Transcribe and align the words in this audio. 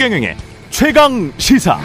최경영의 0.00 0.34
최강 0.70 1.30
시사. 1.36 1.78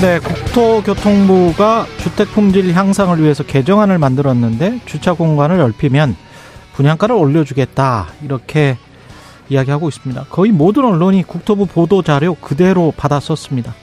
네, 0.00 0.20
국토교통부가 0.20 1.86
주택 1.98 2.28
품질 2.28 2.72
향상을 2.72 3.20
위해서 3.20 3.42
개정안을 3.42 3.98
만들었는데 3.98 4.82
주차 4.86 5.12
공간을 5.14 5.56
넓히면 5.56 6.14
분양가를 6.74 7.16
올려주겠다 7.16 8.10
이렇게 8.22 8.78
이야기하고 9.48 9.88
있습니다. 9.88 10.26
거의 10.30 10.52
모든 10.52 10.84
언론이 10.84 11.24
국토부 11.24 11.66
보도 11.66 12.02
자료 12.02 12.34
그대로 12.36 12.92
받아 12.96 13.18
썼습니다. 13.18 13.74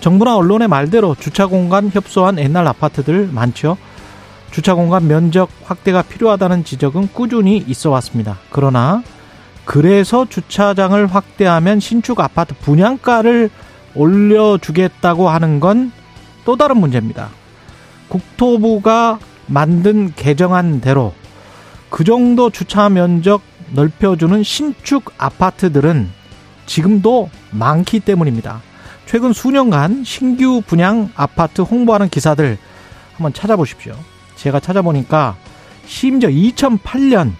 정부나 0.00 0.36
언론의 0.36 0.68
말대로 0.68 1.16
주차 1.18 1.46
공간 1.46 1.88
협소한 1.90 2.38
옛날 2.38 2.66
아파트들 2.66 3.30
많죠. 3.32 3.78
주차 4.50 4.74
공간 4.74 5.06
면적 5.06 5.50
확대가 5.64 6.02
필요하다는 6.02 6.64
지적은 6.64 7.08
꾸준히 7.12 7.58
있어 7.66 7.90
왔습니다. 7.90 8.38
그러나 8.50 9.02
그래서 9.64 10.26
주차장을 10.28 11.06
확대하면 11.06 11.80
신축 11.80 12.20
아파트 12.20 12.54
분양가를 12.54 13.50
올려주겠다고 13.94 15.28
하는 15.28 15.60
건 15.60 15.98
또 16.48 16.56
다른 16.56 16.78
문제입니다. 16.78 17.28
국토부가 18.08 19.18
만든 19.48 20.14
개정안대로 20.14 21.12
그 21.90 22.04
정도 22.04 22.48
주차 22.48 22.88
면적 22.88 23.42
넓혀주는 23.72 24.42
신축 24.42 25.12
아파트들은 25.18 26.08
지금도 26.64 27.28
많기 27.50 28.00
때문입니다. 28.00 28.62
최근 29.04 29.34
수년간 29.34 30.04
신규 30.04 30.62
분양 30.66 31.10
아파트 31.16 31.60
홍보하는 31.60 32.08
기사들 32.08 32.56
한번 33.12 33.34
찾아보십시오. 33.34 33.94
제가 34.38 34.60
찾아보니까 34.60 35.36
심지어 35.84 36.30
2008년 36.30 37.32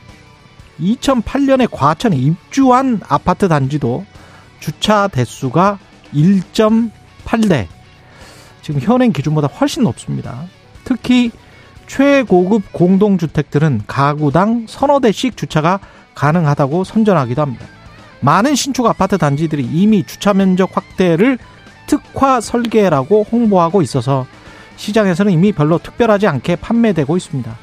2008년에 0.81 1.69
과천에 1.71 2.17
입주한 2.17 3.01
아파트 3.09 3.49
단지도 3.49 4.05
주차 4.61 5.09
대수가 5.09 5.79
1.8대. 6.15 7.67
지금 8.63 8.81
현행 8.81 9.13
기준보다 9.13 9.49
훨씬 9.49 9.83
높습니다. 9.85 10.45
특히 10.85 11.31
최고급 11.87 12.73
공동주택들은 12.73 13.83
가구당 13.87 14.67
서너 14.69 15.01
대씩 15.01 15.37
주차가 15.37 15.81
가능하다고 16.15 16.85
선전하기도 16.85 17.41
합니다. 17.41 17.67
많은 18.21 18.55
신축 18.55 18.87
아파트 18.87 19.17
단지들이 19.17 19.65
이미 19.65 20.05
주차 20.05 20.35
면적 20.35 20.77
확대를 20.77 21.39
특화 21.87 22.41
설계라고 22.41 23.27
홍보하고 23.31 23.83
있어서 23.83 24.27
시장에서는 24.79 25.33
이미 25.33 25.53
별로 25.53 25.79
특별하지 25.79 26.27
않게 26.27 26.57
판매되고 26.57 27.17
있습니다. 27.17 27.55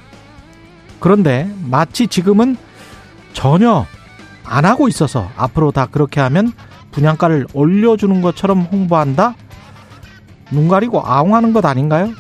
그런데 1.00 1.50
마치 1.64 2.08
지금은 2.08 2.58
전혀 3.34 3.86
안 4.44 4.66
하고 4.66 4.88
있어서 4.88 5.30
앞으로 5.36 5.72
다 5.72 5.88
그렇게 5.88 6.22
하면 6.22 6.52
분양가를 6.92 7.48
올려주는 7.54 8.22
것처럼 8.22 8.62
홍보한다? 8.62 9.36
눈 10.52 10.68
가리고 10.68 11.02
아웅하는 11.04 11.54
것 11.54 11.66
아닌가요? 11.66 12.12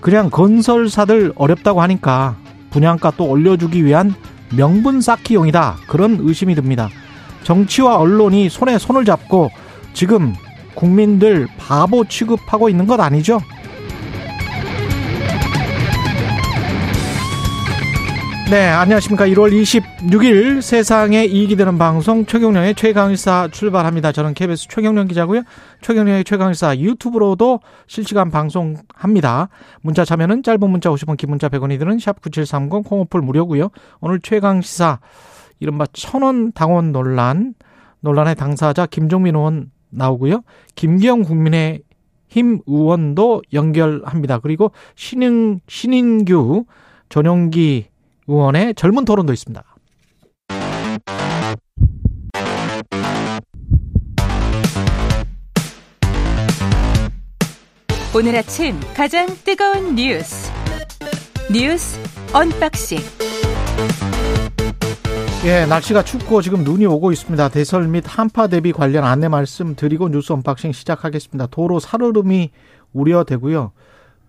그냥 0.00 0.28
건설사들 0.28 1.32
어렵다고 1.36 1.80
하니까 1.80 2.36
분양가 2.70 3.12
또 3.16 3.24
올려주기 3.24 3.84
위한 3.84 4.14
명분 4.54 5.00
쌓기용이다. 5.00 5.76
그런 5.88 6.18
의심이 6.20 6.54
듭니다. 6.54 6.88
정치와 7.44 7.96
언론이 7.96 8.48
손에 8.48 8.78
손을 8.78 9.04
잡고 9.04 9.50
지금 9.94 10.34
국민들 10.74 11.48
바보 11.58 12.04
취급하고 12.04 12.68
있는 12.68 12.86
것 12.86 13.00
아니죠? 13.00 13.40
네, 18.48 18.68
안녕하십니까. 18.68 19.26
1월 19.26 19.50
26일 19.50 20.62
세상에 20.62 21.24
이익이 21.24 21.56
되는 21.56 21.78
방송 21.78 22.24
최경령의 22.26 22.76
최강일사 22.76 23.48
출발합니다. 23.50 24.12
저는 24.12 24.34
KBS 24.34 24.68
최경령 24.68 25.08
기자고요. 25.08 25.42
최경령의 25.80 26.22
최강일사 26.22 26.78
유튜브로도 26.78 27.58
실시간 27.88 28.30
방송합니다. 28.30 29.48
문자 29.80 30.04
참여는 30.04 30.44
짧은 30.44 30.70
문자 30.70 30.90
50원, 30.90 31.16
긴 31.16 31.30
문자 31.30 31.48
100원이 31.48 31.76
드는 31.80 31.98
샵 31.98 32.20
9730 32.20 32.84
콩오플 32.84 33.20
무료고요. 33.20 33.70
오늘 33.98 34.20
최강시사 34.20 35.00
이른바 35.58 35.84
천원 35.92 36.52
당원 36.52 36.92
논란 36.92 37.54
논란의 37.98 38.36
당사자 38.36 38.86
김종민 38.86 39.34
의원 39.34 39.72
나오고요. 39.90 40.42
김기영 40.76 41.22
국민의 41.22 41.82
힘 42.28 42.60
의원도 42.64 43.42
연결합니다. 43.52 44.38
그리고 44.38 44.70
신인 44.94 45.58
신인규 45.66 46.64
전용기 47.08 47.88
의원의 48.28 48.74
젊은 48.74 49.04
토론도 49.04 49.32
있습니다. 49.32 49.62
오늘 58.14 58.34
아침 58.36 58.80
가장 58.94 59.26
뜨거운 59.44 59.94
뉴스 59.94 60.50
뉴스 61.52 62.00
unboxing 62.32 62.98
예, 65.44 65.66
날씨가 65.66 66.02
춥고 66.02 66.42
지금 66.42 66.64
눈이 66.64 66.86
오고 66.86 67.12
있습니다. 67.12 67.50
대설 67.50 67.86
및 67.86 68.02
한파 68.06 68.48
대비 68.48 68.72
관련 68.72 69.04
안내 69.04 69.28
말씀 69.28 69.76
드리고 69.76 70.08
뉴스 70.08 70.32
unboxing 70.32 70.72
시작하겠습니다. 70.72 71.46
도로 71.48 71.78
살얼음이 71.78 72.50
우려되고요. 72.92 73.70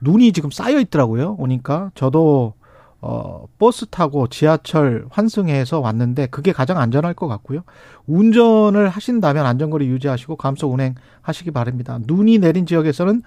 눈이 0.02 0.31
지금 0.34 0.52
쌓여 0.52 0.79
있더라고요. 0.79 1.38
오니까 1.40 1.91
저도 1.96 2.53
어, 3.00 3.46
버스 3.59 3.85
타고 3.85 4.28
지하철 4.28 5.06
환승해서 5.09 5.80
왔는데 5.80 6.28
그게 6.28 6.52
가장 6.52 6.80
안전할 6.80 7.13
것 7.13 7.28
같고요. 7.28 7.62
운전을 8.08 8.90
하신다면 8.90 9.46
안전거리 9.46 9.88
유지하시고 9.88 10.35
감속 10.35 10.74
운행 10.74 10.96
하시기 11.22 11.52
바랍니다. 11.52 12.00
눈이 12.06 12.40
내린 12.40 12.66
지역에서는 12.66 13.22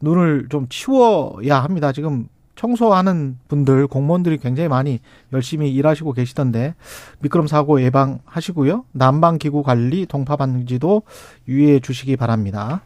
눈을 0.00 0.46
좀 0.50 0.66
치워야 0.68 1.62
합니다. 1.62 1.92
지금 1.92 2.28
청소하는 2.56 3.38
분들, 3.48 3.86
공무원들이 3.88 4.38
굉장히 4.38 4.68
많이 4.68 5.00
열심히 5.32 5.72
일하시고 5.72 6.12
계시던데 6.12 6.74
미끄럼 7.20 7.46
사고 7.46 7.82
예방하시고요. 7.82 8.84
난방 8.92 9.38
기구 9.38 9.62
관리, 9.62 10.06
동파 10.06 10.36
방지도 10.36 11.02
유의해 11.48 11.80
주시기 11.80 12.16
바랍니다. 12.16 12.82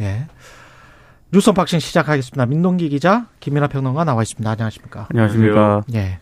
예. 0.00 0.26
뉴스 1.32 1.48
unboxing 1.50 1.78
시작하겠습니다. 1.78 2.46
민동기 2.46 2.88
기자, 2.88 3.26
김민아 3.38 3.68
평론가 3.68 4.04
나와 4.04 4.22
있습니다. 4.22 4.50
안녕하십니까? 4.50 5.06
안녕하십니까? 5.10 5.82
예. 5.94 6.18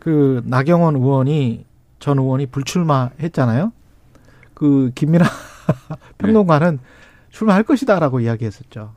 그 0.00 0.42
나경원 0.46 0.96
의원이 0.96 1.64
전 2.00 2.18
의원이 2.18 2.46
불출마했잖아요. 2.46 3.72
그 4.54 4.90
김민아 4.94 5.24
평론가는 6.18 6.80
출마할 7.30 7.62
것이다라고 7.62 8.20
이야기했었죠. 8.20 8.92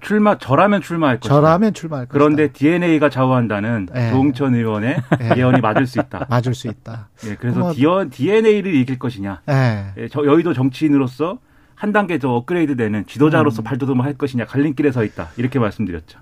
출마 0.00 0.38
저라면 0.38 0.80
출마할 0.80 1.18
것이다. 1.20 1.34
저라면 1.34 1.74
출마할 1.74 2.06
것이다. 2.06 2.12
그런데 2.12 2.52
DNA가 2.52 3.10
좌우한다는 3.10 3.88
예. 3.96 4.10
조홍천 4.10 4.54
의원의 4.54 4.96
예. 5.22 5.36
예언이 5.36 5.60
맞을 5.60 5.86
수 5.86 5.98
있다. 6.00 6.26
맞을 6.28 6.54
수 6.54 6.68
있다. 6.68 7.08
예, 7.26 7.34
그래서 7.36 7.58
뭐- 7.60 7.72
DNA를 7.72 8.74
이길 8.74 8.98
것이냐. 8.98 9.42
예. 9.48 9.92
예, 9.96 10.08
저 10.08 10.24
여의도 10.24 10.54
정치인으로서 10.54 11.38
한 11.78 11.92
단계 11.92 12.18
더 12.18 12.34
업그레이드되는 12.34 12.98
음. 13.00 13.04
지도자로서 13.06 13.62
발돋움을 13.62 14.04
할 14.04 14.14
것이냐 14.14 14.46
갈림길에 14.46 14.90
서 14.92 15.04
있다 15.04 15.28
이렇게 15.36 15.58
말씀드렸죠. 15.58 16.18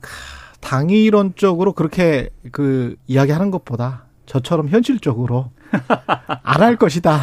당위론적으로 0.60 1.72
그렇게 1.72 2.28
그 2.52 2.96
이야기하는 3.06 3.50
것보다 3.50 4.04
저처럼 4.26 4.68
현실적으로 4.68 5.50
안 6.42 6.62
할 6.62 6.76
것이다. 6.76 7.18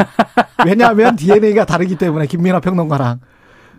왜냐하면 0.66 1.16
DNA가 1.16 1.66
다르기 1.66 1.96
때문에 1.98 2.26
김민아 2.28 2.60
평론가랑 2.60 3.20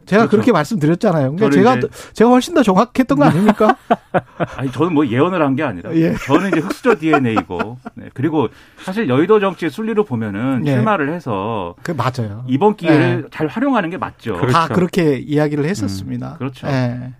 제가 0.06 0.22
그렇죠. 0.22 0.30
그렇게 0.30 0.52
말씀드렸잖아요. 0.52 1.36
그러니까 1.36 1.50
제가 1.50 1.88
제가 2.12 2.30
훨씬 2.30 2.54
더 2.54 2.62
정확했던 2.62 3.18
거 3.18 3.24
아닙니까? 3.24 3.76
아니 4.56 4.70
저는 4.72 4.92
뭐 4.94 5.06
예언을 5.06 5.40
한 5.42 5.54
게 5.54 5.62
아니라 5.62 5.94
예. 5.94 6.14
저는 6.14 6.48
이제 6.48 6.60
흑수저 6.60 6.96
DNA고 6.98 7.78
네, 7.94 8.08
그리고 8.14 8.48
사실 8.82 9.08
여의도 9.08 9.40
정치의 9.40 9.70
순리로 9.70 10.04
보면은 10.04 10.62
예. 10.66 10.72
출마를 10.74 11.12
해서 11.12 11.74
그 11.82 11.92
맞아요. 11.92 12.44
이번 12.48 12.76
기회를 12.76 13.28
잘 13.30 13.46
활용하는 13.46 13.90
게 13.90 13.96
맞죠. 13.98 14.36
다 14.50 14.68
그렇게 14.68 15.16
이야기를 15.18 15.64
했었습니다. 15.64 16.32
음, 16.32 16.38
그렇죠. 16.38 16.66
예. 16.68 17.12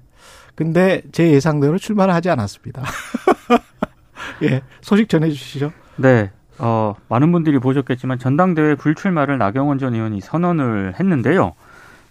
근데 0.56 1.02
제 1.12 1.30
예상대로 1.32 1.78
출마를 1.78 2.14
하지 2.14 2.30
않았습니다. 2.30 2.82
예. 4.42 4.62
소식 4.80 5.08
전해 5.08 5.30
주시죠. 5.30 5.72
네. 5.96 6.30
어, 6.58 6.94
많은 7.08 7.32
분들이 7.32 7.58
보셨겠지만 7.58 8.18
전당대회 8.18 8.76
불출마를 8.76 9.38
나경원 9.38 9.78
전 9.78 9.94
의원이 9.94 10.20
선언을 10.20 10.94
했는데요. 10.98 11.52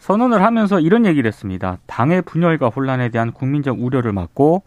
선언을 0.03 0.43
하면서 0.43 0.81
이런 0.81 1.05
얘기를 1.05 1.29
했습니다. 1.29 1.77
당의 1.87 2.23
분열과 2.23 2.67
혼란에 2.67 3.07
대한 3.07 3.31
국민적 3.31 3.81
우려를 3.81 4.11
막고 4.11 4.63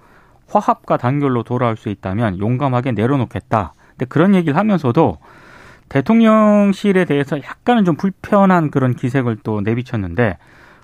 화합과 0.49 0.97
단결로 0.97 1.43
돌아올 1.43 1.77
수 1.77 1.91
있다면 1.91 2.39
용감하게 2.39 2.93
내려놓겠다. 2.93 3.75
근데 3.91 4.07
그런 4.07 4.35
얘기를 4.35 4.57
하면서도 4.57 5.19
대통령실에 5.91 7.05
대해서 7.05 7.37
약간은 7.37 7.85
좀 7.85 7.97
불편한 7.97 8.71
그런 8.71 8.95
기색을 8.95 9.37
또 9.43 9.61
내비쳤는데 9.61 10.39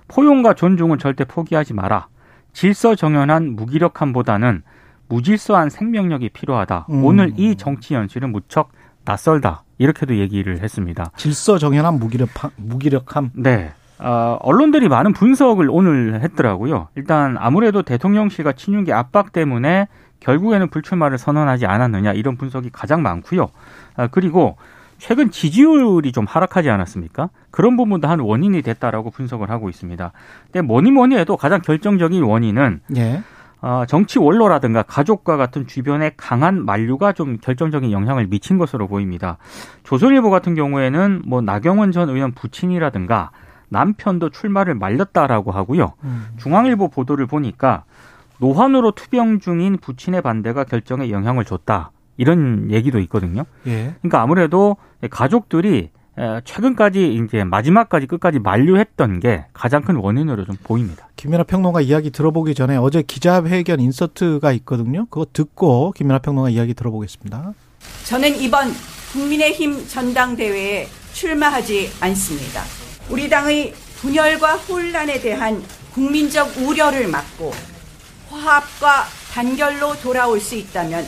포용과 0.07 0.53
존중은 0.53 0.99
절대 0.99 1.23
포기하지 1.23 1.73
마라. 1.73 2.05
질서 2.51 2.93
정연한 2.93 3.55
무기력함보다는 3.55 4.61
무질서한 5.09 5.71
생명력이 5.71 6.29
필요하다. 6.29 6.85
음. 6.91 7.03
오늘 7.03 7.33
이 7.37 7.55
정치 7.55 7.95
현실은 7.95 8.31
무척 8.31 8.71
낯설다. 9.03 9.63
이렇게도 9.79 10.17
얘기를 10.17 10.61
했습니다. 10.61 11.09
질서 11.15 11.57
정연한 11.57 11.97
무기력함, 11.97 12.51
무기력함. 12.57 13.31
네. 13.33 13.73
어, 14.03 14.37
언론들이 14.41 14.89
많은 14.89 15.13
분석을 15.13 15.69
오늘 15.69 16.21
했더라고요. 16.21 16.89
일단 16.95 17.37
아무래도 17.39 17.83
대통령실과 17.83 18.51
친윤계 18.51 18.91
압박 18.91 19.31
때문에 19.31 19.87
결국에는 20.19 20.67
불출마를 20.69 21.17
선언하지 21.17 21.65
않았느냐 21.65 22.11
이런 22.11 22.35
분석이 22.35 22.69
가장 22.71 23.01
많고요. 23.01 23.49
아, 23.95 24.07
그리고 24.07 24.57
최근 24.97 25.31
지지율이 25.31 26.11
좀 26.11 26.25
하락하지 26.27 26.69
않았습니까? 26.69 27.29
그런 27.49 27.77
부분도 27.77 28.07
한 28.07 28.19
원인이 28.19 28.61
됐다라고 28.61 29.09
분석을 29.11 29.49
하고 29.49 29.69
있습니다. 29.69 30.11
근데 30.45 30.61
뭐니 30.61 30.91
뭐니 30.91 31.15
해도 31.15 31.37
가장 31.37 31.61
결정적인 31.61 32.23
원인은 32.23 32.81
예. 32.97 33.21
어, 33.61 33.85
정치 33.87 34.19
원로라든가 34.19 34.83
가족과 34.83 35.37
같은 35.37 35.65
주변의 35.65 36.13
강한 36.17 36.65
만류가 36.65 37.13
좀 37.13 37.37
결정적인 37.37 37.93
영향을 37.93 38.27
미친 38.27 38.57
것으로 38.57 38.87
보입니다. 38.89 39.37
조선일보 39.83 40.29
같은 40.29 40.55
경우에는 40.55 41.21
뭐 41.25 41.41
나경원 41.41 41.93
전 41.93 42.09
의원 42.09 42.33
부친이라든가 42.33 43.31
남편도 43.73 44.29
출마를 44.29 44.75
말렸다라고 44.75 45.51
하고요. 45.51 45.93
음. 46.03 46.27
중앙일보 46.37 46.87
보도를 46.87 47.25
보니까 47.27 47.83
노환으로 48.39 48.91
투병 48.91 49.39
중인 49.39 49.77
부친의 49.77 50.21
반대가 50.21 50.63
결정에 50.63 51.09
영향을 51.09 51.43
줬다. 51.43 51.91
이런 52.15 52.69
얘기도 52.71 52.99
있거든요. 52.99 53.43
예. 53.67 53.95
그러니까 54.01 54.21
아무래도 54.21 54.77
가족들이 55.09 55.89
에, 56.15 56.41
최근까지 56.45 57.15
이제 57.15 57.43
마지막까지 57.43 58.05
끝까지 58.05 58.37
만류했던 58.37 59.19
게 59.19 59.45
가장 59.51 59.81
큰 59.81 59.95
원인으로 59.95 60.45
좀 60.45 60.55
보입니다. 60.63 61.09
김연아 61.15 61.43
평론가 61.43 61.81
이야기 61.81 62.11
들어보기 62.11 62.53
전에 62.53 62.77
어제 62.77 63.01
기자회견 63.01 63.79
인서트가 63.79 64.51
있거든요. 64.53 65.05
그거 65.09 65.25
듣고 65.33 65.91
김연아 65.95 66.19
평론가 66.19 66.51
이야기 66.51 66.75
들어보겠습니다. 66.75 67.53
저는 68.05 68.35
이번 68.39 68.67
국민의힘 69.13 69.87
전당대회에 69.87 70.87
출마하지 71.13 71.89
않습니다. 72.01 72.82
우리 73.09 73.29
당의 73.29 73.73
분열과 73.97 74.55
혼란에 74.55 75.19
대한 75.19 75.63
국민적 75.93 76.57
우려를 76.57 77.07
막고 77.07 77.53
화합과 78.29 79.07
단결로 79.31 79.99
돌아올 79.99 80.39
수 80.39 80.55
있다면 80.55 81.07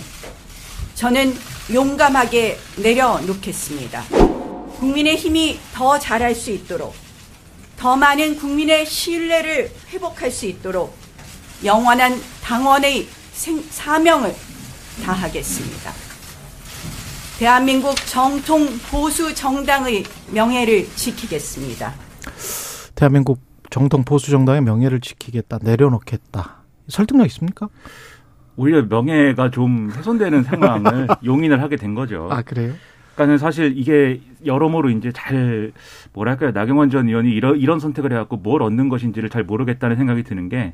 저는 0.96 1.38
용감하게 1.74 2.60
내려놓겠습니다. 2.78 4.04
국민의 4.80 5.16
힘이 5.16 5.60
더 5.74 5.98
잘할 5.98 6.36
수 6.36 6.52
있도록 6.52 6.96
더 7.78 7.96
많은 7.96 8.38
국민의 8.38 8.86
신뢰를 8.86 9.72
회복할 9.90 10.32
수 10.32 10.46
있도록 10.46 10.96
영원한 11.64 12.22
당원의 12.44 13.08
생, 13.34 13.64
사명을 13.70 14.36
다하겠습니다. 15.04 16.05
대한민국 17.38 17.96
정통 17.98 18.66
보수 18.90 19.36
정당의 19.36 20.04
명예를 20.34 20.86
지키겠습니다. 20.86 21.92
대한민국 22.96 23.40
정통 23.70 24.06
보수 24.06 24.32
정당의 24.32 24.62
명예를 24.62 25.02
지키겠다, 25.02 25.60
내려놓겠다. 25.62 26.64
설득력 26.88 27.26
있습니까? 27.26 27.68
오히려 28.56 28.84
명예가 28.84 29.52
좀 29.52 29.92
훼손되는 29.92 30.44
상황을 30.44 31.08
용인을 31.26 31.62
하게 31.62 31.76
된 31.76 31.94
거죠. 31.94 32.30
아 32.32 32.42
그래요? 32.42 32.74
그러니까는 33.16 33.38
사실 33.38 33.78
이게 33.78 34.22
여러모로 34.46 34.90
이제 34.92 35.12
잘 35.14 35.74
뭐랄까요 36.14 36.52
나경원 36.52 36.90
전 36.90 37.10
의원이 37.10 37.32
이런 37.32 37.60
이런 37.60 37.82
선택을 37.82 38.14
해갖고 38.14 38.38
뭘 38.38 38.62
얻는 38.62 38.88
것인지를 38.88 39.30
잘 39.30 39.44
모르겠다는 39.44 39.98
생각이 39.98 40.24
드는 40.24 40.48
게 40.48 40.74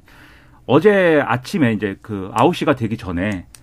어제 0.68 1.24
아침에 1.26 1.74
이제 1.74 1.98
그 2.04 2.32
9시가 2.36 2.78
되기 2.78 2.98
전에 2.98 3.48
어, 3.48 3.61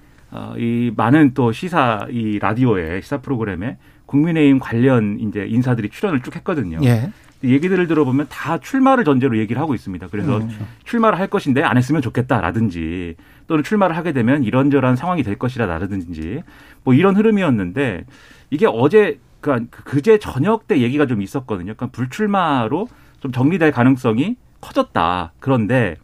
이 0.57 0.93
많은 0.97 1.35
또 1.35 1.53
시사 1.53 2.07
이 2.11 2.39
라디오에 2.39 3.01
시사 3.01 3.19
프로그램에 3.19 3.79
국민의힘 4.07 4.59
관련 4.59 5.19
이제 5.21 5.47
인사들이 5.47 5.91
출연을 5.91 6.23
쭉 6.23 6.35
했거든요. 6.37 6.79
예. 6.83 7.11
얘기들을 7.45 7.87
들어보면 7.87 8.27
다 8.29 8.59
출마를 8.59 9.05
전제로 9.05 9.39
얘기를 9.39 9.61
하고 9.63 9.75
있습니다. 9.75 10.09
그래서 10.11 10.39
음. 10.39 10.49
출마를 10.85 11.19
할 11.19 11.29
것인데 11.29 11.63
안 11.63 11.77
했으면 11.77 12.03
좋겠다라든지 12.03 13.15
또는 13.47 13.63
출마를 13.63 13.97
하게 13.97 14.13
되면 14.13 14.43
이런저런 14.43 14.97
상황이 14.97 15.23
될 15.23 15.37
것이라라든지 15.37 16.43
뭐 16.83 16.95
이런 16.95 17.17
흐름이었는데 17.17 18.05
이게 18.51 18.67
어제 18.69 19.21
그러니까 19.41 19.83
그제 19.85 20.19
저녁 20.19 20.67
때 20.67 20.81
얘기가 20.81 21.07
좀 21.07 21.23
있었거든요. 21.23 21.75
그러니까 21.75 21.87
불출마로 21.89 22.89
좀 23.21 23.31
정리될 23.31 23.71
가능성이 23.71 24.37
커졌다. 24.61 25.33
그런데 25.39 25.97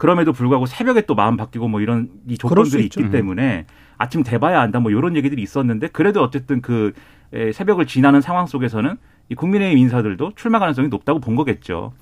그럼에도 0.00 0.32
불구하고 0.32 0.64
새벽에 0.64 1.02
또 1.02 1.14
마음 1.14 1.36
바뀌고 1.36 1.68
뭐 1.68 1.82
이런 1.82 2.08
이 2.26 2.38
조건들이. 2.38 2.84
있기 2.84 3.10
때문에 3.10 3.66
아침 3.98 4.22
돼봐야 4.22 4.58
안다 4.58 4.80
뭐 4.80 4.90
이런 4.90 5.14
얘기들이 5.14 5.42
있었는데 5.42 5.88
그래도 5.88 6.22
어쨌든 6.22 6.62
그 6.62 6.94
에, 7.34 7.52
새벽을 7.52 7.86
지나는 7.86 8.22
상황 8.22 8.46
속에서는 8.46 8.96
이 9.28 9.34
국민의힘 9.34 9.76
인사들도 9.76 10.32
출마 10.36 10.58
가능성이 10.58 10.88
높다고 10.88 11.20
본 11.20 11.36
거겠죠. 11.36 11.92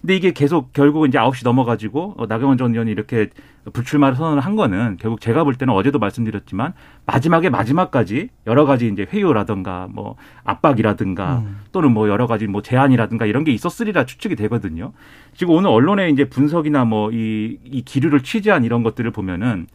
근데 0.00 0.14
이게 0.14 0.32
계속 0.32 0.72
결국은 0.72 1.08
이제 1.08 1.18
9시 1.18 1.44
넘어가지고 1.44 2.14
어, 2.18 2.26
나경원 2.26 2.56
전 2.56 2.72
의원이 2.72 2.90
이렇게 2.90 3.30
불출마를 3.72 4.16
선언을 4.16 4.42
한 4.42 4.56
거는 4.56 4.96
결국 5.00 5.20
제가 5.20 5.44
볼 5.44 5.54
때는 5.54 5.74
어제도 5.74 5.98
말씀드렸지만 5.98 6.72
마지막에 7.04 7.50
마지막까지 7.50 8.30
여러 8.46 8.64
가지 8.64 8.88
이제 8.88 9.06
회유라든가 9.10 9.88
뭐 9.90 10.16
압박이라든가 10.44 11.38
음. 11.38 11.60
또는 11.72 11.92
뭐 11.92 12.08
여러 12.08 12.26
가지 12.26 12.46
뭐 12.46 12.62
제안이라든가 12.62 13.26
이런 13.26 13.44
게 13.44 13.52
있었으리라 13.52 14.06
추측이 14.06 14.36
되거든요. 14.36 14.92
지금 15.34 15.54
오늘 15.54 15.70
언론의 15.70 16.12
이제 16.12 16.24
분석이나 16.28 16.84
뭐이이 16.84 17.82
기류를 17.84 18.22
취재한 18.22 18.64
이런 18.64 18.82
것들을 18.82 19.10
보면은 19.10 19.66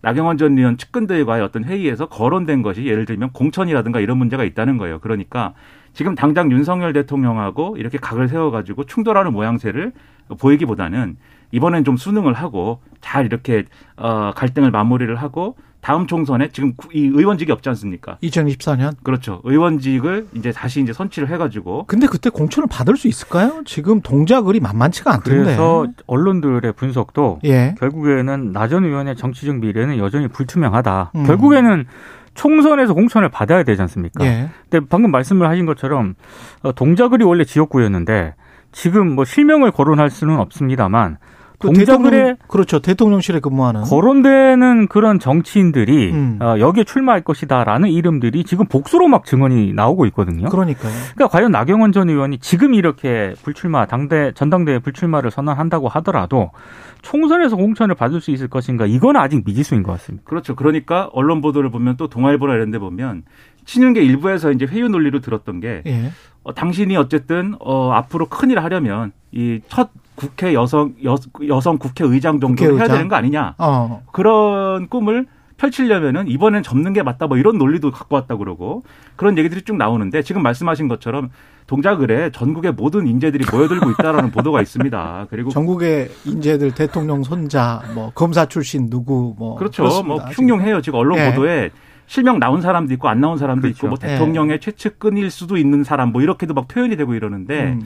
나경원 0.00 0.36
전 0.36 0.58
의원 0.58 0.76
측근들과의 0.78 1.42
어떤 1.42 1.64
회의에서 1.64 2.06
거론된 2.06 2.62
것이 2.62 2.86
예를 2.86 3.04
들면 3.04 3.30
공천이라든가 3.32 4.00
이런 4.00 4.18
문제가 4.18 4.44
있다는 4.44 4.76
거예요. 4.76 4.98
그러니까 4.98 5.54
지금 5.94 6.14
당장 6.14 6.50
윤석열 6.50 6.92
대통령하고 6.92 7.76
이렇게 7.76 7.98
각을 7.98 8.28
세워가지고 8.28 8.84
충돌하는 8.84 9.32
모양새를 9.32 9.92
보이기보다는 10.38 11.16
이번엔 11.50 11.84
좀 11.84 11.96
수능을 11.96 12.32
하고 12.32 12.80
잘 13.00 13.26
이렇게 13.26 13.64
어 13.96 14.32
갈등을 14.34 14.70
마무리를 14.70 15.14
하고 15.16 15.56
다음 15.82 16.06
총선에 16.06 16.48
지금 16.52 16.74
구- 16.76 16.88
이 16.92 17.06
의원직이 17.08 17.50
없지 17.50 17.68
않습니까? 17.70 18.16
2024년. 18.22 18.92
그렇죠. 19.02 19.40
의원직을 19.44 20.28
이제 20.34 20.52
다시 20.52 20.80
이제 20.80 20.92
선취를 20.92 21.28
해가지고 21.28 21.84
근데 21.88 22.06
그때 22.06 22.30
공천을 22.30 22.68
받을 22.70 22.96
수 22.96 23.08
있을까요? 23.08 23.62
지금 23.66 24.00
동작을이 24.00 24.60
만만치가 24.60 25.12
않던데. 25.12 25.42
그래서 25.42 25.86
언론들의 26.06 26.72
분석도 26.74 27.40
예. 27.44 27.74
결국에는 27.80 28.52
나전 28.52 28.84
의원의 28.84 29.16
정치적 29.16 29.56
미래는 29.58 29.98
여전히 29.98 30.28
불투명하다. 30.28 31.10
음. 31.16 31.26
결국에는 31.26 31.84
총선에서 32.34 32.94
공천을 32.94 33.28
받아야 33.28 33.62
되지 33.62 33.82
않습니까? 33.82 34.24
예. 34.24 34.48
근데 34.70 34.86
방금 34.88 35.10
말씀을 35.10 35.48
하신 35.48 35.66
것처럼 35.66 36.14
어, 36.62 36.72
동작을이 36.72 37.24
원래 37.24 37.44
지역구였는데 37.44 38.34
지금 38.72 39.14
뭐 39.14 39.24
실명을 39.24 39.70
거론할 39.70 40.10
수는 40.10 40.38
없습니다만 40.38 41.18
그 41.62 41.72
대통령, 41.72 42.36
그렇죠. 42.48 42.78
대통령실에 42.80 43.40
근무하는. 43.40 43.82
거론되는 43.82 44.88
그런 44.88 45.18
정치인들이 45.18 46.12
음. 46.12 46.38
어, 46.40 46.56
여기에 46.58 46.84
출마할 46.84 47.22
것이다라는 47.22 47.88
이름들이 47.88 48.44
지금 48.44 48.66
복수로 48.66 49.08
막 49.08 49.24
증언이 49.24 49.72
나오고 49.72 50.06
있거든요. 50.06 50.48
그러니까요. 50.48 50.92
그러니까 51.14 51.28
과연 51.28 51.52
나경원 51.52 51.92
전 51.92 52.08
의원이 52.08 52.38
지금 52.38 52.74
이렇게 52.74 53.34
불출마 53.42 53.86
당대 53.86 54.32
전당대회 54.32 54.80
불출마를 54.80 55.30
선언한다고 55.30 55.88
하더라도 55.88 56.50
총선에서 57.02 57.56
공천을 57.56 57.94
받을 57.94 58.20
수 58.20 58.30
있을 58.30 58.48
것인가 58.48 58.86
이건 58.86 59.16
아직 59.16 59.42
미지수인 59.44 59.82
것 59.82 59.92
같습니다. 59.92 60.24
그렇죠. 60.28 60.54
그러니까 60.54 61.08
언론 61.12 61.40
보도를 61.40 61.70
보면 61.70 61.96
또 61.96 62.08
동아일보나 62.08 62.54
이런 62.54 62.70
데 62.70 62.78
보면 62.78 63.22
친윤계 63.64 64.02
일부에서 64.02 64.50
이제 64.52 64.66
회유 64.66 64.88
논리로 64.88 65.20
들었던 65.20 65.60
게 65.60 65.82
예. 65.86 66.10
어, 66.42 66.52
당신이 66.52 66.96
어쨌든 66.96 67.54
어, 67.60 67.92
앞으로 67.92 68.26
큰일을 68.26 68.62
하려면 68.64 69.12
이 69.32 69.60
첫 69.68 69.90
국회 70.14 70.54
여성 70.54 70.94
여, 71.04 71.16
여성 71.48 71.78
국회의장 71.78 72.40
정도 72.40 72.62
를 72.64 72.70
해야 72.70 72.70
국회의장? 72.72 72.96
되는 72.96 73.08
거 73.08 73.16
아니냐 73.16 73.54
어. 73.58 74.02
그런 74.12 74.88
꿈을 74.88 75.26
펼치려면은 75.56 76.26
이번엔 76.26 76.62
접는 76.62 76.92
게 76.92 77.02
맞다 77.02 77.28
뭐 77.28 77.36
이런 77.36 77.56
논리도 77.56 77.92
갖고 77.92 78.16
왔다 78.16 78.36
그러고 78.36 78.82
그런 79.16 79.38
얘기들이 79.38 79.62
쭉 79.62 79.76
나오는데 79.76 80.22
지금 80.22 80.42
말씀하신 80.42 80.88
것처럼 80.88 81.30
동작을에 81.68 82.30
전국의 82.30 82.72
모든 82.72 83.06
인재들이 83.06 83.44
모여들고 83.50 83.92
있다라는 83.92 84.32
보도가 84.32 84.60
있습니다. 84.60 85.26
그리고 85.30 85.50
전국의 85.50 86.10
인재들 86.24 86.74
대통령 86.74 87.22
손자 87.22 87.82
뭐 87.94 88.10
검사 88.14 88.46
출신 88.46 88.90
누구 88.90 89.34
뭐 89.38 89.54
그렇죠. 89.54 89.84
그렇습니다. 89.84 90.08
뭐 90.08 90.24
흉흉해요. 90.32 90.82
지금 90.82 90.98
언론 90.98 91.18
예. 91.18 91.30
보도에 91.30 91.70
실명 92.06 92.40
나온 92.40 92.60
사람도 92.60 92.92
있고 92.94 93.08
안 93.08 93.20
나온 93.20 93.38
사람도 93.38 93.68
있고 93.68 93.86
뭐 93.86 93.96
예. 94.02 94.06
대통령의 94.08 94.60
최측근일 94.60 95.30
수도 95.30 95.56
있는 95.56 95.84
사람 95.84 96.10
뭐 96.10 96.20
이렇게도 96.20 96.52
막 96.54 96.66
표현이 96.66 96.96
되고 96.96 97.14
이러는데 97.14 97.74
음. 97.74 97.82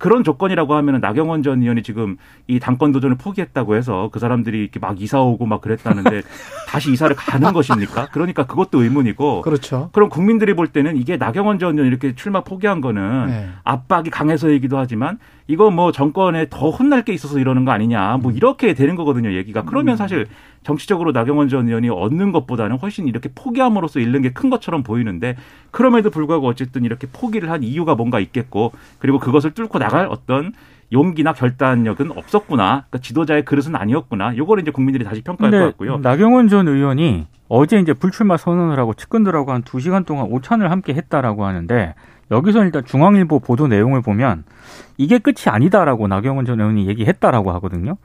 그런 0.00 0.24
조건이라고 0.24 0.74
하면은 0.76 1.00
나경원 1.00 1.42
전 1.42 1.60
의원이 1.60 1.82
지금 1.82 2.16
이 2.46 2.58
당권 2.58 2.90
도전을 2.90 3.18
포기했다고 3.18 3.76
해서 3.76 4.08
그 4.10 4.18
사람들이 4.18 4.58
이렇게 4.58 4.80
막 4.80 5.00
이사 5.00 5.20
오고 5.20 5.44
막 5.44 5.60
그랬다는데 5.60 6.22
다시 6.66 6.90
이사를 6.90 7.14
가는 7.14 7.52
것입니까? 7.52 8.08
그러니까 8.10 8.46
그것도 8.46 8.82
의문이고 8.82 9.42
그렇죠. 9.42 9.90
그럼 9.92 10.08
국민들이 10.08 10.54
볼 10.54 10.68
때는 10.68 10.96
이게 10.96 11.18
나경원 11.18 11.58
전 11.58 11.74
의원 11.74 11.86
이렇게 11.86 12.14
출마 12.14 12.40
포기한 12.40 12.80
거는 12.80 13.26
네. 13.26 13.48
압박이 13.62 14.08
강해서이기도 14.08 14.78
하지만 14.78 15.18
이거 15.46 15.70
뭐 15.70 15.92
정권에 15.92 16.46
더 16.48 16.70
혼날 16.70 17.04
게 17.04 17.12
있어서 17.12 17.38
이러는 17.38 17.66
거 17.66 17.72
아니냐 17.72 18.16
음. 18.16 18.22
뭐 18.22 18.32
이렇게 18.32 18.72
되는 18.72 18.96
거거든요 18.96 19.34
얘기가 19.34 19.64
그러면 19.64 19.98
사실 19.98 20.26
정치적으로 20.62 21.12
나경원 21.12 21.48
전 21.48 21.68
의원이 21.68 21.88
얻는 21.88 22.32
것보다는 22.32 22.76
훨씬 22.78 23.08
이렇게 23.08 23.30
포기함으로써 23.34 23.98
잃는 24.00 24.22
게 24.22 24.30
큰 24.30 24.50
것처럼 24.50 24.82
보이는데 24.82 25.36
그럼에도 25.70 26.10
불구하고 26.10 26.46
어쨌든 26.46 26.84
이렇게 26.84 27.06
포기를 27.12 27.50
한 27.50 27.62
이유가 27.62 27.94
뭔가 27.94 28.20
있겠고 28.20 28.72
그리고 28.98 29.18
그것을 29.18 29.52
뚫고 29.52 29.78
나갈 29.78 30.06
어떤 30.08 30.52
용기나 30.92 31.32
결단력은 31.32 32.10
없었구나. 32.16 32.84
그러니까 32.88 32.98
지도자의 32.98 33.44
그릇은 33.44 33.76
아니었구나. 33.76 34.36
요걸 34.36 34.60
이제 34.60 34.70
국민들이 34.70 35.04
다시 35.04 35.22
평가할 35.22 35.50
것 35.52 35.66
같고요. 35.70 35.98
나경원 35.98 36.48
전 36.48 36.68
의원이 36.68 37.26
어제 37.48 37.78
이제 37.78 37.92
불출마 37.92 38.36
선언을 38.36 38.78
하고 38.78 38.94
측근들하고 38.94 39.52
한 39.52 39.62
두시간 39.62 40.04
동안 40.04 40.26
오찬을 40.30 40.70
함께 40.70 40.94
했다라고 40.94 41.44
하는데 41.44 41.94
여기서 42.30 42.64
일단 42.64 42.84
중앙일보 42.84 43.40
보도 43.40 43.66
내용을 43.66 44.02
보면 44.02 44.44
이게 44.96 45.18
끝이 45.18 45.46
아니다라고 45.46 46.06
나경원 46.08 46.44
전 46.44 46.60
의원이 46.60 46.86
얘기했다라고 46.88 47.50
하거든요. 47.54 47.96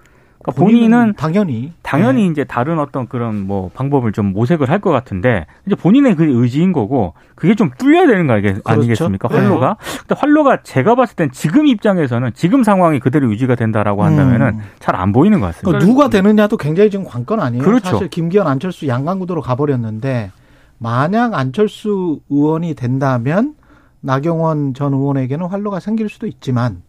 그러니까 0.46 0.64
본인은 0.64 1.14
당연히 1.18 1.72
당연히 1.82 2.24
네. 2.26 2.28
이제 2.30 2.44
다른 2.44 2.78
어떤 2.78 3.08
그런 3.08 3.48
뭐 3.48 3.72
방법을 3.74 4.12
좀 4.12 4.28
모색을 4.34 4.70
할 4.70 4.80
것 4.80 4.92
같은데 4.92 5.48
이제 5.66 5.74
본인의 5.76 6.16
그 6.16 6.24
의지인 6.26 6.72
거고 6.72 7.14
그게 7.34 7.56
좀 7.56 7.72
뚫려야 7.78 8.06
되는 8.06 8.28
거 8.28 8.34
아니- 8.34 8.54
아니겠습니까? 8.64 9.28
네. 9.30 9.36
활로가. 9.38 9.78
근데 10.02 10.16
활로가 10.16 10.62
제가 10.64 10.94
봤을 10.96 11.16
땐 11.16 11.32
지금 11.32 11.66
입장에서는 11.66 12.32
지금 12.36 12.62
상황이 12.64 13.00
그대로 13.00 13.32
유지가 13.32 13.56
된다라고 13.56 14.04
한다면은 14.04 14.48
음. 14.56 14.60
잘안 14.80 15.12
보이는 15.14 15.40
것 15.40 15.48
같습니다. 15.48 15.70
그러니까 15.80 15.86
누가 15.92 16.10
되느냐도 16.10 16.58
굉장히 16.58 16.92
지금 16.92 17.06
관건 17.06 17.40
아니에요. 17.40 17.64
그렇죠. 17.64 17.90
사실 17.92 18.10
김기현, 18.10 18.46
안철수 18.46 18.88
양강구도로 18.88 19.42
가버렸는데 19.42 20.32
만약 20.78 21.34
안철수 21.34 22.20
의원이 22.30 22.76
된다면 22.76 23.56
나경원 24.02 24.76
전 24.76 24.94
의원에게는 24.94 25.48
활로가 25.48 25.80
생길 25.80 26.10
수도 26.10 26.28
있지만 26.28 26.84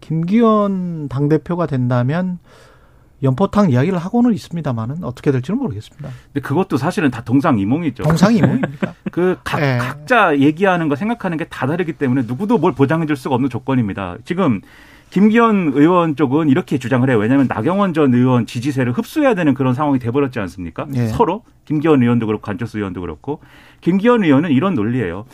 김기현 0.00 1.08
당 1.08 1.28
대표가 1.28 1.66
된다면 1.66 2.38
연포탕 3.22 3.70
이야기를 3.70 3.98
하고는 3.98 4.32
있습니다만은 4.34 5.04
어떻게 5.04 5.30
될지는 5.32 5.58
모르겠습니다. 5.60 6.08
근데 6.32 6.40
그것도 6.40 6.76
사실은 6.78 7.10
다 7.10 7.22
동상이몽이죠. 7.22 8.02
동상이몽입니까? 8.04 8.94
그 9.12 9.38
각, 9.44 9.60
예. 9.60 9.78
각자 9.78 10.38
얘기하는 10.38 10.88
거 10.88 10.96
생각하는 10.96 11.36
게 11.36 11.44
다 11.50 11.66
다르기 11.66 11.94
때문에 11.94 12.22
누구도 12.26 12.58
뭘 12.58 12.72
보장해 12.72 13.06
줄 13.06 13.16
수가 13.16 13.34
없는 13.34 13.50
조건입니다. 13.50 14.16
지금 14.24 14.60
김기현 15.10 15.72
의원 15.74 16.14
쪽은 16.14 16.48
이렇게 16.48 16.78
주장을 16.78 17.08
해요. 17.10 17.18
왜냐하면 17.18 17.46
나경원 17.48 17.92
전 17.94 18.14
의원 18.14 18.46
지지세를 18.46 18.92
흡수해야 18.92 19.34
되는 19.34 19.54
그런 19.54 19.74
상황이 19.74 19.98
돼버렸지 19.98 20.38
않습니까? 20.38 20.86
예. 20.94 21.08
서로 21.08 21.42
김기현 21.64 22.02
의원도 22.02 22.26
그렇고 22.26 22.48
안철수 22.50 22.78
의원도 22.78 23.00
그렇고 23.00 23.40
김기현 23.80 24.22
의원은 24.24 24.50
이런 24.52 24.74
논리예요. 24.74 25.26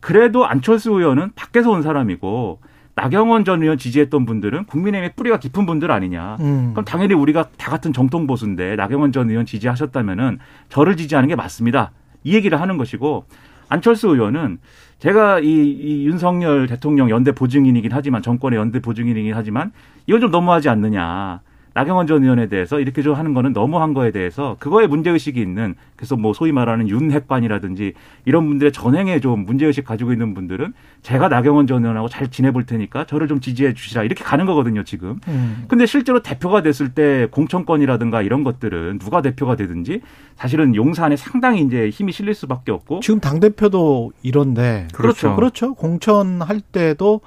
그래도 0.00 0.46
안철수 0.46 0.90
의원은 0.92 1.32
밖에서 1.34 1.70
온 1.70 1.82
사람이고 1.82 2.60
나경원 2.94 3.44
전 3.44 3.62
의원 3.62 3.78
지지했던 3.78 4.26
분들은 4.26 4.64
국민의힘의 4.66 5.12
뿌리가 5.16 5.38
깊은 5.38 5.64
분들 5.64 5.90
아니냐. 5.90 6.36
음. 6.40 6.70
그럼 6.72 6.84
당연히 6.84 7.14
우리가 7.14 7.48
다 7.56 7.70
같은 7.70 7.92
정통 7.92 8.26
보수인데 8.26 8.76
나경원 8.76 9.12
전 9.12 9.30
의원 9.30 9.46
지지하셨다면은 9.46 10.38
저를 10.68 10.96
지지하는 10.96 11.28
게 11.28 11.36
맞습니다. 11.36 11.92
이 12.24 12.34
얘기를 12.34 12.60
하는 12.60 12.76
것이고 12.76 13.24
안철수 13.68 14.08
의원은 14.08 14.58
제가 14.98 15.40
이, 15.40 15.46
이 15.46 16.06
윤석열 16.06 16.66
대통령 16.66 17.10
연대 17.10 17.32
보증인이긴 17.32 17.90
하지만 17.92 18.22
정권의 18.22 18.58
연대 18.58 18.80
보증인이긴 18.80 19.34
하지만 19.34 19.72
이건 20.06 20.20
좀 20.20 20.30
너무하지 20.30 20.68
않느냐. 20.68 21.40
나경원 21.74 22.06
전 22.06 22.22
의원에 22.22 22.48
대해서 22.48 22.80
이렇게 22.80 23.02
좀 23.02 23.14
하는 23.14 23.34
거는 23.34 23.52
너무한 23.52 23.94
거에 23.94 24.10
대해서 24.10 24.56
그거에 24.58 24.86
문제의식이 24.86 25.40
있는 25.40 25.74
그래서 25.96 26.16
뭐 26.16 26.32
소위 26.32 26.52
말하는 26.52 26.88
윤핵관이라든지 26.88 27.94
이런 28.24 28.46
분들의 28.48 28.72
전행에 28.72 29.20
좀 29.20 29.44
문제의식 29.44 29.84
가지고 29.84 30.12
있는 30.12 30.34
분들은 30.34 30.74
제가 31.02 31.28
나경원 31.28 31.66
전 31.66 31.82
의원하고 31.82 32.08
잘 32.08 32.30
지내볼 32.30 32.66
테니까 32.66 33.06
저를 33.06 33.28
좀 33.28 33.40
지지해 33.40 33.74
주시라 33.74 34.04
이렇게 34.04 34.24
가는 34.24 34.46
거거든요 34.46 34.84
지금. 34.84 35.18
음. 35.28 35.64
근데 35.68 35.86
실제로 35.86 36.22
대표가 36.22 36.62
됐을 36.62 36.90
때 36.90 37.28
공천권이라든가 37.30 38.22
이런 38.22 38.44
것들은 38.44 38.98
누가 38.98 39.22
대표가 39.22 39.56
되든지 39.56 40.00
사실은 40.36 40.74
용산에 40.74 41.16
상당히 41.16 41.62
이제 41.62 41.88
힘이 41.90 42.12
실릴 42.12 42.34
수밖에 42.34 42.72
없고 42.72 43.00
지금 43.00 43.20
당 43.20 43.40
대표도 43.40 44.12
이런데 44.22 44.88
그렇죠. 44.92 45.34
그렇죠. 45.36 45.74
공천할 45.74 46.60
때도 46.60 47.20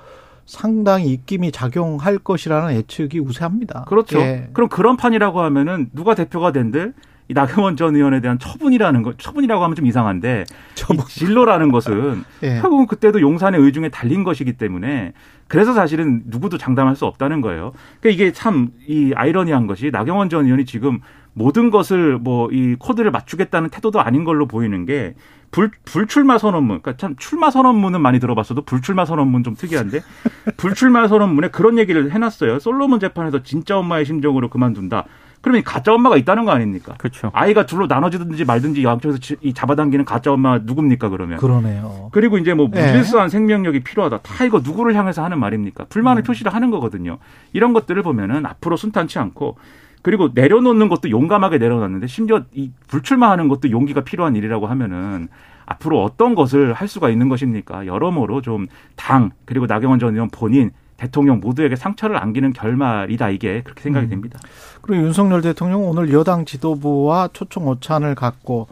상당히 0.46 1.12
입김이 1.12 1.52
작용할 1.52 2.18
것이라는 2.18 2.76
예측이 2.76 3.20
우세합니다. 3.20 3.86
그렇죠. 3.88 4.20
예. 4.20 4.50
그럼 4.54 4.70
그런 4.70 4.96
판이라고 4.98 5.42
하면은 5.42 5.90
누가 5.94 6.16
대표가 6.16 6.52
된들 6.52 6.94
이 7.28 7.34
나경원 7.34 7.76
전 7.76 7.96
의원에 7.96 8.22
대한 8.22 8.38
처분이라는 8.38 9.02
거 9.02 9.14
처분이라고 9.18 9.64
하면 9.64 9.76
좀 9.76 9.88
이상한데 9.88 10.44
이 10.48 10.98
진로라는 11.08 11.72
것은 11.72 12.24
예. 12.44 12.60
결국은 12.62 12.86
그때도 12.86 13.20
용산의 13.20 13.60
의중에 13.60 13.90
달린 13.90 14.24
것이기 14.24 14.54
때문에 14.54 15.14
그래서 15.48 15.74
사실은 15.74 16.22
누구도 16.28 16.60
장담할 16.60 16.96
수 16.96 17.06
없다는 17.06 17.42
거예요. 17.42 17.74
그러니까 18.00 18.10
이게 18.24 18.32
참 18.32 18.70
이 18.88 19.14
아이러니한 19.16 19.66
것이 19.66 19.90
나경원 19.92 20.30
전 20.30 20.46
의원이 20.46 20.66
지금 20.66 21.00
모든 21.36 21.70
것을 21.70 22.18
뭐 22.18 22.50
이 22.52 22.76
코드를 22.80 23.12
맞추겠다는 23.12 23.70
태도도 23.70 24.00
아닌 24.02 24.24
걸로 24.24 24.48
보이는 24.48 24.86
게 24.86 25.14
불, 25.52 25.70
불출마 25.86 26.38
선언문. 26.38 26.82
그러니까 26.82 26.98
참 26.98 27.16
출마 27.18 27.52
선언문은 27.52 28.02
많이 28.02 28.20
들어봤어도 28.20 28.64
불출마 28.64 29.06
선언문 29.06 29.44
좀 29.44 29.56
특이한데 29.56 30.02
불출마 30.58 31.08
선언문에 31.08 31.50
그런 31.50 31.78
얘기를 31.78 32.12
해놨어요. 32.12 32.60
솔로몬 32.60 33.00
재판에서 33.00 33.44
진짜 33.44 33.78
엄마의 33.78 34.06
심정으로 34.06 34.50
그만둔다. 34.50 35.06
그러면 35.42 35.60
이 35.62 35.64
가짜 35.64 35.94
엄마가 35.94 36.18
있다는 36.18 36.46
거 36.46 36.52
아닙니까? 36.52 36.96
그렇죠. 36.98 37.30
아이가 37.34 37.66
둘로 37.68 37.86
나눠지든지 37.86 38.46
말든지 38.46 38.84
양쪽에서 38.84 39.20
지- 39.20 39.36
이 39.42 39.54
잡아당기는 39.54 40.04
가짜 40.04 40.32
엄마 40.32 40.58
누굽니까 40.58 41.10
그러면? 41.10 41.38
그러네요. 41.38 42.10
그리고 42.14 42.38
이제 42.40 42.54
뭐 42.56 42.68
예. 42.76 42.80
무질서한 42.82 43.30
생명력이 43.30 43.84
필요하다. 43.84 44.20
다 44.22 44.44
이거 44.46 44.62
누구를 44.64 44.96
향해서 44.96 45.24
하는 45.24 45.40
말입니까? 45.40 45.86
불만을 45.90 46.24
음. 46.24 46.26
표시를 46.26 46.52
하는 46.54 46.72
거거든요. 46.72 47.20
이런 47.54 47.74
것들을 47.74 48.02
보면은 48.02 48.46
앞으로 48.48 48.76
순탄치 48.76 49.20
않고 49.20 49.58
그리고 50.06 50.30
내려놓는 50.36 50.88
것도 50.88 51.10
용감하게 51.10 51.58
내려놨는데 51.58 52.06
심지어 52.06 52.44
이 52.54 52.70
불출마하는 52.86 53.48
것도 53.48 53.72
용기가 53.72 54.02
필요한 54.02 54.36
일이라고 54.36 54.68
하면은 54.68 55.30
앞으로 55.66 56.04
어떤 56.04 56.36
것을 56.36 56.74
할 56.74 56.88
수가 56.88 57.10
있는 57.10 57.28
것입니까? 57.28 57.88
여러모로 57.88 58.44
좀 58.44 58.68
당 58.96 59.32
그리고 59.46 59.66
나경원 59.66 59.98
전 59.98 60.14
의원 60.14 60.30
본인 60.30 60.70
대통령 60.98 61.40
모두에게 61.40 61.76
상처를 61.76 62.18
안기는 62.18 62.54
결말이다 62.54 63.32
이게 63.32 63.64
그렇게 63.64 63.82
생각이 63.82 64.06
음. 64.06 64.10
됩니다. 64.12 64.40
그리고 64.84 65.02
윤석열 65.02 65.42
대통령 65.42 65.90
오늘 65.90 66.14
여당 66.14 66.46
지도부와 66.46 67.30
초청 67.34 67.68
오찬을 67.68 68.14
갖고 68.14 68.68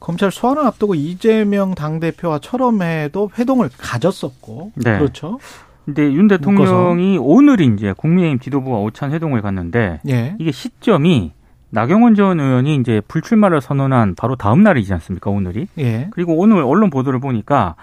검찰 0.00 0.32
소환을 0.32 0.66
앞두고 0.66 0.96
이재명 0.96 1.76
당대표와 1.76 2.40
철험회도 2.40 3.30
회동을 3.38 3.70
가졌었고 3.78 4.72
네. 4.74 4.98
그렇죠. 4.98 5.38
근데 5.84 6.12
윤 6.12 6.28
대통령이 6.28 7.18
오늘 7.20 7.60
이제 7.60 7.92
국민의힘 7.96 8.38
지도부와 8.38 8.80
오찬 8.80 9.12
회동을 9.12 9.42
갔는데 9.42 10.00
예. 10.08 10.34
이게 10.38 10.50
시점이 10.50 11.32
나경원 11.70 12.14
전 12.14 12.38
의원이 12.38 12.76
이제 12.76 13.02
불출마를 13.08 13.60
선언한 13.60 14.14
바로 14.14 14.36
다음 14.36 14.62
날이지 14.62 14.92
않습니까? 14.94 15.30
오늘이. 15.30 15.66
예. 15.78 16.08
그리고 16.12 16.36
오늘 16.36 16.62
언론 16.62 16.88
보도를 16.88 17.18
보니까 17.18 17.74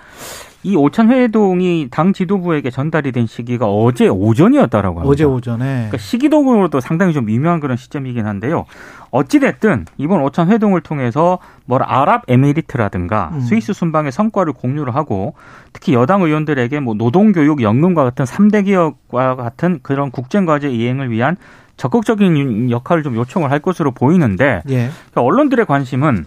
이 0.63 0.75
오찬 0.75 1.11
회동이 1.11 1.87
당 1.89 2.13
지도부에게 2.13 2.69
전달이 2.69 3.11
된 3.11 3.25
시기가 3.25 3.67
어제 3.67 4.07
오전이었다라고 4.07 4.99
합니다. 4.99 5.09
어제 5.11 5.23
오전에 5.23 5.65
그러니까 5.65 5.97
시기적으로도 5.97 6.79
상당히 6.79 7.13
좀 7.13 7.25
미묘한 7.25 7.59
그런 7.59 7.77
시점이긴 7.77 8.27
한데요. 8.27 8.65
어찌됐든 9.09 9.85
이번 9.97 10.21
오찬 10.21 10.49
회동을 10.49 10.81
통해서 10.81 11.39
뭐 11.65 11.79
아랍에미리트라든가 11.79 13.31
음. 13.33 13.39
스위스 13.41 13.73
순방의 13.73 14.11
성과를 14.11 14.53
공유를 14.53 14.95
하고 14.95 15.33
특히 15.73 15.93
여당 15.93 16.21
의원들에게 16.21 16.79
뭐 16.79 16.93
노동교육, 16.93 17.61
연금과 17.61 18.03
같은 18.03 18.25
3대 18.25 18.65
기업과 18.65 19.35
같은 19.35 19.79
그런 19.81 20.11
국정과제 20.11 20.69
이행을 20.69 21.09
위한 21.11 21.37
적극적인 21.77 22.69
역할을 22.69 23.01
좀 23.01 23.15
요청을 23.15 23.49
할 23.49 23.59
것으로 23.59 23.91
보이는데 23.91 24.61
예. 24.69 24.89
그러니까 25.11 25.21
언론들의 25.21 25.65
관심은 25.65 26.25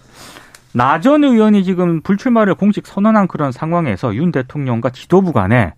나 0.75 0.99
전 0.99 1.23
의원이 1.23 1.63
지금 1.63 2.01
불출마를 2.01 2.55
공식 2.55 2.85
선언한 2.85 3.27
그런 3.27 3.53
상황에서 3.53 4.13
윤 4.15 4.33
대통령과 4.33 4.89
지도부 4.89 5.31
간에 5.31 5.73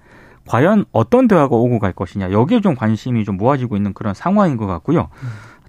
과연 0.47 0.85
어떤 0.91 1.27
대화가 1.27 1.55
오고 1.55 1.77
갈 1.77 1.91
것이냐 1.93 2.31
여기에 2.31 2.61
좀 2.61 2.73
관심이 2.73 3.23
좀 3.23 3.37
모아지고 3.37 3.75
있는 3.75 3.93
그런 3.93 4.15
상황인 4.15 4.57
것 4.57 4.65
같고요. 4.65 5.09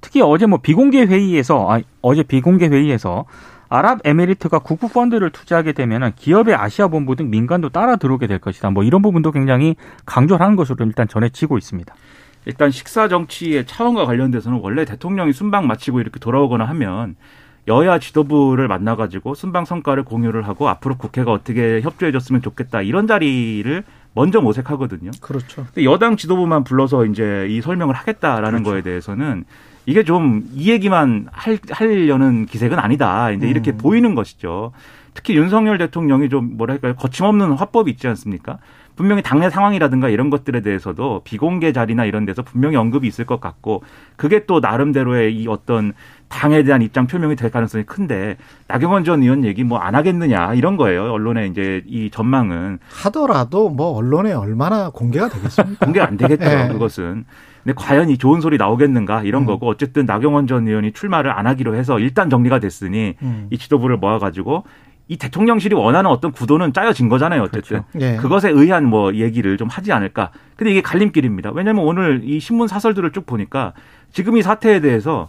특히 0.00 0.22
어제 0.22 0.46
뭐 0.46 0.60
비공개 0.62 1.04
회의에서 1.04 1.70
아, 1.70 1.80
어제 2.00 2.22
비공개 2.22 2.68
회의에서 2.68 3.26
아랍에미리트가 3.68 4.60
국부 4.60 4.88
펀드를 4.88 5.28
투자하게 5.28 5.72
되면은 5.72 6.12
기업의 6.16 6.54
아시아 6.54 6.88
본부 6.88 7.14
등 7.14 7.28
민간도 7.28 7.68
따라 7.68 7.96
들어오게 7.96 8.28
될 8.28 8.38
것이다. 8.38 8.70
뭐 8.70 8.82
이런 8.82 9.02
부분도 9.02 9.32
굉장히 9.32 9.76
강조를 10.06 10.42
하는 10.42 10.56
것으로 10.56 10.86
일단 10.86 11.06
전해지고 11.06 11.58
있습니다. 11.58 11.94
일단 12.46 12.70
식사 12.70 13.08
정치의 13.08 13.66
차원과 13.66 14.06
관련돼서는 14.06 14.60
원래 14.62 14.86
대통령이 14.86 15.34
순방 15.34 15.66
마치고 15.66 16.00
이렇게 16.00 16.18
돌아오거나 16.18 16.64
하면 16.64 17.16
여야 17.68 17.98
지도부를 17.98 18.66
만나가지고 18.66 19.34
순방 19.34 19.64
성과를 19.64 20.02
공유를 20.04 20.48
하고 20.48 20.68
앞으로 20.68 20.96
국회가 20.96 21.32
어떻게 21.32 21.80
협조해줬으면 21.82 22.42
좋겠다 22.42 22.82
이런 22.82 23.06
자리를 23.06 23.84
먼저 24.14 24.40
모색하거든요. 24.40 25.12
그렇죠. 25.20 25.64
근데 25.66 25.84
여당 25.84 26.16
지도부만 26.16 26.64
불러서 26.64 27.04
이제 27.04 27.46
이 27.48 27.60
설명을 27.60 27.94
하겠다라는 27.94 28.62
거에 28.64 28.82
대해서는 28.82 29.44
이게 29.86 30.02
좀 30.02 30.42
이 30.54 30.70
얘기만 30.70 31.28
할, 31.30 31.58
하려는 31.70 32.46
기색은 32.46 32.78
아니다. 32.78 33.30
이제 33.30 33.46
이렇게 33.48 33.72
보이는 33.72 34.14
것이죠. 34.14 34.72
특히 35.14 35.36
윤석열 35.36 35.78
대통령이 35.78 36.28
좀 36.28 36.56
뭐랄까요 36.56 36.94
거침없는 36.94 37.52
화법이 37.52 37.90
있지 37.90 38.06
않습니까? 38.08 38.58
분명히 38.96 39.22
당내 39.22 39.48
상황이라든가 39.50 40.08
이런 40.08 40.28
것들에 40.28 40.60
대해서도 40.60 41.22
비공개 41.22 41.72
자리나 41.72 42.04
이런 42.04 42.24
데서 42.24 42.42
분명히 42.42 42.74
언급이 42.76 43.06
있을 43.06 43.24
것 43.24 43.40
같고 43.40 43.82
그게 44.16 44.44
또 44.46 44.58
나름대로의 44.58 45.36
이 45.36 45.46
어떤 45.46 45.92
당에 46.28 46.62
대한 46.62 46.82
입장 46.82 47.06
표명이 47.06 47.36
될 47.36 47.50
가능성이 47.50 47.84
큰데 47.84 48.36
나경원 48.66 49.04
전 49.04 49.22
의원 49.22 49.44
얘기 49.44 49.64
뭐 49.64 49.78
안 49.78 49.94
하겠느냐 49.94 50.54
이런 50.54 50.76
거예요. 50.76 51.12
언론의 51.12 51.48
이제 51.50 51.82
이 51.86 52.10
전망은 52.10 52.78
하더라도 52.90 53.70
뭐 53.70 53.96
언론에 53.96 54.32
얼마나 54.32 54.90
공개가 54.90 55.28
되겠습니까? 55.28 55.78
공개 55.86 56.00
안 56.00 56.16
되겠죠. 56.16 56.44
네. 56.44 56.68
그것은. 56.68 57.24
근데 57.64 57.74
과연 57.76 58.08
이 58.10 58.18
좋은 58.18 58.40
소리 58.40 58.56
나오겠는가 58.56 59.22
이런 59.22 59.42
음. 59.42 59.46
거고 59.46 59.68
어쨌든 59.68 60.06
나경원 60.06 60.46
전 60.46 60.66
의원이 60.68 60.92
출마를 60.92 61.30
안 61.30 61.46
하기로 61.46 61.74
해서 61.74 61.98
일단 61.98 62.28
정리가 62.30 62.58
됐으니 62.60 63.14
음. 63.22 63.46
이 63.50 63.58
지도부를 63.58 63.96
모아 63.96 64.18
가지고 64.18 64.64
이 65.10 65.16
대통령실이 65.16 65.74
원하는 65.74 66.10
어떤 66.10 66.32
구도는 66.32 66.74
짜여진 66.74 67.08
거잖아요. 67.08 67.42
어쨌든 67.42 67.82
예. 67.98 68.16
그것에 68.16 68.50
의한 68.50 68.84
뭐 68.84 69.14
얘기를 69.14 69.56
좀 69.56 69.66
하지 69.68 69.90
않을까. 69.90 70.30
근데 70.54 70.70
이게 70.70 70.82
갈림길입니다. 70.82 71.50
왜냐하면 71.54 71.84
오늘 71.84 72.20
이 72.24 72.38
신문 72.40 72.68
사설들을 72.68 73.10
쭉 73.12 73.24
보니까 73.24 73.72
지금 74.12 74.36
이 74.36 74.42
사태에 74.42 74.80
대해서 74.80 75.28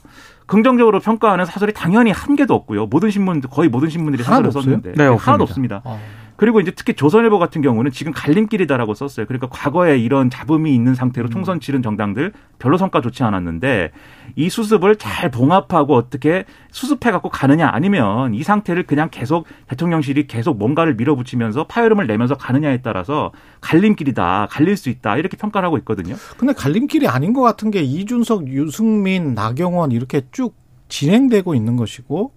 긍정적으로 0.50 1.00
평가하는 1.00 1.46
사설이 1.46 1.74
당연히 1.74 2.10
한 2.12 2.36
개도 2.36 2.56
없고요. 2.56 2.88
모든 2.88 3.12
신문 3.12 3.40
거의 3.40 3.70
모든 3.70 3.88
신문들이 3.88 4.24
하나도 4.24 4.50
사설을? 4.50 4.64
썼는데 4.64 4.94
네, 4.94 5.04
하나도 5.04 5.44
없습니다. 5.44 5.78
없습니다. 5.78 5.82
어. 5.86 6.00
그리고 6.38 6.60
이제 6.60 6.72
특히 6.72 6.94
조선일보 6.94 7.38
같은 7.38 7.62
경우는 7.62 7.92
지금 7.92 8.12
갈림길이다라고 8.14 8.96
썼어요. 8.96 9.28
그러니까 9.28 9.48
과거에 9.48 10.00
이런 10.00 10.30
잡음이 10.32 10.74
있는 10.74 10.96
상태로 10.96 11.28
음. 11.28 11.30
총선 11.30 11.60
치른 11.60 11.84
정당들 11.84 12.34
별로 12.58 12.78
성과 12.78 13.00
좋지 13.00 13.24
않았는데 13.24 13.92
이 14.40 14.50
수습을 14.50 14.96
잘 14.96 15.30
봉합하고 15.30 15.96
어떻게 15.96 16.46
수습해 16.72 17.12
갖고 17.12 17.28
가느냐 17.28 17.70
아니면 17.70 18.34
이 18.34 18.42
상태를 18.42 18.84
그냥 18.84 19.10
계속 19.12 19.46
대통령실이 19.68 20.28
계속 20.28 20.58
뭔가를 20.58 20.96
밀어붙이면서 20.96 21.66
파열음을 21.68 22.08
내면서 22.08 22.36
가느냐에 22.36 22.82
따라서 22.82 23.34
갈림길이다, 23.60 24.48
갈릴 24.50 24.78
수 24.78 24.90
있다 24.90 25.18
이렇게 25.18 25.36
평가를 25.36 25.68
하고 25.68 25.78
있거든요. 25.80 26.16
근데 26.38 26.54
갈림길이 26.54 27.10
아닌 27.10 27.34
것 27.34 27.42
같은 27.42 27.70
게 27.70 27.82
이준석, 27.82 28.48
유승민, 28.48 29.34
나경원 29.34 29.92
이렇게 29.92 30.22
쭉 30.32 30.56
진행되고 30.88 31.54
있는 31.54 31.76
것이고 31.76 32.32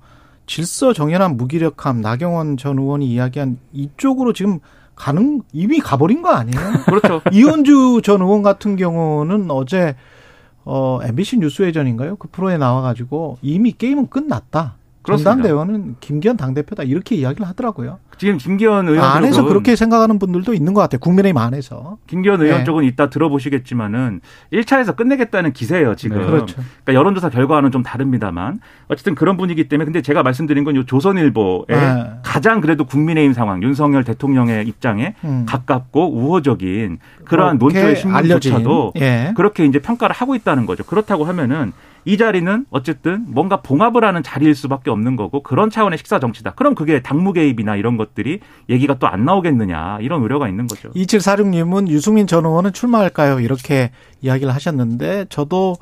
질서 0.46 0.92
정연한 0.92 1.36
무기력함 1.36 2.00
나경원 2.00 2.56
전 2.56 2.80
의원이 2.80 3.06
이야기한 3.06 3.58
이쪽으로 3.72 4.32
지금 4.32 4.58
가는 4.96 5.40
이미 5.52 5.78
가버린 5.78 6.20
거 6.20 6.30
아니에요? 6.30 6.60
그렇죠. 6.84 7.22
이현주 7.30 8.02
전 8.02 8.22
의원 8.22 8.42
같은 8.42 8.74
경우는 8.74 9.52
어제 9.52 9.94
어 10.64 11.00
MBC 11.02 11.38
뉴스회전인가요? 11.38 12.16
그 12.16 12.28
프로에 12.30 12.56
나와가지고 12.58 13.38
이미 13.42 13.72
게임은 13.72 14.08
끝났다. 14.08 14.74
그렇습니다. 15.02 15.32
전당대회는 15.42 15.96
김기현 15.98 16.36
당대표다 16.36 16.84
이렇게 16.84 17.16
이야기를 17.16 17.44
하더라고요. 17.48 17.98
지금 18.18 18.38
김기현 18.38 18.88
의원 18.88 19.04
안에서 19.04 19.42
그렇게 19.42 19.74
생각하는 19.74 20.20
분들도 20.20 20.54
있는 20.54 20.74
것 20.74 20.80
같아요. 20.80 21.00
국민의힘 21.00 21.36
안에서. 21.38 21.98
김기현 22.06 22.40
의원 22.40 22.58
네. 22.58 22.64
쪽은 22.64 22.84
이따 22.84 23.10
들어보시겠지만은 23.10 24.20
1차에서 24.52 24.94
끝내겠다는 24.94 25.52
기세예요, 25.54 25.96
지금. 25.96 26.18
네, 26.20 26.26
그렇죠. 26.26 26.54
그러니까 26.84 26.94
여론조사 26.94 27.30
결과와는 27.30 27.72
좀 27.72 27.82
다릅니다만 27.82 28.60
어쨌든 28.86 29.16
그런 29.16 29.36
분위기 29.36 29.68
때문에 29.68 29.86
근데 29.86 30.02
제가 30.02 30.22
말씀드린 30.22 30.62
건 30.62 30.76
요 30.76 30.84
조선일보의 30.86 31.64
네. 31.68 32.04
가장 32.32 32.62
그래도 32.62 32.86
국민의힘 32.86 33.34
상황 33.34 33.62
윤석열 33.62 34.04
대통령의 34.04 34.66
입장에 34.66 35.14
음. 35.22 35.44
가깝고 35.46 36.14
우호적인 36.14 36.98
그러한 37.26 37.58
논조의 37.58 37.96
신문조차도 37.96 38.94
예. 39.00 39.34
그렇게 39.36 39.66
이제 39.66 39.78
평가를 39.78 40.16
하고 40.16 40.34
있다는 40.34 40.64
거죠. 40.64 40.82
그렇다고 40.82 41.24
하면은 41.24 41.74
이 42.06 42.16
자리는 42.16 42.64
어쨌든 42.70 43.26
뭔가 43.28 43.60
봉합을 43.60 44.02
하는 44.02 44.22
자리일 44.22 44.54
수밖에 44.54 44.90
없는 44.90 45.16
거고 45.16 45.42
그런 45.42 45.68
차원의 45.68 45.98
식사 45.98 46.18
정치다. 46.18 46.52
그럼 46.52 46.74
그게 46.74 47.02
당무 47.02 47.34
개입이나 47.34 47.76
이런 47.76 47.98
것들이 47.98 48.40
얘기가 48.70 48.98
또 48.98 49.08
안 49.12 49.26
나오겠느냐 49.26 49.98
이런 50.00 50.22
우려가 50.22 50.48
있는 50.48 50.66
거죠. 50.66 50.90
2746님은 50.92 51.88
유승민 51.88 52.26
전 52.26 52.46
의원은 52.46 52.72
출마할까요? 52.72 53.40
이렇게 53.40 53.90
이야기를 54.22 54.54
하셨는데 54.54 55.26
저도 55.28 55.76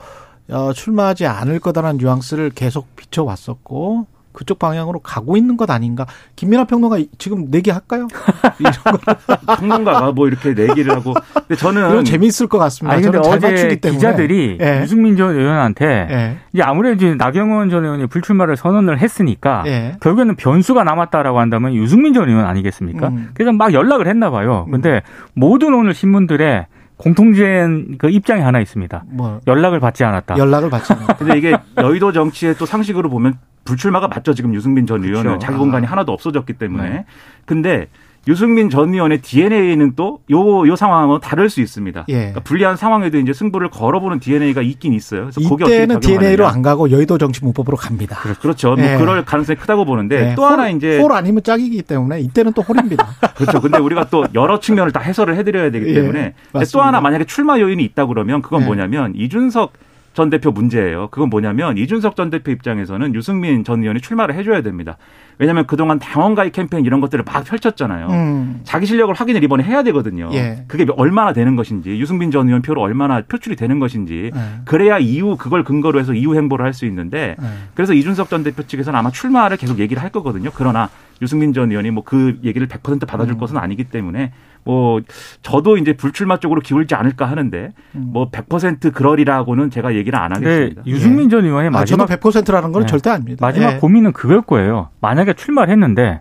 어, 0.48 0.72
출마하지 0.72 1.26
않을 1.26 1.60
거다라는 1.60 1.98
뉘앙스를 1.98 2.50
계속 2.50 2.96
비춰왔었고 2.96 4.08
그쪽 4.32 4.58
방향으로 4.58 5.00
가고 5.00 5.36
있는 5.36 5.56
것 5.56 5.70
아닌가? 5.70 6.06
김민아 6.36 6.64
평론가 6.64 6.98
지금 7.18 7.46
내기 7.50 7.70
할까요? 7.70 8.06
이런 8.58 8.72
거 8.72 9.56
평론가가 9.56 10.12
뭐 10.12 10.28
이렇게 10.28 10.54
내기를 10.54 10.94
하고 10.94 11.14
근데 11.34 11.56
저는 11.56 11.90
이건 11.90 12.04
재미있을 12.04 12.46
것 12.46 12.58
같습니다. 12.58 12.94
아니 12.94 13.02
근데 13.02 13.18
어제. 13.18 13.76
기자들이 13.76 14.58
예. 14.60 14.80
유승민 14.82 15.16
전 15.16 15.36
의원한테 15.36 15.86
예. 16.10 16.36
이제 16.52 16.62
아무래도 16.62 16.94
이제 16.94 17.14
나경원 17.14 17.70
전 17.70 17.84
의원이 17.84 18.06
불출마를 18.06 18.56
선언을 18.56 19.00
했으니까 19.00 19.64
예. 19.66 19.96
결국에는 20.00 20.36
변수가 20.36 20.84
남았다라고 20.84 21.40
한다면 21.40 21.74
유승민 21.74 22.14
전 22.14 22.28
의원 22.28 22.46
아니겠습니까? 22.46 23.08
음. 23.08 23.30
그래서 23.34 23.52
막 23.52 23.72
연락을 23.72 24.06
했나 24.06 24.30
봐요. 24.30 24.66
근데 24.70 25.02
모든 25.34 25.74
오늘 25.74 25.94
신문들의 25.94 26.66
공통된 27.00 27.96
그 27.98 28.10
입장이 28.10 28.42
하나 28.42 28.60
있습니다. 28.60 29.04
뭐 29.08 29.40
연락을 29.46 29.80
받지 29.80 30.04
않았다. 30.04 30.36
연락을 30.36 30.70
받지 30.70 30.92
않았다. 30.92 31.16
근데 31.16 31.38
이게 31.38 31.56
여의도 31.78 32.12
정치의 32.12 32.56
또 32.56 32.66
상식으로 32.66 33.08
보면 33.10 33.38
불출마가 33.64 34.08
맞죠. 34.08 34.34
지금 34.34 34.54
유승민 34.54 34.86
전 34.86 35.02
의원은 35.02 35.22
그렇죠. 35.22 35.38
자기 35.38 35.58
공간이 35.58 35.86
하나도 35.86 36.12
없어졌기 36.12 36.54
때문에. 36.54 36.88
네. 36.88 37.04
근데 37.46 37.88
유승민 38.28 38.68
전 38.70 38.92
의원의 38.92 39.22
DNA는 39.22 39.94
또 39.96 40.20
요 40.30 40.66
요 40.68 40.76
상황은 40.76 41.20
다를 41.20 41.48
수 41.48 41.60
있습니다. 41.60 42.04
예. 42.08 42.12
그러니까 42.14 42.40
불리한 42.40 42.76
상황에도 42.76 43.18
이제 43.18 43.32
승부를 43.32 43.70
걸어보는 43.70 44.20
DNA가 44.20 44.60
있긴 44.62 44.92
있어요. 44.92 45.30
그래서 45.32 45.40
이때는. 45.40 46.00
DNA로 46.00 46.46
안 46.46 46.60
가고 46.62 46.90
여의도 46.90 47.16
정치문법으로 47.18 47.76
갑니다. 47.76 48.16
그렇죠. 48.40 48.74
뭐 48.76 48.84
예. 48.84 48.96
그럴 48.98 49.24
가능성이 49.24 49.56
크다고 49.58 49.84
보는데 49.84 50.30
예. 50.30 50.34
또 50.34 50.44
하나 50.44 50.64
홀- 50.68 50.76
이제 50.76 51.00
홀 51.00 51.12
아니면 51.12 51.42
짝이기 51.42 51.82
때문에 51.82 52.20
이때는 52.20 52.52
또 52.52 52.62
홀입니다. 52.62 53.06
그렇죠. 53.34 53.60
근데 53.60 53.78
우리가 53.78 54.08
또 54.10 54.26
여러 54.34 54.60
측면을 54.60 54.92
다 54.92 55.00
해설을 55.00 55.36
해드려야 55.36 55.70
되기 55.70 55.88
예, 55.88 55.94
때문에 55.94 56.34
또. 56.52 56.82
하나 56.82 57.00
만약에 57.00 57.24
출마 57.24 57.58
요인이 57.58 57.82
있다 57.84 58.06
그러면 58.06 58.42
그건 58.42 58.62
예. 58.62 58.66
뭐냐면 58.66 59.12
이준석 59.16 59.72
전 60.20 60.28
대표 60.28 60.50
문제예요. 60.50 61.08
그건 61.10 61.30
뭐냐면 61.30 61.78
이준석 61.78 62.14
전 62.14 62.28
대표 62.28 62.50
입장에서는 62.50 63.14
유승민 63.14 63.64
전 63.64 63.80
의원이 63.80 64.02
출마를 64.02 64.34
해줘야 64.34 64.60
됩니다. 64.60 64.98
왜냐하면 65.38 65.66
그동안 65.66 65.98
당원 65.98 66.34
가입 66.34 66.52
캠페인 66.52 66.84
이런 66.84 67.00
것들을 67.00 67.24
막 67.24 67.42
펼쳤잖아요. 67.44 68.08
음. 68.08 68.60
자기 68.64 68.84
실력을 68.84 69.14
확인을 69.14 69.42
이번에 69.42 69.64
해야 69.64 69.82
되거든요. 69.84 70.28
예. 70.34 70.64
그게 70.68 70.84
얼마나 70.94 71.32
되는 71.32 71.56
것인지 71.56 71.98
유승민 71.98 72.30
전 72.30 72.48
의원 72.48 72.60
표로 72.60 72.82
얼마나 72.82 73.22
표출이 73.22 73.56
되는 73.56 73.78
것인지 73.78 74.30
예. 74.34 74.40
그래야 74.66 74.98
이후 74.98 75.38
그걸 75.38 75.64
근거로 75.64 75.98
해서 75.98 76.12
이후 76.12 76.36
행보를 76.36 76.66
할 76.66 76.74
수 76.74 76.84
있는데 76.84 77.36
예. 77.40 77.46
그래서 77.74 77.94
이준석 77.94 78.28
전 78.28 78.42
대표 78.42 78.62
측에서는 78.62 78.98
아마 78.98 79.10
출마를 79.10 79.56
계속 79.56 79.78
얘기를 79.78 80.02
할 80.02 80.10
거거든요. 80.10 80.50
그러나 80.54 80.90
유승민 81.22 81.52
전 81.52 81.70
의원이 81.70 81.90
뭐 81.90 82.02
그 82.10 82.38
얘기를 82.42 82.66
100% 82.66 83.06
받아줄 83.06 83.34
음. 83.34 83.38
것은 83.38 83.56
아니기 83.56 83.84
때문에 83.84 84.32
뭐 84.64 85.00
저도 85.42 85.76
이제 85.76 85.92
불출마 85.92 86.38
쪽으로 86.38 86.60
기울지 86.60 86.94
않을까 86.94 87.26
하는데 87.26 87.72
음. 87.94 88.12
뭐100% 88.12 88.92
그러리라고는 88.92 89.70
제가 89.70 89.94
얘기를 89.94 90.18
안 90.18 90.34
하겠습니다. 90.34 90.82
유승민 90.86 91.30
전 91.30 91.44
의원의 91.44 91.70
아, 91.74 91.84
저도 91.84 92.04
마지막 92.04 92.20
100%라는 92.20 92.72
건 92.72 92.82
예. 92.82 92.86
절대 92.86 93.10
아닙니다. 93.10 93.46
마지막 93.46 93.74
예. 93.74 93.78
고민은 93.78 94.12
그걸 94.12 94.42
거예요. 94.42 94.88
만약에 95.00 95.34
출마를 95.34 95.72
했는데 95.72 96.20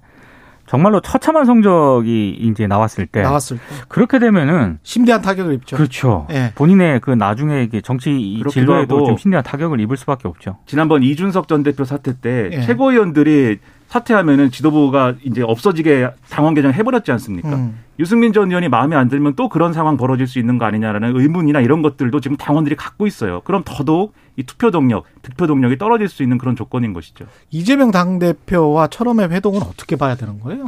정말로 0.67 1.01
처참한 1.01 1.45
성적이 1.45 2.37
이제 2.39 2.67
나왔을 2.67 3.07
때 3.07 3.23
나왔을 3.23 3.57
때 3.57 3.63
그렇게 3.87 4.19
되면은 4.19 4.77
심대한 4.83 5.23
타격을 5.23 5.55
입죠. 5.55 5.75
그렇죠. 5.75 6.27
예. 6.29 6.51
본인의 6.53 6.99
그 6.99 7.09
나중에 7.09 7.63
이게 7.63 7.81
정치 7.81 8.43
진로에도 8.51 9.05
좀 9.05 9.17
심대한 9.17 9.43
타격을 9.43 9.79
입을 9.79 9.97
수밖에 9.97 10.27
없죠. 10.27 10.57
지난번 10.67 11.01
이준석 11.01 11.47
전 11.47 11.63
대표 11.63 11.83
사태 11.85 12.13
때 12.19 12.51
예. 12.53 12.61
최고위원들이 12.61 13.57
사퇴하면은 13.89 14.51
지도부가 14.51 15.15
이제 15.23 15.41
없어지게 15.41 16.11
당원 16.29 16.53
개정 16.53 16.71
해버렸지 16.71 17.11
않습니까? 17.11 17.49
음. 17.55 17.79
유승민 17.97 18.31
전 18.33 18.49
의원이 18.49 18.69
마음에 18.69 18.95
안 18.95 19.09
들면 19.09 19.33
또 19.35 19.49
그런 19.49 19.73
상황 19.73 19.97
벌어질 19.97 20.27
수 20.27 20.37
있는 20.39 20.57
거 20.59 20.65
아니냐라는 20.65 21.15
의문이나 21.19 21.59
이런 21.59 21.81
것들도 21.81 22.19
지금 22.21 22.37
당원들이 22.37 22.75
갖고 22.75 23.07
있어요. 23.07 23.41
그럼 23.43 23.63
더더욱 23.65 24.13
이 24.37 24.43
투표 24.43 24.69
동력, 24.71 25.05
득표 25.23 25.47
동력이 25.47 25.77
떨어질 25.79 26.07
수 26.07 26.21
있는 26.23 26.37
그런 26.37 26.55
조건인 26.55 26.93
것이죠. 26.93 27.25
이재명 27.49 27.89
당 27.91 28.19
대표와 28.19 28.87
철험의 28.87 29.29
회동은 29.31 29.61
어떻게 29.63 29.95
봐야 29.95 30.15
되는 30.15 30.39
거예요? 30.39 30.67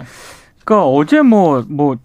그러니까 0.65 0.87
어제 0.87 1.21
뭐뭐 1.21 1.65
뭐, 1.69 1.97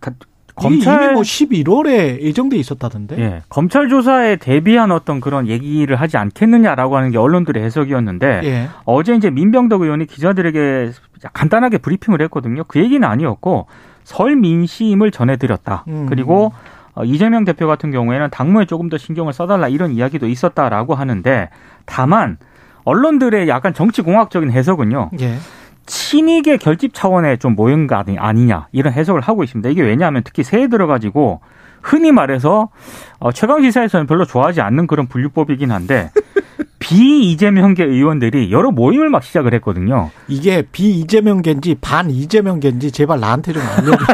가- 0.00 0.12
검찰 0.54 1.04
이미 1.04 1.12
뭐 1.14 1.22
11월에 1.22 2.20
예정돼 2.20 2.56
있었다던데. 2.56 3.18
예, 3.18 3.42
검찰 3.48 3.88
조사에 3.88 4.36
대비한 4.36 4.92
어떤 4.92 5.20
그런 5.20 5.48
얘기를 5.48 5.96
하지 5.96 6.16
않겠느냐라고 6.16 6.96
하는 6.96 7.10
게 7.10 7.18
언론들의 7.18 7.62
해석이었는데 7.62 8.40
예. 8.44 8.68
어제 8.84 9.14
이제 9.14 9.30
민병덕 9.30 9.82
의원이 9.82 10.06
기자들에게 10.06 10.92
간단하게 11.32 11.78
브리핑을 11.78 12.20
했거든요. 12.22 12.64
그 12.64 12.80
얘기는 12.80 13.06
아니었고 13.06 13.66
설 14.04 14.36
민심을 14.36 15.10
전해드렸다. 15.10 15.84
음. 15.88 16.06
그리고 16.08 16.52
어, 16.94 17.04
이재명 17.04 17.44
대표 17.44 17.66
같은 17.66 17.90
경우에는 17.90 18.28
당무에 18.30 18.66
조금 18.66 18.88
더 18.88 18.98
신경을 18.98 19.32
써달라 19.32 19.68
이런 19.68 19.92
이야기도 19.92 20.28
있었다라고 20.28 20.94
하는데 20.94 21.48
다만 21.86 22.36
언론들의 22.84 23.48
약간 23.48 23.72
정치공학적인 23.72 24.50
해석은요. 24.50 25.10
예. 25.20 25.36
친이계 25.86 26.58
결집 26.58 26.94
차원의 26.94 27.38
좀 27.38 27.54
모형 27.54 27.86
가 27.86 28.04
아니냐 28.18 28.68
이런 28.72 28.92
해석을 28.92 29.20
하고 29.20 29.44
있습니다. 29.44 29.68
이게 29.70 29.82
왜냐하면 29.82 30.22
특히 30.24 30.42
새해 30.42 30.68
들어가지고 30.68 31.40
흔히 31.82 32.12
말해서 32.12 32.70
어, 33.18 33.32
최강 33.32 33.62
시사에서는 33.62 34.06
별로 34.06 34.24
좋아하지 34.24 34.60
않는 34.60 34.86
그런 34.86 35.08
분류법이긴 35.08 35.70
한데 35.70 36.10
비이재명계 36.78 37.84
의원들이 37.84 38.50
여러 38.52 38.70
모임을 38.70 39.08
막 39.08 39.22
시작을 39.22 39.54
했거든요. 39.54 40.10
이게 40.28 40.62
비 40.72 41.00
이재명계인지 41.00 41.76
반 41.80 42.10
이재명계인지 42.10 42.90
제발 42.92 43.20
나한테 43.20 43.52
좀 43.52 43.62
알려줘. 43.62 44.04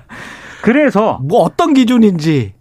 그래서 0.62 1.18
뭐 1.22 1.40
어떤 1.40 1.74
기준인지. 1.74 2.54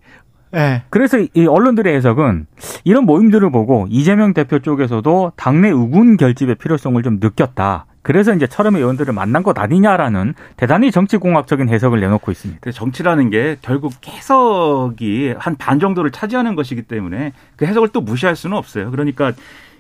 예. 0.56 0.84
그래서 0.90 1.18
이 1.20 1.48
언론들의 1.48 1.96
해석은 1.96 2.46
이런 2.84 3.06
모임들을 3.06 3.50
보고 3.52 3.88
이재명 3.90 4.34
대표 4.34 4.60
쪽에서도 4.60 5.32
당내 5.36 5.72
우군 5.72 6.18
결집의 6.18 6.56
필요성을 6.56 7.02
좀 7.02 7.20
느꼈다. 7.22 7.86
그래서 8.04 8.34
이제 8.34 8.46
철험의 8.46 8.82
의원들을 8.82 9.14
만난 9.14 9.42
것 9.44 9.58
아니냐라는 9.58 10.36
대단히 10.58 10.92
정치공학적인 10.92 11.70
해석을 11.70 12.00
내놓고 12.02 12.32
있습니다. 12.32 12.72
정치라는 12.72 13.30
게 13.30 13.58
결국 13.62 13.94
해석이 14.06 15.34
한 15.38 15.56
반 15.58 15.80
정도를 15.80 16.12
차지하는 16.12 16.56
것이기 16.56 16.84
때문에 16.84 17.32
그 17.56 17.66
해석을 17.66 17.90
또 17.90 18.02
무시할 18.02 18.36
수는 18.36 18.58
없어요. 18.58 18.92
그러니까 18.92 19.32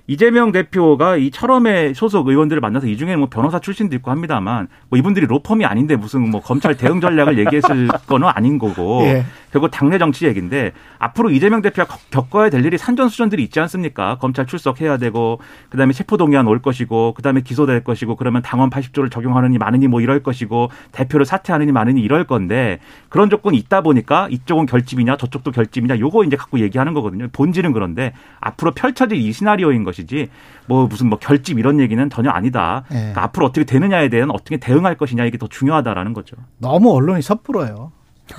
이재명 0.06 0.52
대표가 0.52 1.16
이 1.16 1.32
철험의 1.32 1.94
소속 1.94 2.28
의원들을 2.28 2.60
만나서 2.60 2.88
이 2.88 2.98
중에 2.98 3.16
뭐 3.16 3.30
변호사 3.30 3.60
출신도 3.60 3.96
있고 3.98 4.12
합니다만 4.12 4.68
뭐 4.90 5.00
이분들이 5.00 5.26
로펌이 5.28 5.64
아닌데 5.64 5.96
무슨 5.96 6.30
뭐 6.30 6.42
검찰 6.42 6.76
대응 6.76 7.00
전략을 7.00 7.38
얘기했을 7.40 7.88
거는 8.08 8.28
아닌 8.28 8.58
거고 8.58 9.04
예. 9.04 9.24
결국 9.52 9.70
당내 9.70 10.00
정치 10.00 10.26
얘기인데 10.26 10.74
앞으로 11.00 11.30
이재명 11.30 11.62
대표가 11.62 11.98
겪어야 12.12 12.50
될 12.50 12.66
일이 12.66 12.78
산전수전들이 12.78 13.44
있지 13.44 13.60
않습니까? 13.62 14.18
검찰 14.18 14.46
출석해야 14.46 14.98
되고 14.98 15.40
그다음에 15.70 15.94
체포동의안 15.94 16.48
올 16.48 16.62
것이고 16.62 17.14
그다음에 17.14 17.42
기소될 17.42 17.84
것이고 17.84 18.18
그러면 18.18 18.42
당원 18.42 18.70
80조를 18.70 19.10
적용하느니 19.10 19.58
마느니 19.58 19.88
뭐 19.88 20.02
이럴 20.02 20.22
것이고 20.22 20.70
대표를 20.92 21.26
사퇴하느니 21.26 21.72
마느니 21.72 22.02
이럴 22.02 22.26
건데 22.26 22.80
그런 23.08 23.30
조건이 23.30 23.58
있다 23.58 23.82
보니까 23.82 24.28
이쪽은 24.30 24.66
결집이냐 24.66 25.16
저쪽도 25.16 25.52
결집이냐 25.52 26.00
요거 26.00 26.26
이제 26.26 26.36
갖고 26.36 26.60
얘기하는 26.60 26.94
거거든요. 26.94 27.30
본질은 27.32 27.72
그런데 27.72 28.14
앞으로 28.42 28.72
펼쳐질 28.72 29.18
이 29.18 29.32
시나리오인 29.32 29.84
것 29.84 29.93
이지 30.02 30.30
뭐 30.68 30.88
무슨 30.88 31.08
뭐 31.10 31.20
결집 31.20 31.60
이런 31.60 31.80
얘기는 31.80 32.10
전혀 32.10 32.30
아니다. 32.30 32.84
예. 32.92 32.96
그러니까 32.96 33.24
앞으로 33.24 33.46
어떻게 33.46 33.66
되느냐에 33.66 34.10
대한 34.10 34.32
어떻게 34.32 34.58
대응할 34.58 34.96
것이냐 34.98 35.26
이게 35.26 35.38
더 35.38 35.48
중요하다라는 35.48 36.14
거죠. 36.14 36.36
너무 36.58 36.94
언론이 36.94 37.22
섣불어요. 37.22 37.92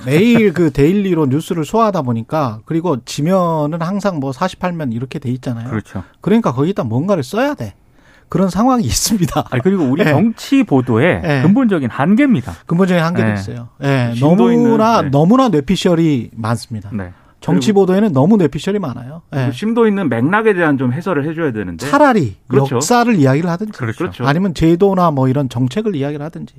매일 0.05 0.51
그 0.51 0.71
daily로 0.71 1.27
뉴스를 1.27 1.63
소화하다 1.63 2.01
보니까 2.01 2.59
그리고 2.65 3.03
지면은 3.05 3.81
항상 3.81 4.19
뭐 4.19 4.31
48면 4.31 4.93
이렇게 4.93 5.19
돼 5.19 5.29
있잖아요. 5.29 5.69
그렇죠. 5.69 6.03
그러니까 6.21 6.51
거기다 6.51 6.83
뭔가를 6.83 7.23
써야 7.23 7.53
돼. 7.53 7.75
그런 8.27 8.49
상황이 8.49 8.83
있습니다. 8.83 9.45
아니, 9.51 9.61
그리고 9.61 9.83
우리 9.83 10.01
예. 10.01 10.05
정치 10.05 10.63
보도의 10.63 11.21
예. 11.23 11.41
근본적인 11.43 11.89
한계입니다. 11.89 12.53
근본적인 12.65 13.03
한계도 13.03 13.27
네. 13.27 13.33
있어요. 13.35 13.69
예, 13.83 14.11
심도 14.15 14.49
너무나 14.49 14.53
있는, 14.53 15.03
네. 15.03 15.09
너무나 15.11 15.49
뇌피셜이 15.49 16.31
많습니다. 16.33 16.89
네. 17.45 17.51
정치 17.53 17.73
보도에는 17.73 18.11
너무 18.11 18.37
뇌피셜이 18.37 18.79
많아요. 18.79 19.21
예. 19.33 19.37
그리고 19.37 19.51
심도 19.51 19.87
있는 19.87 20.09
맥락에 20.09 20.53
대한 20.53 20.77
좀 20.77 20.91
해설을 20.91 21.27
해줘야 21.29 21.51
되는데 21.51 21.85
차라리 21.85 22.37
그렇죠. 22.47 22.77
역사를 22.77 23.13
이야기를 23.13 23.49
하든지 23.49 23.77
그렇죠. 23.77 23.97
그렇죠. 23.97 24.25
아니면 24.25 24.53
제도나 24.53 25.11
뭐 25.11 25.27
이런 25.27 25.47
정책을 25.47 25.95
이야기를 25.95 26.25
하든지 26.25 26.55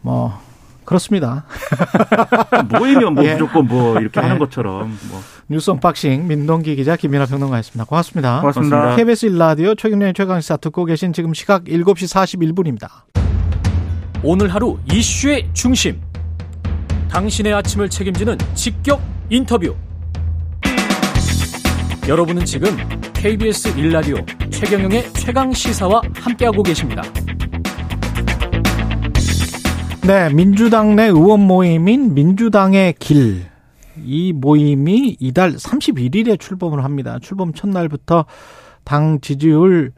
뭐 0.00 0.36
그렇습니다. 0.84 1.44
모이면 2.76 3.14
뭐 3.14 3.24
예. 3.24 3.32
무조건 3.34 3.66
뭐 3.66 3.98
이렇게 4.00 4.20
예. 4.20 4.24
하는 4.24 4.38
것처럼 4.38 4.98
뭐 5.10 5.20
뉴스 5.48 5.70
unboxing 5.70 6.26
민동기 6.26 6.74
기자 6.76 6.96
김민아 6.96 7.26
평론가였습니다. 7.26 7.84
고맙습니다. 7.84 8.40
고맙습니다. 8.40 8.96
KBS 8.96 9.26
1라디오 9.26 9.74
최경영의 9.76 10.14
최강시사 10.14 10.56
듣고 10.56 10.84
계신 10.84 11.12
지금 11.12 11.32
시각 11.34 11.64
7시 11.64 12.12
41분입니다. 12.12 12.88
오늘 14.22 14.52
하루 14.52 14.78
이슈의 14.90 15.50
중심. 15.52 16.00
당신의 17.10 17.54
아침을 17.54 17.88
책임지는 17.88 18.38
직격 18.54 19.00
인터뷰. 19.30 19.74
여러분은 22.06 22.44
지금 22.44 22.68
KBS 23.14 23.78
일라디오 23.78 24.16
최경영의 24.50 25.10
최강 25.14 25.50
시사와 25.54 26.02
함께하고 26.14 26.62
계십니다. 26.62 27.02
네, 30.06 30.28
민주당 30.34 30.96
내 30.96 31.04
의원 31.04 31.40
모임인 31.40 32.12
민주당의 32.12 32.96
길. 32.98 33.46
이 34.04 34.34
모임이 34.34 35.16
이달 35.18 35.54
31일에 35.54 36.38
출범을 36.38 36.84
합니다. 36.84 37.18
출범 37.22 37.54
첫날부터 37.54 38.26
당 38.84 39.18
지지율 39.22 39.92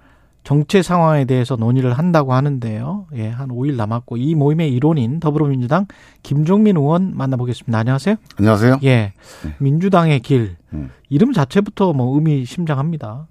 정체 0.47 0.81
상황에 0.81 1.25
대해서 1.25 1.57
논의를 1.57 1.95
한다고 1.95 2.33
하는데요. 2.33 3.09
예, 3.17 3.29
한 3.29 3.49
5일 3.49 3.75
남았고 3.75 4.17
이 4.17 4.37
모임의 4.37 4.73
일원인 4.73 5.19
더불어민주당 5.19 5.87
김종민 6.23 6.77
의원 6.77 7.17
만나보겠습니다. 7.17 7.77
안녕하세요. 7.77 8.15
안녕하세요. 8.37 8.79
예. 8.85 9.13
민주당의 9.59 10.21
길. 10.21 10.55
음. 10.73 10.91
이름 11.09 11.33
자체부터 11.33 11.95
뭐 11.95 12.15
의미심장합니다. 12.15 13.27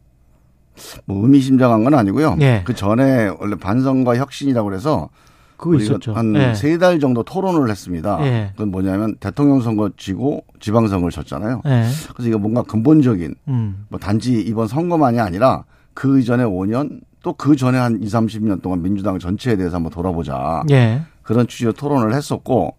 뭐 1.05 1.21
의미심장한 1.21 1.85
건 1.85 1.93
아니고요. 1.93 2.35
예. 2.41 2.63
그 2.65 2.75
전에 2.75 3.29
원래 3.39 3.55
반성과 3.55 4.17
혁신이라고 4.17 4.67
그래서 4.67 5.07
그거 5.55 5.77
있었죠. 5.77 6.11
한 6.15 6.35
예. 6.35 6.53
세달 6.53 6.99
정도 6.99 7.23
토론을 7.23 7.69
했습니다. 7.69 8.19
예. 8.25 8.49
그건 8.51 8.71
뭐냐면 8.71 9.15
대통령 9.21 9.61
선거 9.61 9.89
지고 9.95 10.43
지방선거를 10.59 11.11
졌잖아요. 11.11 11.61
예. 11.65 11.85
그래서 12.13 12.27
이거 12.27 12.37
뭔가 12.39 12.61
근본적인 12.63 13.35
음. 13.47 13.85
뭐 13.87 13.97
단지 14.01 14.33
이번 14.33 14.67
선거만이 14.67 15.21
아니라 15.21 15.63
그 15.95 16.19
이전에 16.19 16.43
5년 16.43 16.99
또 17.23 17.33
그 17.33 17.55
전에 17.55 17.79
한 17.79 17.99
2, 18.03 18.05
30년 18.05 18.61
동안 18.61 18.83
민주당 18.83 19.17
전체에 19.17 19.55
대해서 19.55 19.77
한번 19.77 19.91
돌아보자. 19.91 20.61
예. 20.69 21.01
그런 21.23 21.47
취지로 21.47 21.71
토론을 21.73 22.13
했었고 22.13 22.75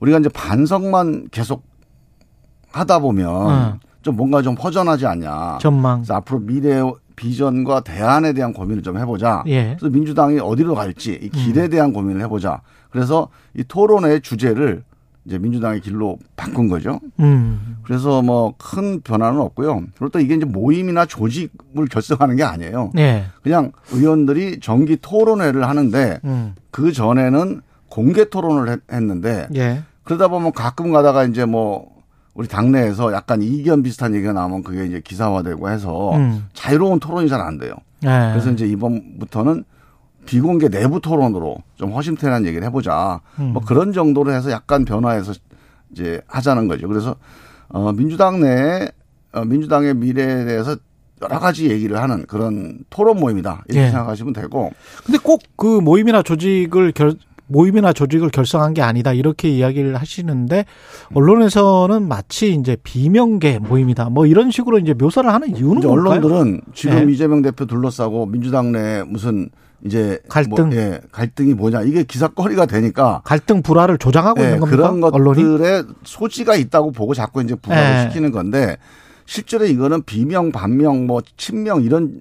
우리가 0.00 0.18
이제 0.18 0.28
반성만 0.28 1.28
계속 1.30 1.64
하다 2.70 2.98
보면 2.98 3.28
어. 3.30 3.78
좀 4.02 4.16
뭔가 4.16 4.42
좀 4.42 4.54
허전하지 4.56 5.06
않냐. 5.06 5.56
전망. 5.62 6.00
그래서 6.00 6.14
앞으로 6.16 6.40
미래 6.40 6.82
비전과 7.16 7.80
대안에 7.80 8.34
대한 8.34 8.52
고민을 8.52 8.82
좀 8.82 8.98
해보자. 8.98 9.42
예. 9.46 9.74
그래서 9.78 9.88
민주당이 9.90 10.38
어디로 10.38 10.74
갈지 10.74 11.18
이 11.22 11.30
길에 11.30 11.62
음. 11.64 11.70
대한 11.70 11.92
고민을 11.94 12.20
해보자. 12.22 12.60
그래서 12.90 13.28
이 13.56 13.64
토론의 13.66 14.20
주제를 14.20 14.84
이제 15.28 15.38
민주당의 15.38 15.82
길로 15.82 16.18
바꾼 16.36 16.68
거죠. 16.68 17.00
음. 17.20 17.76
그래서 17.84 18.22
뭐 18.22 18.54
큰 18.56 19.02
변화는 19.02 19.38
없고요. 19.40 19.82
그리고 19.98 20.08
또 20.08 20.20
이게 20.20 20.34
이제 20.34 20.46
모임이나 20.46 21.04
조직을 21.04 21.86
결성하는 21.90 22.36
게 22.36 22.42
아니에요. 22.44 22.92
예. 22.96 23.24
그냥 23.42 23.72
의원들이 23.92 24.60
정기 24.60 24.96
토론회를 24.96 25.68
하는데 25.68 26.18
음. 26.24 26.54
그 26.70 26.92
전에는 26.92 27.60
공개 27.90 28.28
토론을 28.30 28.72
했- 28.72 28.80
했는데 28.92 29.48
예. 29.54 29.82
그러다 30.04 30.28
보면 30.28 30.52
가끔 30.52 30.92
가다가 30.92 31.24
이제 31.24 31.44
뭐 31.44 31.86
우리 32.32 32.48
당내에서 32.48 33.12
약간 33.12 33.42
이견 33.42 33.82
비슷한 33.82 34.14
얘기가 34.14 34.32
나오면 34.32 34.62
그게 34.62 34.86
이제 34.86 35.00
기사화되고 35.04 35.68
해서 35.68 36.14
음. 36.16 36.46
자유로운 36.54 37.00
토론이 37.00 37.28
잘 37.28 37.40
안 37.42 37.58
돼요. 37.58 37.74
예. 38.04 38.08
그래서 38.32 38.50
이제 38.50 38.66
이번부터는 38.66 39.64
비공개 40.28 40.68
내부 40.68 41.00
토론으로 41.00 41.56
좀 41.76 41.92
허심탄회한 41.92 42.44
얘기를 42.44 42.66
해보자. 42.66 43.20
음. 43.38 43.52
뭐 43.54 43.62
그런 43.64 43.94
정도로 43.94 44.30
해서 44.32 44.50
약간 44.50 44.84
변화해서 44.84 45.32
이제 45.90 46.20
하자는 46.26 46.68
거죠. 46.68 46.86
그래서 46.86 47.16
어 47.68 47.92
민주당 47.92 48.40
내에 48.40 48.88
어 49.32 49.44
민주당의 49.46 49.94
미래에 49.94 50.44
대해서 50.44 50.76
여러 51.22 51.38
가지 51.38 51.70
얘기를 51.70 51.98
하는 52.00 52.26
그런 52.26 52.80
토론 52.90 53.18
모임이다 53.18 53.64
이렇게 53.68 53.86
예. 53.86 53.90
생각하시면 53.90 54.34
되고 54.34 54.70
근데 55.04 55.18
꼭 55.18 55.40
그 55.56 55.80
모임이나 55.80 56.22
조직을 56.22 56.92
결 56.92 57.14
모임이나 57.50 57.94
조직을 57.94 58.28
결성한 58.28 58.74
게 58.74 58.82
아니다 58.82 59.12
이렇게 59.14 59.48
이야기를 59.48 59.96
하시는데 59.96 60.66
언론에서는 61.14 62.06
마치 62.06 62.52
이제 62.54 62.76
비명계 62.82 63.58
모임이다 63.60 64.10
뭐 64.10 64.26
이런 64.26 64.50
식으로 64.50 64.78
이제 64.78 64.92
묘사를 64.94 65.28
하는 65.32 65.56
이유는 65.56 65.78
이제 65.78 65.88
뭘까요? 65.88 66.10
언론들은 66.18 66.60
지금 66.74 67.06
네. 67.06 67.12
이재명 67.12 67.42
대표 67.42 67.64
둘러싸고 67.66 68.26
민주당 68.26 68.72
내 68.72 69.02
무슨 69.02 69.48
이제 69.84 70.18
갈등. 70.28 70.68
뭐, 70.68 70.76
예, 70.76 71.00
갈등이 71.12 71.54
뭐냐 71.54 71.82
이게 71.82 72.02
기사거리가 72.02 72.66
되니까 72.66 73.22
갈등 73.24 73.62
불화를 73.62 73.98
조장하고 73.98 74.40
예, 74.40 74.44
있는 74.46 74.60
겁니까? 74.60 74.90
그런 74.90 75.04
언론이 75.04 75.42
것들의 75.42 75.84
소지가 76.04 76.56
있다고 76.56 76.90
보고 76.92 77.14
자꾸 77.14 77.42
이제 77.42 77.54
부각을 77.54 77.82
네. 77.82 78.08
시키는 78.08 78.32
건데 78.32 78.76
실제로 79.26 79.66
이거는 79.66 80.02
비명, 80.02 80.50
반명, 80.50 81.06
뭐 81.06 81.20
친명 81.36 81.82
이런 81.82 82.20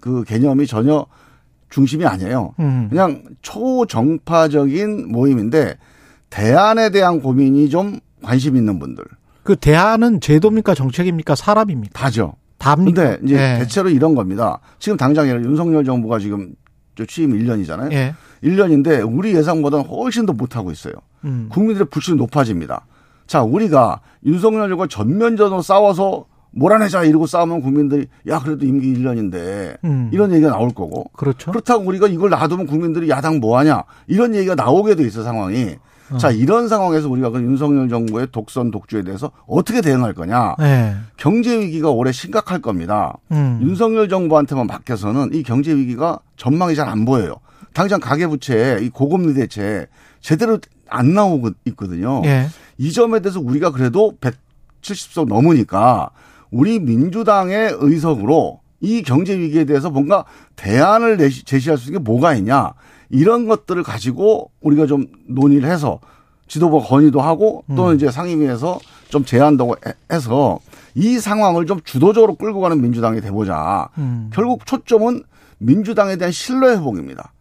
그 0.00 0.24
개념이 0.24 0.66
전혀 0.66 1.06
중심이 1.70 2.04
아니에요. 2.04 2.54
음. 2.58 2.88
그냥 2.90 3.22
초정파적인 3.42 5.10
모임인데 5.10 5.78
대안에 6.28 6.90
대한 6.90 7.20
고민이 7.20 7.70
좀 7.70 7.98
관심 8.22 8.56
있는 8.56 8.78
분들 8.78 9.04
그 9.42 9.56
대안은 9.56 10.20
제도입니까 10.20 10.74
정책입니까 10.74 11.34
사람입니까? 11.34 11.98
다죠. 11.98 12.34
답니까? 12.58 13.02
근데 13.02 13.18
이제 13.24 13.34
예. 13.34 13.58
대체로 13.58 13.88
이런 13.88 14.14
겁니다. 14.14 14.60
지금 14.78 14.98
당장 14.98 15.26
윤석열 15.28 15.84
정부가 15.84 16.18
지금 16.18 16.52
저 16.52 16.69
취임 17.06 17.32
1년이잖아요. 17.32 17.92
예. 17.92 18.14
1년인데 18.42 19.06
우리 19.10 19.34
예상보다는 19.34 19.86
훨씬 19.86 20.26
더 20.26 20.32
못하고 20.32 20.70
있어요. 20.70 20.94
음. 21.24 21.48
국민들의 21.50 21.88
불신이 21.88 22.16
높아집니다. 22.18 22.86
자, 23.26 23.42
우리가 23.42 24.00
윤석열과 24.24 24.88
전면전으로 24.88 25.62
싸워서 25.62 26.26
몰아내자 26.52 27.04
이러고 27.04 27.26
싸우면 27.26 27.62
국민들이 27.62 28.06
야 28.26 28.40
그래도 28.40 28.66
임기 28.66 28.92
1년인데 28.94 29.76
음. 29.84 30.10
이런 30.12 30.32
얘기가 30.32 30.50
나올 30.50 30.70
거고 30.70 31.04
그렇죠. 31.12 31.50
그렇다고 31.50 31.84
우리가 31.84 32.08
이걸 32.08 32.30
놔두면 32.30 32.66
국민들이 32.66 33.08
야당 33.08 33.38
뭐하냐 33.38 33.84
이런 34.08 34.34
얘기가 34.34 34.56
나오게 34.56 34.96
돼 34.96 35.04
있어 35.04 35.22
상황이 35.22 35.76
어. 36.12 36.18
자 36.18 36.30
이런 36.30 36.68
상황에서 36.68 37.08
우리가 37.08 37.30
그 37.30 37.40
윤석열 37.40 37.88
정부의 37.88 38.28
독선 38.32 38.70
독주에 38.70 39.02
대해서 39.02 39.30
어떻게 39.46 39.80
대응할 39.80 40.14
거냐 40.14 40.56
예. 40.60 40.94
경제 41.16 41.58
위기가 41.58 41.90
올해 41.90 42.12
심각할 42.12 42.60
겁니다 42.60 43.16
음. 43.32 43.58
윤석열 43.62 44.08
정부한테만 44.08 44.66
맡겨서는 44.66 45.30
이 45.34 45.42
경제 45.42 45.74
위기가 45.74 46.18
전망이 46.36 46.74
잘 46.74 46.88
안 46.88 47.04
보여요 47.04 47.36
당장 47.72 48.00
가계 48.00 48.26
부채, 48.26 48.78
이 48.82 48.88
고금리 48.88 49.34
대책 49.34 49.88
제대로 50.20 50.58
안 50.88 51.14
나오고 51.14 51.50
있거든요. 51.66 52.20
예. 52.24 52.48
이 52.78 52.92
점에 52.92 53.20
대해서 53.20 53.40
우리가 53.40 53.70
그래도 53.70 54.16
170석 54.20 55.28
넘으니까 55.28 56.10
우리 56.50 56.80
민주당의 56.80 57.76
의석으로 57.78 58.60
이 58.80 59.02
경제 59.02 59.38
위기에 59.38 59.66
대해서 59.66 59.88
뭔가 59.90 60.24
대안을 60.56 61.18
제시할 61.44 61.78
수 61.78 61.90
있는 61.90 62.00
게 62.00 62.10
뭐가 62.10 62.34
있냐 62.34 62.72
이런 63.10 63.46
것들을 63.48 63.82
가지고 63.82 64.50
우리가 64.60 64.86
좀 64.86 65.06
논의를 65.28 65.68
해서 65.70 65.98
지도부 66.48 66.80
건의도 66.82 67.20
하고 67.20 67.64
또는 67.76 67.96
이제 67.96 68.10
상임위에서 68.10 68.78
좀 69.08 69.24
제안도 69.24 69.76
해- 69.86 69.92
해서 70.12 70.58
이 70.94 71.18
상황을 71.18 71.66
좀 71.66 71.80
주도적으로 71.84 72.34
끌고 72.34 72.60
가는 72.60 72.80
민주당이 72.80 73.20
돼보자. 73.20 73.88
음. 73.98 74.30
결국 74.32 74.66
초점은 74.66 75.22
민주당에 75.58 76.16
대한 76.16 76.32
신뢰 76.32 76.70
회복입니다. 76.76 77.32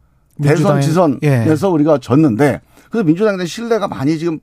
대선 0.41 0.79
민주당의- 0.79 1.19
예. 1.23 1.29
지선에서 1.39 1.69
우리가 1.69 1.97
졌는데 1.99 2.61
그래서 2.91 3.03
민주당에 3.05 3.37
대한 3.37 3.47
신뢰가 3.47 3.87
많이 3.87 4.17
지금 4.17 4.39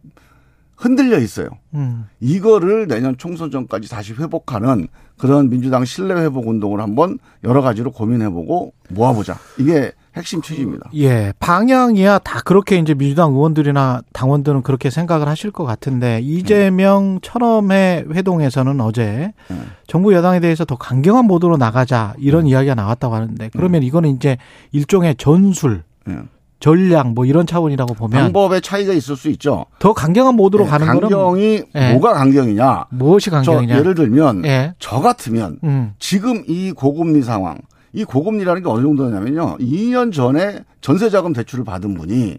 흔들려 0.76 1.18
있어요. 1.18 1.48
음. 1.74 2.06
이거를 2.20 2.86
내년 2.86 3.16
총선 3.16 3.50
전까지 3.50 3.88
다시 3.88 4.12
회복하는 4.12 4.88
그런 5.16 5.48
민주당 5.48 5.84
신뢰 5.84 6.14
회복 6.20 6.46
운동을 6.48 6.80
한번 6.80 7.18
여러 7.44 7.62
가지로 7.62 7.92
고민해보고 7.92 8.72
모아보자. 8.90 9.38
이게 9.58 9.92
핵심 10.16 10.40
취지입니다. 10.40 10.90
예, 10.96 11.32
방향이야 11.38 12.18
다 12.20 12.40
그렇게 12.44 12.78
이제 12.78 12.94
민주당 12.94 13.32
의원들이나 13.32 14.02
당원들은 14.12 14.62
그렇게 14.62 14.90
생각을 14.90 15.28
하실 15.28 15.50
것 15.50 15.64
같은데 15.64 16.20
이재명 16.22 17.18
천엄회 17.20 18.06
회동에서는 18.10 18.80
어제 18.80 19.32
네. 19.48 19.56
정부 19.86 20.14
여당에 20.14 20.40
대해서 20.40 20.64
더 20.64 20.76
강경한 20.76 21.26
모드로 21.26 21.56
나가자 21.56 22.14
이런 22.18 22.46
이야기가 22.46 22.74
나왔다고 22.74 23.14
하는데 23.14 23.50
그러면 23.52 23.82
이거는 23.82 24.10
이제 24.10 24.38
일종의 24.72 25.16
전술, 25.16 25.82
예. 26.08 26.18
전략 26.58 27.12
뭐 27.12 27.26
이런 27.26 27.46
차원이라고 27.46 27.94
보면 27.94 28.10
방법의 28.18 28.62
차이가 28.62 28.92
있을 28.94 29.16
수 29.16 29.28
있죠. 29.30 29.66
더 29.78 29.92
강경한 29.92 30.34
모드로 30.34 30.64
예, 30.64 30.68
가는 30.68 30.86
거는 30.86 31.00
강경이 31.02 31.62
예. 31.74 31.92
뭐가 31.92 32.14
강경이냐? 32.14 32.86
무엇이 32.90 33.30
저 33.30 33.36
강경이냐? 33.36 33.76
예를 33.76 33.94
들면 33.94 34.44
예. 34.46 34.74
저 34.78 35.00
같으면 35.00 35.58
음. 35.64 35.92
지금 35.98 36.42
이 36.48 36.72
고금리 36.72 37.22
상황, 37.22 37.58
이 37.96 38.04
고금리라는 38.04 38.62
게 38.62 38.68
어느 38.68 38.82
정도냐면요. 38.82 39.56
2년 39.56 40.12
전에 40.12 40.62
전세자금 40.82 41.32
대출을 41.32 41.64
받은 41.64 41.94
분이 41.94 42.36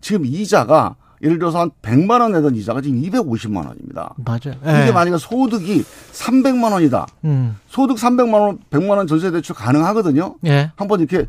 지금 0.00 0.26
이자가 0.26 0.96
예를 1.22 1.38
들어서 1.38 1.60
한 1.60 1.70
100만 1.80 2.20
원 2.20 2.32
내던 2.32 2.56
이자가 2.56 2.80
지금 2.80 3.00
250만 3.00 3.58
원입니다. 3.68 4.14
맞아요. 4.16 4.58
이게 4.62 4.88
예. 4.88 4.92
만약에 4.92 5.16
소득이 5.16 5.84
300만 6.12 6.72
원이다. 6.72 7.06
음. 7.24 7.56
소득 7.68 7.96
300만 7.98 8.34
원, 8.34 8.58
100만 8.68 8.90
원 8.96 9.06
전세 9.06 9.30
대출 9.30 9.54
가능하거든요. 9.54 10.34
예. 10.44 10.72
한번 10.74 10.98
이렇게 10.98 11.26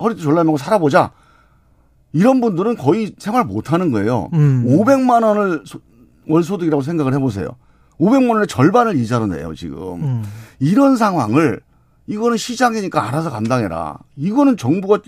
허리도 0.00 0.20
졸라매고 0.20 0.58
살아보자. 0.58 1.12
이런 2.12 2.40
분들은 2.40 2.76
거의 2.76 3.14
생활 3.18 3.44
못 3.44 3.72
하는 3.72 3.92
거예요. 3.92 4.30
음. 4.34 4.64
500만 4.66 5.22
원을 5.22 5.62
소- 5.64 5.78
월 6.28 6.42
소득이라고 6.42 6.82
생각을 6.82 7.14
해보세요. 7.14 7.50
500만 8.00 8.30
원의 8.30 8.48
절반을 8.48 8.96
이자로 8.96 9.28
내요, 9.28 9.54
지금. 9.54 10.02
음. 10.02 10.24
이런 10.58 10.96
상황을 10.96 11.60
이거는 12.06 12.36
시장이니까 12.36 13.06
알아서 13.08 13.30
감당해라. 13.30 13.98
이거는 14.16 14.56
정부가 14.56 14.98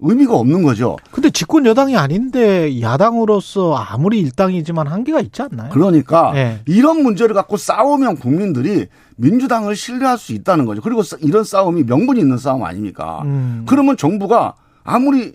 의미가 0.00 0.34
없는 0.34 0.62
거죠. 0.62 0.96
근데 1.12 1.30
집권 1.30 1.64
여당이 1.66 1.96
아닌데 1.96 2.80
야당으로서 2.80 3.74
아무리 3.76 4.20
일당이지만 4.20 4.86
한계가 4.86 5.20
있지 5.20 5.40
않나요? 5.42 5.70
그러니까 5.72 6.32
예. 6.34 6.60
이런 6.66 7.02
문제를 7.02 7.34
갖고 7.34 7.56
싸우면 7.56 8.16
국민들이 8.16 8.86
민주당을 9.16 9.76
신뢰할 9.76 10.18
수 10.18 10.32
있다는 10.32 10.66
거죠. 10.66 10.82
그리고 10.82 11.02
싸- 11.02 11.16
이런 11.20 11.44
싸움이 11.44 11.84
명분이 11.84 12.20
있는 12.20 12.36
싸움 12.38 12.64
아닙니까? 12.64 13.22
음. 13.24 13.64
그러면 13.66 13.96
정부가 13.96 14.54
아무리 14.82 15.32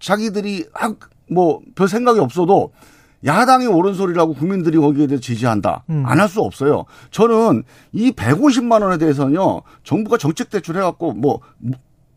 자기들이 0.00 0.66
뭐 1.30 1.60
별 1.74 1.88
생각이 1.88 2.20
없어도 2.20 2.72
야당이 3.26 3.66
옳은 3.66 3.94
소리라고 3.94 4.34
국민들이 4.34 4.78
거기에 4.78 5.06
대해 5.06 5.20
지지한다. 5.20 5.82
음. 5.90 6.04
안할 6.06 6.28
수 6.28 6.40
없어요. 6.40 6.84
저는 7.10 7.64
이 7.92 8.12
150만 8.12 8.82
원에 8.82 8.98
대해서는요. 8.98 9.62
정부가 9.82 10.16
정책 10.16 10.48
대출 10.48 10.76
해갖고 10.76 11.12
뭐, 11.12 11.40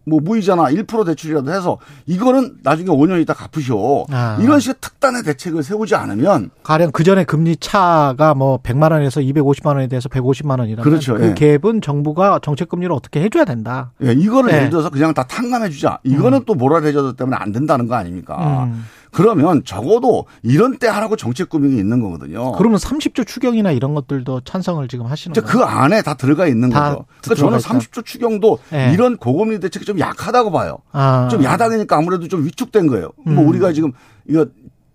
뭐 0.06 0.20
무이자나 0.22 0.66
1% 0.66 1.06
대출이라도 1.06 1.52
해서 1.52 1.78
이거는 2.06 2.58
나중에 2.64 2.90
5년 2.90 3.22
있다 3.22 3.34
갚으시오. 3.34 4.06
아. 4.12 4.38
이런 4.42 4.60
식의 4.60 4.76
특단의 4.82 5.24
대책을 5.24 5.64
세우지 5.64 5.96
않으면 5.96 6.52
가령 6.64 6.92
그 6.92 7.04
전에 7.04 7.24
금리 7.24 7.56
차가 7.58 8.34
뭐 8.34 8.58
100만 8.60 8.92
원에서 8.92 9.20
250만 9.22 9.68
원에 9.68 9.88
대해서 9.88 10.10
150만 10.10 10.60
원이라면 10.60 10.84
그렇죠. 10.84 11.16
그 11.16 11.26
예. 11.26 11.34
갭은 11.34 11.82
정부가 11.82 12.40
정책 12.42 12.70
금리를 12.70 12.92
어떻게 12.92 13.22
해 13.22 13.30
줘야 13.30 13.46
된다. 13.46 13.92
예, 14.04 14.12
이거를 14.12 14.52
네. 14.52 14.58
예를 14.58 14.70
들어서 14.70 14.90
그냥 14.90 15.14
다 15.14 15.24
탕감해 15.24 15.70
주자. 15.70 16.00
이거는 16.04 16.44
또 16.46 16.56
모랄 16.56 16.84
해저드 16.84 17.16
때문에 17.16 17.38
안 17.40 17.52
된다는 17.52 17.88
거 17.88 17.96
아닙니까? 17.96 18.64
음. 18.66 18.86
그러면 19.12 19.64
적어도 19.66 20.26
이런 20.44 20.78
때 20.78 20.88
하라고 20.88 21.16
정책 21.16 21.50
꾸미기 21.50 21.78
있는 21.78 22.02
거거든요. 22.02 22.52
그러면 22.54 22.78
30조 22.78 23.26
추경이나 23.26 23.72
이런 23.72 23.94
것들도 23.94 24.42
찬성을 24.42 24.88
지금 24.88 25.06
하시는 25.08 25.34
거예요? 25.34 25.48
그 25.48 25.64
안에 25.64 26.02
다 26.02 26.14
들어가 26.14 26.48
있는 26.48 26.70
다 26.70 26.92
거죠. 26.92 27.06
그러니까 27.22 27.42
저는 27.42 27.60
있다. 27.60 27.80
30조 27.80 28.06
추경도 28.06 28.60
예. 28.74 28.92
이런 28.94 29.18
고금리 29.18 29.60
대책이 29.60 29.86
좀 29.86 30.00
약하다고 30.00 30.52
봐요. 30.52 30.80
아. 30.92 31.28
좀 31.30 31.44
야당이니까 31.44 31.98
아무래도 31.98 32.28
좀 32.28 32.46
위축된 32.46 32.88
거예요. 32.88 33.10
뭐 33.26 33.44
음. 33.44 33.48
우리가 33.48 33.74
지금 33.74 33.92
이거 34.28 34.46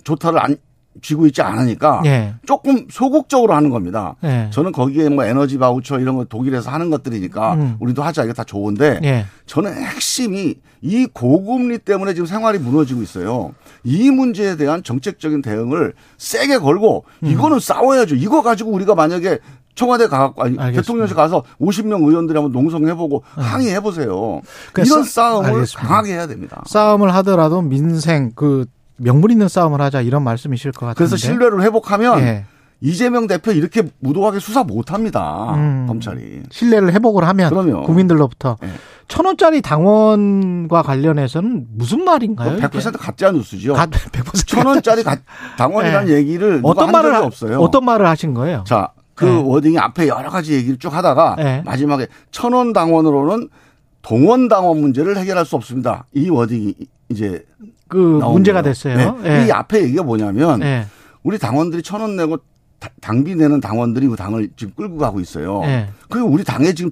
조타를 0.05 0.39
안 0.39 0.57
쥐고 1.03 1.27
있지 1.27 1.43
않으니까 1.43 2.03
예. 2.07 2.35
조금 2.47 2.87
소극적으로 2.91 3.55
하는 3.55 3.71
겁니다. 3.71 4.15
예. 4.25 4.49
저는 4.53 4.73
거기에 4.73 5.09
뭐 5.09 5.25
에너지 5.25 5.59
바우처 5.59 5.99
이런 5.99 6.17
거 6.17 6.25
독일에서 6.25 6.71
하는 6.71 6.91
것들이니까 6.91 7.55
음. 7.55 7.77
우리도 7.81 8.03
하자 8.03 8.25
이게 8.25 8.33
다 8.33 8.45
좋은데 8.45 9.01
예. 9.05 9.27
저는 9.47 9.73
핵심이 9.75 10.55
이 10.81 11.07
고금리 11.13 11.79
때문에 11.79 12.15
지금 12.15 12.27
생활이 12.27 12.59
무너지고 12.59 13.03
있어요. 13.03 13.53
이 13.83 14.11
문제에 14.11 14.57
대한 14.57 14.83
정책적인 14.83 15.43
대응을 15.43 15.95
세게 16.19 16.59
걸고 16.59 17.05
음. 17.23 17.29
이거는 17.29 17.59
싸워야죠. 17.59 18.15
이거 18.17 18.43
가지고 18.43 18.71
우리가 18.73 18.95
만약에 18.95 19.39
청와대 19.75 20.07
가갖고 20.07 20.43
아니 20.43 20.53
알겠습니다. 20.57 20.83
대통령실 20.83 21.17
가서 21.17 21.43
50명 21.61 22.07
의원들이 22.09 22.39
한번 22.39 22.53
농성해보고 22.53 23.25
항의해 23.35 23.81
보세요. 23.81 24.41
그러니까 24.73 24.83
이런 24.95 25.03
싸- 25.05 25.31
싸움을 25.33 25.49
알겠습니다. 25.51 25.89
강하게 25.89 26.13
해야 26.13 26.27
됩니다. 26.29 26.63
싸움을 26.67 27.13
하더라도 27.17 27.61
민생 27.61 28.31
그 28.37 28.67
명분 28.97 29.31
있는 29.31 29.49
싸움을 29.49 29.81
하자 29.81 30.01
이런 30.03 30.23
말씀이실 30.23 30.73
것 30.73 30.87
같은데. 30.87 30.97
그래서 30.99 31.17
신뢰를 31.17 31.63
회복하면 31.63 32.21
예. 32.21 32.45
이재명 32.81 33.27
대표 33.27 33.51
이렇게 33.53 33.83
무도하게 34.01 34.39
수사 34.41 34.63
못합니다. 34.63 35.55
음. 35.55 35.87
검찰이. 35.89 36.43
신뢰를 36.51 36.93
회복을 36.93 37.27
하면 37.29 37.51
그럼요. 37.51 37.83
국민들로부터 37.85 38.57
예. 38.63 38.69
천 39.09 39.27
원짜리 39.27 39.61
당원과 39.63 40.83
관련해서는 40.83 41.67
무슨 41.75 42.05
말인가요? 42.05 42.59
100% 42.59 42.99
가짜 42.99 43.31
뉴스죠. 43.33 43.75
100% 43.75 43.91
천 44.47 44.67
원짜리 44.67 45.03
가- 45.03 45.17
당원이라는 45.59 46.09
예. 46.11 46.15
얘기를 46.15 46.61
어떤 46.63 46.87
한 46.87 46.93
말을 46.93 47.15
없어요. 47.17 47.59
어떤 47.61 47.85
말을 47.85 48.07
하신 48.07 48.35
거예요? 48.35 48.65
자, 48.67 48.89
그 49.15 49.25
네. 49.25 49.43
워딩이 49.43 49.79
앞에 49.79 50.09
여러 50.09 50.29
가지 50.31 50.53
얘기를 50.55 50.79
쭉 50.79 50.93
하다가 50.95 51.37
네. 51.39 51.63
마지막에 51.65 52.07
천 52.33 52.53
원 52.53 52.73
당원으로는 52.73 53.49
동원 54.03 54.49
당원 54.49 54.81
문제를 54.81 55.17
해결할 55.17 55.47
수 55.47 55.57
없습니다. 55.57 56.05
이 56.13 56.29
워딩이 56.29 56.75
이제 57.11 57.45
그 57.89 57.97
문제가 57.97 58.63
거예요. 58.63 58.73
됐어요. 58.73 59.19
네. 59.23 59.43
예. 59.43 59.47
이 59.47 59.53
앞에 59.53 59.83
얘기가 59.83 60.03
뭐냐면 60.03 60.63
예. 60.63 60.87
우리 61.23 61.39
당원들이 61.39 61.83
천 61.83 62.01
원 62.01 62.17
내고 62.17 62.39
다- 62.79 62.91
당비 63.01 63.35
내는 63.35 63.61
당원들이 63.61 64.09
그 64.09 64.17
당을 64.17 64.51
지금 64.57 64.73
끌고 64.77 64.99
가고 64.99 65.21
있어요. 65.21 65.63
예. 65.65 65.89
그리고 66.09 66.29
우리 66.29 66.45
당의 66.45 66.75
지금 66.75 66.91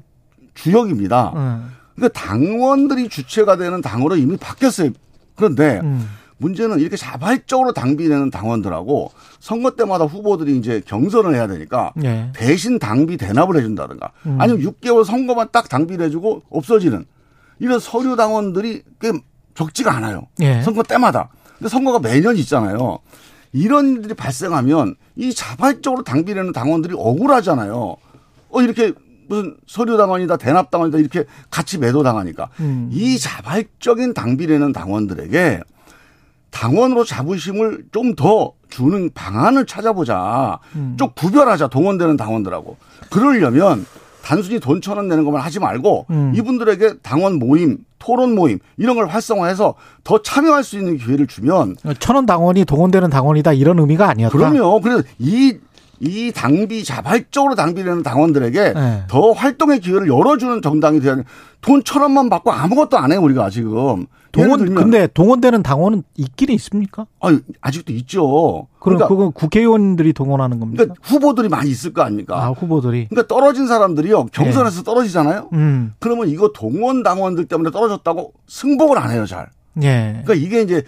주역입니다. 0.54 1.32
음. 1.34 1.70
그러니까 1.94 2.18
당원들이 2.20 3.08
주체가 3.08 3.56
되는 3.56 3.80
당으로 3.80 4.16
이미 4.16 4.36
바뀌었어요. 4.36 4.90
그런데 5.36 5.80
음. 5.82 6.08
문제는 6.38 6.80
이렇게 6.80 6.96
자발적으로 6.96 7.72
당비 7.72 8.08
내는 8.08 8.30
당원들하고 8.30 9.12
선거 9.38 9.70
때마다 9.76 10.04
후보들이 10.06 10.56
이제 10.58 10.82
경선을 10.86 11.34
해야 11.34 11.46
되니까 11.46 11.92
예. 12.02 12.30
대신 12.34 12.78
당비 12.78 13.16
대납을 13.16 13.56
해준다든가 13.56 14.10
음. 14.26 14.38
아니면 14.40 14.62
6개월 14.62 15.04
선거만 15.04 15.48
딱 15.52 15.68
당비를 15.68 16.06
해주고 16.06 16.42
없어지는 16.50 17.04
이런 17.60 17.78
서류 17.78 18.16
당원들이 18.16 18.82
꽤 19.00 19.12
적지가 19.54 19.92
않아요. 19.96 20.26
예. 20.40 20.62
선거 20.62 20.82
때마다. 20.82 21.28
근데 21.58 21.68
선거가 21.68 21.98
매년 21.98 22.36
있잖아요. 22.36 22.98
이런 23.52 23.88
일들이 23.96 24.14
발생하면 24.14 24.96
이 25.16 25.34
자발적으로 25.34 26.02
당비 26.04 26.34
내는 26.34 26.52
당원들이 26.52 26.94
억울하잖아요. 26.96 27.96
어, 28.50 28.62
이렇게 28.62 28.92
무슨 29.28 29.56
서류 29.66 29.96
당원이다, 29.96 30.36
대납 30.38 30.70
당원이다, 30.70 30.98
이렇게 30.98 31.24
같이 31.50 31.78
매도 31.78 32.02
당하니까. 32.02 32.48
음. 32.60 32.88
이 32.92 33.18
자발적인 33.18 34.14
당비 34.14 34.46
내는 34.46 34.72
당원들에게 34.72 35.60
당원으로 36.50 37.04
자부심을 37.04 37.84
좀 37.92 38.14
더 38.14 38.52
주는 38.68 39.10
방안을 39.12 39.66
찾아보자. 39.66 40.58
음. 40.76 40.96
좀 40.98 41.10
구별하자, 41.14 41.68
동원되는 41.68 42.16
당원들하고. 42.16 42.76
그러려면 43.10 43.86
단순히 44.22 44.60
돈 44.60 44.80
천 44.80 44.96
원 44.96 45.08
내는 45.08 45.24
것만 45.24 45.42
하지 45.42 45.58
말고 45.60 46.06
음. 46.10 46.32
이분들에게 46.36 46.94
당원 47.02 47.38
모임, 47.38 47.78
토론 47.98 48.34
모임 48.34 48.58
이런 48.76 48.96
걸 48.96 49.06
활성화해서 49.06 49.74
더 50.04 50.22
참여할 50.22 50.64
수 50.64 50.76
있는 50.78 50.96
기회를 50.98 51.26
주면 51.26 51.76
천원 51.98 52.26
당원이 52.26 52.64
동원되는 52.64 53.10
당원이다 53.10 53.52
이런 53.52 53.78
의미가 53.78 54.08
아니었다. 54.08 54.36
그럼요. 54.36 54.80
그래서 54.80 55.02
이 55.18 55.56
이 56.02 56.32
당비 56.32 56.82
자발적으로 56.82 57.54
당비되는 57.54 58.02
당원들에게 58.02 58.72
네. 58.72 59.02
더 59.06 59.30
활동의 59.30 59.78
기회를 59.78 60.08
열어주는 60.08 60.60
정당이 60.60 61.00
돼야 61.00 61.14
돼. 61.14 61.22
돈천 61.60 62.02
원만 62.02 62.28
받고 62.28 62.50
아무것도 62.50 62.98
안 62.98 63.12
해요 63.12 63.20
우리가 63.20 63.50
지금. 63.50 64.06
동원 64.32 64.58
들면 64.58 64.74
근데 64.74 65.06
동원되는 65.06 65.62
당원은 65.62 66.02
있기는 66.16 66.54
있습니까? 66.54 67.06
아니, 67.20 67.38
아직도 67.60 67.92
있죠. 67.92 68.66
그럼 68.80 68.96
그러니까, 68.96 69.06
그건 69.06 69.32
국회의원들이 69.32 70.12
동원하는 70.12 70.58
겁니까? 70.58 70.82
그러니까 70.84 71.00
후보들이 71.06 71.48
많이 71.48 71.70
있을 71.70 71.92
거 71.92 72.02
아닙니까? 72.02 72.42
아 72.42 72.48
후보들이. 72.48 73.08
그러니까 73.08 73.32
떨어진 73.32 73.68
사람들이요 73.68 74.26
경선에서 74.32 74.82
떨어지잖아요. 74.82 75.50
음. 75.52 75.94
그러면 76.00 76.28
이거 76.30 76.50
동원 76.52 77.04
당원들 77.04 77.44
때문에 77.44 77.70
떨어졌다고 77.70 78.32
승복을 78.48 78.98
안 78.98 79.12
해요 79.12 79.24
잘. 79.24 79.50
예. 79.82 80.22
그러니까 80.24 80.34
이게 80.34 80.62
이제 80.62 80.82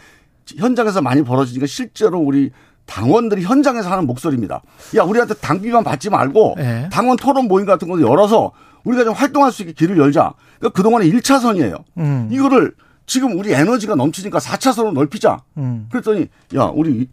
현장에서 0.57 1.03
많이 1.03 1.23
벌어지니까 1.23 1.67
실제로 1.67 2.19
우리 2.19 2.51
당원들이 2.87 3.43
현장에서 3.43 3.91
하는 3.91 4.07
목소리입니다. 4.07 4.63
야 4.97 5.03
우리한테 5.03 5.35
당비만 5.35 5.85
받지 5.85 6.11
말고 6.11 6.57
예. 6.59 6.89
당원 6.93 7.17
토론 7.17 7.49
모임 7.49 7.67
같은 7.67 7.89
거 7.89 8.01
열어서 8.01 8.53
우리가 8.85 9.05
좀 9.05 9.15
활동할 9.15 9.53
수 9.53 9.63
있게 9.63 9.73
길을 9.73 9.99
열자. 9.99 10.35
그러니까 10.59 10.77
그동안에 10.77 11.07
1차선이에요. 11.07 11.83
음. 11.99 12.29
이거를 12.31 12.75
지금 13.07 13.39
우리 13.39 13.53
에너지가 13.53 13.95
넘치니까 13.95 14.39
4차선으로 14.39 14.93
넓히자. 14.93 15.39
음. 15.57 15.89
그랬더니 15.91 16.29
야 16.57 16.65
우리 16.75 17.09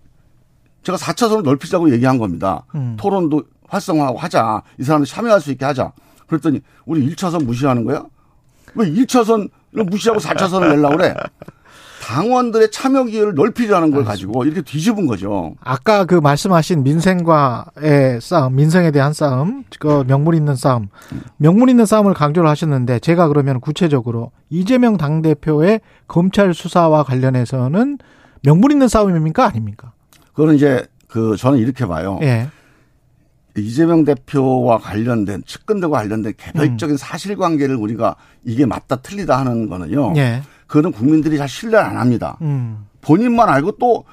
제가 0.83 0.97
4차선을 0.97 1.43
넓히자고 1.43 1.91
얘기한 1.91 2.17
겁니다. 2.17 2.65
음. 2.75 2.97
토론도 2.99 3.43
활성화하고 3.67 4.17
하자. 4.17 4.63
이 4.79 4.83
사람들 4.83 5.07
참여할 5.07 5.39
수 5.39 5.51
있게 5.51 5.65
하자. 5.65 5.93
그랬더니 6.27 6.61
우리 6.85 7.07
1차선 7.09 7.45
무시하는 7.45 7.85
거야? 7.85 8.03
왜 8.75 8.89
1차선을 8.89 9.49
무시하고 9.89 10.19
4차선을 10.19 10.69
내려고 10.75 10.97
그래? 10.97 11.13
당원들의 12.01 12.71
참여 12.71 13.03
기회를 13.03 13.35
넓히자는 13.35 13.91
걸 13.91 14.03
가지고 14.03 14.43
이렇게 14.43 14.63
뒤집은 14.63 15.05
거죠. 15.05 15.53
아까 15.61 16.05
그 16.05 16.15
말씀하신 16.15 16.81
민생과의 16.81 18.19
싸움, 18.19 18.55
민생에 18.55 18.89
대한 18.89 19.13
싸움, 19.13 19.63
그 19.79 20.03
명분 20.07 20.33
있는 20.33 20.55
싸움, 20.55 20.89
명분 21.37 21.69
있는 21.69 21.85
싸움을 21.85 22.15
강조를 22.15 22.49
하셨는데 22.49 22.99
제가 22.99 23.27
그러면 23.27 23.61
구체적으로 23.61 24.31
이재명 24.49 24.97
당 24.97 25.21
대표의 25.21 25.81
검찰 26.07 26.55
수사와 26.55 27.03
관련해서는 27.03 27.99
명분 28.41 28.71
있는 28.71 28.87
싸움입니까 28.87 29.45
아닙니까? 29.45 29.93
그거는 30.33 30.55
이제 30.55 30.83
그 31.07 31.37
저는 31.37 31.59
이렇게 31.59 31.85
봐요. 31.85 32.17
예. 32.23 32.47
이재명 33.57 34.05
대표와 34.05 34.79
관련된 34.79 35.43
측근들과 35.45 35.97
관련된 35.97 36.33
개별적인 36.35 36.97
사실관계를 36.97 37.75
우리가 37.75 38.15
이게 38.43 38.65
맞다 38.65 38.95
틀리다 38.95 39.37
하는 39.37 39.69
거는요. 39.69 40.13
예. 40.15 40.41
그거는 40.71 40.93
국민들이 40.93 41.37
잘 41.37 41.49
신뢰를 41.49 41.85
안 41.85 41.97
합니다. 41.97 42.37
음. 42.41 42.85
본인만 43.01 43.49
알고 43.49 43.73
또 43.73 44.05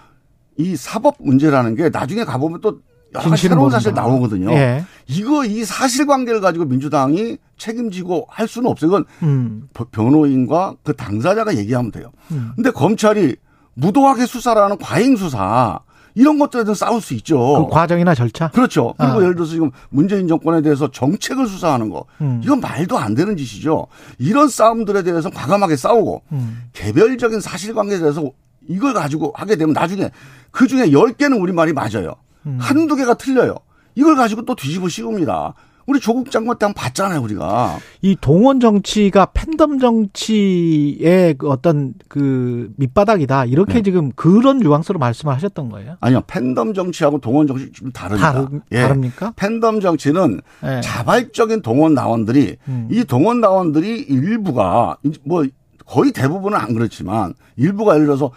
이 0.61 0.75
사법 0.75 1.15
문제라는 1.21 1.77
게 1.77 1.89
나중에 1.89 2.25
가보면 2.25 2.61
또 2.61 2.81
여러 3.15 3.31
가지 3.31 3.43
새로운 3.49 3.71
사실 3.71 3.93
모른다. 3.93 4.03
나오거든요. 4.11 4.51
예. 4.55 4.85
이거 5.07 5.45
이 5.45 5.65
사실관계를 5.65 6.41
가지고 6.41 6.65
민주당이 6.65 7.37
책임지고 7.59 8.27
할 8.29 8.49
수는 8.49 8.69
없어요. 8.69 8.89
이건 8.89 9.05
음. 9.23 9.69
버- 9.73 9.85
변호인과 9.93 10.75
그 10.83 10.97
당사자가 10.97 11.57
얘기하면 11.59 11.93
돼요. 11.93 12.11
음. 12.33 12.51
근데 12.57 12.73
검찰이 12.73 13.37
무도하게 13.75 14.27
수사를 14.27 14.61
하는 14.61 14.77
과잉 14.79 15.15
수사 15.15 15.79
이런 16.19 16.37
것들에 16.37 16.65
대해서 16.65 16.87
싸울 16.87 17.01
수 17.01 17.15
있죠. 17.15 17.69
그 17.69 17.73
과정이나 17.73 18.13
절차. 18.13 18.49
그렇죠. 18.49 18.93
그리고 18.99 19.19
아. 19.19 19.23
예를 19.23 19.37
들어서 19.37 19.53
지금 19.53 19.71
문재인 19.89 20.27
정권에 20.27 20.63
대해서 20.63 20.91
정책을 20.91 21.47
수사하는 21.47 21.91
거. 21.91 22.07
음. 22.21 22.41
이건 22.43 22.59
말도 22.59 22.99
안 22.99 23.15
되는 23.15 23.37
짓이죠. 23.37 23.87
이런 24.19 24.49
싸움들에 24.49 25.05
대해서 25.05 25.31
과감하게 25.31 25.77
싸우고 25.77 26.23
음. 26.33 26.63
개별적인 26.73 27.41
사실관계에 27.41 28.01
대해서 28.01 28.29
이걸 28.69 28.95
가지고 28.95 29.33
하게 29.37 29.55
되면 29.55 29.73
나중에 29.73 30.11
그 30.51 30.67
중에 30.67 30.89
10개는 30.89 31.41
우리말이 31.41 31.73
맞아요. 31.73 32.17
음. 32.47 32.59
한두 32.61 32.97
개가 32.97 33.15
틀려요. 33.15 33.55
이걸 33.95 34.17
가지고 34.17 34.45
또 34.45 34.57
뒤집어 34.57 34.89
씌웁니다. 34.89 35.55
우리 35.89 36.01
조국 36.01 36.31
장관 36.31 36.59
때 36.59 36.71
봤잖아요, 36.71 37.23
우리가. 37.23 37.79
이 38.03 38.15
동원 38.21 38.61
정치가 38.61 39.25
팬덤 39.33 39.79
정치의 39.79 41.37
그 41.39 41.49
어떤 41.49 41.95
그 42.09 42.71
밑바닥이다. 42.77 43.47
이렇게 43.47 43.75
네. 43.75 43.83
지금 43.83 44.13
그런 44.13 44.59
뉘앙스로 44.59 44.99
말씀을 44.99 45.35
하셨던 45.35 45.71
거예요. 45.71 45.97
아니요, 46.01 46.21
팬덤 46.27 46.75
정치하고 46.75 47.21
동원 47.21 47.47
정치 47.47 47.73
좀 47.73 47.91
다릅니다. 47.91 48.33
다르, 48.33 48.61
예. 48.73 48.83
다릅니까? 48.83 49.33
팬덤 49.37 49.81
정치는 49.81 50.43
예. 50.65 50.81
자발적인 50.83 51.63
동원 51.63 51.95
나원들이 51.95 52.57
음. 52.69 52.89
이 52.91 53.05
동원 53.05 53.41
나원들이 53.41 54.01
일부가 54.11 54.99
뭐 55.25 55.47
거의 55.87 56.13
대부분은 56.13 56.59
안 56.59 56.75
그렇지만 56.75 57.33
일부가 57.57 57.95
예를 57.95 58.05
들어서 58.05 58.31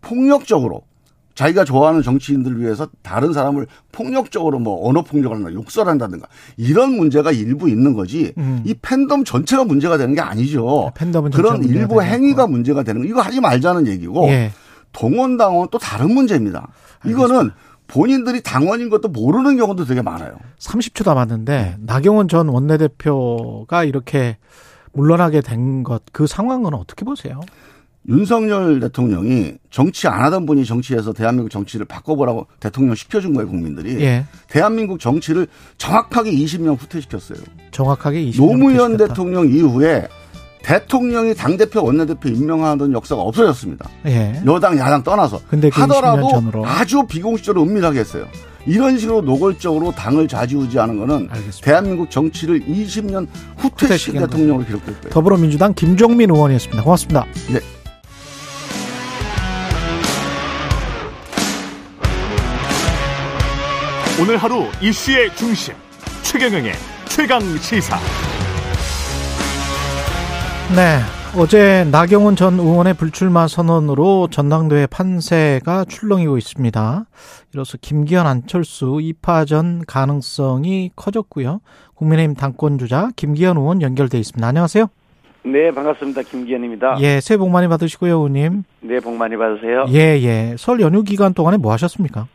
폭력적으로 0.00 0.84
자기가 1.34 1.64
좋아하는 1.64 2.02
정치인들을 2.02 2.60
위해서 2.60 2.88
다른 3.02 3.32
사람을 3.32 3.66
폭력적으로 3.92 4.58
뭐 4.58 4.88
언어 4.88 5.02
폭력을 5.02 5.36
한다, 5.36 5.52
욕설한다든가 5.52 6.26
이런 6.56 6.92
문제가 6.92 7.32
일부 7.32 7.68
있는 7.68 7.92
거지 7.94 8.32
음. 8.38 8.62
이 8.64 8.74
팬덤 8.80 9.24
전체가 9.24 9.64
문제가 9.64 9.96
되는 9.96 10.14
게 10.14 10.20
아니죠. 10.20 10.92
팬덤은 10.94 11.32
그런 11.32 11.64
일부 11.64 12.02
행위가. 12.02 12.46
문제가 12.46 12.82
되는 12.82 13.02
거 13.02 13.08
이거 13.08 13.20
하지 13.20 13.40
말자는 13.40 13.86
얘기고 13.88 14.28
예. 14.28 14.52
동원 14.92 15.36
당원 15.36 15.68
또 15.72 15.78
다른 15.78 16.14
문제입니다. 16.14 16.68
이거는 17.04 17.50
본인들이 17.88 18.42
당원인 18.42 18.88
것도 18.88 19.08
모르는 19.08 19.56
경우도 19.56 19.84
되게 19.84 20.02
많아요. 20.02 20.36
30초 20.60 21.04
남았는데 21.04 21.76
나경원 21.80 22.28
전 22.28 22.48
원내대표가 22.48 23.84
이렇게 23.84 24.38
물러나게 24.92 25.40
된 25.40 25.82
것 25.82 26.02
그 26.12 26.26
상황은 26.26 26.74
어떻게 26.74 27.04
보세요? 27.04 27.40
윤석열 28.08 28.80
대통령이 28.80 29.54
정치 29.70 30.08
안 30.08 30.22
하던 30.24 30.46
분이 30.46 30.64
정치에서 30.64 31.12
대한민국 31.12 31.50
정치를 31.50 31.86
바꿔보라고 31.86 32.46
대통령 32.60 32.94
시켜준 32.94 33.34
거예요, 33.34 33.48
국민들이. 33.48 34.00
예. 34.02 34.26
대한민국 34.48 35.00
정치를 35.00 35.46
정확하게 35.78 36.30
20년 36.32 36.78
후퇴시켰어요. 36.78 37.38
정확하게 37.70 38.26
20년 38.26 38.36
노무현 38.36 38.96
대통령 38.96 39.48
이후에 39.48 40.06
대통령이 40.62 41.34
당대표, 41.34 41.84
원내대표 41.84 42.28
임명하던 42.28 42.92
역사가 42.92 43.20
없어졌습니다. 43.22 43.88
예. 44.06 44.42
여당, 44.46 44.78
야당 44.78 45.02
떠나서. 45.02 45.40
근데 45.48 45.70
그 45.70 45.80
하더라도 45.82 46.26
20년 46.26 46.30
전으로. 46.30 46.66
아주 46.66 47.06
비공식적으로 47.06 47.64
은밀하게 47.64 48.00
했어요. 48.00 48.26
이런 48.66 48.98
식으로 48.98 49.20
노골적으로 49.20 49.92
당을 49.92 50.26
좌지우지하는 50.26 50.98
거는 50.98 51.28
알겠습니다. 51.30 51.60
대한민국 51.60 52.10
정치를 52.10 52.60
20년 52.60 53.26
후퇴시킨 53.58 53.86
후퇴시킨 53.86 54.20
대통령으로 54.20 54.64
기록될 54.64 54.94
거예요. 54.94 55.10
더불어민주당 55.10 55.74
김종민 55.74 56.30
의원이었습니다. 56.30 56.82
고맙습니다. 56.82 57.26
네. 57.52 57.60
오늘 64.20 64.36
하루 64.36 64.62
이슈의 64.80 65.34
중심 65.34 65.74
최경영의 66.22 66.72
최강 67.08 67.40
시사. 67.40 67.96
네. 70.76 71.00
어제 71.36 71.84
나경원 71.90 72.36
전 72.36 72.60
의원의 72.60 72.94
불출마 72.94 73.48
선언으로 73.48 74.28
전당대회 74.30 74.86
판세가 74.86 75.86
출렁이고 75.86 76.38
있습니다. 76.38 77.06
이로써 77.52 77.76
김기현 77.80 78.24
안철수 78.24 78.86
2파전 78.86 79.82
가능성이 79.84 80.92
커졌고요. 80.94 81.60
국민의힘 81.96 82.36
당권 82.36 82.78
주자 82.78 83.10
김기현 83.16 83.56
의원 83.56 83.82
연결돼 83.82 84.16
있습니다. 84.20 84.46
안녕하세요. 84.46 84.86
네, 85.44 85.72
반갑습니다. 85.72 86.22
김기현입니다. 86.22 86.98
예, 87.00 87.20
새해 87.20 87.36
복 87.36 87.50
많이 87.50 87.66
받으시고요, 87.66 88.14
의원님. 88.14 88.62
네, 88.82 89.00
복 89.00 89.16
많이 89.16 89.36
받으세요. 89.36 89.86
예, 89.88 90.22
예. 90.22 90.54
설 90.56 90.80
연휴 90.80 91.02
기간 91.02 91.34
동안에 91.34 91.56
뭐 91.56 91.72
하셨습니까? 91.72 92.28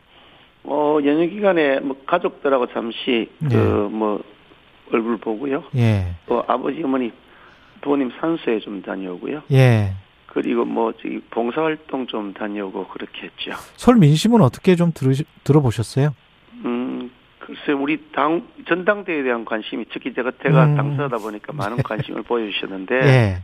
어, 0.64 0.98
연휴 1.04 1.28
기간에 1.28 1.80
뭐 1.80 1.96
가족들하고 2.06 2.66
잠시 2.68 3.30
네. 3.38 3.48
그뭐 3.48 4.22
얼굴 4.92 5.16
보고요. 5.18 5.64
예, 5.76 6.14
또 6.26 6.44
아버지 6.46 6.82
어머니 6.82 7.12
부모님 7.80 8.10
산소에 8.20 8.60
좀 8.60 8.82
다녀오고요. 8.82 9.42
예. 9.52 9.94
그리고 10.26 10.64
뭐 10.64 10.92
저기 10.92 11.20
봉사활동 11.30 12.06
좀 12.06 12.32
다녀오고 12.34 12.88
그렇게 12.88 13.22
했죠. 13.22 13.52
설 13.76 13.96
민심은 13.96 14.40
어떻게 14.42 14.76
좀 14.76 14.92
들으, 14.94 15.12
들어보셨어요? 15.42 16.14
음, 16.64 17.10
글쎄 17.40 17.72
우리 17.72 17.98
당 18.12 18.46
전당대회에 18.68 19.24
대한 19.24 19.44
관심이 19.44 19.86
특히 19.92 20.14
제가 20.14 20.32
제가 20.42 20.66
음. 20.66 20.76
당사다 20.76 21.16
보니까 21.18 21.52
많은 21.52 21.78
관심을 21.82 22.22
보여주셨는데 22.22 22.94
예. 22.94 23.42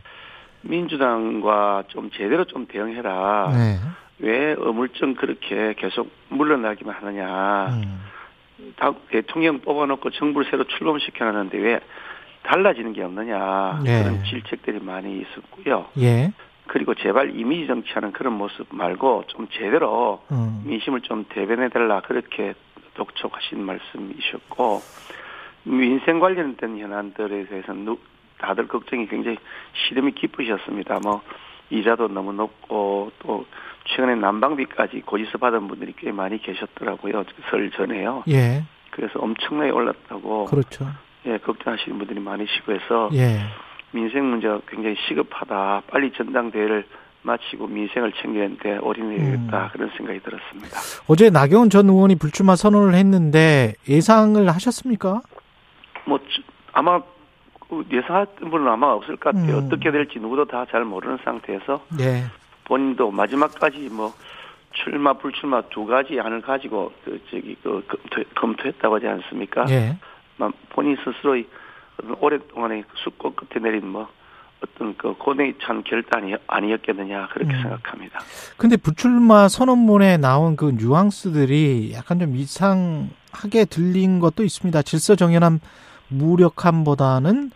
민주당과 0.61 1.83
좀 1.87 2.09
제대로 2.11 2.45
좀 2.45 2.67
대응해라. 2.67 3.51
네. 3.53 3.79
왜 4.19 4.55
어물쩡 4.59 5.15
그렇게 5.15 5.73
계속 5.77 6.09
물러나기만 6.29 6.95
하느냐. 6.95 7.67
음. 7.69 8.01
다 8.75 8.93
대통령 9.09 9.59
뽑아놓고 9.59 10.09
정부를 10.11 10.49
새로 10.49 10.63
출범시켜놨는데 10.63 11.57
왜 11.59 11.79
달라지는 12.43 12.93
게 12.93 13.03
없느냐 13.03 13.81
네. 13.83 14.01
그런 14.03 14.23
질책들이 14.23 14.79
많이 14.79 15.19
있었고요. 15.21 15.85
예. 15.99 16.31
그리고 16.65 16.95
제발 16.95 17.37
이미지 17.39 17.67
정치하는 17.67 18.11
그런 18.13 18.33
모습 18.33 18.65
말고 18.71 19.25
좀 19.27 19.47
제대로 19.51 20.23
음. 20.31 20.63
민심을 20.65 21.01
좀 21.01 21.25
대변해달라 21.29 22.01
그렇게 22.01 22.55
독촉하신 22.95 23.61
말씀이셨고 23.63 24.81
민생 25.63 26.19
관련된 26.19 26.79
현안들에 26.79 27.45
대해서는 27.45 27.85
누- 27.85 27.99
다들 28.39 28.67
걱정이 28.67 29.07
굉장히 29.07 29.37
시름이 29.73 30.13
깊으셨습니다. 30.13 30.99
뭐 31.03 31.21
이자도 31.69 32.07
너무 32.07 32.33
높고 32.33 33.11
또 33.19 33.45
최근에 33.87 34.15
난방비까지 34.15 35.01
고지서 35.01 35.37
받은 35.37 35.67
분들이 35.67 35.93
꽤 35.97 36.11
많이 36.11 36.41
계셨더라고요. 36.41 37.23
설 37.49 37.71
전에요. 37.71 38.23
예. 38.29 38.63
그래서 38.91 39.19
엄청나게 39.19 39.71
올랐다고 39.71 40.45
그렇죠. 40.45 40.87
예, 41.25 41.37
걱정하시는 41.37 41.97
분들이 41.97 42.19
많으시고 42.19 42.73
해서 42.73 43.09
예. 43.13 43.39
민생 43.91 44.29
문제가 44.29 44.59
굉장히 44.67 44.95
시급하다. 45.07 45.83
빨리 45.89 46.11
전당대회를 46.13 46.85
마치고 47.23 47.67
민생을 47.67 48.13
챙기는데 48.21 48.77
올인해야겠다. 48.77 49.63
음. 49.65 49.69
그런 49.73 49.89
생각이 49.97 50.19
들었습니다. 50.21 50.77
어제 51.07 51.29
나경원 51.29 51.69
전 51.69 51.89
의원이 51.89 52.15
불출마 52.15 52.55
선언을 52.55 52.93
했는데 52.95 53.73
예상을 53.89 54.47
하셨습니까? 54.49 55.21
뭐 56.05 56.19
주- 56.27 56.41
아마 56.73 57.01
그 57.69 57.83
예상했던 57.91 58.49
분은 58.49 58.67
아마 58.67 58.87
없을 58.87 59.17
것 59.17 59.33
같아요. 59.35 59.57
음. 59.57 59.65
어떻게 59.65 59.91
될지 59.91 60.19
누구도 60.19 60.45
다 60.45 60.65
잘 60.71 60.85
모르는 60.85 61.17
상태에서 61.25 61.83
예. 61.99 62.23
본인도 62.67 63.11
마지막까지 63.11 63.89
뭐 63.91 64.13
출마 64.73 65.13
불출마 65.13 65.61
두 65.69 65.85
가지 65.85 66.19
안을 66.19 66.41
가지고 66.41 66.91
그 67.03 67.19
저기 67.31 67.55
그 67.63 67.83
검토, 67.87 68.23
검토했다고 68.35 68.95
하지 68.95 69.07
않습니까? 69.07 69.65
예. 69.69 69.97
막 70.35 70.53
본인 70.69 70.97
스스로의 71.03 71.47
오랫동안의 72.19 72.83
숙고 73.03 73.33
끝에 73.33 73.63
내린 73.63 73.87
뭐 73.87 74.07
어떤 74.61 74.95
그 74.97 75.13
고뇌에 75.13 75.53
찬 75.61 75.83
결단이 75.83 76.35
아니었겠느냐 76.47 77.29
그렇게 77.29 77.53
음. 77.53 77.61
생각합니다. 77.61 78.19
근데 78.57 78.75
불출마 78.75 79.47
선언문에 79.47 80.17
나온 80.17 80.55
그 80.55 80.75
뉘앙스들이 80.77 81.93
약간 81.93 82.19
좀 82.19 82.35
이상하게 82.35 83.65
들린 83.69 84.19
것도 84.19 84.43
있습니다. 84.43 84.81
질서정연한 84.81 85.59
무력함보다는 86.09 87.51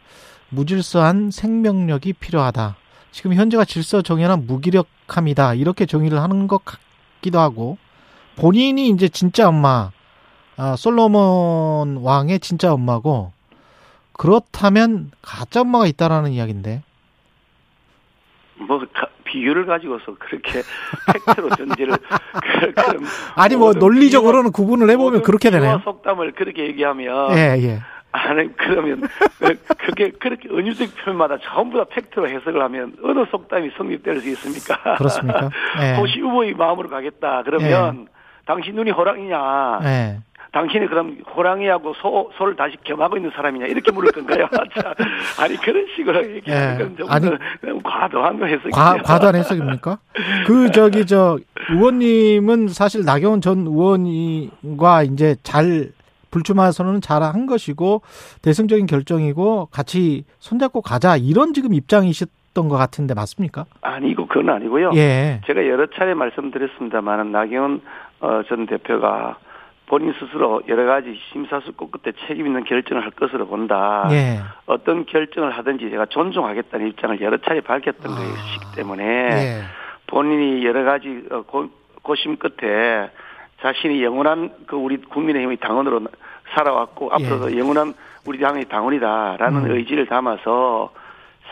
무질서한 0.49 1.32
생명력이 1.32 2.14
필요하다. 2.14 2.76
지금 3.12 3.34
현재가 3.34 3.66
질서 3.66 4.01
정연한 4.01 4.45
무기력함이다. 4.47 5.55
이렇게 5.55 5.86
정의를 5.86 6.22
하는 6.22 6.47
것 6.47 6.64
같기도 6.64 7.39
하고 7.39 7.78
본인이 8.38 8.88
이제 8.89 9.09
진짜 9.09 9.47
엄마 9.49 9.91
아, 10.57 10.76
솔로몬 10.78 11.97
왕의 11.97 12.39
진짜 12.39 12.74
엄마고 12.74 13.32
그렇다면 14.14 15.12
가짜 15.22 15.62
엄마가 15.62 15.88
있다라는 15.88 16.32
이야기인데. 16.32 16.84
뭐 18.55 18.80
가- 18.93 19.07
비유를 19.24 19.66
가지고서 19.66 20.16
그렇게 20.20 20.62
팩트로 21.26 21.49
전제를 21.55 21.97
그- 22.43 22.74
아니 23.36 23.55
뭐 23.55 23.68
모든 23.70 23.80
논리적으로는 23.80 24.51
구분을 24.51 24.89
해보면 24.91 25.12
모든 25.14 25.24
그렇게 25.24 25.49
비유와 25.49 25.62
되네요. 25.62 25.82
속담을 25.84 26.34
그렇게 26.34 26.68
얘기하면 26.68 27.32
예, 27.38 27.57
예. 27.64 27.82
아니 28.12 28.55
그러면 28.57 29.01
그- 29.39 29.57
그게 29.78 30.12
그렇게 30.12 30.49
은유적 30.49 30.89
표현마다 31.03 31.38
전부 31.41 31.78
다 31.78 31.86
팩트로 31.89 32.28
해석을 32.28 32.62
하면 32.64 32.93
어느 33.03 33.26
속담이 33.32 33.72
성립될 33.78 34.20
수 34.22 34.30
있습니까? 34.30 34.95
그렇습니까? 34.97 35.49
예. 35.82 35.95
호시 35.95 36.22
우보의 36.22 36.53
마음으로 36.55 36.89
가겠다. 36.89 37.43
그러면 37.45 38.07
당신 38.45 38.76
눈이 38.76 38.91
호랑이냐? 38.91 39.80
예. 39.84 40.18
당신이 40.51 40.88
그럼 40.88 41.20
호랑이하고 41.34 41.93
소, 42.01 42.30
소를 42.38 42.57
다시 42.57 42.76
겸하고 42.84 43.16
있는 43.16 43.32
사람이냐? 43.34 43.68
이렇게 43.68 43.89
물을 43.89 44.12
건가요? 44.12 44.49
자, 44.76 44.93
아니 45.39 45.55
그런 45.55 45.88
식으로 45.95 46.30
얘기하는 46.36 46.74
예. 46.74 46.84
건좀 46.84 47.09
아니, 47.09 47.30
과도한 47.84 48.36
해석이에요. 48.43 48.72
과, 48.74 48.97
과도한 49.01 49.36
해석입니까? 49.36 49.97
그, 50.45 50.70
저기, 50.72 51.05
저, 51.05 51.38
의원님은 51.70 52.68
사실 52.68 53.05
나경원 53.05 53.39
전 53.39 53.59
의원과 53.66 55.03
이제 55.03 55.38
잘, 55.41 55.91
불출마 56.32 56.71
선언은 56.71 57.01
잘한 57.01 57.45
것이고, 57.45 58.01
대승적인 58.41 58.86
결정이고, 58.88 59.67
같이 59.71 60.23
손잡고 60.39 60.82
가자, 60.82 61.17
이런 61.17 61.53
지금 61.53 61.73
입장이셨던 61.73 62.69
것 62.69 62.77
같은데, 62.77 63.13
맞습니까? 63.13 63.65
아니고 63.82 64.27
그건 64.27 64.49
아니고요. 64.49 64.91
예. 64.95 65.41
제가 65.45 65.67
여러 65.67 65.88
차례 65.88 66.13
말씀드렸습니다만은 66.13 67.32
나경원 67.32 67.82
어, 68.21 68.41
전 68.47 68.65
대표가 68.65 69.38
본인 69.91 70.13
스스로 70.13 70.61
여러 70.69 70.86
가지 70.86 71.19
심사숙고 71.34 71.91
끝에 71.91 72.13
책임 72.25 72.47
있는 72.47 72.63
결정을 72.63 73.03
할 73.03 73.11
것으로 73.11 73.45
본다. 73.47 74.07
예. 74.11 74.39
어떤 74.65 75.05
결정을 75.05 75.51
하든지 75.51 75.89
제가 75.89 76.05
존중하겠다는 76.05 76.88
입장을 76.88 77.19
여러 77.19 77.38
차례 77.38 77.59
밝혔던 77.59 78.09
아. 78.09 78.15
것이기 78.15 78.75
때문에 78.77 79.03
예. 79.03 79.61
본인이 80.07 80.65
여러 80.65 80.86
가지 80.86 81.25
어, 81.29 81.41
고, 81.41 81.67
고심 82.03 82.38
끝에 82.38 83.11
자신이 83.62 84.03
영원한 84.03 84.51
그 84.66 84.76
우리 84.76 84.97
국민의힘의 84.97 85.57
당원으로 85.57 86.01
살아왔고 86.53 87.12
앞으로도 87.14 87.57
영원한 87.57 87.93
우리 88.26 88.39
당의 88.39 88.66
당원이다라는 88.66 89.66
음. 89.66 89.72
의지를 89.72 90.07
담아서 90.07 90.91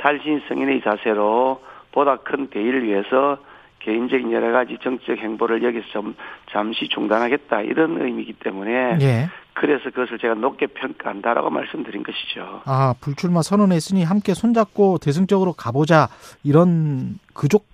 살신 0.02 0.42
성인의 0.48 0.82
자세로 0.82 1.62
보다 1.92 2.18
큰 2.18 2.48
대의를 2.50 2.84
위해서 2.84 3.38
개인적인 3.80 4.32
여러 4.32 4.52
가지 4.52 4.78
정치적 4.82 5.18
행보를 5.20 5.64
여기서 5.64 5.86
좀 5.92 6.16
잠시 6.52 6.88
중단하겠다 6.90 7.62
이런 7.62 8.02
의미이기 8.02 8.34
때문에 8.34 8.98
예. 9.02 9.30
그래서 9.54 9.90
그것을 9.90 10.20
제가 10.20 10.36
높게 10.36 10.68
평가한다라고 10.68 11.50
말씀드린 11.50 12.04
것이죠. 12.04 12.62
아, 12.66 12.94
불출마 13.02 13.42
선언했으니 13.42 14.06
함께 14.06 14.34
손잡고 14.34 15.00
대승적으로 15.00 15.52
가보자, 15.52 16.08
이런 16.44 17.20
그족, 17.34 17.66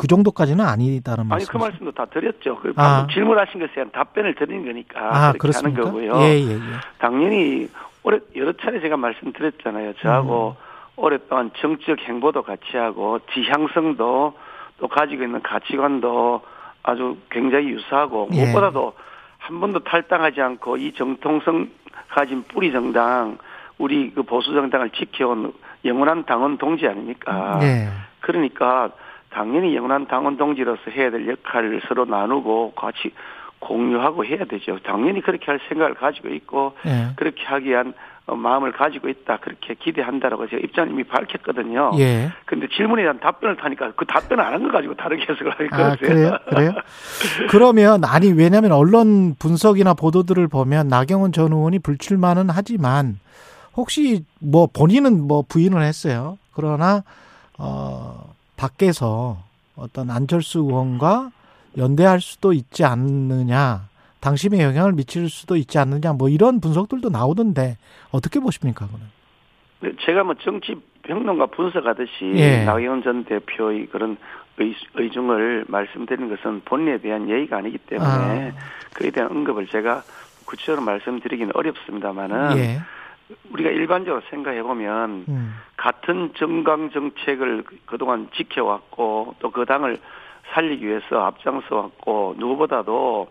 그 0.00 0.06
정도까지는 0.06 0.64
아니다는 0.64 1.20
아니 1.20 1.28
말씀. 1.28 1.52
그 1.52 1.58
말씀도 1.58 1.92
다 1.92 2.06
드렸죠. 2.06 2.56
그 2.56 2.72
아. 2.76 3.06
질문하신 3.12 3.60
것에 3.60 3.74
대한 3.74 3.90
답변을 3.90 4.34
드리는 4.34 4.64
거니까 4.64 4.98
아, 4.98 5.32
그렇게 5.32 5.38
그렇습니까? 5.38 5.82
하는 5.82 5.92
거고요. 5.92 6.22
예, 6.22 6.40
예, 6.40 6.52
예. 6.52 6.58
당연히 6.98 7.68
오래 8.02 8.18
여러 8.34 8.52
차례 8.54 8.80
제가 8.80 8.96
말씀드렸잖아요. 8.96 9.92
저하고 10.00 10.56
음. 10.58 10.70
오랫동안 10.96 11.50
정치적 11.58 11.98
행보도 12.00 12.42
같이 12.42 12.78
하고 12.78 13.18
지향성도 13.34 14.32
또 14.78 14.88
가지고 14.88 15.24
있는 15.24 15.42
가치관도 15.42 16.40
아주 16.82 17.18
굉장히 17.30 17.68
유사하고 17.68 18.30
예. 18.32 18.40
무엇보다도 18.40 18.94
한 19.36 19.60
번도 19.60 19.80
탈당하지 19.80 20.40
않고 20.40 20.78
이 20.78 20.94
정통성 20.94 21.68
가진 22.08 22.42
뿌리 22.44 22.72
정당 22.72 23.36
우리 23.76 24.10
그 24.14 24.22
보수 24.22 24.54
정당을 24.54 24.90
지켜온 24.90 25.52
영원한 25.84 26.24
당원 26.24 26.56
동지 26.56 26.86
아닙니까? 26.86 27.58
예. 27.62 27.88
그러니까 28.20 28.90
당연히 29.30 29.74
영원한 29.76 30.06
당원 30.06 30.36
동지로서 30.36 30.90
해야 30.90 31.10
될 31.10 31.28
역할을 31.28 31.82
서로 31.88 32.04
나누고 32.04 32.72
같이 32.72 33.12
공유하고 33.60 34.24
해야 34.24 34.44
되죠. 34.44 34.78
당연히 34.82 35.20
그렇게 35.20 35.44
할 35.46 35.60
생각을 35.68 35.94
가지고 35.94 36.28
있고 36.30 36.72
예. 36.86 37.08
그렇게 37.16 37.44
하기 37.44 37.68
위한 37.70 37.92
어, 38.26 38.34
마음을 38.36 38.72
가지고 38.72 39.08
있다. 39.08 39.38
그렇게 39.38 39.74
기대한다라고 39.74 40.48
제가 40.48 40.62
입장을 40.62 40.90
이미 40.92 41.04
밝혔거든요. 41.04 41.92
예. 41.98 42.30
근데 42.46 42.68
질문에 42.68 43.02
대한 43.02 43.18
답변을 43.20 43.56
타니까 43.56 43.92
그 43.96 44.04
답변을 44.06 44.42
안 44.44 44.52
한 44.54 44.62
거 44.62 44.70
가지고 44.72 44.94
다르게 44.94 45.22
해석을 45.28 45.52
하니까 45.58 45.76
아, 45.92 45.96
그래요? 45.96 46.38
그래요? 46.48 46.72
그러면, 47.50 48.04
아니, 48.04 48.32
왜냐면 48.32 48.72
언론 48.72 49.34
분석이나 49.38 49.94
보도들을 49.94 50.48
보면 50.48 50.88
나경원 50.88 51.32
전 51.32 51.52
의원이 51.52 51.80
불출마는 51.80 52.48
하지만 52.50 53.18
혹시 53.76 54.24
뭐 54.40 54.68
본인은 54.72 55.26
뭐 55.26 55.42
부인을 55.48 55.82
했어요. 55.82 56.38
그러나, 56.54 57.02
어, 57.58 58.29
밖에서 58.60 59.38
어떤 59.74 60.10
안철수 60.10 60.58
의원과 60.58 61.30
연대할 61.78 62.20
수도 62.20 62.52
있지 62.52 62.84
않느냐. 62.84 63.88
당심에 64.20 64.62
영향을 64.62 64.92
미칠 64.92 65.30
수도 65.30 65.56
있지 65.56 65.78
않느냐. 65.78 66.12
뭐 66.12 66.28
이런 66.28 66.60
분석들도 66.60 67.08
나오던데 67.08 67.78
어떻게 68.10 68.38
보십니까, 68.38 68.86
그는? 68.86 69.00
네, 69.80 69.92
제가 70.04 70.24
뭐 70.24 70.34
정치 70.42 70.76
평론가 71.04 71.46
분석하듯이 71.46 72.32
예. 72.34 72.64
나경원 72.64 73.02
전 73.02 73.24
대표의 73.24 73.86
그런 73.86 74.18
의, 74.58 74.74
의중을 74.94 75.64
말씀드리는 75.68 76.36
것은 76.36 76.60
본인에 76.66 76.98
대한 76.98 77.30
예의가 77.30 77.56
아니기 77.56 77.78
때문에 77.78 78.50
아. 78.50 78.52
그에 78.92 79.10
대한 79.10 79.30
언급을 79.30 79.68
제가 79.68 80.02
구체적으로 80.44 80.84
말씀드리기는 80.84 81.52
어렵습니다만은 81.54 82.58
예. 82.58 82.80
우리가 83.52 83.70
일반적으로 83.70 84.22
생각해 84.30 84.62
보면 84.62 85.24
음. 85.28 85.54
같은 85.76 86.32
정강 86.36 86.90
정책을 86.90 87.64
그동안 87.86 88.28
지켜왔고 88.34 89.36
또 89.38 89.50
그 89.50 89.64
당을 89.66 89.98
살리기 90.52 90.86
위해서 90.86 91.20
앞장서 91.24 91.76
왔고 91.76 92.34
누구보다도 92.38 93.28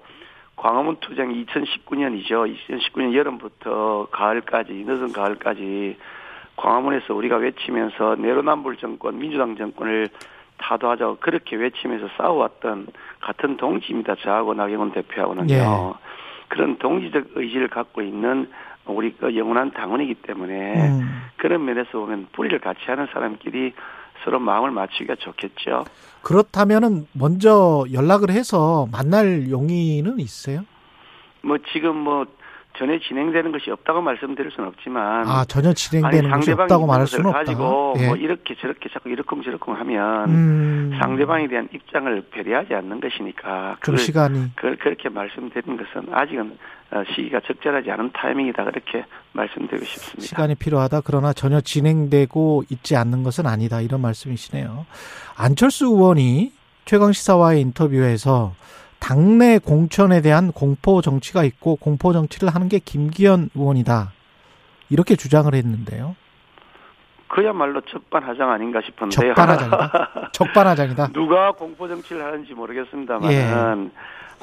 광화문 0.56 0.97
투쟁이 1.00 1.45
2019년이죠. 1.45 2.54
2019년 2.54 3.14
여름부터 3.14 4.08
가을까지 4.12 4.74
늦은 4.86 5.14
가을까지 5.14 5.97
광화문에서 6.58 7.14
우리가 7.14 7.38
외치면서 7.38 8.16
내로남불 8.16 8.78
정권, 8.78 9.18
민주당 9.18 9.56
정권을 9.56 10.10
타도하자고 10.58 11.18
그렇게 11.22 11.56
외치면서 11.56 12.10
싸워왔던 12.18 12.88
같은 13.22 13.56
동지입니다. 13.56 14.16
저하고 14.16 14.54
나경원 14.54 14.91
대표하고는요. 14.91 15.54
예. 15.54 15.64
그런 16.50 16.78
동지적 16.78 17.28
의지를 17.36 17.70
갖고 17.70 18.02
있는 18.02 18.50
우리 18.91 19.15
그 19.15 19.35
영원한 19.35 19.71
당원이기 19.71 20.15
때문에 20.15 20.89
음. 20.89 21.21
그런 21.37 21.65
면에서 21.65 21.91
보면 21.91 22.27
뿌리를 22.33 22.57
같이 22.59 22.79
하는 22.87 23.07
사람끼리 23.13 23.73
서로 24.23 24.39
마음을 24.39 24.71
맞추기가 24.71 25.15
좋겠죠. 25.15 25.85
그렇다면은 26.21 27.07
먼저 27.13 27.85
연락을 27.91 28.31
해서 28.31 28.87
만날 28.91 29.49
용의는 29.49 30.19
있어요? 30.19 30.65
뭐 31.41 31.57
지금 31.71 31.95
뭐 31.95 32.25
전혀 32.77 32.97
진행되는 32.99 33.51
것이 33.51 33.71
없다고 33.71 34.01
말씀드릴 34.01 34.51
수는 34.51 34.69
없지만 34.69 35.27
아 35.27 35.43
전혀 35.45 35.73
진행되는 35.73 36.29
것이 36.31 36.51
없다고 36.51 36.85
말할 36.85 37.07
수는. 37.07 37.31
가지고 37.31 37.95
예. 37.97 38.07
뭐 38.07 38.15
이렇게 38.15 38.55
저렇게 38.55 38.89
자꾸 38.89 39.09
이러쿵저러쿵 39.09 39.75
하면 39.75 40.29
음, 40.29 40.97
상대방에 41.01 41.47
대한 41.47 41.67
입장을 41.73 42.21
배려하지 42.31 42.73
않는 42.75 43.01
것이니까 43.01 43.77
좀 43.83 43.95
그걸, 43.95 43.97
시간이 43.97 44.55
그걸 44.55 44.77
그렇게 44.77 45.09
말씀드리는 45.09 45.77
것은 45.77 46.13
아직은 46.13 46.51
어, 46.51 46.55
시기가 47.15 47.41
적절하지 47.45 47.91
않은 47.91 48.11
타이밍이다 48.13 48.63
그렇게 48.63 49.05
말씀드리고 49.33 49.85
싶습니다. 49.85 50.21
시간이 50.21 50.55
필요하다. 50.55 51.01
그러나 51.05 51.33
전혀 51.33 51.61
진행되고 51.61 52.63
있지 52.69 52.95
않는 52.95 53.23
것은 53.23 53.45
아니다. 53.45 53.81
이런 53.81 54.01
말씀이시네요. 54.01 54.85
안철수 55.37 55.85
의원이 55.85 56.51
최강 56.85 57.11
시사와의 57.11 57.61
인터뷰에서 57.61 58.53
당내 58.99 59.59
공천에 59.59 60.21
대한 60.21 60.51
공포 60.51 61.01
정치가 61.01 61.43
있고 61.43 61.75
공포 61.75 62.11
정치를 62.11 62.49
하는 62.49 62.67
게 62.67 62.79
김기현 62.79 63.49
의원이다. 63.55 64.11
이렇게 64.89 65.15
주장을 65.15 65.53
했는데요. 65.53 66.15
그야말로 67.27 67.79
적반하장 67.81 68.49
아닌가 68.49 68.81
싶은데요. 68.83 69.35
적반하장이다. 69.35 70.29
적반하장이다. 70.33 71.07
누가 71.09 71.51
공포 71.51 71.87
정치를 71.87 72.25
하는지 72.25 72.53
모르겠습니다만 72.53 73.31
예. 73.31 73.45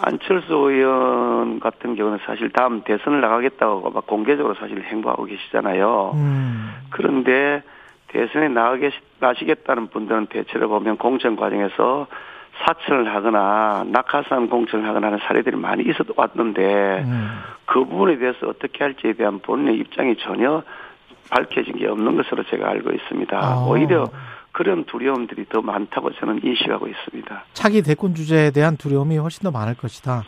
안철수 0.00 0.54
의원 0.54 1.60
같은 1.60 1.96
경우는 1.96 2.18
사실 2.26 2.50
다음 2.50 2.82
대선을 2.82 3.20
나가겠다고 3.20 3.90
막 3.90 4.06
공개적으로 4.06 4.54
사실 4.54 4.82
행보하고 4.82 5.24
계시잖아요. 5.24 6.12
음, 6.14 6.74
그런데 6.90 7.62
대선에 8.08 8.48
나가게 8.48 8.90
나시겠다는 9.20 9.88
분들은 9.88 10.26
대체로 10.26 10.68
보면 10.68 10.96
공천 10.98 11.36
과정에서 11.36 12.06
사천을 12.64 13.14
하거나 13.14 13.84
낙하산 13.86 14.48
공천을 14.48 14.88
하거나 14.88 15.08
하는 15.08 15.18
사례들이 15.18 15.56
많이 15.56 15.82
있어 15.84 16.04
왔는데 16.14 17.04
음. 17.04 17.40
그 17.66 17.84
부분에 17.84 18.16
대해서 18.18 18.48
어떻게 18.48 18.84
할지에 18.84 19.12
대한 19.14 19.40
본인의 19.40 19.76
입장이 19.76 20.16
전혀 20.18 20.62
밝혀진 21.30 21.76
게 21.76 21.86
없는 21.88 22.16
것으로 22.16 22.44
제가 22.44 22.70
알고 22.70 22.92
있습니다. 22.92 23.36
아. 23.36 23.66
오히려 23.68 24.08
그런 24.56 24.86
두려움들이 24.86 25.44
더 25.50 25.60
많다고 25.60 26.14
저는 26.14 26.40
인식하고 26.42 26.88
있습니다. 26.88 27.44
차기 27.52 27.82
대권 27.82 28.14
주제에 28.14 28.50
대한 28.50 28.78
두려움이 28.78 29.18
훨씬 29.18 29.42
더 29.42 29.50
많을 29.50 29.74
것이다. 29.74 30.24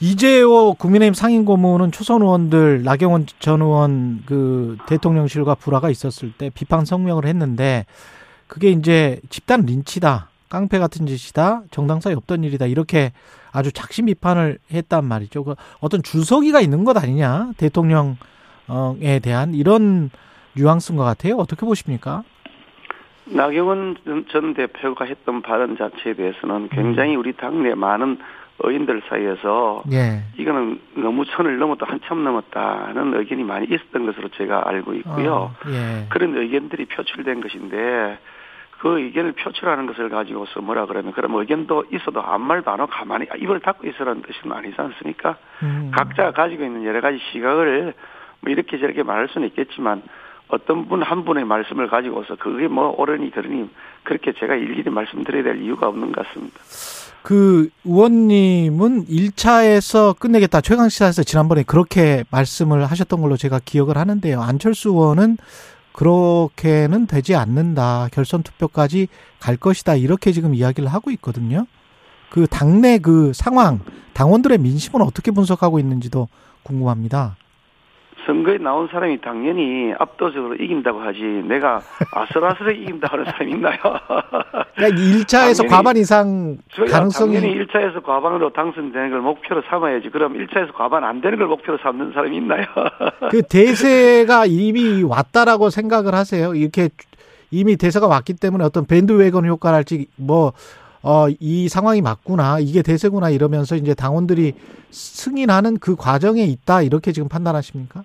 이재호 0.00 0.74
국민의힘 0.74 1.14
상임고문은 1.14 1.90
초선 1.90 2.20
의원들 2.20 2.82
나경원 2.82 3.24
전 3.38 3.62
의원 3.62 4.22
그 4.26 4.76
대통령실과 4.86 5.54
불화가 5.54 5.88
있었을 5.88 6.32
때 6.32 6.50
비판 6.50 6.84
성명을 6.84 7.24
했는데 7.24 7.86
그게 8.48 8.68
이제 8.68 9.18
집단 9.30 9.62
린치다. 9.62 10.28
깡패 10.50 10.78
같은 10.78 11.06
짓이다. 11.06 11.62
정당사에 11.70 12.12
없던 12.12 12.44
일이다. 12.44 12.66
이렇게 12.66 13.12
아주 13.50 13.72
작심 13.72 14.04
비판을 14.06 14.58
했단 14.74 15.06
말이죠. 15.06 15.44
그 15.44 15.54
어떤 15.80 16.02
줄서기가 16.02 16.60
있는 16.60 16.84
것 16.84 16.98
아니냐. 16.98 17.52
대통령에 17.56 18.18
대한 19.22 19.54
이런 19.54 20.10
뉘앙스인 20.54 20.98
것 20.98 21.04
같아요. 21.04 21.36
어떻게 21.36 21.64
보십니까? 21.64 22.24
나경원 23.30 23.96
전- 24.04 24.24
전 24.28 24.54
대표가 24.54 25.04
했던 25.04 25.42
발언 25.42 25.76
자체에 25.76 26.14
대해서는 26.14 26.68
굉장히 26.70 27.16
우리 27.16 27.32
당내 27.32 27.74
많은 27.74 28.18
의원들 28.60 29.02
사이에서 29.08 29.84
예. 29.92 30.22
이거는 30.36 30.80
너무 30.96 31.24
선을 31.24 31.58
넘었다 31.58 31.86
한참 31.88 32.24
넘었다는 32.24 33.14
의견이 33.14 33.44
많이 33.44 33.66
있었던 33.66 34.04
것으로 34.06 34.28
제가 34.30 34.64
알고 34.68 34.94
있고요. 34.94 35.32
어, 35.32 35.54
예. 35.68 36.06
그런 36.08 36.36
의견들이 36.36 36.86
표출된 36.86 37.40
것인데 37.40 38.18
그 38.80 38.98
의견을 39.00 39.32
표출하는 39.32 39.86
것을 39.86 40.08
가지고서 40.08 40.60
뭐라 40.60 40.86
그러면 40.86 41.12
그럼 41.12 41.34
의견도 41.36 41.84
있어도 41.92 42.20
아무 42.22 42.46
말도 42.46 42.70
안 42.70 42.80
하고 42.80 42.90
가만히 42.90 43.26
입을 43.38 43.60
닫고 43.60 43.86
있으라는 43.86 44.22
뜻은 44.22 44.50
아니지 44.52 44.74
않습니까? 44.76 45.36
음. 45.62 45.90
각자가 45.94 46.32
가지고 46.32 46.64
있는 46.64 46.84
여러 46.84 47.00
가지 47.00 47.18
시각을 47.32 47.94
뭐 48.40 48.52
이렇게 48.52 48.78
저렇게 48.78 49.02
말할 49.04 49.28
수는 49.28 49.48
있겠지만 49.48 50.02
어떤 50.48 50.88
분 50.88 51.02
한 51.02 51.24
분의 51.24 51.44
말씀을 51.44 51.88
가지고서 51.88 52.36
그게 52.36 52.68
뭐 52.68 52.94
옳으니 52.96 53.30
그러니 53.30 53.68
그렇게 54.02 54.32
제가 54.32 54.54
일일이 54.54 54.88
말씀드려야 54.90 55.42
될 55.42 55.62
이유가 55.62 55.88
없는 55.88 56.12
것 56.12 56.26
같습니다. 56.26 56.58
그 57.22 57.68
의원님은 57.84 59.06
1차에서 59.06 60.18
끝내겠다. 60.18 60.60
최강시사에서 60.60 61.22
지난번에 61.24 61.62
그렇게 61.62 62.24
말씀을 62.30 62.86
하셨던 62.86 63.20
걸로 63.20 63.36
제가 63.36 63.60
기억을 63.64 63.98
하는데요. 63.98 64.40
안철수 64.40 64.90
의원은 64.90 65.36
그렇게는 65.92 67.06
되지 67.06 67.34
않는다. 67.34 68.08
결선 68.12 68.42
투표까지 68.42 69.08
갈 69.40 69.56
것이다. 69.56 69.96
이렇게 69.96 70.32
지금 70.32 70.54
이야기를 70.54 70.88
하고 70.88 71.10
있거든요. 71.12 71.66
그 72.30 72.46
당내 72.46 72.98
그 72.98 73.32
상황, 73.34 73.80
당원들의 74.12 74.58
민심은 74.58 75.04
어떻게 75.04 75.30
분석하고 75.30 75.78
있는지도 75.80 76.28
궁금합니다. 76.62 77.36
선거에 78.28 78.58
나온 78.58 78.88
사람이 78.88 79.22
당연히 79.22 79.94
압도적으로 79.98 80.54
이긴다고 80.56 81.00
하지 81.00 81.20
내가 81.48 81.80
아슬아슬하게 82.12 82.76
이긴다고 82.82 83.12
하는 83.16 83.24
사람이 83.24 83.52
있나요? 83.52 83.78
그러니까 84.76 85.00
1차에서 85.00 85.62
당연히- 85.62 85.68
과반 85.70 85.96
이상 85.96 86.58
가능성이 86.90 87.36
당연히 87.40 87.64
1차에서 87.64 88.02
과반으로 88.04 88.52
당선되는 88.52 89.10
걸 89.10 89.20
목표로 89.22 89.62
삼아야지. 89.70 90.10
그럼 90.10 90.34
1차에서 90.34 90.74
과반 90.74 91.04
안 91.04 91.22
되는 91.22 91.38
걸 91.38 91.46
목표로 91.48 91.78
삼는 91.78 92.12
사람이 92.12 92.36
있나요? 92.36 92.66
그 93.30 93.40
대세가 93.42 94.44
이미 94.44 95.02
왔다라고 95.02 95.70
생각을 95.70 96.14
하세요. 96.14 96.54
이렇게 96.54 96.90
이미 97.50 97.76
대세가 97.78 98.06
왔기 98.06 98.34
때문에 98.34 98.62
어떤 98.62 98.84
밴드웨건 98.84 99.46
효과랄지 99.46 100.06
뭐, 100.16 100.52
어, 101.02 101.28
이 101.40 101.70
상황이 101.70 102.02
맞구나. 102.02 102.58
이게 102.60 102.82
대세구나 102.82 103.30
이러면서 103.30 103.74
이제 103.74 103.94
당원들이 103.94 104.52
승인하는 104.90 105.78
그 105.78 105.96
과정에 105.96 106.42
있다. 106.44 106.82
이렇게 106.82 107.12
지금 107.12 107.30
판단하십니까? 107.30 108.02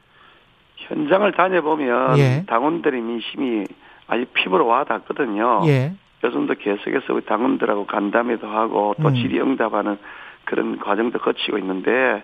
현장을 0.88 1.32
다녀보면 1.32 2.18
예. 2.18 2.44
당원들의 2.48 3.02
민심이 3.02 3.66
아주 4.08 4.26
피부로 4.34 4.68
와닿거든요. 4.68 5.62
예. 5.66 5.94
요즘도 6.24 6.56
계속해서 6.56 7.14
우리 7.14 7.26
당원들하고 7.26 7.86
간담회도 7.86 8.48
하고 8.48 8.96
또 9.02 9.10
음. 9.10 9.14
질의응답하는 9.14 9.98
그런 10.46 10.80
과정도 10.80 11.20
거치고 11.20 11.58
있는데 11.58 12.24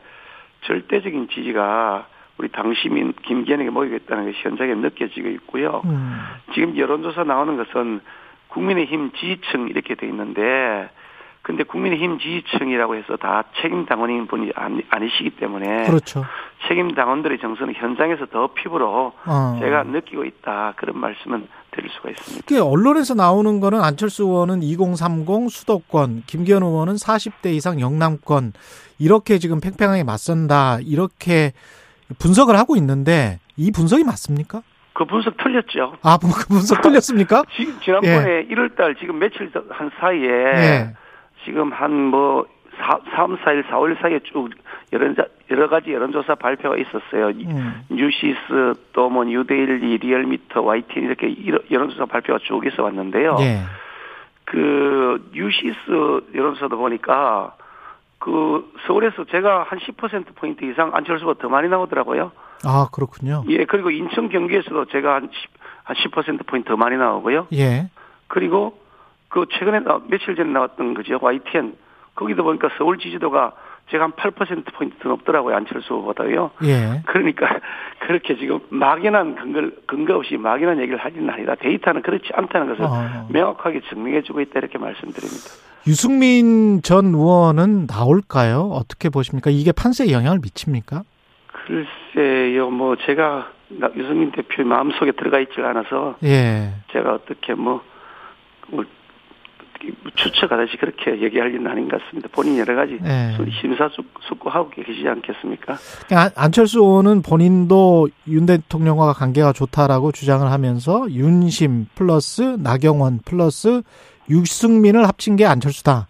절대적인 0.61 1.29
지지가 1.29 2.07
우리 2.37 2.47
당 2.49 2.73
시민 2.73 3.13
김기현에게 3.23 3.69
모이겠다는 3.69 4.25
것이 4.25 4.37
현장에 4.41 4.73
느껴지고 4.75 5.27
있고요. 5.29 5.81
음. 5.85 6.17
지금 6.53 6.77
여론조사 6.77 7.25
나오는 7.25 7.57
것은 7.57 7.99
국민의힘 8.47 9.11
지지층 9.11 9.67
이렇게 9.67 9.95
돼 9.95 10.07
있는데 10.07 10.89
근데 11.49 11.63
국민의힘 11.63 12.19
지지층이라고 12.19 12.95
해서 12.95 13.15
다 13.17 13.43
책임 13.59 13.87
당원인 13.87 14.27
분이 14.27 14.51
아니, 14.53 14.83
아니시기 14.87 15.31
때문에 15.31 15.87
그렇죠. 15.87 16.23
책임 16.67 16.93
당원들의 16.93 17.39
정서는 17.39 17.73
현장에서 17.73 18.27
더 18.27 18.53
피부로 18.53 19.13
어. 19.25 19.57
제가 19.59 19.81
느끼고 19.81 20.25
있다 20.25 20.73
그런 20.75 20.99
말씀은 20.99 21.47
드릴 21.71 21.89
수가 21.89 22.11
있습니다. 22.11 22.45
그 22.47 22.63
언론에서 22.63 23.15
나오는 23.15 23.59
거는 23.59 23.81
안철수 23.81 24.25
의원은 24.25 24.61
2030 24.61 25.49
수도권, 25.49 26.21
김기현 26.27 26.61
의원은 26.61 26.93
40대 26.93 27.47
이상 27.47 27.79
영남권 27.79 28.53
이렇게 28.99 29.39
지금 29.39 29.59
팽팽하게 29.59 30.03
맞선다. 30.03 30.81
이렇게 30.85 31.53
분석을 32.19 32.59
하고 32.59 32.75
있는데 32.75 33.39
이 33.57 33.71
분석이 33.71 34.03
맞습니까? 34.03 34.61
그 34.93 35.03
분석 35.03 35.35
틀렸죠. 35.37 35.97
아, 36.03 36.19
그 36.19 36.47
분석 36.47 36.83
틀렸습니까? 36.83 37.41
지, 37.57 37.73
지난번에 37.79 38.45
1월달 38.45 38.99
지금 38.99 39.17
며칠 39.17 39.51
한 39.71 39.89
사이에 39.99 40.29
예. 40.29 40.93
지금 41.49 41.73
한뭐 41.73 42.45
3, 42.77 43.37
4일, 43.37 43.63
4월 43.65 43.99
사이에 43.99 44.19
쭉 44.23 44.49
여러, 44.93 45.11
여러 45.49 45.67
가지 45.67 45.91
여론조사 45.91 46.35
발표가 46.35 46.77
있었어요. 46.77 47.29
음. 47.29 47.81
뉴시스 47.89 48.75
또 48.93 49.09
뭐 49.09 49.23
뉴데일리, 49.23 49.97
리얼미터, 49.97 50.61
YTN 50.61 51.05
이렇게 51.05 51.35
여론조사 51.71 52.05
발표가 52.05 52.37
쭉 52.43 52.65
있어 52.67 52.83
왔는데요. 52.83 53.37
예. 53.39 53.61
그 54.45 55.27
뉴시스 55.33 55.75
여론조사도 56.35 56.77
보니까 56.77 57.55
그 58.19 58.71
서울에서 58.85 59.25
제가 59.25 59.63
한 59.63 59.79
10% 59.79 60.35
포인트 60.35 60.63
이상 60.65 60.91
안철수가 60.93 61.35
더 61.39 61.49
많이 61.49 61.67
나오더라고요. 61.67 62.31
아, 62.65 62.87
그렇군요. 62.91 63.43
예, 63.47 63.65
그리고 63.65 63.89
인천 63.89 64.29
경기에서도 64.29 64.85
제가 64.85 65.15
한 65.15 65.29
10, 65.31 66.11
한10% 66.11 66.45
포인트 66.45 66.69
더 66.69 66.77
많이 66.77 66.95
나오고요. 66.95 67.47
예. 67.53 67.89
그리고 68.27 68.78
그 69.29 69.45
최근에 69.51 69.79
나, 69.81 69.99
며칠 70.07 70.35
전에 70.35 70.49
나왔던 70.51 70.93
거죠. 70.95 71.17
YTN. 71.21 71.75
거기도 72.15 72.43
보니까 72.43 72.69
서울 72.77 72.97
지지도가 72.97 73.53
제가 73.91 74.03
한 74.03 74.11
8% 74.11 74.73
포인트 74.73 74.97
더 74.99 75.09
높더라고요. 75.09 75.55
안철수 75.55 75.93
후보다요. 75.95 76.51
예. 76.63 77.01
그러니까 77.05 77.47
그렇게 78.05 78.35
지금 78.37 78.59
막연한 78.69 79.35
근거, 79.35 79.69
근거 79.87 80.15
없이 80.17 80.35
막연한 80.37 80.79
얘기를 80.79 80.99
하지는 80.99 81.29
아니다. 81.29 81.55
데이터는 81.55 82.01
그렇지 82.01 82.29
않다는 82.33 82.67
것을 82.69 82.83
어. 82.85 83.27
명확하게 83.29 83.81
증명해주고 83.89 84.41
있다 84.41 84.59
이렇게 84.59 84.77
말씀드립니다. 84.77 85.45
유승민 85.87 86.81
전 86.83 87.05
의원은 87.15 87.87
나올까요? 87.87 88.69
어떻게 88.73 89.09
보십니까? 89.09 89.49
이게 89.49 89.71
판세에 89.71 90.11
영향을 90.11 90.39
미칩니까? 90.43 91.03
글쎄요, 92.13 92.69
뭐 92.69 92.95
제가 92.95 93.47
나- 93.69 93.89
유승민 93.95 94.31
대표의 94.31 94.67
마음속에 94.67 95.13
들어가 95.13 95.39
있질 95.39 95.63
않아서 95.65 96.15
예. 96.23 96.73
제가 96.91 97.13
어떻게 97.13 97.53
뭐, 97.53 97.81
뭐 98.67 98.83
추측하듯이 100.15 100.77
그렇게 100.77 101.21
얘기할 101.21 101.53
일은 101.53 101.67
아닌 101.67 101.87
것 101.87 102.01
같습니다. 102.01 102.29
본인 102.31 102.57
여러 102.57 102.75
가지 102.75 102.97
네. 103.01 103.35
심사숙고하고 103.61 104.69
계시지 104.69 105.07
않겠습니까? 105.07 105.75
그러니까 106.07 106.41
안철수 106.41 106.79
의원은 106.79 107.21
본인도 107.21 108.09
윤 108.27 108.45
대통령과 108.45 109.13
관계가 109.13 109.53
좋다라고 109.53 110.11
주장을 110.11 110.49
하면서 110.49 111.09
윤심 111.09 111.87
플러스 111.95 112.41
나경원 112.59 113.19
플러스 113.25 113.81
유승민을 114.29 115.07
합친 115.07 115.35
게 115.35 115.45
안철수다. 115.45 116.07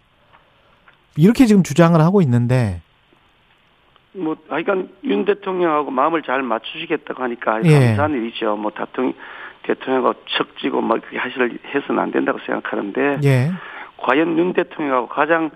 이렇게 1.16 1.46
지금 1.46 1.62
주장을 1.62 1.98
하고 2.00 2.22
있는데 2.22 2.82
뭐, 4.12 4.36
하여간 4.48 4.88
윤 5.04 5.24
대통령하고 5.24 5.90
마음을 5.90 6.22
잘 6.22 6.42
맞추시겠다고 6.42 7.22
하니까 7.22 7.60
예. 7.64 7.70
감사한 7.70 8.12
일이죠. 8.12 8.56
뭐, 8.56 8.72
대통령, 8.72 9.14
대통령하고 9.62 10.14
척지고 10.36 10.80
막 10.80 11.00
그렇게 11.00 11.18
하실, 11.18 11.58
해서는 11.74 12.00
안 12.02 12.10
된다고 12.10 12.38
생각하는데, 12.44 13.18
예. 13.24 13.50
과연 13.98 14.38
윤 14.38 14.52
대통령하고 14.52 15.08
가장 15.08 15.50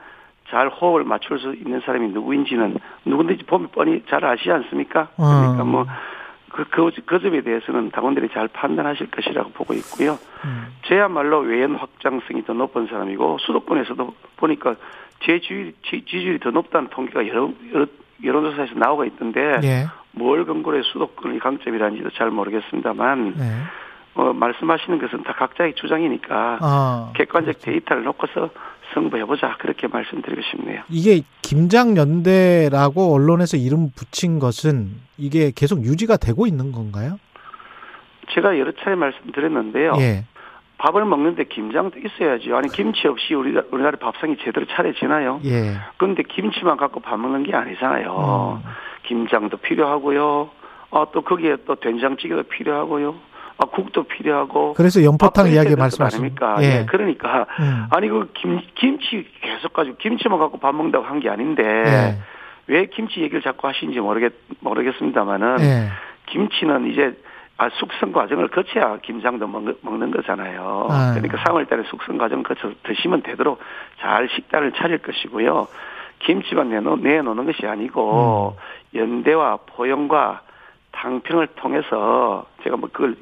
잘 0.51 0.69
호흡을 0.69 1.05
맞출 1.05 1.39
수 1.39 1.55
있는 1.55 1.81
사람이 1.81 2.09
누구인지는 2.09 2.77
누군지 3.07 3.43
보면 3.45 3.69
뻔히 3.73 4.03
잘 4.09 4.25
아시지 4.25 4.51
않습니까? 4.51 5.09
그러니까 5.17 5.63
어. 5.63 5.65
뭐, 5.65 5.87
그, 6.53 6.65
그, 6.69 6.91
그 7.07 7.21
점에 7.21 7.41
대해서는 7.41 7.91
당원들이 7.91 8.29
잘 8.33 8.47
판단하실 8.49 9.11
것이라고 9.11 9.51
보고 9.51 9.75
있고요. 9.75 10.19
음. 10.45 10.67
저야말로 10.83 11.41
외연 11.41 11.75
확장성이 11.75 12.45
더 12.45 12.53
높은 12.53 12.87
사람이고 12.87 13.39
수도권에서도 13.41 14.15
보니까 14.37 14.77
제 15.21 15.41
지지율, 15.41 15.73
지- 15.83 16.05
지지율이 16.05 16.39
더 16.41 16.51
높다는 16.51 16.89
통계가 16.91 17.27
여러, 17.27 17.51
여러 17.73 17.87
여론조사에서 18.23 18.75
나오고 18.77 19.05
있던데 19.07 19.41
예. 19.65 19.87
뭘 20.13 20.45
근거로 20.45 20.79
해 20.79 20.83
수도권이 20.85 21.41
강점이라는지도 21.41 22.11
잘 22.11 22.31
모르겠습니다만 22.31 23.35
예. 23.39 23.43
어, 24.15 24.33
말씀하시는 24.33 24.99
것은 25.01 25.25
다 25.25 25.33
각자의 25.33 25.75
주장이니까 25.75 26.59
아, 26.61 27.13
객관적 27.17 27.61
데이터를 27.61 28.05
놓고서 28.05 28.51
승부해보자 28.93 29.57
그렇게 29.59 29.89
말씀드리고 29.89 30.41
싶네요. 30.43 30.83
이게 30.89 31.23
김장연대라고 31.43 33.13
언론에서 33.15 33.57
이름 33.57 33.91
붙인 33.97 34.39
것은 34.39 34.91
이게 35.19 35.51
계속 35.55 35.83
유지가 35.83 36.17
되고 36.17 36.47
있는 36.47 36.71
건가요? 36.71 37.19
제가 38.33 38.59
여러 38.59 38.73
차례 38.73 38.95
말씀드렸는데요. 38.95 39.95
예. 39.99 40.25
밥을 40.79 41.05
먹는데 41.05 41.45
김장도 41.45 41.99
있어야죠. 41.99 42.57
아니 42.57 42.69
김치 42.69 43.09
없이 43.09 43.35
우리 43.35 43.57
우리나라 43.71 43.97
밥상이 43.99 44.37
제대로 44.45 44.67
차려지나요? 44.67 45.41
예. 45.45 45.77
그런데 45.97 46.23
김치만 46.23 46.77
갖고 46.77 47.01
밥 47.01 47.17
먹는 47.19 47.45
게 47.45 47.55
아니잖아요. 47.55 48.61
음. 48.65 48.71
김장도 49.05 49.59
필요하고요. 49.59 50.51
아, 50.91 51.07
또 51.13 51.23
거기에 51.23 51.57
또 51.67 51.75
된장찌개도 51.75 52.45
필요하고요. 52.45 53.15
아, 53.59 53.65
국도 53.67 54.05
필요하고. 54.05 54.75
그래서 54.75 55.03
연포탕 55.05 55.49
이야기 55.49 55.77
말씀하십니까? 55.77 56.57
예. 56.61 56.81
예. 56.81 56.87
그러니까 56.87 57.47
음. 57.61 57.87
아니 57.91 58.09
그 58.09 58.31
김, 58.35 58.61
김치 58.75 59.27
계속 59.41 59.73
가지고 59.73 59.97
김치만 59.99 60.39
갖고 60.39 60.59
밥 60.59 60.75
먹는다고 60.75 61.05
한 61.05 61.21
게 61.21 61.29
아닌데 61.31 61.63
예. 61.63 62.19
왜 62.67 62.87
김치 62.87 63.21
얘기를 63.21 63.43
자꾸 63.43 63.69
하시는지 63.69 64.01
모르겠 64.01 64.33
모르겠습니다만은 64.61 65.61
예. 65.61 65.89
김치는 66.27 66.91
이제 66.91 67.17
아, 67.57 67.69
숙성 67.79 68.11
과정을 68.11 68.49
거쳐야 68.49 68.99
김장도 68.99 69.47
먹, 69.47 69.63
먹는 69.83 70.11
거잖아요. 70.11 70.89
아. 70.91 71.13
그러니까 71.15 71.39
3월달에 71.45 71.87
숙성 71.89 72.19
과정 72.19 72.43
거쳐 72.43 72.73
드시면 72.83 73.23
되도록 73.23 73.61
잘 74.01 74.29
식단을 74.35 74.73
차릴 74.73 74.99
것이고요. 74.99 75.69
김치만 76.19 76.71
내놓, 76.71 76.99
내놓는 77.01 77.47
것이 77.47 77.65
아니고 77.67 78.57
음. 78.95 78.99
연대와 78.99 79.59
포용과 79.67 80.41
당평을 80.93 81.49
통해서 81.57 82.47
제가 82.65 82.77
뭐 82.77 82.89
그걸 82.93 83.15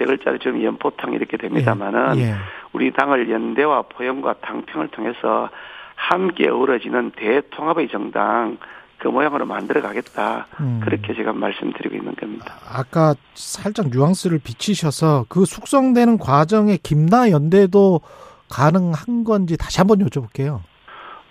세 0.00 0.06
글자로 0.06 0.38
좀 0.38 0.62
연포탕 0.64 1.12
이렇게 1.12 1.36
됩니다만은 1.36 2.18
예. 2.18 2.34
우리 2.72 2.90
당을 2.90 3.30
연대와 3.30 3.82
포용과 3.82 4.36
당평을 4.40 4.88
통해서 4.88 5.50
함께 5.94 6.48
어우러지는 6.48 7.10
대통합의 7.10 7.88
정당 7.88 8.56
그 8.96 9.08
모양으로 9.08 9.44
만들어 9.44 9.82
가겠다. 9.82 10.46
음. 10.60 10.80
그렇게 10.82 11.14
제가 11.14 11.34
말씀드리고 11.34 11.96
있는 11.96 12.14
겁니다. 12.14 12.54
아까 12.66 13.14
살짝 13.34 13.88
뉘앙스를 13.90 14.38
비치셔서 14.38 15.26
그 15.28 15.44
숙성되는 15.44 16.18
과정에 16.18 16.78
김나 16.82 17.30
연대도 17.30 18.00
가능한 18.48 19.24
건지 19.24 19.56
다시 19.58 19.78
한번 19.78 19.98
여쭤볼게요. 19.98 20.60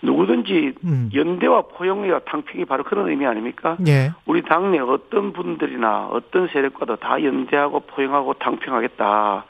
누구든지 0.02 0.74
음. 0.84 1.10
연대와 1.14 1.64
포용과 1.74 2.20
당평이 2.26 2.66
바로 2.66 2.84
그런 2.84 3.10
의미 3.10 3.26
아닙니까? 3.26 3.78
예. 3.88 4.12
우리 4.26 4.42
당내 4.44 4.80
어떤 4.80 5.34
분들이나 5.34 6.08
어떤 6.12 6.48
세력과도 6.48 6.98
다 6.98 7.22
연대하고 7.24 7.82
포용하고 7.82 8.34
당평하겠다. 8.36 9.46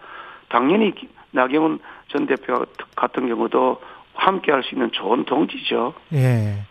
당연히 0.50 0.94
나경원 1.32 1.80
전 2.08 2.26
대표 2.26 2.66
같은 2.96 3.28
경우도 3.28 3.80
함께 4.16 4.52
할 4.52 4.64
수 4.64 4.76
있는 4.76 4.92
좋은 4.92 5.26
동지죠. 5.26 5.94
예. 6.14 6.64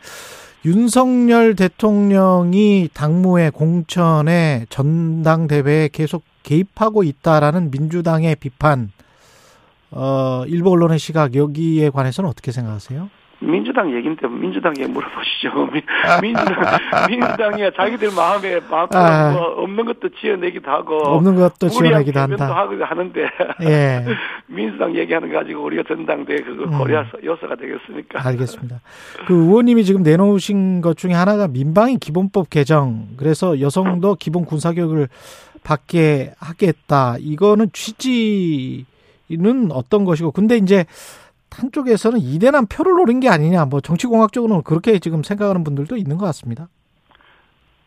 윤석열 0.64 1.54
대통령이 1.54 2.88
당무의 2.92 3.52
공천에 3.52 4.66
전당대회에 4.68 5.88
계속 5.92 6.24
개입하고 6.42 7.04
있다라는 7.04 7.70
민주당의 7.70 8.36
비판, 8.36 8.90
어, 9.90 10.44
일부 10.46 10.72
언론의 10.72 10.98
시각, 10.98 11.34
여기에 11.34 11.90
관해서는 11.90 12.28
어떻게 12.28 12.50
생각하세요? 12.50 13.08
민주당 13.51 13.90
얘기인데 13.94 14.28
민주당에 14.28 14.86
물어보시죠. 14.86 15.66
민- 15.72 15.82
민주당 16.20 16.78
민주당이 17.09 17.70
자기들 17.76 18.11
마음에 18.14 18.61
마음대로 18.70 19.03
아. 19.03 19.32
뭐 19.32 19.42
없는 19.64 19.84
것도 19.86 20.09
지어내기도 20.20 20.70
하고 20.70 20.96
없는 20.99 21.34
것도 21.36 21.68
표현도 21.68 22.20
한다. 22.20 22.55
하고 22.57 22.84
하는데 22.84 23.20
예. 23.62 24.05
민주당 24.46 24.94
얘기하는 24.94 25.32
거 25.32 25.38
가지고 25.38 25.64
우리가 25.64 25.82
전당대회 25.88 26.40
그거 26.40 26.64
음. 26.64 26.78
고려 26.78 27.05
요소가 27.24 27.57
되겠습니까? 27.57 28.26
알겠습니다. 28.26 28.80
그 29.26 29.34
의원님이 29.34 29.84
지금 29.84 30.03
내놓으신 30.03 30.80
것 30.82 30.96
중에 30.96 31.12
하나가 31.14 31.49
민방위 31.49 31.96
기본법 31.99 32.51
개정. 32.51 33.09
그래서 33.16 33.61
여성도 33.61 34.14
기본 34.14 34.44
군사 34.44 34.72
교육을 34.72 35.09
받게 35.64 36.32
하겠다. 36.38 37.16
이거는 37.18 37.68
취지는 37.72 38.84
어떤 39.72 40.05
것이고. 40.05 40.32
근데 40.32 40.57
이제 40.57 40.84
한쪽에서는 41.51 42.18
이대남 42.20 42.66
표를 42.66 42.92
노린 42.94 43.20
게 43.20 43.28
아니냐. 43.28 43.64
뭐 43.66 43.80
정치공학적으로는 43.80 44.62
그렇게 44.62 44.99
지금 44.99 45.22
생각하는 45.22 45.64
분들도 45.64 45.96
있는 45.96 46.18
것 46.18 46.26
같습니다. 46.26 46.68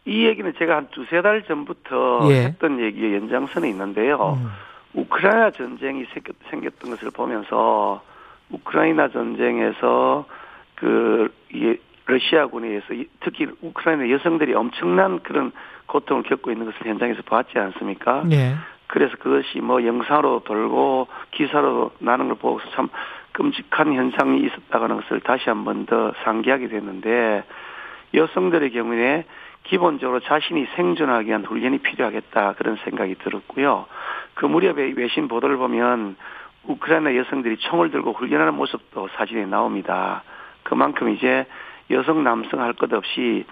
이 0.06 0.26
얘기는 0.26 0.52
제가 0.58 0.78
한 0.78 0.88
두세 0.92 1.22
달 1.22 1.44
전부터 1.44 2.28
예. 2.32 2.46
했던 2.46 2.80
얘기의 2.80 3.16
연장선에 3.16 3.70
있는데요. 3.70 4.38
음. 4.42 4.50
우크라이나 4.94 5.52
전쟁이 5.52 6.06
생겼, 6.14 6.36
생겼던 6.50 6.90
것을 6.92 7.12
보면서 7.12 8.02
우크라이나 8.50 9.10
전쟁에서 9.10 10.26
그 10.76 11.32
이, 11.54 11.78
러시아군에 12.06 12.68
의해서 12.68 12.94
이- 12.94 13.08
특히 13.22 13.48
우크라이나 13.62 14.10
여성들이 14.10 14.54
엄청난 14.56 15.20
그런 15.22 15.52
고통을 15.86 16.24
겪고 16.24 16.52
있는 16.52 16.66
것을 16.66 16.86
현장에서 16.86 17.22
봤지 17.22 17.58
않습니까? 17.60 18.24
예. 18.32 18.56
그래서 18.88 19.16
그것이 19.18 19.60
뭐 19.60 19.86
영상으로 19.86 20.42
돌고 20.44 21.08
기사로 21.32 21.92
나는 22.00 22.28
걸 22.28 22.36
보고서 22.36 22.66
참 22.76 22.90
끔찍한 23.42 23.94
현상이 23.94 24.40
있었다는 24.42 24.98
것을 24.98 25.20
다시 25.22 25.50
한 25.50 25.64
번 25.66 25.86
더 25.86 26.14
상기하게 26.24 26.68
됐는데 26.68 27.44
여성들의 28.14 28.72
경우에 28.72 29.26
기본적으로 29.64 30.20
자신이 30.20 30.68
생존하기 30.76 31.28
위한 31.30 31.44
훈련이 31.46 31.80
필요하겠다 31.80 32.54
그런 32.54 32.78
생각이 32.84 33.16
들었고요. 33.16 33.86
그 34.36 34.46
무렵에 34.46 34.94
외신 34.96 35.28
보도를 35.28 35.58
보면 35.58 36.16
우크라이나 36.66 37.16
여성들이 37.16 37.58
총을 37.58 37.90
들고 37.90 38.14
훈련하는 38.14 38.54
모습도 38.54 39.08
사진에 39.16 39.46
나옵니다. 39.46 40.24
그만큼 40.64 41.10
이제 41.10 41.46
여성 41.90 42.24
남성 42.24 42.62
할 42.62 42.74
것 42.74 42.94
없이 42.94 43.46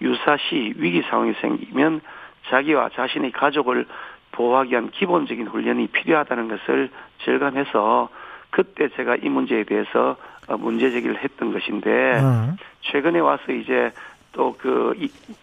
유사시 0.00 0.74
위기 0.76 1.02
상황이 1.02 1.32
생기면 1.40 2.00
자기와 2.48 2.90
자신의 2.90 3.30
가족을 3.32 3.86
보호하기 4.32 4.72
위한 4.72 4.90
기본적인 4.90 5.46
훈련이 5.46 5.86
필요하다는 5.88 6.48
것을 6.48 6.90
절감해서 7.18 8.08
그때 8.50 8.88
제가 8.96 9.16
이 9.16 9.28
문제에 9.28 9.64
대해서 9.64 10.16
어, 10.48 10.56
문제 10.56 10.90
제기를 10.90 11.22
했던 11.22 11.52
것인데 11.52 12.20
어. 12.22 12.56
최근에 12.82 13.18
와서 13.18 13.52
이제 13.52 13.92
또그 14.32 14.94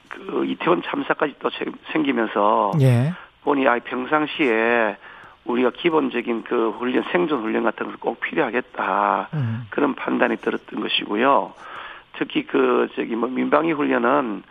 그 0.10 0.46
이태원 0.46 0.82
참사까지 0.84 1.36
또 1.40 1.50
생- 1.52 1.74
생기면서 1.92 2.72
예. 2.82 3.12
보니 3.44 3.68
아 3.68 3.80
평상시에 3.80 4.96
우리가 5.46 5.72
기본적인 5.72 6.44
그 6.44 6.70
훈련 6.72 7.04
생존 7.12 7.42
훈련 7.42 7.64
같은 7.64 7.88
것을 7.88 8.00
꼭 8.00 8.22
필요하겠다 8.22 9.30
음. 9.34 9.68
그런 9.72 9.96
판단이 9.96 10.38
들었던 10.38 10.80
것이고요. 10.80 11.54
특히 12.18 12.46
그 12.46 12.88
저기 12.96 13.16
뭐 13.16 13.28
민방위 13.28 13.72
훈련은 13.74 14.44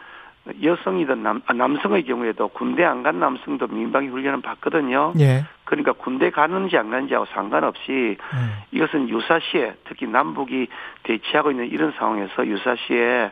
여성이든 0.63 1.23
남 1.23 1.41
아, 1.47 1.53
남성의 1.53 2.05
경우에도 2.05 2.49
군대 2.49 2.85
안 2.85 3.03
간 3.03 3.21
남성도 3.21 3.69
민방위 3.69 4.09
훈련은 4.09 4.43
받거든요. 4.43 5.13
예. 5.19 5.45
그러니까 5.65 5.93
군대 5.93 6.31
가는지 6.31 6.77
안 6.77 6.91
가는지하고 6.91 7.27
상관없이 7.27 8.17
음. 8.35 8.53
이것은 8.73 9.09
유사시에 9.09 9.75
특히 9.85 10.07
남북이 10.07 10.69
대치하고 11.05 11.53
있는 11.53 11.69
이런 11.69 11.93
상황에서 11.93 12.47
유사시에 12.47 13.31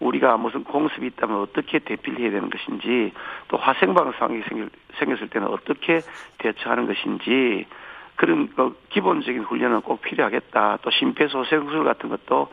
우리가 0.00 0.36
무슨 0.36 0.64
공습이 0.64 1.06
있다면 1.06 1.40
어떻게 1.40 1.78
대피를 1.80 2.20
해야 2.20 2.30
되는 2.30 2.50
것인지 2.50 3.12
또 3.48 3.56
화생방 3.56 4.12
상황이 4.18 4.42
생길, 4.48 4.70
생겼을 4.98 5.28
때는 5.28 5.48
어떻게 5.48 6.00
대처하는 6.38 6.86
것인지 6.86 7.66
그런 8.14 8.48
그 8.54 8.76
기본적인 8.90 9.42
훈련은 9.42 9.80
꼭 9.82 10.02
필요하겠다. 10.02 10.78
또 10.82 10.90
심폐소생술 10.90 11.84
같은 11.84 12.08
것도 12.08 12.48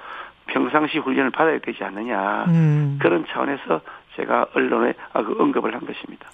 평상시 0.48 0.98
훈련을 1.00 1.32
받아야 1.32 1.60
되지 1.60 1.84
않느냐. 1.84 2.46
음. 2.48 3.00
그런 3.02 3.26
차원에서 3.28 3.82
제가 4.16 4.48
언론에 4.56 4.94
아, 5.14 5.24
그 5.24 5.36
언급을 5.40 5.74
한 5.74 5.82
것입니다. 5.86 6.28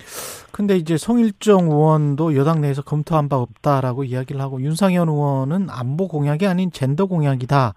근데 0.52 0.76
이제 0.76 0.98
송일정 0.98 1.66
의원도 1.66 2.36
여당 2.36 2.62
내에서 2.62 2.82
검토한 2.82 3.30
바 3.30 3.38
없다라고 3.38 4.04
이야기를 4.04 4.40
하고 4.40 4.62
윤상현 4.62 5.08
의원은 5.10 5.68
안보 5.70 6.08
공약이 6.08 6.46
아닌 6.46 6.72
젠더 6.72 7.08
공약이다. 7.08 7.74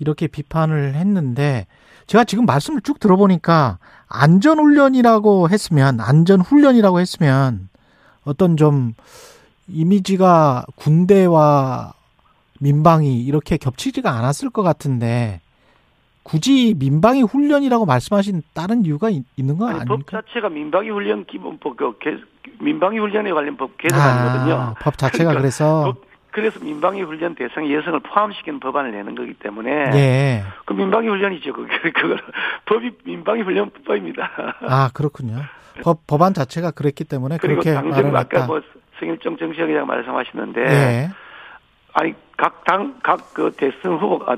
이렇게 0.00 0.26
비판을 0.26 0.94
했는데 0.94 1.66
제가 2.06 2.24
지금 2.24 2.46
말씀을 2.46 2.80
쭉 2.82 2.98
들어보니까 2.98 3.78
안전 4.08 4.58
훈련이라고 4.58 5.48
했으면 5.48 6.00
안전 6.00 6.40
훈련이라고 6.40 7.00
했으면 7.00 7.68
어떤 8.24 8.56
좀 8.56 8.94
이미지가 9.68 10.66
군대와 10.76 11.92
민방위 12.60 13.22
이렇게 13.24 13.56
겹치지가 13.56 14.10
않았을 14.10 14.50
것 14.50 14.62
같은데 14.62 15.40
굳이 16.24 16.74
민방위 16.78 17.22
훈련이라고 17.22 17.84
말씀하신 17.86 18.42
다른 18.54 18.84
이유가 18.84 19.10
있, 19.10 19.22
는 19.38 19.56
거 19.58 19.66
아니, 19.68 19.80
아닙니까? 19.80 19.94
법 20.10 20.24
자체가 20.24 20.48
민방위 20.48 20.88
훈련 20.90 21.24
기본법 21.26 21.76
그 21.76 21.98
개, 22.00 22.16
민방위 22.60 22.98
훈련에 22.98 23.30
관련 23.32 23.56
법 23.56 23.76
개정안이거든요. 23.78 24.54
아, 24.54 24.74
법 24.80 24.96
자체가 24.98 25.24
그러니까 25.30 25.40
그래서 25.40 25.84
법, 25.84 25.96
그래서 26.30 26.58
민방위 26.64 27.02
훈련 27.02 27.34
대상 27.34 27.70
여성을 27.70 28.00
포함시키는 28.00 28.58
법안을 28.58 28.90
내는 28.92 29.14
거기 29.14 29.34
때문에 29.34 29.70
예. 29.94 30.44
그 30.64 30.72
민방위 30.72 31.06
훈련이죠. 31.08 31.52
그 31.52 31.66
그거 31.94 32.16
법이 32.66 32.90
민방위 33.04 33.42
훈련법입니다. 33.42 34.30
아 34.66 34.90
그렇군요. 34.94 35.36
법 35.82 36.06
법안 36.06 36.32
자체가 36.34 36.70
그랬기 36.70 37.04
때문에 37.04 37.38
그리고 37.40 37.60
그렇게 37.60 37.78
말을 37.80 38.08
아까 38.16 38.20
했다. 38.20 38.46
뭐 38.46 38.60
성일정 38.98 39.36
정치학이라고 39.36 39.86
말씀하셨는데 39.86 40.60
예. 40.62 41.10
아니 41.94 42.14
각 42.36 42.64
당 42.64 42.94
각 43.02 43.32
그 43.34 43.52
대선 43.56 43.96
후보가 43.98 44.32
아, 44.32 44.36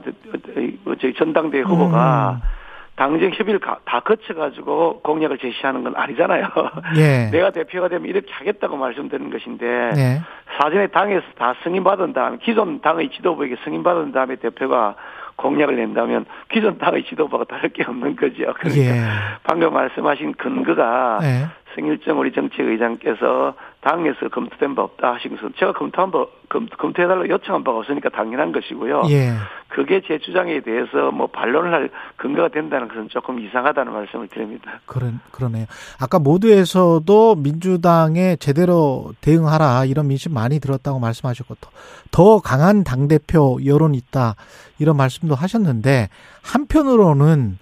저희 1.00 1.14
전당대회 1.14 1.62
후보가 1.62 2.40
음. 2.42 2.48
당정 2.96 3.30
협의를 3.30 3.60
가- 3.60 3.78
다 3.84 4.00
거쳐가지고 4.00 5.00
공약을 5.02 5.36
제시하는 5.38 5.84
건 5.84 5.94
아니잖아요. 5.96 6.48
예. 6.96 7.28
내가 7.32 7.50
대표가 7.50 7.88
되면 7.88 8.06
이렇게 8.06 8.32
하겠다고 8.32 8.76
말씀드리는 8.76 9.30
것인데 9.30 9.66
네. 9.94 10.20
사전에 10.58 10.86
당에서 10.88 11.24
다 11.36 11.54
승인받은 11.62 12.14
다음에 12.14 12.38
기존 12.42 12.80
당의 12.80 13.10
지도부에게 13.10 13.56
승인받은 13.64 14.12
다음에 14.12 14.36
대표가 14.36 14.94
공약을 15.36 15.76
낸다면 15.76 16.24
기존 16.50 16.78
당의 16.78 17.04
지도부가 17.04 17.44
다를 17.44 17.68
게 17.70 17.84
없는 17.86 18.16
거죠. 18.16 18.54
그러니까 18.60 18.96
예. 18.96 19.00
방금 19.42 19.74
말씀하신 19.74 20.32
근거가 20.34 21.18
예. 21.22 21.46
성일정 21.74 22.18
우리 22.18 22.32
정치의장께서 22.32 23.52
당에서 23.86 24.28
검토된 24.32 24.74
바 24.74 24.82
없다 24.82 25.14
하시면서 25.14 25.48
제가 25.56 25.72
검토한 25.72 26.10
바 26.10 26.26
검, 26.48 26.66
검토해달라고 26.66 27.28
요청한 27.28 27.62
바가 27.62 27.78
없으니까 27.78 28.08
당연한 28.08 28.50
것이고요. 28.50 29.04
예. 29.10 29.34
그게 29.68 30.00
제 30.04 30.18
주장에 30.18 30.60
대해서 30.60 31.12
뭐 31.12 31.28
반론을 31.28 31.72
할 31.72 31.90
근거가 32.16 32.48
된다는 32.48 32.88
것은 32.88 33.08
조금 33.10 33.38
이상하다는 33.38 33.92
말씀을 33.92 34.26
드립니다. 34.26 34.80
그러, 34.86 35.06
그러네요. 35.30 35.66
아까 36.00 36.18
모두에서도 36.18 37.36
민주당에 37.36 38.34
제대로 38.36 39.12
대응하라 39.20 39.84
이런 39.84 40.08
민심 40.08 40.34
많이 40.34 40.58
들었다고 40.58 40.98
말씀하셨고 40.98 41.54
더, 41.60 41.70
더 42.10 42.40
강한 42.40 42.82
당 42.82 43.06
대표 43.06 43.58
여론 43.64 43.94
있다 43.94 44.34
이런 44.80 44.96
말씀도 44.96 45.36
하셨는데 45.36 46.08
한편으로는 46.42 47.58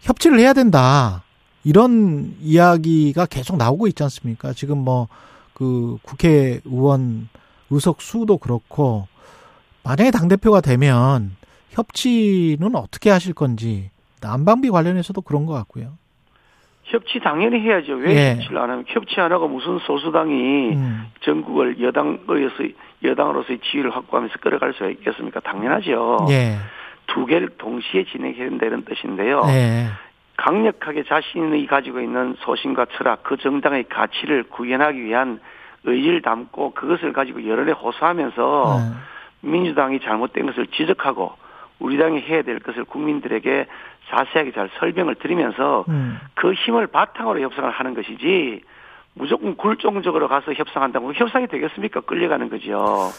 협치를 0.00 0.40
해야 0.40 0.52
된다 0.52 1.22
이런 1.62 2.34
이야기가 2.40 3.26
계속 3.26 3.56
나오고 3.56 3.86
있지 3.86 4.02
않습니까? 4.02 4.52
지금 4.52 4.78
뭐 4.78 5.06
그 5.60 5.98
국회의원 6.00 7.28
의석 7.68 8.00
수도 8.00 8.38
그렇고 8.38 9.06
만약에 9.84 10.10
당 10.10 10.26
대표가 10.26 10.62
되면 10.62 11.36
협치는 11.72 12.74
어떻게 12.74 13.10
하실 13.10 13.34
건지 13.34 13.90
난방비 14.22 14.70
관련해서도 14.70 15.20
그런 15.20 15.44
것 15.44 15.52
같고요. 15.52 15.98
협치 16.84 17.20
당연히 17.20 17.60
해야죠. 17.60 17.92
왜 17.92 18.14
예. 18.14 18.34
협치를 18.36 18.56
안 18.56 18.70
하면 18.70 18.84
협치 18.88 19.20
안 19.20 19.32
하고 19.32 19.48
무슨 19.48 19.78
소수당이 19.80 20.70
음. 20.76 21.10
전국을 21.20 21.78
여당으로서 21.80 22.64
여당으로서의 23.04 23.60
지위를 23.70 23.94
확보하면서 23.94 24.38
끌어갈 24.40 24.72
수가 24.72 24.88
있겠습니까? 24.88 25.40
당연하죠. 25.40 26.26
예. 26.30 26.56
두 27.06 27.26
개를 27.26 27.50
동시에 27.58 28.06
진행해야 28.06 28.48
된다 28.48 28.64
이런 28.64 28.84
뜻인데요. 28.86 29.42
예. 29.48 29.88
강력하게 30.40 31.04
자신이 31.04 31.66
가지고 31.66 32.00
있는 32.00 32.34
소신과 32.38 32.86
철학, 32.96 33.22
그 33.22 33.36
정당의 33.36 33.84
가치를 33.84 34.44
구현하기 34.44 35.04
위한 35.04 35.38
의지를 35.84 36.22
담고 36.22 36.72
그것을 36.72 37.12
가지고 37.12 37.46
여론에 37.46 37.72
호소하면서 37.72 38.78
네. 38.78 39.48
민주당이 39.48 40.00
잘못된 40.00 40.46
것을 40.46 40.66
지적하고 40.68 41.32
우리 41.78 41.98
당이 41.98 42.22
해야 42.22 42.40
될 42.40 42.58
것을 42.58 42.84
국민들에게 42.84 43.66
자세하게 44.08 44.52
잘 44.52 44.70
설명을 44.78 45.16
드리면서 45.16 45.84
음. 45.88 46.18
그 46.34 46.54
힘을 46.54 46.86
바탕으로 46.86 47.40
협상을 47.40 47.70
하는 47.70 47.94
것이지 47.94 48.62
무조건 49.14 49.56
굴종적으로 49.56 50.26
가서 50.28 50.54
협상한다고 50.54 51.12
협상이 51.12 51.48
되겠습니까? 51.48 52.00
끌려가는 52.00 52.48
거죠. 52.48 53.10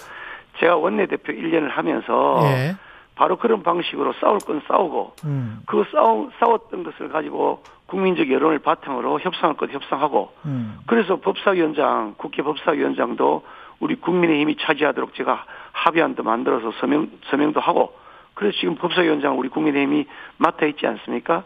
제가 0.58 0.76
원내대표 0.76 1.34
1년을 1.34 1.70
하면서 1.70 2.40
예. 2.46 2.76
바로 3.16 3.38
그런 3.38 3.62
방식으로 3.64 4.14
싸울 4.14 4.40
건 4.40 4.62
싸우고 4.68 5.16
음. 5.26 5.62
그 5.66 5.84
싸우, 5.92 6.30
싸웠던 6.40 6.84
것을 6.84 7.10
가지고 7.10 7.64
국민적 7.88 8.32
여론을 8.32 8.60
바탕으로 8.60 9.20
협상할 9.20 9.58
것 9.58 9.72
협상하고 9.72 10.34
음. 10.46 10.80
그래서 10.88 11.18
법사위원장, 11.18 12.16
국회 12.18 12.42
법사위원장도 12.42 13.44
우리 13.80 13.96
국민의 13.96 14.40
힘이 14.40 14.56
차지하도록 14.60 15.14
제가 15.16 15.46
합의안도 15.74 16.24
만들어서 16.24 16.72
서명, 16.80 17.10
서명도 17.26 17.60
하고 17.60 17.94
그래서 18.34 18.58
지금 18.60 18.76
법사위원장 18.76 19.38
우리 19.38 19.50
국민의 19.50 19.84
힘이 19.84 20.06
맡아 20.38 20.66
있지 20.66 20.88
않습니까? 20.88 21.44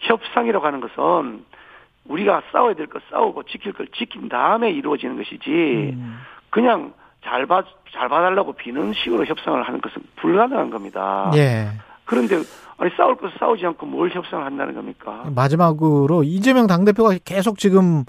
협상이라고 0.00 0.66
하는 0.66 0.80
것은 0.80 1.44
우리가 2.06 2.42
싸워야 2.50 2.74
될 2.74 2.86
것 2.86 3.02
싸우고 3.10 3.44
지킬 3.44 3.72
걸 3.72 3.86
지킨 3.88 4.28
다음에 4.28 4.70
이루어지는 4.70 5.16
것이지 5.16 5.92
음. 5.94 6.20
그냥 6.50 6.94
잘 7.24 7.46
봐, 7.46 7.62
잘 7.92 8.08
봐달라고 8.08 8.52
비는 8.52 8.92
식으로 8.94 9.24
협상을 9.24 9.62
하는 9.62 9.80
것은 9.80 10.02
불가능한 10.16 10.70
겁니다. 10.70 11.30
예. 11.34 11.68
그런데 12.04 12.36
아니 12.78 12.90
싸울 12.96 13.16
것 13.16 13.32
싸우지 13.38 13.64
않고 13.66 13.86
뭘 13.86 14.10
협상을 14.10 14.44
한다는 14.44 14.74
겁니까? 14.74 15.24
마지막으로 15.34 16.24
이재명 16.24 16.66
당대표가 16.66 17.16
계속 17.24 17.58
지금 17.58 18.04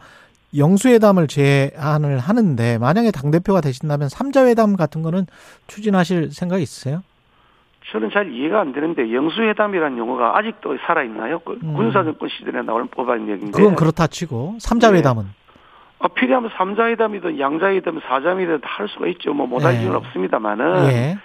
영수회담을 0.56 1.28
제안을 1.28 2.20
하는데 2.20 2.78
만약에 2.78 3.12
당대표가 3.12 3.62
되신다면 3.62 4.10
삼자회담 4.10 4.76
같은 4.76 5.02
거는 5.02 5.26
추진하실 5.68 6.32
생각 6.32 6.62
있으세요? 6.62 7.04
저는 7.92 8.10
잘 8.12 8.32
이해가 8.32 8.62
안 8.62 8.72
되는데 8.74 9.14
영수회담이라는 9.14 9.98
용어가 9.98 10.38
아직도 10.38 10.78
살아 10.86 11.04
있나요? 11.04 11.40
그 11.40 11.60
음. 11.64 11.74
군사정권 11.74 12.30
시절에 12.30 12.62
나오는 12.62 12.88
법안 12.88 13.28
얘기인데. 13.30 13.52
그건 13.52 13.76
그렇다 13.76 14.08
치고 14.08 14.58
삼자회담은 14.60 15.26
아, 16.04 16.10
필요하면 16.10 16.52
삼자회담이든 16.58 17.40
양자회담, 17.40 18.02
사자회담 18.02 18.60
다할 18.60 18.90
수가 18.90 19.08
있죠. 19.08 19.34
뭐 19.34 19.48
못할 19.48 19.76
예. 19.76 19.80
이유는 19.80 19.96
없습니다만은 19.96 20.86
예. 20.92 21.18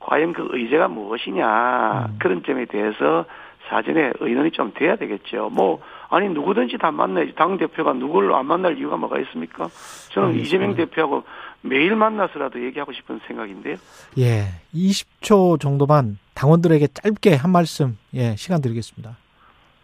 과연 0.00 0.32
그 0.32 0.48
의제가 0.50 0.88
무엇이냐 0.88 2.06
음. 2.08 2.16
그런 2.18 2.42
점에 2.42 2.64
대해서 2.64 3.26
사전에 3.68 4.14
의논이 4.20 4.50
좀 4.52 4.72
돼야 4.74 4.96
되겠죠. 4.96 5.50
뭐 5.52 5.82
아니 6.08 6.30
누구든지 6.30 6.78
다 6.78 6.90
만나야지 6.90 7.34
당 7.34 7.58
대표가 7.58 7.92
누구를 7.92 8.32
안 8.32 8.46
만날 8.46 8.78
이유가 8.78 8.96
뭐가 8.96 9.18
있습니까? 9.20 9.68
저는 10.12 10.30
알겠습니다. 10.30 10.46
이재명 10.46 10.74
대표하고 10.76 11.24
매일 11.60 11.94
만나서라도 11.94 12.64
얘기하고 12.64 12.92
싶은 12.92 13.20
생각인데요. 13.26 13.76
예. 14.16 14.44
20초 14.74 15.60
정도만 15.60 16.18
당원들에게 16.34 16.86
짧게 16.88 17.34
한 17.34 17.52
말씀 17.52 17.98
예, 18.14 18.34
시간 18.36 18.62
드리겠습니다. 18.62 19.18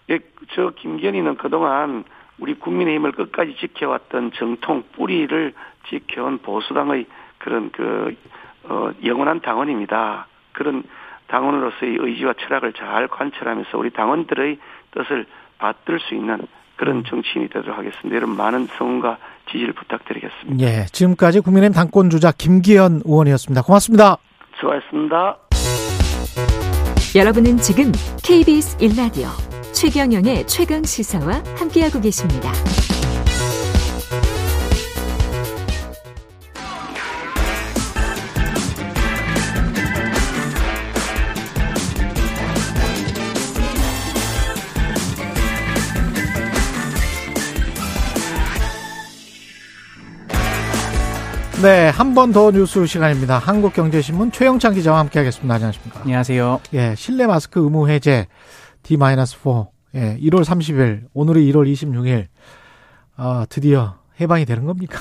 예, 0.08 0.18
저 0.54 0.70
김건희는 0.70 1.36
그동안 1.36 2.04
우리 2.38 2.54
국민의힘을 2.54 3.12
끝까지 3.12 3.56
지켜왔던 3.56 4.32
정통 4.36 4.84
뿌리를 4.92 5.52
지켜온 5.88 6.38
보수당의 6.38 7.06
그런 7.38 7.70
그 7.70 8.14
어, 8.64 8.90
영원한 9.04 9.40
당원입니다. 9.40 10.26
그런 10.52 10.84
당원으로서의 11.28 11.96
의지와 12.00 12.34
철학을 12.34 12.72
잘 12.72 13.08
관철하면서 13.08 13.76
우리 13.78 13.90
당원들의 13.90 14.58
뜻을 14.92 15.26
받들 15.58 16.00
수 16.00 16.14
있는 16.14 16.46
그런 16.76 17.04
정치인이 17.04 17.48
되도록 17.48 17.76
하겠습니다. 17.76 18.14
여러분 18.14 18.36
많은 18.36 18.66
성원과 18.66 19.18
지지를 19.50 19.72
부탁드리겠습니다. 19.72 20.64
예. 20.64 20.86
지금까지 20.86 21.40
국민의힘 21.40 21.74
당권 21.74 22.08
주자 22.08 22.30
김기현 22.30 23.02
의원이었습니다. 23.04 23.62
고맙습니다. 23.62 24.16
수고하셨습니다. 24.60 25.38
여러분은 27.16 27.56
지금 27.56 27.90
KBS 28.22 28.78
1라디오 28.78 29.47
최경영의 29.78 30.48
최강 30.48 30.82
시사와 30.82 31.40
함께하고 31.56 32.00
계십니다. 32.00 32.52
네, 51.62 51.88
한 51.88 52.14
번 52.14 52.32
더 52.32 52.50
뉴스 52.52 52.86
시간입니다. 52.86 53.38
한국경제신문 53.38 54.30
최영찬 54.30 54.74
기자와 54.74 55.00
함께하겠습니다. 55.00 55.54
안녕하십니까? 55.54 56.00
안녕하세요. 56.02 56.60
예, 56.74 56.94
실내 56.96 57.26
마스크 57.26 57.60
의무 57.60 57.88
해제 57.88 58.26
D-4. 58.96 59.68
예, 59.94 60.18
1월 60.22 60.44
30일, 60.44 61.04
오늘이 61.12 61.50
1월 61.52 61.70
26일. 61.70 62.26
아, 63.16 63.46
드디어 63.48 63.96
해방이 64.20 64.44
되는 64.46 64.64
겁니까? 64.64 64.98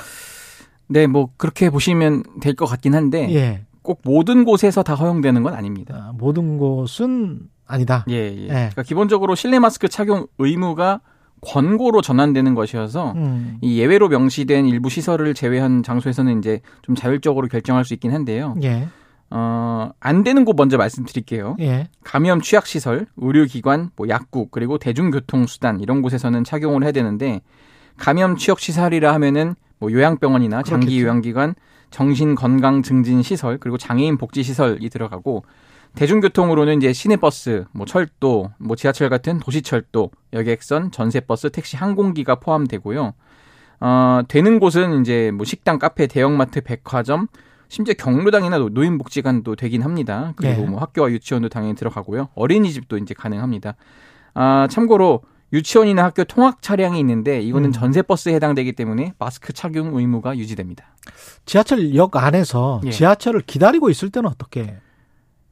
네, 0.88 1.08
뭐 1.08 1.30
그렇게 1.38 1.70
보시면 1.70 2.24
될 2.42 2.56
것 2.56 2.66
같긴 2.66 2.96
한데 2.96 3.34
예. 3.34 3.66
꼭 3.82 4.02
모든 4.04 4.44
곳에서 4.44 4.84
다 4.84 4.96
허용되는 4.96 5.42
건 5.44 5.54
아닙니다. 5.54 6.08
아, 6.10 6.14
모든 6.18 6.58
곳은 6.58 7.42
아니다. 7.66 8.06
예, 8.10 8.16
예. 8.16 8.42
예. 8.44 8.48
그러니까 8.48 8.84
기본적으로 8.84 9.36
실내 9.36 9.60
마스크 9.60 9.88
착용 9.88 10.28
의무가 10.38 11.02
권고로 11.42 12.02
전환되는 12.02 12.56
것이어서 12.56 13.12
음. 13.16 13.58
이 13.62 13.80
예외로 13.80 14.08
명시된 14.10 14.66
일부 14.66 14.90
시설을 14.90 15.34
제외한 15.34 15.84
장소에서는 15.84 16.40
이제 16.40 16.62
좀 16.82 16.96
자율적으로 16.96 17.48
결정할 17.48 17.86
수 17.86 17.94
있긴 17.94 18.12
한데요. 18.14 18.56
예. 18.64 18.88
어, 19.30 19.92
안 20.00 20.24
되는 20.24 20.46
곳 20.46 20.56
먼저 20.56 20.78
말씀드릴게요. 20.78 21.58
예. 21.60 21.90
감염 22.04 22.42
취약 22.42 22.66
시설, 22.66 23.08
의료 23.18 23.46
기관, 23.46 23.92
뭐 23.96 24.08
약국, 24.08 24.52
그리고 24.52 24.78
대중교통 24.78 25.48
수단 25.48 25.82
이런 25.82 26.02
곳에서는 26.02 26.44
착용을 26.44 26.84
해야 26.84 26.92
되는데 26.92 27.42
감염 27.98 28.38
취약 28.38 28.60
시설이라 28.60 29.14
하면은 29.16 29.56
뭐 29.80 29.92
요양병원이나 29.92 30.64
장기 30.64 30.86
그렇겠죠. 30.88 31.04
요양기관, 31.04 31.56
정신 31.92 32.36
건강 32.36 32.82
증진 32.82 33.22
시설, 33.22 33.58
그리고 33.58 33.78
장애인 33.78 34.18
복지 34.18 34.44
시설이 34.44 34.90
들어가고 34.90 35.44
대중교통으로는 35.96 36.78
이제 36.78 36.94
시내버스, 36.94 37.66
뭐 37.72 37.86
철도, 37.86 38.52
뭐 38.60 38.76
지하철 38.76 39.10
같은 39.10 39.40
도시철도, 39.40 40.12
여객선, 40.34 40.92
전세버스, 40.92 41.52
택시, 41.52 41.76
항공기가 41.76 42.36
포함되고요. 42.36 43.14
어, 43.80 44.22
되는 44.28 44.60
곳은 44.60 45.02
이제 45.02 45.32
뭐 45.34 45.46
식당, 45.46 45.80
카페, 45.80 46.08
대형마트, 46.08 46.62
백화점, 46.62 47.28
심지어 47.70 47.94
경로당이나 47.96 48.58
노- 48.58 48.70
노인복지관도 48.70 49.56
되긴 49.56 49.82
합니다. 49.84 50.34
그리고 50.36 50.62
네. 50.62 50.68
뭐 50.68 50.80
학교와 50.80 51.10
유치원도 51.12 51.50
당연히 51.50 51.76
들어가고요. 51.76 52.30
어린이집도 52.36 52.98
이제 52.98 53.14
가능합니다. 53.14 53.76
아, 54.34 54.68
참고로 54.70 55.22
유치원이나 55.54 56.04
학교 56.04 56.24
통학 56.24 56.62
차량이 56.62 57.00
있는데 57.00 57.42
이거는 57.42 57.70
음. 57.70 57.72
전세 57.72 58.02
버스에 58.02 58.34
해당되기 58.36 58.74
때문에 58.74 59.14
마스크 59.18 59.54
착용 59.54 59.96
의무가 59.98 60.38
유지됩니다. 60.38 60.86
지하철역 61.46 62.16
안에서 62.18 62.82
예. 62.86 62.92
지하철을 62.92 63.42
기다리고 63.42 63.90
있을 63.90 64.10
때는 64.10 64.30
어떻게? 64.30 64.76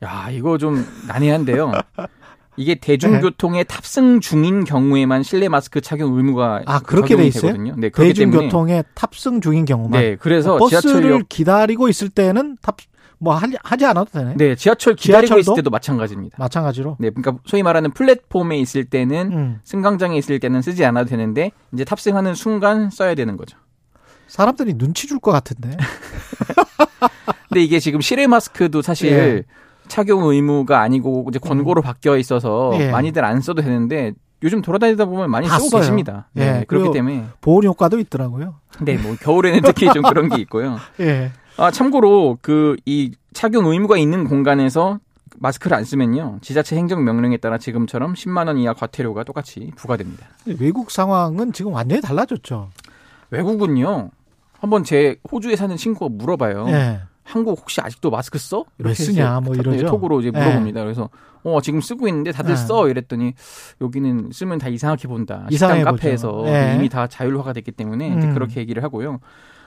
야, 0.03 0.29
이거 0.31 0.57
좀 0.57 0.85
난해한데요. 1.07 1.71
이게 2.57 2.75
대중교통에 2.75 3.63
탑승 3.65 4.19
중인 4.21 4.63
경우에만 4.63 5.23
실내 5.23 5.49
마스크 5.49 5.81
착용 5.81 6.15
의무가 6.17 6.61
아, 6.65 6.79
그렇게 6.79 7.15
돼 7.15 7.25
있어요? 7.27 7.51
되거든요. 7.51 7.75
네, 7.77 7.89
대중교통에 7.89 8.83
탑승 8.93 9.41
중인 9.41 9.65
경우만. 9.65 9.99
네, 10.01 10.15
그래서 10.15 10.57
버스를 10.57 10.81
지하철역 10.81 11.29
기다리고 11.29 11.89
있을 11.89 12.09
때는 12.09 12.57
탑뭐 12.61 13.35
하지, 13.35 13.57
하지 13.61 13.85
않아도 13.85 14.09
되네. 14.11 14.35
네, 14.37 14.55
지하철 14.55 14.95
기다리고 14.95 15.27
지하철도? 15.27 15.39
있을 15.51 15.55
때도 15.55 15.69
마찬가지입니다. 15.69 16.37
마찬가지로. 16.39 16.97
네, 16.99 17.09
그러니까 17.09 17.41
소위 17.45 17.61
말하는 17.63 17.91
플랫폼에 17.91 18.57
있을 18.59 18.85
때는 18.85 19.31
음. 19.33 19.59
승강장에 19.65 20.17
있을 20.17 20.39
때는 20.39 20.61
쓰지 20.61 20.85
않아도 20.85 21.09
되는데 21.09 21.51
이제 21.73 21.83
탑승하는 21.83 22.35
순간 22.35 22.89
써야 22.89 23.15
되는 23.15 23.35
거죠. 23.37 23.57
사람들이 24.27 24.73
눈치 24.77 25.07
줄 25.07 25.19
것 25.19 25.31
같은데. 25.31 25.75
근데 27.49 27.63
이게 27.63 27.79
지금 27.79 28.01
실외 28.01 28.27
마스크도 28.27 28.81
사실 28.81 29.11
예. 29.11 29.43
착용 29.87 30.23
의무가 30.23 30.81
아니고 30.81 31.25
이제 31.29 31.39
권고로 31.39 31.81
바뀌어 31.81 32.17
있어서 32.17 32.71
예. 32.79 32.89
많이들 32.91 33.23
안 33.25 33.41
써도 33.41 33.61
되는데 33.61 34.13
요즘 34.43 34.61
돌아다니다 34.61 35.05
보면 35.05 35.31
많이 35.31 35.47
다 35.47 35.57
쓰고 35.57 35.69
써요. 35.69 35.81
계십니다. 35.81 36.27
네, 36.33 36.43
예, 36.43 36.47
그렇기 36.65 36.65
그리고 36.67 36.91
때문에 36.91 37.25
보온 37.41 37.63
효과도 37.63 37.99
있더라고요. 37.99 38.55
네, 38.81 38.97
뭐 38.97 39.15
겨울에는 39.19 39.61
특히 39.65 39.91
좀 39.93 40.03
그런 40.03 40.29
게 40.29 40.41
있고요. 40.41 40.77
예. 40.99 41.31
아, 41.57 41.71
참고로 41.71 42.37
그 42.41 42.75
이 42.85 43.13
착용 43.33 43.65
의무가 43.65 43.97
있는 43.97 44.25
공간에서 44.27 44.99
마스크를 45.37 45.75
안 45.75 45.83
쓰면요. 45.83 46.39
지자체 46.41 46.75
행정 46.77 47.03
명령에 47.03 47.37
따라 47.37 47.57
지금처럼 47.57 48.13
10만 48.13 48.47
원 48.47 48.57
이하 48.57 48.73
과태료가 48.73 49.23
똑같이 49.23 49.71
부과됩니다. 49.75 50.27
외국 50.59 50.91
상황은 50.91 51.51
지금 51.53 51.73
완전히 51.73 52.01
달라졌죠. 52.01 52.69
외국은요. 53.31 54.11
한번 54.59 54.83
제 54.83 55.17
호주에 55.31 55.55
사는 55.55 55.75
친구가 55.75 56.07
물어봐요. 56.13 56.65
예. 56.69 56.99
한국 57.25 57.59
혹시 57.59 57.81
아직도 57.81 58.11
마스크 58.11 58.37
써? 58.37 58.63
왜 58.77 58.93
쓰냐, 58.93 59.41
뭐 59.41 59.55
네, 59.55 59.59
이러죠. 59.59 59.87
톡으로 59.87 60.21
이제 60.21 60.31
예. 60.33 60.37
물어봅니다. 60.37 60.83
그래서 60.83 61.09
어 61.43 61.59
지금 61.59 61.81
쓰고 61.81 62.07
있는데 62.07 62.31
다들 62.31 62.51
예. 62.51 62.55
써 62.55 62.87
이랬더니 62.87 63.33
여기는 63.81 64.29
쓰면 64.31 64.59
다 64.59 64.69
이상하게 64.69 65.07
본다. 65.07 65.45
식당. 65.49 65.83
카페에서 65.83 66.43
예. 66.47 66.75
이미 66.75 66.87
다 66.87 67.07
자율화가 67.07 67.53
됐기 67.53 67.71
때문에 67.71 68.13
음. 68.13 68.33
그렇게 68.33 68.61
얘기를 68.61 68.83
하고요. 68.83 69.19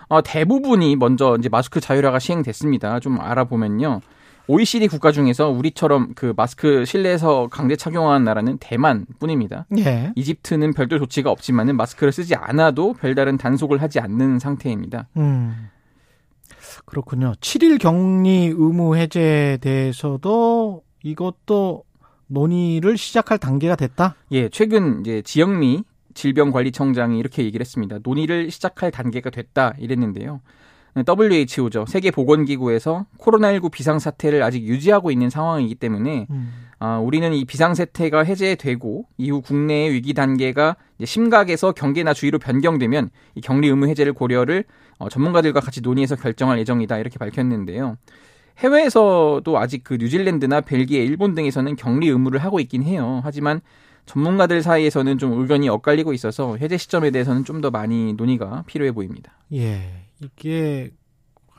어, 0.08 0.22
대부분이 0.22 0.96
먼저 0.96 1.36
이제 1.38 1.48
마스크 1.48 1.80
자율화가 1.80 2.18
시행됐습니다. 2.20 3.00
좀 3.00 3.20
알아보면요. 3.20 4.00
OECD 4.46 4.88
국가 4.88 5.12
중에서 5.12 5.50
우리처럼 5.50 6.14
그 6.14 6.32
마스크 6.34 6.86
실내에서 6.86 7.48
강제 7.50 7.76
착용하는 7.76 8.24
나라는 8.24 8.56
대만뿐입니다. 8.58 9.66
예. 9.76 10.12
이집트는 10.16 10.72
별도 10.72 10.98
조치가 10.98 11.30
없지만은 11.30 11.76
마스크를 11.76 12.12
쓰지 12.12 12.34
않아도 12.34 12.94
별다른 12.94 13.36
단속을 13.36 13.82
하지 13.82 14.00
않는 14.00 14.38
상태입니다. 14.38 15.08
음. 15.18 15.68
그렇군요. 16.88 17.34
7일 17.40 17.78
격리 17.78 18.46
의무 18.46 18.96
해제에 18.96 19.58
대해서도 19.58 20.82
이것도 21.02 21.84
논의를 22.28 22.96
시작할 22.96 23.36
단계가 23.36 23.76
됐다? 23.76 24.14
예, 24.32 24.48
최근 24.48 25.00
이제 25.00 25.20
지영미 25.20 25.84
질병관리청장이 26.14 27.18
이렇게 27.18 27.44
얘기를 27.44 27.62
했습니다. 27.62 27.98
논의를 28.02 28.50
시작할 28.50 28.90
단계가 28.90 29.28
됐다 29.28 29.74
이랬는데요. 29.78 30.40
WHO죠. 30.96 31.84
세계보건기구에서 31.86 33.04
코로나19 33.18 33.70
비상사태를 33.70 34.42
아직 34.42 34.62
유지하고 34.64 35.10
있는 35.10 35.28
상황이기 35.28 35.74
때문에 35.74 36.26
음. 36.30 36.52
아, 36.80 36.98
우리는 36.98 37.32
이 37.32 37.44
비상사태가 37.44 38.22
해제되고 38.22 39.06
이후 39.18 39.40
국내의 39.42 39.92
위기 39.92 40.14
단계가 40.14 40.76
이제 40.98 41.06
심각에서 41.06 41.72
경계나 41.72 42.14
주의로 42.14 42.38
변경되면 42.38 43.10
이 43.34 43.40
격리 43.40 43.68
의무 43.68 43.88
해제를 43.88 44.12
고려를 44.12 44.64
어, 44.98 45.08
전문가들과 45.08 45.60
같이 45.60 45.80
논의해서 45.80 46.16
결정할 46.16 46.58
예정이다 46.60 46.98
이렇게 46.98 47.18
밝혔는데요. 47.18 47.96
해외에서도 48.58 49.58
아직 49.58 49.84
그 49.84 49.94
뉴질랜드나 50.00 50.60
벨기에, 50.62 51.02
일본 51.04 51.34
등에서는 51.34 51.76
격리 51.76 52.08
의무를 52.08 52.40
하고 52.40 52.58
있긴 52.60 52.82
해요. 52.82 53.20
하지만 53.22 53.60
전문가들 54.06 54.62
사이에서는 54.62 55.18
좀 55.18 55.40
의견이 55.40 55.68
엇갈리고 55.68 56.12
있어서 56.12 56.56
해제 56.56 56.76
시점에 56.76 57.10
대해서는 57.10 57.44
좀 57.44 57.60
더 57.60 57.70
많이 57.70 58.14
논의가 58.14 58.64
필요해 58.66 58.92
보입니다. 58.92 59.32
예. 59.52 60.06
이게 60.20 60.90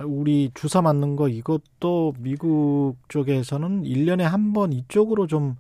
우리 0.06 0.52
주사 0.54 0.82
맞는 0.82 1.16
거 1.16 1.28
이것도 1.30 2.14
미국 2.20 2.96
쪽에서는 3.10 3.84
1년에 3.84 4.22
한 4.22 4.54
번 4.54 4.74
이쪽으로 4.74 5.28
좀 5.28 5.56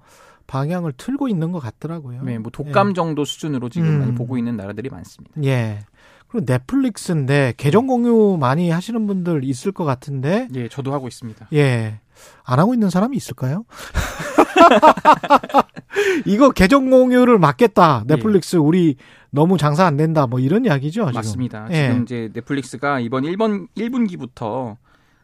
방향을 0.48 0.94
틀고 0.98 1.28
있는 1.28 1.52
것 1.52 1.60
같더라고요. 1.60 2.24
네, 2.24 2.40
뭐 2.40 2.52
독감 2.52 2.94
정도 2.96 3.24
수준으로 3.26 3.70
지금 3.70 3.88
음. 3.90 4.00
많이 4.00 4.16
보고 4.16 4.38
있는 4.38 4.58
나라들이 4.58 4.90
많습니다. 4.90 5.36
예. 5.44 5.80
그리고 6.28 6.46
넷플릭스인데 6.52 7.54
계정 7.58 7.88
공유 7.88 8.38
많이 8.40 8.70
하시는 8.70 9.06
분들 9.08 9.44
있을 9.44 9.72
것 9.72 9.84
같은데 9.86 10.48
예, 10.56 10.68
저도 10.68 10.94
하고 10.94 11.08
있습니다. 11.08 11.48
예. 11.54 12.00
안 12.44 12.60
하고 12.60 12.74
있는 12.74 12.90
사람이 12.90 13.16
있을까요? 13.18 13.66
이거 16.26 16.52
계정 16.52 16.90
공유를 16.90 17.40
막겠다. 17.40 18.04
넷플릭스 18.08 18.58
우리 18.58 18.96
너무 19.32 19.58
장사 19.58 19.86
안 19.86 19.98
된다. 19.98 20.28
뭐 20.28 20.40
이런 20.40 20.66
이야기죠. 20.66 21.06
지금. 21.06 21.14
맞습니다. 21.14 21.68
예. 21.72 21.88
지금 21.88 22.04
이제 22.04 22.30
넷플릭스가 22.34 23.00
이번 23.00 23.24
1번 23.24 23.68
1분기부터 23.78 24.78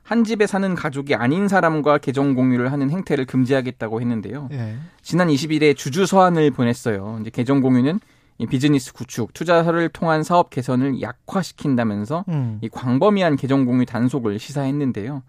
한 0.03 0.23
집에 0.23 0.45
사는 0.45 0.75
가족이 0.75 1.15
아닌 1.15 1.47
사람과 1.47 1.97
계정 1.97 2.35
공유를 2.35 2.71
하는 2.71 2.91
행태를 2.91 3.25
금지하겠다고 3.25 4.01
했는데요. 4.01 4.49
예. 4.51 4.75
지난 5.01 5.29
20일에 5.29 5.75
주주 5.75 6.05
서한을 6.05 6.51
보냈어요. 6.51 7.17
이제 7.21 7.31
계정 7.31 7.59
공유는 7.61 7.99
이 8.37 8.45
비즈니스 8.45 8.91
구축, 8.91 9.33
투자를 9.33 9.87
통한 9.89 10.21
사업 10.21 10.49
개선을 10.49 11.01
약화시킨다면서 11.01 12.25
음. 12.27 12.59
이 12.61 12.67
광범위한 12.67 13.37
계정 13.37 13.63
공유 13.63 13.85
단속을 13.85 14.39
시사했는데요. 14.39 15.23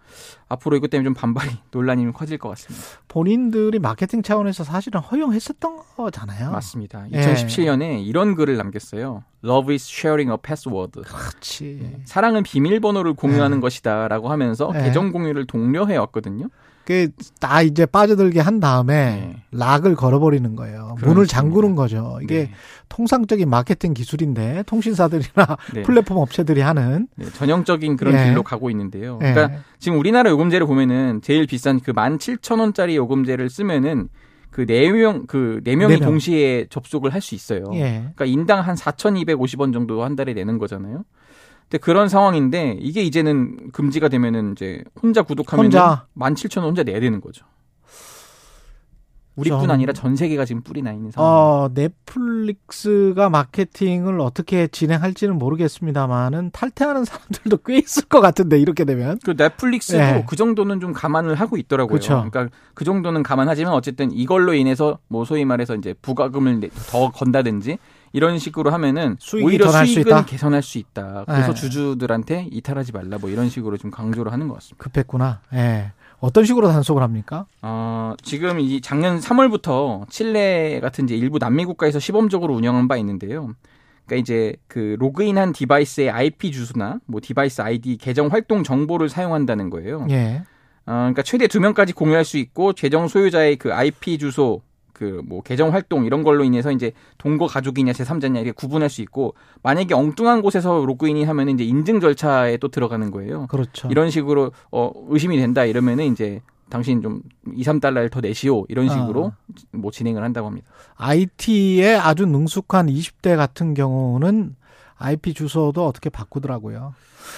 앞으로 0.49 0.75
이것 0.75 0.89
때문에 0.89 1.05
좀 1.05 1.13
반발이 1.13 1.51
논란이 1.71 2.11
커질 2.11 2.37
것 2.37 2.49
같습니다. 2.49 2.85
본인들이 3.07 3.79
마케팅 3.79 4.21
차원에서 4.21 4.65
사실은 4.65 4.99
허용했었던 4.99 5.79
거잖아요. 5.95 6.51
맞습니다. 6.51 7.05
예. 7.13 7.21
2017년에 7.21 8.05
이런 8.05 8.35
글을 8.35 8.57
남겼어요. 8.57 9.23
Love 9.43 9.73
is 9.73 9.89
sharing 9.89 10.29
a 10.29 10.37
password. 10.41 11.01
그렇지. 11.01 12.01
사랑은 12.03 12.43
비밀번호를 12.43 13.13
공유하는 13.13 13.57
예. 13.57 13.61
것이다라고 13.61 14.29
하면서 14.29 14.69
예. 14.75 14.83
계정 14.83 15.13
공유를 15.13 15.47
독려해 15.47 15.95
왔거든요. 15.95 16.49
그다 16.87 17.61
이제 17.63 17.85
빠져들게 17.85 18.39
한 18.39 18.61
다음에 18.61 18.93
네. 18.95 19.35
락을 19.51 19.95
걸어버리는 19.95 20.55
거예요. 20.55 20.95
문을 21.03 21.27
잠그는 21.27 21.75
거죠. 21.75 22.17
이게 22.23 22.43
네. 22.45 22.51
통상적인 22.87 23.49
마케팅 23.49 23.93
기술인데 23.93 24.63
통신사들이나 24.65 25.57
네. 25.75 25.81
플랫폼 25.83 26.17
업체들이 26.17 26.61
하는 26.61 27.09
네, 27.15 27.25
전형적인 27.25 27.97
그런 27.97 28.13
예. 28.17 28.29
길로 28.29 28.41
가고 28.41 28.69
있는데요. 28.69 29.19
예. 29.21 29.33
그러니까 29.33 29.59
지금 29.79 29.99
우리나라 29.99 30.29
요금제를 30.29 30.65
보면은 30.65 31.21
제일 31.21 31.45
비싼 31.45 31.81
그 31.81 31.91
17,000원짜리 31.91 32.95
요금제를 32.95 33.49
쓰면은 33.49 34.07
그 34.49 34.65
4명 34.65 35.27
그 35.27 35.59
4명이 35.65 35.87
네 35.89 35.97
명. 35.97 35.99
동시에 35.99 36.67
접속을 36.69 37.13
할 37.13 37.21
수 37.21 37.35
있어요. 37.35 37.65
예. 37.73 38.09
그러니까 38.15 38.25
인당 38.25 38.61
한 38.61 38.75
4,250원 38.75 39.73
정도 39.73 40.03
한 40.05 40.15
달에 40.15 40.33
내는 40.33 40.57
거잖아요. 40.57 41.03
근데 41.69 41.77
그런 41.79 42.07
상황인데 42.07 42.77
이게 42.79 43.03
이제는 43.03 43.71
금지가 43.71 44.07
되면은 44.07 44.53
이제 44.53 44.83
혼자 45.01 45.21
구독하면 45.21 45.65
혼자. 45.65 46.05
17,000원 46.17 46.61
혼자 46.63 46.83
내야 46.83 46.99
되는 46.99 47.19
거죠. 47.19 47.45
우리뿐 49.35 49.59
전- 49.61 49.71
아니라 49.71 49.93
전 49.93 50.15
세계가 50.15 50.45
지금 50.45 50.63
뿌리 50.63 50.81
나 50.81 50.91
있는 50.91 51.11
상황. 51.11 51.29
어, 51.31 51.69
넷플릭스가 51.75 53.29
마케팅을 53.29 54.19
어떻게 54.19 54.65
진행할지는 54.67 55.37
모르겠습니다만은 55.37 56.49
탈퇴하는 56.51 57.05
사람들도 57.05 57.57
꽤 57.65 57.77
있을 57.77 58.05
것 58.05 58.19
같은데 58.19 58.57
이렇게 58.57 58.83
되면 58.83 59.19
그 59.23 59.35
넷플릭스도 59.37 59.97
네. 59.99 60.25
그 60.27 60.35
정도는 60.35 60.79
좀 60.79 60.91
감안을 60.91 61.35
하고 61.35 61.57
있더라고요. 61.57 61.93
그쵸. 61.99 62.13
러니까 62.13 62.47
그 62.73 62.83
정도는 62.83 63.21
감안하지만 63.21 63.73
어쨌든 63.73 64.11
이걸로 64.11 64.55
인해서 64.55 64.97
뭐 65.07 65.23
소위 65.23 65.45
말해서 65.45 65.75
이제 65.75 65.93
부가금을 66.01 66.59
내- 66.61 66.69
더 66.89 67.11
건다든지 67.11 67.77
이런 68.13 68.39
식으로 68.39 68.71
하면은 68.71 69.17
오히려 69.43 69.69
수 69.69 69.85
수익은? 69.93 70.25
개선할 70.25 70.61
수 70.63 70.77
있다. 70.77 71.25
그래서 71.25 71.53
네. 71.53 71.53
주주들한테 71.53 72.47
이탈하지 72.51 72.91
말라 72.91 73.17
뭐 73.17 73.29
이런 73.29 73.49
식으로 73.49 73.77
좀 73.77 73.91
강조를 73.91 74.31
하는 74.31 74.47
것 74.47 74.55
같습니다. 74.55 74.83
급했구나. 74.83 75.41
예. 75.53 75.91
어떤 76.19 76.45
식으로 76.45 76.67
단속을 76.67 77.03
합니까? 77.03 77.45
어, 77.61 78.13
지금 78.23 78.59
이 78.59 78.81
작년 78.81 79.19
3월부터 79.19 80.09
칠레 80.09 80.79
같은 80.79 81.05
이제 81.05 81.15
일부 81.15 81.37
남미 81.37 81.65
국가에서 81.65 81.99
시범적으로 81.99 82.55
운영한 82.55 82.87
바 82.87 82.97
있는데요. 82.97 83.53
그러니까 84.05 84.21
이제 84.21 84.55
그 84.67 84.95
로그인한 84.99 85.51
device의 85.53 86.09
IP 86.09 86.51
주소나 86.51 86.99
뭐 87.05 87.19
device 87.21 87.61
아이디 87.61 87.97
계정 87.97 88.27
활동 88.27 88.63
정보를 88.63 89.09
사용한다는 89.09 89.69
거예요. 89.69 90.07
예. 90.09 90.43
어, 90.85 90.91
그러니까 90.91 91.21
최대 91.21 91.47
두 91.47 91.59
명까지 91.59 91.93
공유할 91.93 92.23
수 92.25 92.37
있고 92.37 92.71
계정 92.71 93.07
소유자의 93.07 93.57
그 93.57 93.73
IP 93.73 94.17
주소 94.17 94.61
그뭐 94.97 95.41
계정 95.43 95.73
활동 95.73 96.05
이런 96.05 96.23
걸로 96.23 96.43
인해서 96.43 96.71
이제 96.71 96.91
동거 97.17 97.47
가족이냐 97.47 97.91
제3자냐 97.91 98.37
이렇게 98.37 98.51
구분할 98.51 98.89
수 98.89 99.01
있고 99.01 99.35
만약에 99.61 99.93
엉뚱한 99.93 100.41
곳에서 100.41 100.83
로그인이 100.85 101.23
하면 101.23 101.49
이제 101.49 101.63
인증 101.63 101.99
절차에 101.99 102.57
또 102.57 102.69
들어가는 102.69 103.11
거예요. 103.11 103.47
그렇죠. 103.47 103.87
이런 103.89 104.09
식으로 104.09 104.51
어 104.71 104.91
의심이 105.09 105.37
된다 105.37 105.65
이러면은 105.65 106.05
이제 106.05 106.41
당신 106.69 107.01
좀 107.01 107.21
2, 107.55 107.63
3달러를 107.63 108.11
더 108.11 108.19
내시오 108.19 108.65
이런 108.67 108.89
식으로 108.89 109.31
뭐 109.71 109.91
진행을 109.91 110.23
한다고 110.23 110.47
합니다. 110.47 110.67
IT에 110.95 111.95
아주 111.95 112.25
능숙한 112.25 112.87
20대 112.87 113.37
같은 113.37 113.73
경우는 113.73 114.55
IP 114.97 115.33
주소도 115.33 115.85
어떻게 115.85 116.09
바꾸더라고요. 116.09 116.93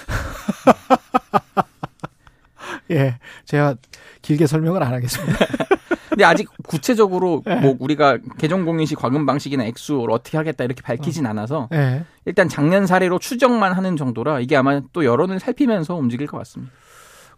예, 2.91 3.19
제가 3.45 3.75
길게 4.21 4.47
설명을 4.47 4.81
안 4.81 4.93
하겠습니다. 4.93 5.37
근데 6.09 6.23
아직 6.23 6.49
구체적으로 6.67 7.43
네. 7.45 7.55
뭐 7.55 7.75
우리가 7.79 8.17
계정 8.37 8.65
공유 8.65 8.85
시 8.85 8.95
과금 8.95 9.25
방식이나 9.25 9.63
액수를 9.65 10.11
어떻게 10.11 10.37
하겠다 10.37 10.63
이렇게 10.63 10.81
밝히진 10.81 11.25
않아서 11.25 11.69
예. 11.73 12.03
일단 12.25 12.49
작년 12.49 12.85
사례로 12.87 13.19
추정만 13.19 13.73
하는 13.73 13.95
정도라 13.95 14.39
이게 14.39 14.55
아마 14.55 14.81
또 14.93 15.05
여론을 15.05 15.39
살피면서 15.39 15.95
움직일 15.95 16.27
것 16.27 16.37
같습니다. 16.39 16.73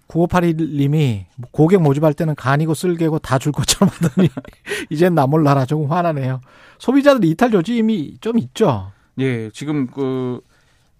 9581님이 0.07 1.25
고객 1.51 1.81
모집할 1.81 2.13
때는 2.13 2.35
간이고 2.35 2.73
쓸개고 2.73 3.19
다 3.19 3.37
줄 3.39 3.51
것처럼 3.51 3.89
하더니 3.93 4.29
이젠 4.89 5.15
나 5.15 5.25
몰라라 5.25 5.65
조금 5.65 5.89
화나네요. 5.91 6.41
소비자들 6.79 7.25
이탈 7.25 7.51
조짐이 7.51 8.17
좀 8.21 8.37
있죠. 8.37 8.91
예, 9.19 9.49
지금 9.51 9.87
그 9.87 10.41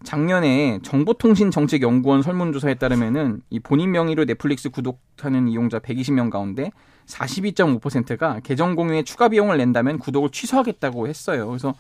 작년에 0.04 0.80
정보통신정책연구원 0.84 2.22
설문조사에 2.22 2.76
따르면은 2.76 3.42
이 3.50 3.60
본인 3.60 3.92
명의로 3.92 4.26
넷플릭스 4.26 4.70
구독하는 4.70 5.48
이용자 5.48 5.80
120명 5.80 6.30
가운데 6.30 6.72
42.5%가 7.06 8.40
계정 8.44 8.76
공유에 8.76 9.04
추가 9.04 9.30
비용을 9.30 9.58
낸다면 9.58 10.00
구독을 10.00 10.30
취소하겠다고 10.32 11.08
했어요. 11.08 11.48
그래서 11.48 11.76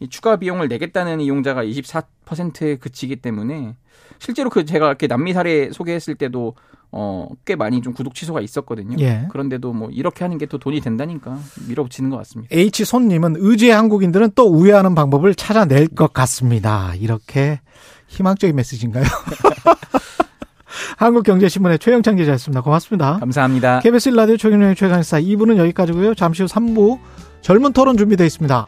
이 0.00 0.08
추가 0.08 0.36
비용을 0.36 0.68
내겠다는 0.68 1.20
이용자가 1.20 1.64
24%에 1.64 2.76
그치기 2.76 3.16
때문에 3.16 3.76
실제로 4.18 4.50
그 4.50 4.64
제가 4.64 4.88
이렇게 4.88 5.06
남미 5.06 5.32
사례 5.32 5.70
소개했을 5.70 6.14
때도 6.16 6.54
어, 6.96 7.26
꽤 7.44 7.56
많이 7.56 7.82
좀 7.82 7.92
구독 7.92 8.14
취소가 8.14 8.40
있었거든요. 8.40 8.96
예. 9.00 9.26
그런데도 9.30 9.72
뭐 9.72 9.90
이렇게 9.90 10.24
하는 10.24 10.38
게 10.38 10.44
또 10.46 10.58
돈이 10.58 10.80
된다니까 10.80 11.38
밀어붙이는 11.68 12.10
것 12.10 12.16
같습니다. 12.18 12.54
H 12.54 12.84
손님은 12.84 13.34
의지의 13.38 13.72
한국인들은 13.74 14.32
또 14.34 14.44
우회하는 14.44 14.94
방법을 14.94 15.34
찾아낼 15.34 15.88
것 15.88 16.12
같습니다. 16.12 16.92
이렇게 16.96 17.60
희망적인 18.08 18.54
메시지인가요? 18.54 19.04
한국경제신문의 20.98 21.78
최영창 21.78 22.16
기자였습니다. 22.16 22.60
고맙습니다. 22.60 23.18
감사합니다. 23.18 23.80
KBS 23.80 24.10
라디오 24.10 24.36
최경영의 24.36 24.76
최강사 24.76 25.20
2부는 25.20 25.56
여기까지고요. 25.56 26.14
잠시 26.14 26.42
후 26.42 26.48
3부 26.48 26.98
젊은 27.40 27.72
토론 27.72 27.96
준비되어 27.96 28.26
있습니다. 28.26 28.66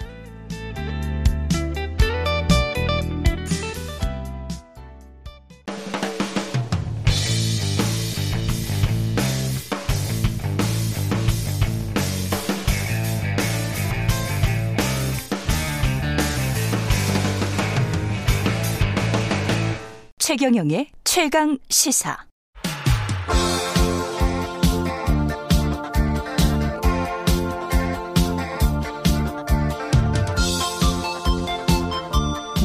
최경영의 20.27 20.89
최강 21.05 21.57
시사. 21.69 22.17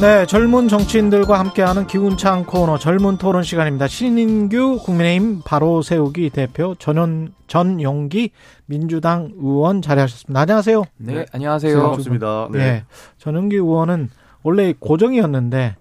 네, 0.00 0.26
젊은 0.26 0.66
정치인들과 0.66 1.38
함께하는 1.38 1.86
기운찬 1.86 2.46
코너 2.46 2.78
젊은 2.78 3.16
토론 3.16 3.44
시간입니다. 3.44 3.86
신인규 3.86 4.80
국민의힘 4.82 5.42
바로 5.44 5.82
세우기 5.82 6.30
대표 6.30 6.74
전현 6.80 7.32
전용기 7.46 8.32
민주당 8.66 9.30
의원 9.36 9.82
자리하셨습니다. 9.82 10.40
안녕하세요. 10.40 10.82
네, 10.96 11.26
안녕하세요. 11.30 11.80
반갑습니다. 11.80 12.48
네. 12.50 12.84
전용기 13.18 13.54
의원은 13.54 14.10
원래 14.42 14.74
고정이었는데 14.76 15.76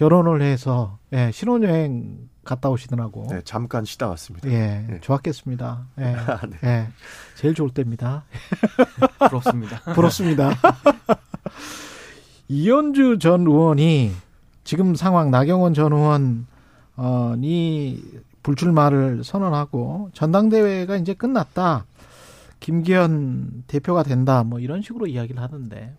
결혼을 0.00 0.40
해서 0.40 0.96
예, 1.12 1.30
신혼여행 1.30 2.30
갔다 2.42 2.70
오시더라고. 2.70 3.26
네, 3.28 3.42
잠깐 3.44 3.84
쉬다 3.84 4.08
왔습니다. 4.08 4.48
예, 4.48 4.86
네. 4.88 4.98
좋았겠습니다. 5.02 5.88
예, 5.98 6.04
아, 6.26 6.40
네. 6.46 6.56
예, 6.64 6.86
제일 7.36 7.52
좋을 7.52 7.68
때입니다. 7.68 8.24
부럽습니다. 9.28 9.80
부럽습니다. 9.92 10.52
이현주 12.48 13.18
전 13.18 13.42
의원이 13.42 14.12
지금 14.64 14.94
상황 14.94 15.30
나경원 15.30 15.74
전 15.74 16.46
의원이 16.96 18.02
불출마를 18.42 19.22
선언하고 19.22 20.12
전당대회가 20.14 20.96
이제 20.96 21.12
끝났다. 21.12 21.84
김기현 22.60 23.64
대표가 23.66 24.02
된다. 24.02 24.44
뭐 24.44 24.60
이런 24.60 24.80
식으로 24.80 25.06
이야기를 25.06 25.42
하던데. 25.42 25.94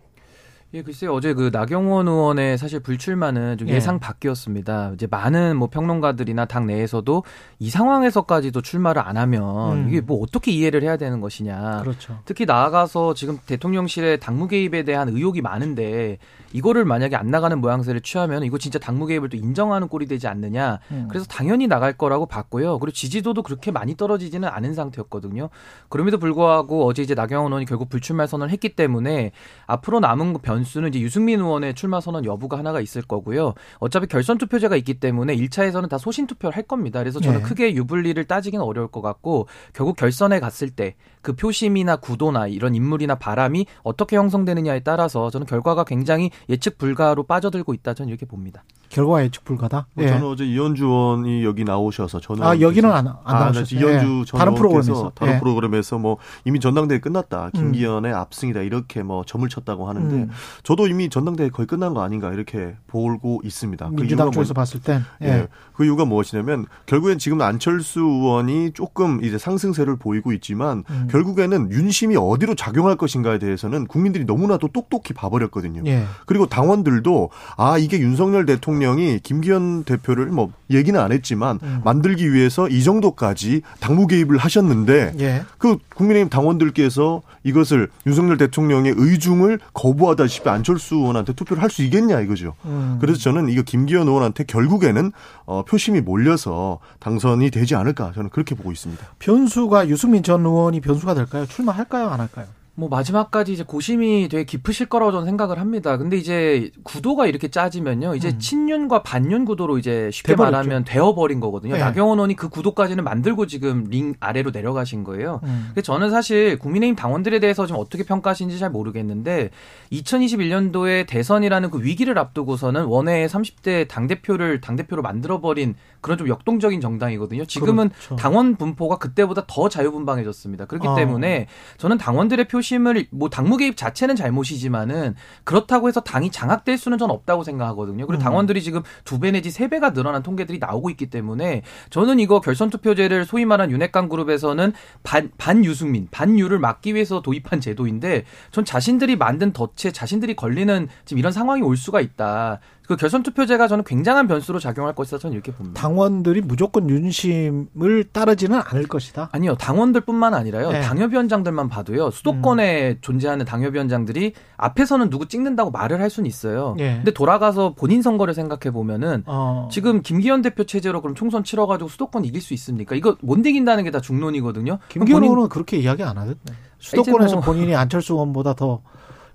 예, 0.74 0.82
글쎄요. 0.82 1.12
어제 1.12 1.34
그 1.34 1.50
나경원 1.52 2.08
의원의 2.08 2.56
사실 2.56 2.80
불출마는 2.80 3.58
좀 3.58 3.68
예. 3.68 3.74
예상 3.74 3.98
밖이었습니다. 3.98 4.92
이제 4.94 5.06
많은 5.10 5.56
뭐 5.56 5.68
평론가들이나 5.68 6.46
당 6.46 6.66
내에서도 6.66 7.24
이 7.58 7.68
상황에서까지도 7.68 8.62
출마를 8.62 9.02
안 9.02 9.18
하면 9.18 9.76
음. 9.76 9.88
이게 9.88 10.00
뭐 10.00 10.22
어떻게 10.22 10.50
이해를 10.50 10.82
해야 10.82 10.96
되는 10.96 11.20
것이냐. 11.20 11.80
그렇죠. 11.82 12.18
특히 12.24 12.46
나아가서 12.46 13.12
지금 13.12 13.38
대통령실의 13.44 14.20
당무 14.20 14.48
개입에 14.48 14.82
대한 14.84 15.10
의혹이 15.10 15.42
많은데 15.42 16.16
이거를 16.52 16.84
만약에 16.84 17.16
안 17.16 17.28
나가는 17.28 17.58
모양새를 17.58 18.00
취하면 18.00 18.42
이거 18.44 18.58
진짜 18.58 18.78
당무 18.78 19.06
개입을 19.06 19.28
또 19.28 19.36
인정하는 19.36 19.88
꼴이 19.88 20.06
되지 20.06 20.26
않느냐. 20.26 20.78
음. 20.90 21.08
그래서 21.08 21.26
당연히 21.26 21.66
나갈 21.66 21.92
거라고 21.92 22.26
봤고요. 22.26 22.78
그리고 22.78 22.92
지지도도 22.92 23.42
그렇게 23.42 23.70
많이 23.70 23.96
떨어지지는 23.96 24.48
않은 24.48 24.74
상태였거든요. 24.74 25.48
그럼에도 25.88 26.18
불구하고 26.18 26.86
어제 26.86 27.02
이제 27.02 27.14
나경원 27.14 27.52
의원이 27.52 27.66
결국 27.66 27.88
불출마 27.88 28.26
선언을 28.26 28.52
했기 28.52 28.70
때문에 28.70 29.32
앞으로 29.66 30.00
남은 30.00 30.34
변수는 30.42 30.90
이제 30.90 31.00
유승민 31.00 31.40
의원의 31.40 31.74
출마 31.74 32.00
선언 32.00 32.24
여부가 32.24 32.58
하나가 32.58 32.80
있을 32.80 33.02
거고요. 33.02 33.54
어차피 33.78 34.06
결선 34.06 34.38
투표제가 34.38 34.76
있기 34.76 34.94
때문에 34.94 35.36
1차에서는 35.36 35.88
다 35.88 35.98
소신 35.98 36.26
투표를 36.26 36.56
할 36.56 36.62
겁니다. 36.64 36.98
그래서 37.00 37.20
저는 37.20 37.38
네. 37.40 37.44
크게 37.44 37.74
유불리를 37.74 38.22
따지기는 38.24 38.64
어려울 38.64 38.88
것 38.88 39.02
같고 39.02 39.46
결국 39.72 39.96
결선에 39.96 40.40
갔을 40.40 40.70
때 40.70 40.94
그 41.22 41.34
표심이나 41.34 41.96
구도나 41.96 42.46
이런 42.48 42.74
인물이나 42.74 43.14
바람이 43.14 43.66
어떻게 43.82 44.16
형성되느냐에 44.16 44.80
따라서 44.80 45.30
저는 45.30 45.46
결과가 45.46 45.84
굉장히 45.84 46.30
예측 46.48 46.78
불가로 46.78 47.22
빠져들고 47.24 47.72
있다 47.74 47.94
저는 47.94 48.08
이렇게 48.08 48.26
봅니다. 48.26 48.64
결과 48.88 49.22
예측 49.24 49.42
불가다. 49.44 49.86
뭐 49.94 50.04
예. 50.04 50.08
저는 50.10 50.26
어제 50.26 50.44
이현주 50.44 50.84
의원이 50.84 51.44
여기 51.46 51.64
나오셔서 51.64 52.20
저는 52.20 52.42
아, 52.42 52.60
여기는 52.60 52.90
안- 52.90 53.06
안 53.06 53.16
아, 53.24 53.38
나오셨어요? 53.44 53.80
이현주 53.80 54.20
예. 54.20 54.24
전 54.26 54.38
다른 54.38 54.54
프로그램에서. 54.54 55.12
다른 55.14 55.34
예. 55.34 55.38
프로그램에서 55.38 55.98
뭐 55.98 56.18
이미 56.44 56.60
전당대회 56.60 56.98
끝났다. 57.00 57.46
음. 57.46 57.50
김기현의 57.52 58.12
압승이다. 58.12 58.60
이렇게 58.60 59.02
뭐 59.02 59.24
점을 59.24 59.48
쳤다고 59.48 59.88
하는데 59.88 60.14
음. 60.14 60.30
저도 60.62 60.88
이미 60.88 61.08
전당대회 61.08 61.48
거의 61.48 61.66
끝난 61.66 61.94
거 61.94 62.02
아닌가 62.02 62.32
이렇게 62.34 62.76
보고 62.86 63.40
있습니다. 63.42 63.88
그 63.88 63.94
민주당 63.94 64.26
이유가 64.26 64.34
쪽에서 64.34 64.52
뭐- 64.52 64.60
봤을 64.60 64.80
땐. 64.82 65.00
예. 65.22 65.26
예. 65.26 65.48
그 65.72 65.86
이유가 65.86 66.04
무엇이냐면 66.04 66.66
결국엔 66.84 67.16
지금 67.18 67.40
안철수 67.40 68.00
의원이 68.00 68.72
조금 68.74 69.24
이제 69.24 69.38
상승세를 69.38 69.96
보이고 69.96 70.32
있지만 70.32 70.84
음. 70.90 71.06
결국에는 71.12 71.70
윤심이 71.70 72.16
어디로 72.16 72.54
작용할 72.54 72.96
것인가에 72.96 73.38
대해서는 73.38 73.86
국민들이 73.86 74.24
너무나도 74.24 74.68
똑똑히 74.68 75.12
봐버렸거든요. 75.12 75.82
예. 75.86 76.04
그리고 76.24 76.46
당원들도 76.46 77.28
아 77.58 77.76
이게 77.76 77.98
윤석열 78.00 78.46
대통령이 78.46 79.20
김기현 79.22 79.84
대표를 79.84 80.26
뭐 80.26 80.50
얘기는 80.70 80.98
안 80.98 81.12
했지만 81.12 81.58
음. 81.62 81.82
만들기 81.84 82.32
위해서 82.32 82.66
이 82.66 82.82
정도까지 82.82 83.60
당무 83.80 84.06
개입을 84.06 84.38
하셨는데 84.38 85.14
예. 85.20 85.42
그 85.58 85.76
국민의힘 85.94 86.30
당원들께서 86.30 87.20
이것을 87.44 87.90
윤석열 88.06 88.38
대통령의 88.38 88.94
의중을 88.96 89.58
거부하다시피 89.74 90.48
안철수 90.48 90.94
의원한테 90.96 91.34
투표를 91.34 91.62
할 91.62 91.72
수 91.72 91.82
있겠냐 91.84 92.20
이거죠. 92.20 92.52
음. 92.66 92.98
그래서 93.00 93.18
저는 93.18 93.48
이거 93.48 93.62
김기현 93.62 94.06
의원한테 94.06 94.44
결국에는 94.44 95.10
어, 95.46 95.62
표심이 95.64 96.02
몰려서 96.02 96.80
당선이 97.00 97.50
되지 97.50 97.74
않을까 97.74 98.12
저는 98.14 98.28
그렇게 98.28 98.54
보고 98.54 98.70
있습니다. 98.70 99.02
변수가 99.18 99.88
유승민 99.88 100.22
전 100.22 100.44
의원이 100.44 100.82
변수 100.82 101.01
가 101.06 101.14
될까요? 101.14 101.46
출마할까요? 101.46 102.08
안 102.10 102.20
할까요? 102.20 102.46
뭐 102.74 102.88
마지막까지 102.88 103.52
이제 103.52 103.64
고심이 103.64 104.28
되게 104.30 104.44
깊으실 104.44 104.86
거라고 104.86 105.12
저는 105.12 105.26
생각을 105.26 105.58
합니다. 105.58 105.98
근데 105.98 106.16
이제 106.16 106.70
구도가 106.84 107.26
이렇게 107.26 107.48
짜지면요. 107.48 108.14
이제 108.14 108.28
음. 108.28 108.38
친윤과 108.38 109.02
반윤 109.02 109.44
구도로 109.44 109.76
이제 109.76 110.08
쉽게 110.10 110.32
돼버렸죠. 110.32 110.52
말하면 110.52 110.84
되어버린 110.84 111.40
거거든요. 111.40 111.74
네. 111.74 111.80
나경원 111.80 112.18
의원이 112.18 112.34
그 112.34 112.48
구도까지는 112.48 113.04
만들고 113.04 113.46
지금 113.46 113.84
링 113.90 114.14
아래로 114.20 114.52
내려가신 114.52 115.04
거예요. 115.04 115.40
음. 115.42 115.64
근데 115.68 115.82
저는 115.82 116.10
사실 116.10 116.58
국민의힘 116.58 116.96
당원들에 116.96 117.40
대해서 117.40 117.66
좀 117.66 117.76
어떻게 117.78 118.04
평가하시는지 118.04 118.58
잘 118.58 118.70
모르겠는데 118.70 119.50
2021년도에 119.92 121.06
대선이라는 121.06 121.70
그 121.70 121.82
위기를 121.82 122.18
앞두고서는 122.18 122.84
원외에 122.84 123.26
30대 123.26 123.86
당대표를 123.86 124.62
당대표로 124.62 125.02
만들어버린 125.02 125.74
그런 126.00 126.16
좀 126.16 126.26
역동적인 126.26 126.80
정당이거든요. 126.80 127.44
지금은 127.44 127.90
그렇죠. 127.90 128.16
당원 128.16 128.56
분포가 128.56 128.96
그때보다 128.96 129.44
더 129.46 129.68
자유분방해졌습니다. 129.68 130.64
그렇기 130.64 130.88
아. 130.88 130.94
때문에 130.94 131.48
저는 131.76 131.98
당원들의 131.98 132.48
표 132.48 132.62
심을 132.72 133.06
뭐 133.10 133.28
당무 133.28 133.58
개입 133.58 133.76
자체는 133.76 134.16
잘못이지만은 134.16 135.14
그렇다고 135.44 135.88
해서 135.88 136.00
당이 136.00 136.30
장악될 136.30 136.78
수는 136.78 136.96
전 136.96 137.10
없다고 137.10 137.44
생각하거든요. 137.44 138.06
그리고 138.06 138.20
음. 138.20 138.24
당원들이 138.24 138.62
지금 138.62 138.82
두 139.04 139.22
배 139.22 139.30
내지 139.30 139.50
세 139.52 139.68
배가 139.68 139.92
늘어난 139.92 140.22
통계들이 140.22 140.58
나오고 140.58 140.90
있기 140.90 141.06
때문에 141.10 141.62
저는 141.90 142.18
이거 142.18 142.40
결선 142.40 142.70
투표제를 142.70 143.24
소위 143.24 143.44
말한 143.44 143.70
윤핵관 143.70 144.08
그룹에서는 144.08 144.72
반 145.04 145.30
반유승민 145.38 146.08
반유를 146.10 146.58
막기 146.58 146.94
위해서 146.94 147.22
도입한 147.22 147.60
제도인데 147.60 148.24
전 148.50 148.64
자신들이 148.64 149.14
만든 149.16 149.52
덫에 149.52 149.92
자신들이 149.92 150.34
걸리는 150.34 150.88
지금 151.04 151.18
이런 151.18 151.30
상황이 151.30 151.62
올 151.62 151.76
수가 151.76 152.00
있다. 152.00 152.58
그 152.92 152.96
결선 152.96 153.22
투표제가 153.22 153.68
저는 153.68 153.84
굉장한 153.84 154.28
변수로 154.28 154.58
작용할 154.58 154.94
것이다 154.94 155.16
저는 155.16 155.32
이렇게 155.32 155.50
봅니다. 155.50 155.80
당원들이 155.80 156.42
무조건 156.42 156.90
윤심을 156.90 158.04
따르지는 158.12 158.60
않을 158.62 158.86
것이다. 158.86 159.30
아니요, 159.32 159.54
당원들뿐만 159.56 160.34
아니라요. 160.34 160.70
네. 160.72 160.78
음. 160.78 160.82
당협위원장들만 160.82 161.68
봐도요. 161.70 162.10
수도권에 162.10 162.98
존재하는 163.00 163.46
당협위원장들이 163.46 164.34
앞에서는 164.58 165.08
누구 165.08 165.26
찍는다고 165.26 165.70
말을 165.70 166.00
할 166.00 166.10
수는 166.10 166.28
있어요. 166.28 166.76
예. 166.80 166.96
근데 166.96 167.12
돌아가서 167.12 167.74
본인 167.74 168.02
선거를 168.02 168.34
생각해 168.34 168.70
보면은 168.72 169.22
어. 169.26 169.68
지금 169.72 170.02
김기현 170.02 170.42
대표 170.42 170.64
체제로 170.64 171.00
그럼 171.00 171.14
총선 171.14 171.44
치러 171.44 171.66
가지고 171.66 171.88
수도권 171.88 172.26
이길 172.26 172.42
수 172.42 172.52
있습니까? 172.54 172.94
이거 172.94 173.16
못 173.22 173.38
이긴다는 173.46 173.84
게 173.84 173.90
다 173.92 174.00
중론이거든요. 174.00 174.78
그럼 174.78 174.88
김기현 174.88 175.16
본인- 175.20 175.30
의원은 175.32 175.48
그렇게 175.50 175.76
이야기 175.78 176.02
안 176.02 176.16
하던데. 176.18 176.54
수도권에서 176.78 177.36
뭐- 177.36 177.44
본인이 177.44 177.74
안철수 177.74 178.14
의원보다 178.14 178.54
더 178.54 178.80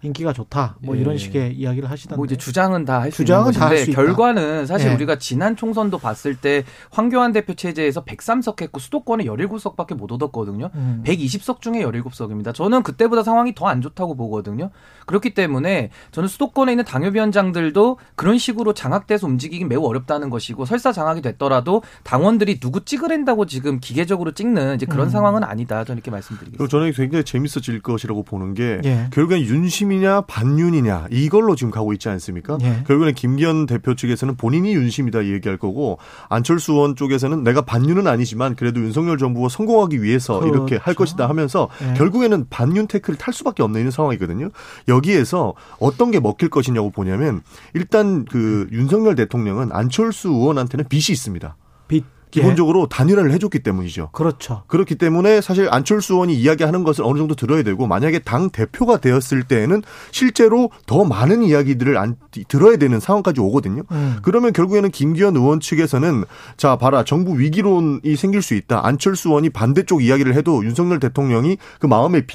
인기가 0.01 0.33
좋다. 0.33 0.77
뭐 0.81 0.95
예. 0.95 1.01
이런 1.01 1.17
식의 1.17 1.55
이야기를 1.55 1.89
하시던데. 1.89 2.15
뭐 2.17 2.25
이제 2.25 2.35
주장은 2.35 2.85
다 2.85 2.99
할 2.99 3.11
수 3.11 3.21
있는 3.21 3.25
주장은 3.27 3.51
다할 3.53 3.69
것인데 3.75 3.85
수 3.85 3.91
있다. 3.91 4.01
결과는 4.01 4.65
사실 4.65 4.89
예. 4.89 4.93
우리가 4.95 5.17
지난 5.17 5.55
총선도 5.55 5.97
봤을 5.99 6.35
때 6.35 6.63
황교안 6.91 7.31
대표 7.33 7.53
체제에서 7.53 8.03
103석 8.05 8.61
했고 8.61 8.79
수도권에 8.79 9.23
17석밖에 9.25 9.95
못 9.95 10.11
얻었거든요. 10.11 10.69
음. 10.75 11.03
120석 11.05 11.61
중에 11.61 11.83
17석입니다. 11.83 12.53
저는 12.53 12.83
그때보다 12.83 13.23
상황이 13.23 13.53
더 13.55 13.67
안 13.67 13.81
좋다고 13.81 14.15
보거든요. 14.15 14.69
그렇기 15.07 15.33
때문에 15.33 15.89
저는 16.11 16.29
수도권에 16.29 16.71
있는 16.71 16.85
당협위원장들도 16.85 17.97
그런 18.15 18.37
식으로 18.37 18.73
장악돼서 18.73 19.27
움직이기 19.27 19.65
매우 19.65 19.83
어렵다는 19.83 20.29
것이고 20.29 20.65
설사 20.65 20.91
장악이 20.91 21.21
됐더라도 21.21 21.81
당원들이 22.03 22.59
누구 22.59 22.83
찍으랜다고 22.85 23.45
지금 23.45 23.79
기계적으로 23.79 24.31
찍는 24.31 24.75
이제 24.75 24.85
그런 24.85 25.07
음. 25.07 25.09
상황은 25.09 25.43
아니다. 25.43 25.83
저는 25.83 25.97
이렇게 25.97 26.11
말씀드리겠습니다. 26.11 26.57
그리고 26.57 26.67
저는 26.69 26.91
굉장히 26.93 27.23
재밌어질 27.25 27.81
것이라고 27.81 28.23
보는 28.23 28.53
게 28.53 28.79
예. 28.85 29.07
결국엔 29.11 29.41
윤심 29.41 29.86
이냐 29.91 30.21
반윤이냐 30.21 31.07
이걸로 31.11 31.55
지금 31.55 31.71
가고 31.71 31.93
있지 31.93 32.09
않습니까? 32.09 32.57
예. 32.61 32.83
결국엔 32.87 33.15
김기현 33.15 33.65
대표 33.65 33.95
측에서는 33.95 34.35
본인이 34.35 34.73
윤심이다 34.73 35.25
얘기할 35.25 35.57
거고 35.57 35.97
안철수 36.29 36.73
의원 36.73 36.95
쪽에서는 36.95 37.43
내가 37.43 37.61
반윤은 37.61 38.07
아니지만 38.07 38.55
그래도 38.55 38.79
윤석열 38.81 39.17
정부가 39.17 39.49
성공하기 39.49 40.01
위해서 40.01 40.39
그렇죠. 40.39 40.55
이렇게 40.55 40.75
할 40.77 40.93
것이다 40.93 41.27
하면서 41.29 41.69
예. 41.81 41.93
결국에는 41.93 42.47
반윤 42.49 42.87
태클을 42.87 43.17
탈 43.17 43.33
수밖에 43.33 43.63
없는 43.63 43.91
상황이거든요. 43.91 44.49
여기에서 44.87 45.53
어떤 45.79 46.11
게 46.11 46.19
먹힐 46.19 46.49
것이냐고 46.49 46.89
보냐면 46.91 47.41
일단 47.73 48.25
그 48.25 48.67
윤석열 48.71 49.15
대통령은 49.15 49.71
안철수 49.71 50.29
의원한테는 50.29 50.87
빚이 50.87 51.11
있습니다. 51.11 51.55
빚. 51.87 52.16
기본적으로 52.31 52.87
단일화를 52.87 53.31
해줬기 53.31 53.59
때문이죠. 53.59 54.09
그렇죠. 54.11 54.63
그렇기 54.67 54.95
때문에 54.95 55.41
사실 55.41 55.67
안철수 55.71 56.13
의원이 56.13 56.35
이야기하는 56.35 56.83
것을 56.83 57.03
어느 57.03 57.17
정도 57.17 57.35
들어야 57.35 57.63
되고 57.63 57.87
만약에 57.87 58.19
당 58.19 58.49
대표가 58.49 58.97
되었을 58.97 59.43
때에는 59.43 59.83
실제로 60.11 60.69
더 60.85 61.03
많은 61.03 61.43
이야기들을 61.43 61.97
안, 61.97 62.15
들어야 62.47 62.77
되는 62.77 62.99
상황까지 62.99 63.41
오거든요. 63.41 63.83
음. 63.91 64.17
그러면 64.21 64.53
결국에는 64.53 64.91
김기현 64.91 65.35
의원 65.35 65.59
측에서는 65.59 66.23
자 66.55 66.75
봐라 66.75 67.03
정부 67.03 67.39
위기론이 67.39 68.15
생길 68.15 68.41
수 68.41 68.53
있다. 68.53 68.85
안철수 68.85 69.29
의원이 69.29 69.49
반대쪽 69.49 70.03
이야기를 70.03 70.35
해도 70.35 70.63
윤석열 70.63 70.99
대통령이 70.99 71.57
그 71.79 71.87
마음의 71.87 72.25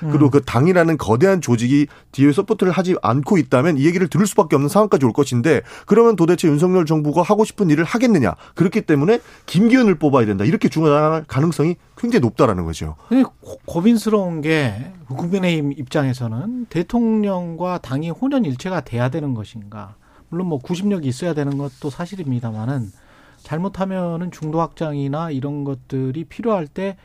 그리고 0.00 0.26
음. 0.26 0.30
그 0.30 0.40
당이라는 0.42 0.98
거대한 0.98 1.40
조직이 1.40 1.86
뒤에 2.12 2.32
support를 2.32 2.72
하지 2.72 2.96
않고 3.02 3.38
있다면 3.38 3.78
이 3.78 3.86
얘기를 3.86 4.08
들을 4.08 4.26
수밖에 4.26 4.56
없는 4.56 4.68
상황까지 4.68 5.04
올 5.06 5.12
것인데 5.12 5.62
그러면 5.86 6.16
도대체 6.16 6.48
윤석열 6.48 6.86
정부가 6.86 7.22
하고 7.22 7.44
싶은 7.44 7.70
일을 7.70 7.84
하겠느냐. 7.84 8.34
그렇기 8.54 8.82
때문에 8.82 9.20
김기현을 9.46 9.96
뽑아야 9.96 10.26
된다. 10.26 10.44
이렇게 10.44 10.68
중요할 10.68 11.24
가능성이 11.24 11.76
굉장히 11.96 12.20
높다라는 12.20 12.64
거죠. 12.64 12.96
고민스러운 13.64 14.40
게 14.40 14.92
국민의힘 15.08 15.72
입장에서는 15.72 16.66
대통령과 16.66 17.78
당이 17.78 18.10
혼연일체가 18.10 18.80
돼야 18.80 19.08
되는 19.08 19.34
것인가. 19.34 19.94
물론 20.28 20.48
뭐 20.48 20.58
구심력이 20.58 21.06
있어야 21.08 21.34
되는 21.34 21.56
것도 21.56 21.90
사실입니다만은 21.90 22.90
잘못하면은 23.42 24.32
중도 24.32 24.60
확장이나 24.60 25.30
이런 25.30 25.62
것들이 25.62 26.24
필요할 26.24 26.66
때 26.66 26.96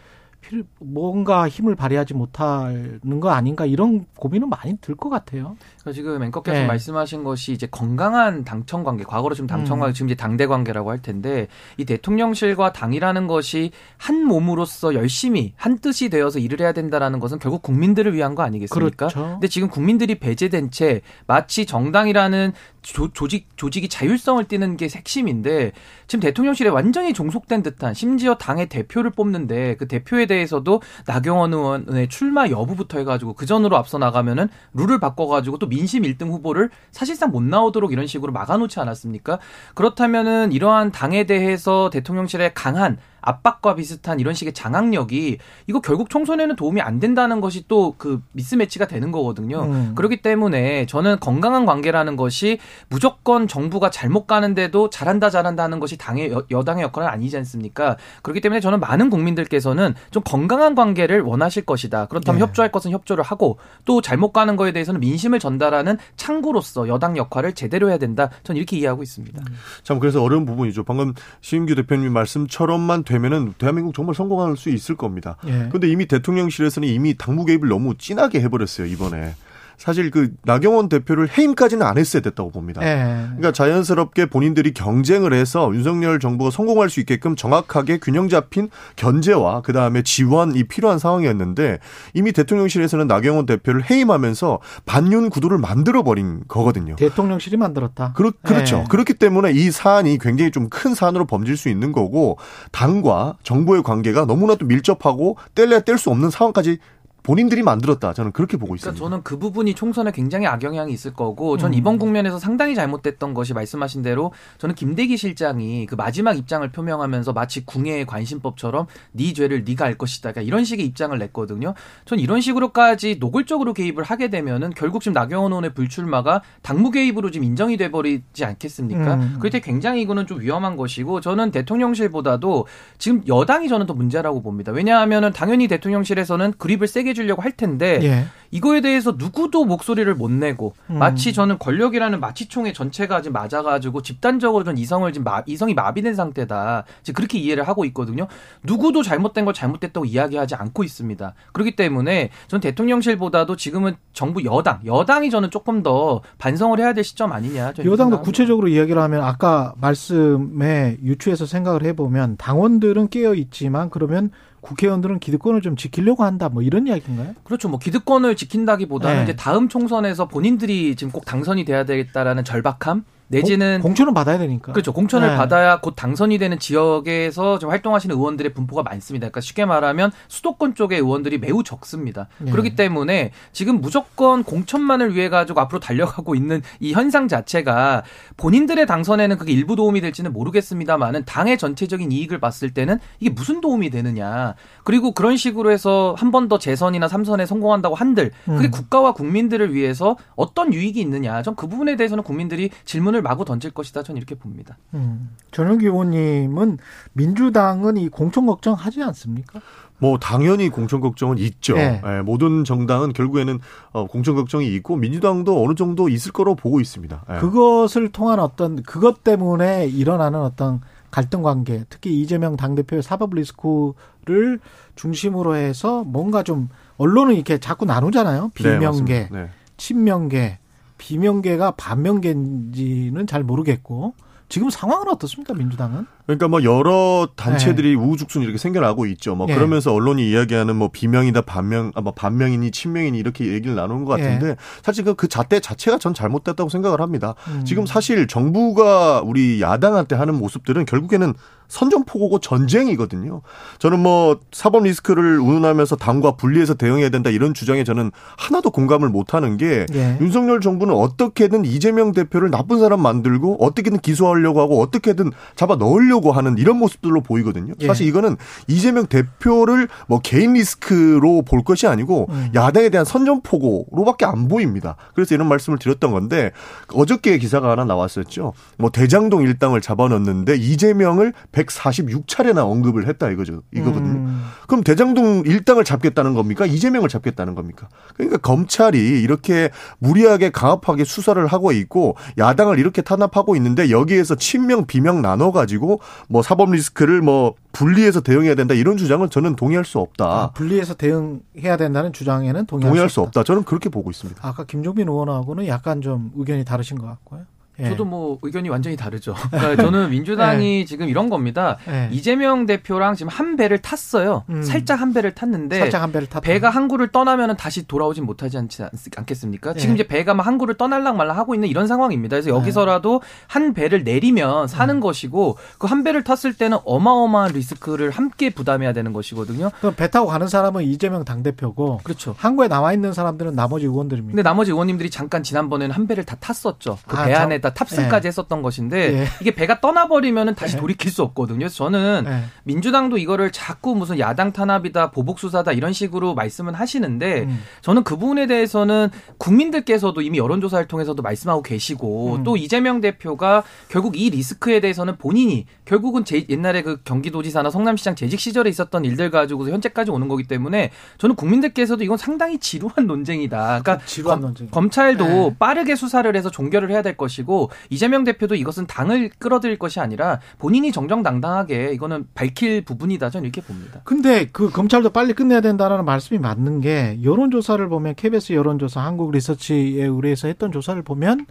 필- 0.42 0.66
뭔가 0.80 1.48
힘을 1.48 1.76
발휘하지 1.76 2.14
못하는 2.16 3.20
거 3.20 3.30
아닌가 3.30 3.66
이런 3.66 4.06
고민은 4.16 4.50
많이 4.50 4.76
들 4.82 4.96
것 4.96 5.10
같아요. 5.10 5.56
그러니까 5.80 5.92
지금 5.94 6.22
앵커께서 6.24 6.60
네. 6.60 6.66
말씀하신 6.68 7.24
것이 7.24 7.54
이제 7.54 7.68
건강한 7.70 8.44
당청 8.44 8.84
관계, 8.84 9.04
과거로 9.04 9.36
지금 9.36 9.48
당청 9.48 9.78
음. 9.78 9.80
관계, 9.82 9.94
지금 9.94 10.08
이제 10.10 10.16
당대 10.16 10.46
관계라고 10.48 10.90
할 10.90 11.02
텐데 11.02 11.48
이 11.78 11.86
대통령실과 11.86 12.74
당이라는 12.74 13.28
것이 13.28 13.72
한 13.98 14.26
몸으로서 14.26 14.94
열심히 14.96 15.54
한 15.56 15.78
뜻이 15.80 16.10
되어서 16.10 16.40
일을 16.40 16.60
해야 16.60 16.72
된다라는 16.74 17.20
것은 17.20 17.40
결국 17.40 17.62
국민들을 17.62 18.14
위한 18.14 18.36
거 18.36 18.44
아니겠습니까? 18.44 19.08
그렇죠. 19.08 19.32
근데 19.34 19.48
지금 19.48 19.70
국민들이 19.70 20.20
배제된 20.20 20.72
채 20.72 21.02
마치 21.28 21.66
정당이라는 21.66 22.54
조, 22.82 23.10
조직 23.14 23.48
조직이 23.58 23.88
자율성을 23.90 24.44
띠는 24.46 24.76
게 24.78 24.88
핵심인데 24.94 25.72
지금 26.08 26.20
대통령실에 26.20 26.70
완전히 26.70 27.14
종속된 27.14 27.62
듯한 27.62 27.94
심지어 27.94 28.36
당의 28.36 28.68
대표를 28.70 29.12
뽑는데 29.12 29.76
그 29.78 29.88
대표에 29.88 30.26
대해서도 30.32 30.82
나경원 31.06 31.54
의원의 31.54 32.08
출마 32.08 32.48
여부부터 32.48 33.00
해가지고 33.00 33.34
그 33.34 33.46
전으로 33.46 33.76
앞서 33.76 33.98
나가면은 33.98 34.48
룰을 34.74 35.00
바꿔가지고 35.00 35.58
또 35.58 35.68
민심 35.68 36.04
1등 36.04 36.30
후보를 36.30 36.70
사실상 36.92 37.32
못 37.32 37.44
나오도록 37.44 37.92
이런 37.92 38.08
식으로 38.08 38.32
막아놓지 38.32 38.80
않았습니까? 38.80 39.40
그렇다면은 39.76 40.54
이러한 40.54 40.92
당에 40.92 41.26
대해서 41.26 41.90
대통령실의 41.90 42.54
강한 42.54 42.98
압박과 43.22 43.76
비슷한 43.76 44.20
이런 44.20 44.34
식의 44.34 44.54
장악력이 44.54 45.38
이거 45.68 45.82
결국 45.82 46.10
총선에는 46.10 46.56
도움이 46.56 46.82
안 46.82 47.00
된다는 47.00 47.40
것이 47.40 47.68
또 47.68 47.92
그 48.02 48.22
미스매치가 48.32 48.88
되는 48.88 49.12
거거든요. 49.12 49.62
음. 49.64 49.94
그렇기 49.96 50.24
때문에 50.24 50.86
저는 50.88 51.20
건강한 51.20 51.66
관계라는 51.66 52.16
것이 52.16 52.58
무조건 52.90 53.48
정부가 53.48 53.92
잘못 53.92 54.26
가는데도 54.26 54.90
잘한다 54.90 55.30
잘한다 55.30 55.64
하는 55.64 55.80
것이 55.80 55.98
당의 55.98 56.32
여, 56.32 56.44
여당의 56.50 56.84
역할은 56.84 57.08
아니지 57.08 57.38
않습니까? 57.38 57.98
그렇기 58.24 58.42
때문에 58.42 58.60
저는 58.60 58.80
많은 58.80 59.10
국민들께서는 59.10 59.94
좀 60.10 60.24
건강한 60.24 60.74
관계를 60.74 61.22
원하실 61.22 61.66
것이다. 61.66 62.08
그렇다면 62.08 62.40
네. 62.40 62.46
협조할 62.46 62.72
것은 62.72 62.92
협조를 62.92 63.24
하고 63.24 63.60
또 63.86 64.02
잘못 64.02 64.32
가는 64.32 64.56
거에 64.56 64.72
대해서는 64.72 65.00
민심을 65.00 65.40
전달하는 65.40 65.98
창구로서 66.16 66.88
여당 66.88 67.18
역할을 67.18 67.54
제대로 67.54 67.90
해야 67.90 67.98
된다. 67.98 68.30
저는 68.44 68.58
이렇게 68.58 68.78
이해하고 68.78 69.04
있습니다. 69.04 69.44
참 69.84 70.00
그래서 70.00 70.24
어려운 70.24 70.46
부분이죠. 70.46 70.84
방금 70.84 71.14
심규 71.42 71.76
대표님 71.76 72.12
말씀처럼만 72.14 73.04
되면은 73.12 73.54
대한민국 73.58 73.94
정말 73.94 74.16
성공할 74.16 74.58
수 74.58 74.70
있을 74.70 74.96
겁니다. 74.96 75.38
예. 75.46 75.70
근데 75.72 75.88
이미 75.90 76.06
대통령실에서는 76.06 76.88
이미 76.88 77.16
당무 77.18 77.46
개입을 77.46 77.68
너무 77.70 77.98
진하게 77.98 78.42
해버렸어요 78.42 78.88
이번에. 78.88 79.34
사실 79.82 80.12
그 80.12 80.30
나경원 80.44 80.90
대표를 80.90 81.30
해임까지는 81.38 81.86
안 81.86 81.98
했어야 81.98 82.22
됐다고 82.22 82.52
봅니다. 82.52 82.82
예. 82.84 83.26
그러니까 83.26 83.52
자연스럽게 83.52 84.28
본인들이 84.28 84.74
경쟁을 84.74 85.34
해서 85.34 85.72
윤석열 85.74 86.20
정부가 86.20 86.52
성공할 86.52 86.90
수 86.90 87.00
있게끔 87.00 87.36
정확하게 87.36 87.98
균형 87.98 88.30
잡힌 88.30 88.70
견제와 88.96 89.62
그 89.62 89.74
다음에 89.74 90.04
지원이 90.04 90.66
필요한 90.66 91.00
상황이었는데 91.00 91.80
이미 92.14 92.32
대통령실에서는 92.32 93.08
나경원 93.08 93.46
대표를 93.46 93.90
해임하면서 93.90 94.60
반윤 94.86 95.30
구도를 95.30 95.58
만들어 95.58 96.04
버린 96.04 96.44
거거든요. 96.48 96.96
대통령실이 96.98 97.58
만들었다. 97.58 98.14
그렇, 98.14 98.32
그렇죠. 98.44 98.82
예. 98.84 98.88
그렇기 98.90 99.16
때문에 99.16 99.52
이 99.52 99.72
사안이 99.72 100.18
굉장히 100.20 100.52
좀 100.52 100.70
큰 100.72 100.96
사안으로 100.96 101.26
범질 101.26 101.58
수 101.58 101.70
있는 101.70 101.92
거고 101.92 102.38
당과 102.72 103.38
정부의 103.44 103.84
관계가 103.84 104.26
너무나도 104.26 104.66
밀접하고 104.66 105.38
뗄래야 105.54 105.82
뗄 105.82 105.98
수 105.98 106.10
없는 106.10 106.30
상황까지 106.30 106.80
본인들이 107.24 107.62
만들었다. 107.62 108.14
저는 108.14 108.32
그렇게 108.32 108.58
보고 108.58 108.72
그러니까 108.72 108.90
있습니다. 108.90 109.04
저는 109.04 109.24
그 109.24 109.38
부분이 109.38 109.74
총선에 109.76 110.12
굉장히 110.12 110.48
악영향이 110.48 110.92
있을 110.92 111.14
거고, 111.14 111.58
전 111.58 111.72
음. 111.72 111.78
이번 111.78 112.00
국면에서 112.00 112.40
상당히 112.40 112.74
잘못됐던 112.76 113.34
것이 113.34 113.54
말씀하신 113.54 114.02
대로 114.02 114.32
저는 114.58 114.76
김대기 114.76 115.18
실장이 115.18 115.86
그 115.86 115.96
마지막 115.96 116.38
입장을 116.38 116.68
표명하면서 116.72 117.34
마치 117.34 117.66
궁예의 117.66 118.06
관심법처럼 118.06 118.88
네 119.12 119.34
죄를 119.34 119.64
네가 119.64 119.86
알 119.86 119.98
것이다. 119.98 120.32
그러니까 120.32 120.48
이런 120.48 120.64
식의 120.64 120.86
입장을 120.86 121.18
냈거든요. 121.18 121.74
전 122.06 122.20
이런 122.20 122.42
식으로까지 122.42 123.18
노골적으로 123.20 123.74
개입을 123.74 124.04
하게 124.04 124.30
되면은 124.30 124.72
결국 124.76 125.02
지금 125.04 125.14
나경원 125.14 125.52
의원의 125.52 125.74
불출마가 125.74 126.42
당무 126.62 126.92
개입으로 126.92 127.30
지금 127.32 127.46
인정이 127.46 127.78
돼 127.78 127.92
버리지 127.92 128.46
않겠습니까? 128.46 129.16
음. 129.16 129.36
그럴 129.38 129.52
때 129.52 129.60
굉장히 129.60 130.02
이거는 130.02 130.26
좀 130.26 130.40
위험한 130.40 130.76
것이고 130.76 131.22
저는 131.22 131.52
대통령실보다도 131.52 132.66
지금 132.98 133.22
여당이 133.28 133.68
저는 133.68 133.86
더 133.86 133.94
문제라고 133.94 134.42
봅니다. 134.42 134.72
왜냐하면은 134.72 135.34
당연히 135.34 135.68
대통령실에서는 135.68 136.54
그립을 136.58 136.88
세게 136.88 137.11
주려고 137.14 137.42
할 137.42 137.52
텐데 137.52 138.00
예. 138.04 138.26
이거에 138.52 138.82
대해서 138.82 139.16
누구도 139.18 139.66
목소리를 139.66 140.14
못 140.14 140.30
내고 140.30 140.74
음. 140.90 141.00
마치 141.00 141.32
저는 141.32 141.58
권력이라는 141.58 142.20
마취총의 142.20 142.74
전체가 142.74 143.22
지금 143.22 143.34
맞아가지고 143.34 144.02
집단적으로 144.02 144.64
전 144.66 144.78
이성을 144.78 145.12
지금 145.14 145.24
마, 145.24 145.42
이성이 145.46 145.74
마비된 145.74 146.14
상태다. 146.16 146.84
지금 147.02 147.16
그렇게 147.16 147.40
이해를 147.40 147.68
하고 147.68 147.86
있거든요. 147.86 148.28
누구도 148.64 149.04
잘못된 149.04 149.46
걸 149.46 149.54
잘못됐다고 149.54 150.06
이야기하지 150.06 150.56
않고 150.56 150.84
있습니다. 150.84 151.34
그렇기 151.54 151.78
때문에 151.78 152.30
전 152.48 152.60
대통령실보다도 152.60 153.56
지금은 153.56 153.96
정부 154.12 154.44
여당 154.44 154.82
여당이 154.86 155.30
저는 155.30 155.50
조금 155.50 155.82
더 155.82 156.22
반성을 156.38 156.78
해야 156.80 156.94
될 156.94 157.04
시점 157.06 157.32
아니냐. 157.32 157.74
저는 157.74 157.90
여당도. 157.90 158.22
구체적으로 158.22 158.68
이야기를 158.68 159.02
하면 159.02 159.24
아까 159.24 159.74
말씀에 159.80 160.98
유추해서 161.04 161.46
생각을 161.46 161.84
해보면 161.86 162.36
당원들은 162.38 163.10
깨어 163.10 163.34
있지만 163.36 163.90
그러면 163.90 164.32
국회의원들은 164.62 165.20
기득권을 165.20 165.62
좀 165.62 165.76
지키려고 165.76 166.24
한다 166.24 166.50
뭐 166.50 166.62
이런 166.62 166.88
이야기인가요? 166.88 167.34
그렇죠. 167.44 167.68
뭐 167.70 167.80
기득권을 167.80 168.36
지킨다기보다는 168.36 169.18
네. 169.18 169.24
이제 169.24 169.36
다음 169.36 169.68
총선에서 169.68 170.28
본인들이 170.28 170.96
지금 170.96 171.12
꼭 171.12 171.26
당선이 171.26 171.66
돼야 171.66 171.84
되겠다라는 171.84 172.44
절박함 172.44 173.04
내지는 173.32 173.80
공, 173.82 173.90
공천은 173.92 174.14
받아야 174.14 174.38
되니까. 174.38 174.74
그렇죠. 174.74 174.94
공천을 174.94 175.30
네. 175.30 175.36
받아야 175.38 175.80
곧 175.80 175.96
당선이 175.96 176.38
되는 176.38 176.60
지역에서 176.60 177.58
좀 177.60 177.70
활동하시는 177.70 178.16
의원들의 178.16 178.54
분포가 178.54 178.84
많습니다. 178.84 179.26
그러니까 179.26 179.42
쉽게 179.42 179.66
말하면 179.66 180.12
수도권 180.28 180.76
쪽의 180.76 181.00
의원들이 181.00 181.40
매우 181.40 181.64
적습니다. 181.64 182.28
네. 182.40 182.52
그렇기 182.52 182.76
때문에 182.76 183.32
지금 183.54 183.80
무조건 183.82 184.44
공천만을 184.44 185.16
위해 185.16 185.30
가지고 185.30 185.62
앞으로 185.62 185.80
달려가고 185.80 186.36
있는 186.36 186.62
이 186.80 186.94
현상 186.94 187.28
자체가 187.28 188.04
본인들의 188.38 188.86
당선에는 188.86 189.38
그게 189.38 189.54
일부 189.54 189.76
도움이 189.76 190.02
될지는 190.02 190.34
모르겠습니다만은 190.34 191.24
당의 191.26 191.58
전체적인 191.58 192.12
이익을 192.12 192.40
봤을 192.40 192.74
때는 192.74 193.00
이게 193.20 193.30
무슨 193.30 193.62
도움이 193.62 193.90
되느냐. 193.90 194.56
그리고 194.84 195.12
그런 195.14 195.38
식으로 195.38 195.72
해서 195.72 196.16
한 196.18 196.32
번 196.32 196.42
더 196.50 196.58
재선이나 196.58 197.08
삼선에 197.08 197.46
성공한다고 197.46 197.96
한들 197.96 198.32
그게 198.46 198.68
음. 198.68 198.72
국가와 198.72 199.14
국민들을 199.14 199.74
위해서 199.74 200.18
어떤 200.36 200.74
유익이 200.74 201.00
있느냐. 201.00 201.42
전 201.44 201.56
그 201.56 201.68
부분에 201.68 201.96
대해서는 201.96 202.24
국민들이 202.24 202.72
질문을 202.86 203.21
마구 203.22 203.46
던질 203.46 203.72
것이다. 203.72 204.04
전 204.04 204.18
이렇게 204.18 204.36
봅니다. 204.36 204.78
음. 204.94 205.36
전용기 205.52 205.86
의원님은 205.86 206.78
민주당은 207.14 207.98
이 207.98 208.10
공천 208.10 208.46
걱정 208.46 208.74
하지 208.74 209.02
않습니까? 209.04 209.62
뭐 210.02 210.18
당연히 210.18 210.70
공천 210.70 211.00
걱정은 211.00 211.38
있죠. 211.38 211.76
네. 211.76 212.02
예, 212.04 212.22
모든 212.22 212.64
정당은 212.64 213.14
결국에는 213.14 213.60
어, 213.92 214.08
공천 214.08 214.36
걱정이 214.36 214.74
있고 214.76 214.96
민주당도 214.96 215.64
어느 215.64 215.76
정도 215.76 216.10
있을 216.10 216.32
거라고 216.32 216.56
보고 216.56 216.82
있습니다. 216.82 217.24
예. 217.30 217.40
그것을 217.40 218.12
통한 218.12 218.40
어떤 218.40 218.82
그것 218.82 219.24
때문에 219.24 219.88
일어나는 219.88 220.40
어떤 220.40 220.82
갈등 221.12 221.44
관계, 221.44 221.84
특히 221.90 222.20
이재명 222.20 222.56
당대표의 222.58 223.04
사법 223.04 223.36
리스크를 223.36 224.60
중심으로 224.96 225.56
해서 225.56 226.04
뭔가 226.04 226.42
좀 226.42 226.70
언론은 226.98 227.36
이렇게 227.36 227.60
자꾸 227.60 227.86
나누잖아요. 227.86 228.52
네, 228.56 228.64
비명계, 228.64 228.86
맞습니다. 228.86 229.30
네. 229.32 229.50
친명계, 229.78 230.60
비명계가 231.02 231.72
반명계인지는 231.72 233.26
잘 233.26 233.44
모르겠고 233.44 234.14
지금 234.50 234.70
상황은 234.70 235.08
어떻습니까, 235.08 235.54
민주당은? 235.54 236.06
그러니까 236.26 236.50
뭐 236.50 236.62
여러 236.64 237.28
단체들이 237.36 237.96
우후죽순 237.96 238.44
이렇게 238.44 238.58
생겨나고 238.58 239.06
있죠. 239.08 239.34
뭐 239.34 239.48
네. 239.48 239.56
그러면서 239.56 239.94
언론이 239.94 240.30
이야기하는 240.30 240.76
뭐 240.76 240.90
비명이다 240.92 241.42
반명, 241.42 241.92
아, 241.96 242.02
뭐 242.02 242.14
반명이니 242.14 242.72
친명이니 242.72 243.18
이렇게 243.18 243.46
얘기를 243.46 243.76
나누는 243.76 244.04
것 244.04 244.20
같은데 244.20 244.48
예. 244.50 244.56
사실 244.84 245.06
그, 245.06 245.16
그 245.16 245.30
잣대 245.30 245.62
자체가 245.62 245.98
전 246.00 246.14
잘못됐다고 246.14 246.70
생각을 246.70 247.00
합니다. 247.00 247.34
음. 247.48 247.64
지금 247.66 247.86
사실 247.86 248.28
정부가 248.28 249.22
우리 249.22 249.62
야당한테 249.62 250.18
하는 250.18 250.36
모습들은 250.36 250.86
결국에는 250.86 251.34
선전포고고 251.72 252.40
전쟁이거든요. 252.40 253.42
저는 253.80 254.00
뭐 254.00 254.40
사법 254.52 254.84
리스크를 254.84 255.40
운운하면서 255.40 255.96
당과 255.96 256.36
분리해서 256.36 256.74
대응해야 256.74 257.10
된다 257.10 257.30
이런 257.30 257.54
주장에 257.54 257.86
저는 257.86 258.12
하나도 258.38 258.72
공감을 258.72 259.10
못하는 259.10 259.56
게 259.56 259.86
예. 259.94 260.18
윤석열 260.20 260.60
정부는 260.60 260.94
어떻게든 260.94 261.64
이재명 261.64 262.12
대표를 262.12 262.52
나쁜 262.52 262.80
사람 262.80 263.02
만들고 263.02 263.64
어떻게든 263.64 264.00
기소하려고 264.00 264.60
하고 264.60 264.82
어떻게든 264.82 265.32
잡아 265.56 265.78
넣으려고 265.78 266.34
하는 266.34 266.58
이런 266.58 266.78
모습들로 266.78 267.22
보이거든요. 267.22 267.74
예. 267.80 267.88
사실 267.88 268.06
이거는 268.06 268.36
이재명 268.68 269.08
대표를 269.08 269.88
뭐 270.08 270.20
개인 270.20 270.54
리스크로 270.54 271.44
볼 271.44 271.64
것이 271.64 271.88
아니고 271.88 272.28
음. 272.30 272.50
야당에 272.54 272.90
대한 272.90 273.06
선전포고로밖에 273.06 274.26
안 274.26 274.50
보입니다. 274.50 274.98
그래서 275.16 275.36
이런 275.36 275.48
말씀을 275.48 275.80
드렸던 275.80 276.12
건데 276.12 276.52
어저께 276.94 277.38
기사가 277.38 277.72
하나 277.72 277.86
나왔었죠. 277.86 278.52
뭐 278.78 278.90
대장동 278.90 279.44
일당을 279.44 279.80
잡아넣는데 279.80 280.58
이재명을 280.58 281.32
146차례나 281.64 282.70
언급을 282.70 283.08
했다 283.08 283.30
이거죠. 283.30 283.62
이거거든요. 283.74 284.20
음. 284.20 284.44
그럼 284.68 284.84
대장동 284.84 285.44
일당을 285.46 285.84
잡겠다는 285.84 286.34
겁니까? 286.34 286.66
이재명을 286.66 287.10
잡겠다는 287.10 287.56
겁니까? 287.56 287.90
그러니까 288.16 288.38
검찰이 288.38 289.22
이렇게 289.22 289.70
무리하게 290.00 290.52
강압하게 290.52 291.04
수사를 291.04 291.46
하고 291.48 291.72
있고 291.72 292.16
야당을 292.38 292.80
이렇게 292.80 293.02
탄압하고 293.02 293.56
있는데 293.56 293.90
여기에서 293.90 294.36
친명 294.36 294.86
비명 294.86 295.22
나눠 295.22 295.52
가지고 295.52 296.00
뭐 296.28 296.42
사법 296.42 296.72
리스크를 296.72 297.22
뭐 297.22 297.56
분리해서 297.72 298.22
대응해야 298.22 298.56
된다 298.56 298.74
이런 298.74 298.98
주장은 298.98 299.30
저는 299.30 299.56
동의할 299.56 299.86
수 299.86 300.00
없다. 300.00 300.26
아, 300.26 300.52
분리해서 300.52 300.94
대응해야 300.94 301.78
된다는 301.78 302.14
주장에는 302.14 302.66
동의할, 302.66 302.90
동의할 302.90 303.10
수수 303.10 303.22
없다. 303.22 303.42
없다. 303.42 303.44
저는 303.44 303.64
그렇게 303.64 303.90
보고 303.90 304.10
있습니다. 304.10 304.40
아까 304.46 304.64
김종빈 304.64 305.08
의원하고는 305.08 305.68
약간 305.68 306.02
좀 306.02 306.32
의견이 306.36 306.66
다르신 306.66 306.98
것 306.98 307.08
같고요. 307.08 307.42
예. 307.80 307.90
저도 307.90 308.06
뭐 308.06 308.40
의견이 308.42 308.70
완전히 308.70 308.96
다르죠. 308.98 309.36
그러니까 309.52 309.84
저는 309.84 310.10
민주당이 310.10 310.86
지금 310.88 311.08
이런 311.08 311.30
겁니다. 311.30 311.78
예. 311.88 312.10
이재명 312.12 312.66
대표랑 312.66 313.16
지금 313.16 313.30
한 313.30 313.56
배를 313.56 313.78
탔어요. 313.78 314.44
음. 314.50 314.64
살짝 314.64 315.00
한 315.00 315.14
배를 315.14 315.34
탔는데 315.36 315.80
살짝 315.80 316.02
한 316.02 316.12
배를. 316.12 316.28
배가 316.42 316.70
항구를 316.70 317.10
떠나면은 317.12 317.56
다시 317.56 317.88
돌아오진 317.88 318.26
못하지 318.26 318.58
않지 318.58 318.84
않, 318.84 318.90
않겠습니까? 319.18 319.74
지금 319.76 319.92
예. 319.92 319.96
이제 319.96 320.08
배가 320.08 320.34
막 320.34 320.46
항구를 320.48 320.76
떠날랑 320.76 321.16
말랑 321.18 321.38
하고 321.38 321.54
있는 321.56 321.70
이런 321.70 321.88
상황입니다. 321.88 322.36
그래서 322.36 322.50
여기서라도 322.50 323.22
한 323.48 323.74
배를 323.74 324.04
내리면 324.04 324.68
사는 324.68 325.00
것이고 325.00 325.58
그 325.78 325.92
한 325.92 326.04
배를 326.04 326.24
탔을 326.24 326.54
때는 326.54 326.78
어마어마한 326.86 327.52
리스크를 327.52 328.12
함께 328.12 328.50
부담해야 328.50 328.94
되는 328.94 329.12
것이거든요. 329.14 329.72
그럼 329.80 329.94
배 329.96 330.10
타고 330.10 330.28
가는 330.28 330.48
사람은 330.48 330.84
이재명 330.84 331.26
당 331.26 331.44
대표고 331.44 332.00
그렇죠. 332.04 332.34
항구에 332.38 332.68
나와 332.70 332.94
있는 332.94 333.12
사람들은 333.14 333.56
나머지 333.56 333.86
의원들입니다. 333.86 334.32
근데 334.36 334.42
나머지 334.42 334.72
의원님들이 334.72 335.10
잠깐 335.10 335.44
지난번에는 335.44 335.94
한 335.94 336.08
배를 336.08 336.24
다 336.24 336.38
탔었죠. 336.40 336.98
그 337.08 337.18
아, 337.18 337.26
배. 337.26 337.34
안에 337.34 337.61
다 337.62 337.74
탑승까지 337.74 338.26
예. 338.26 338.28
했었던 338.28 338.62
것인데 338.62 339.14
예. 339.22 339.26
이게 339.40 339.52
배가 339.52 339.80
떠나버리면은 339.80 340.56
다시 340.56 340.76
예. 340.76 340.80
돌이킬 340.80 341.12
수 341.12 341.22
없거든요. 341.24 341.70
저는 341.70 342.26
예. 342.28 342.44
민주당도 342.64 343.18
이거를 343.18 343.52
자꾸 343.52 343.96
무슨 343.96 344.20
야당 344.20 344.52
탄압이다, 344.52 345.12
보복 345.12 345.40
수사다 345.40 345.72
이런 345.72 345.94
식으로 345.94 346.34
말씀은 346.34 346.74
하시는데 346.74 347.44
음. 347.44 347.62
저는 347.82 348.04
그 348.04 348.18
부분에 348.18 348.48
대해서는 348.48 349.10
국민들께서도 349.38 350.22
이미 350.22 350.38
여론조사를 350.38 350.88
통해서도 350.88 351.22
말씀하고 351.22 351.62
계시고 351.62 352.36
음. 352.38 352.44
또 352.44 352.58
이재명 352.58 353.02
대표가 353.02 353.64
결국 353.90 354.18
이 354.18 354.30
리스크에 354.30 354.80
대해서는 354.80 355.18
본인이 355.18 355.66
결국은 355.86 356.26
제 356.26 356.46
옛날에 356.50 356.82
그 356.82 357.02
경기도지사나 357.04 357.70
성남시장 357.70 358.16
재직 358.16 358.40
시절에 358.40 358.70
있었던 358.70 359.06
일들 359.06 359.30
가지고서 359.32 359.72
현재까지 359.72 360.12
오는 360.12 360.28
거기 360.28 360.44
때문에 360.44 360.92
저는 361.18 361.36
국민들께서도 361.36 362.04
이건 362.04 362.18
상당히 362.18 362.58
지루한 362.60 363.08
논쟁이다. 363.08 363.82
그러니까 363.84 364.00
지루한 364.06 364.40
검- 364.40 364.48
논쟁. 364.48 364.70
검찰도 364.70 365.26
네. 365.26 365.56
빠르게 365.60 365.96
수사를 365.96 366.34
해서 366.36 366.50
종결을 366.50 366.90
해야 366.92 367.02
될 367.02 367.18
것이고 367.18 367.51
것이고 367.52 367.70
이재명 367.90 368.24
대표도 368.24 368.56
이것은 368.56 368.88
당을 368.88 369.30
끌어들일 369.38 369.78
것이 369.78 370.00
아니라 370.00 370.40
본인이 370.58 370.92
정정당당하게 370.92 371.92
이거는 371.94 372.28
밝힐 372.34 372.84
부분이다 372.84 373.30
저는 373.30 373.46
이렇게 373.46 373.62
봅니다. 373.62 374.02
근데 374.06 374.46
그 374.46 374.70
검찰도 374.70 375.10
빨리 375.10 375.34
끝내야 375.34 375.60
된다라는 375.60 376.06
말씀이 376.06 376.40
맞는 376.40 376.80
게 376.80 377.20
여론조사를 377.22 377.88
보면 377.90 378.16
KBS 378.16 378.54
여론조사 378.54 379.02
한국 379.02 379.32
리서치에 379.32 380.06
의뢰해서 380.06 380.48
했던 380.48 380.72
조사를 380.72 381.02
보면 381.02 381.46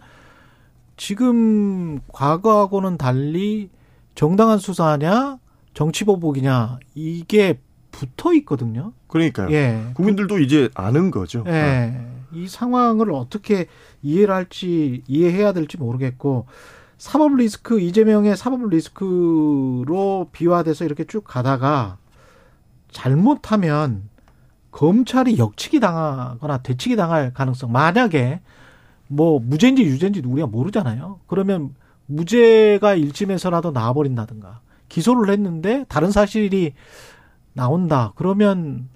지금 0.97 1.99
과거하고는 2.11 2.97
달리 2.97 3.69
정당한 4.15 4.57
수사냐 4.57 5.37
정치 5.73 6.03
보복이냐 6.03 6.79
이게 6.95 7.59
붙어 7.91 8.33
있거든요. 8.33 8.93
그러니까요. 9.07 9.51
예. 9.51 9.91
국민들도 9.93 10.39
이제 10.39 10.69
아는 10.73 11.11
거죠. 11.11 11.43
예. 11.47 11.93
이 12.33 12.47
상황을 12.47 13.11
어떻게 13.11 13.67
이해를 14.03 14.33
할지 14.33 15.03
이해해야 15.07 15.53
될지 15.53 15.77
모르겠고 15.77 16.45
사법 16.97 17.35
리스크 17.35 17.79
이재명의 17.79 18.37
사법 18.37 18.67
리스크로 18.69 20.29
비화돼서 20.31 20.85
이렇게 20.85 21.03
쭉 21.05 21.23
가다가 21.23 21.97
잘못하면 22.91 24.09
검찰이 24.71 25.37
역치기 25.37 25.79
당하거나 25.79 26.59
되치기 26.59 26.95
당할 26.95 27.33
가능성 27.33 27.71
만약에 27.71 28.41
뭐 29.07 29.39
무죄인지 29.39 29.83
유죄인지 29.83 30.21
우리가 30.25 30.47
모르잖아요. 30.47 31.19
그러면 31.27 31.75
무죄가 32.05 32.95
일심에서라도 32.95 33.71
나와버린다든가 33.71 34.61
기소를 34.87 35.31
했는데 35.33 35.85
다른 35.89 36.11
사실이 36.11 36.73
나온다. 37.53 38.13
그러면 38.15 38.87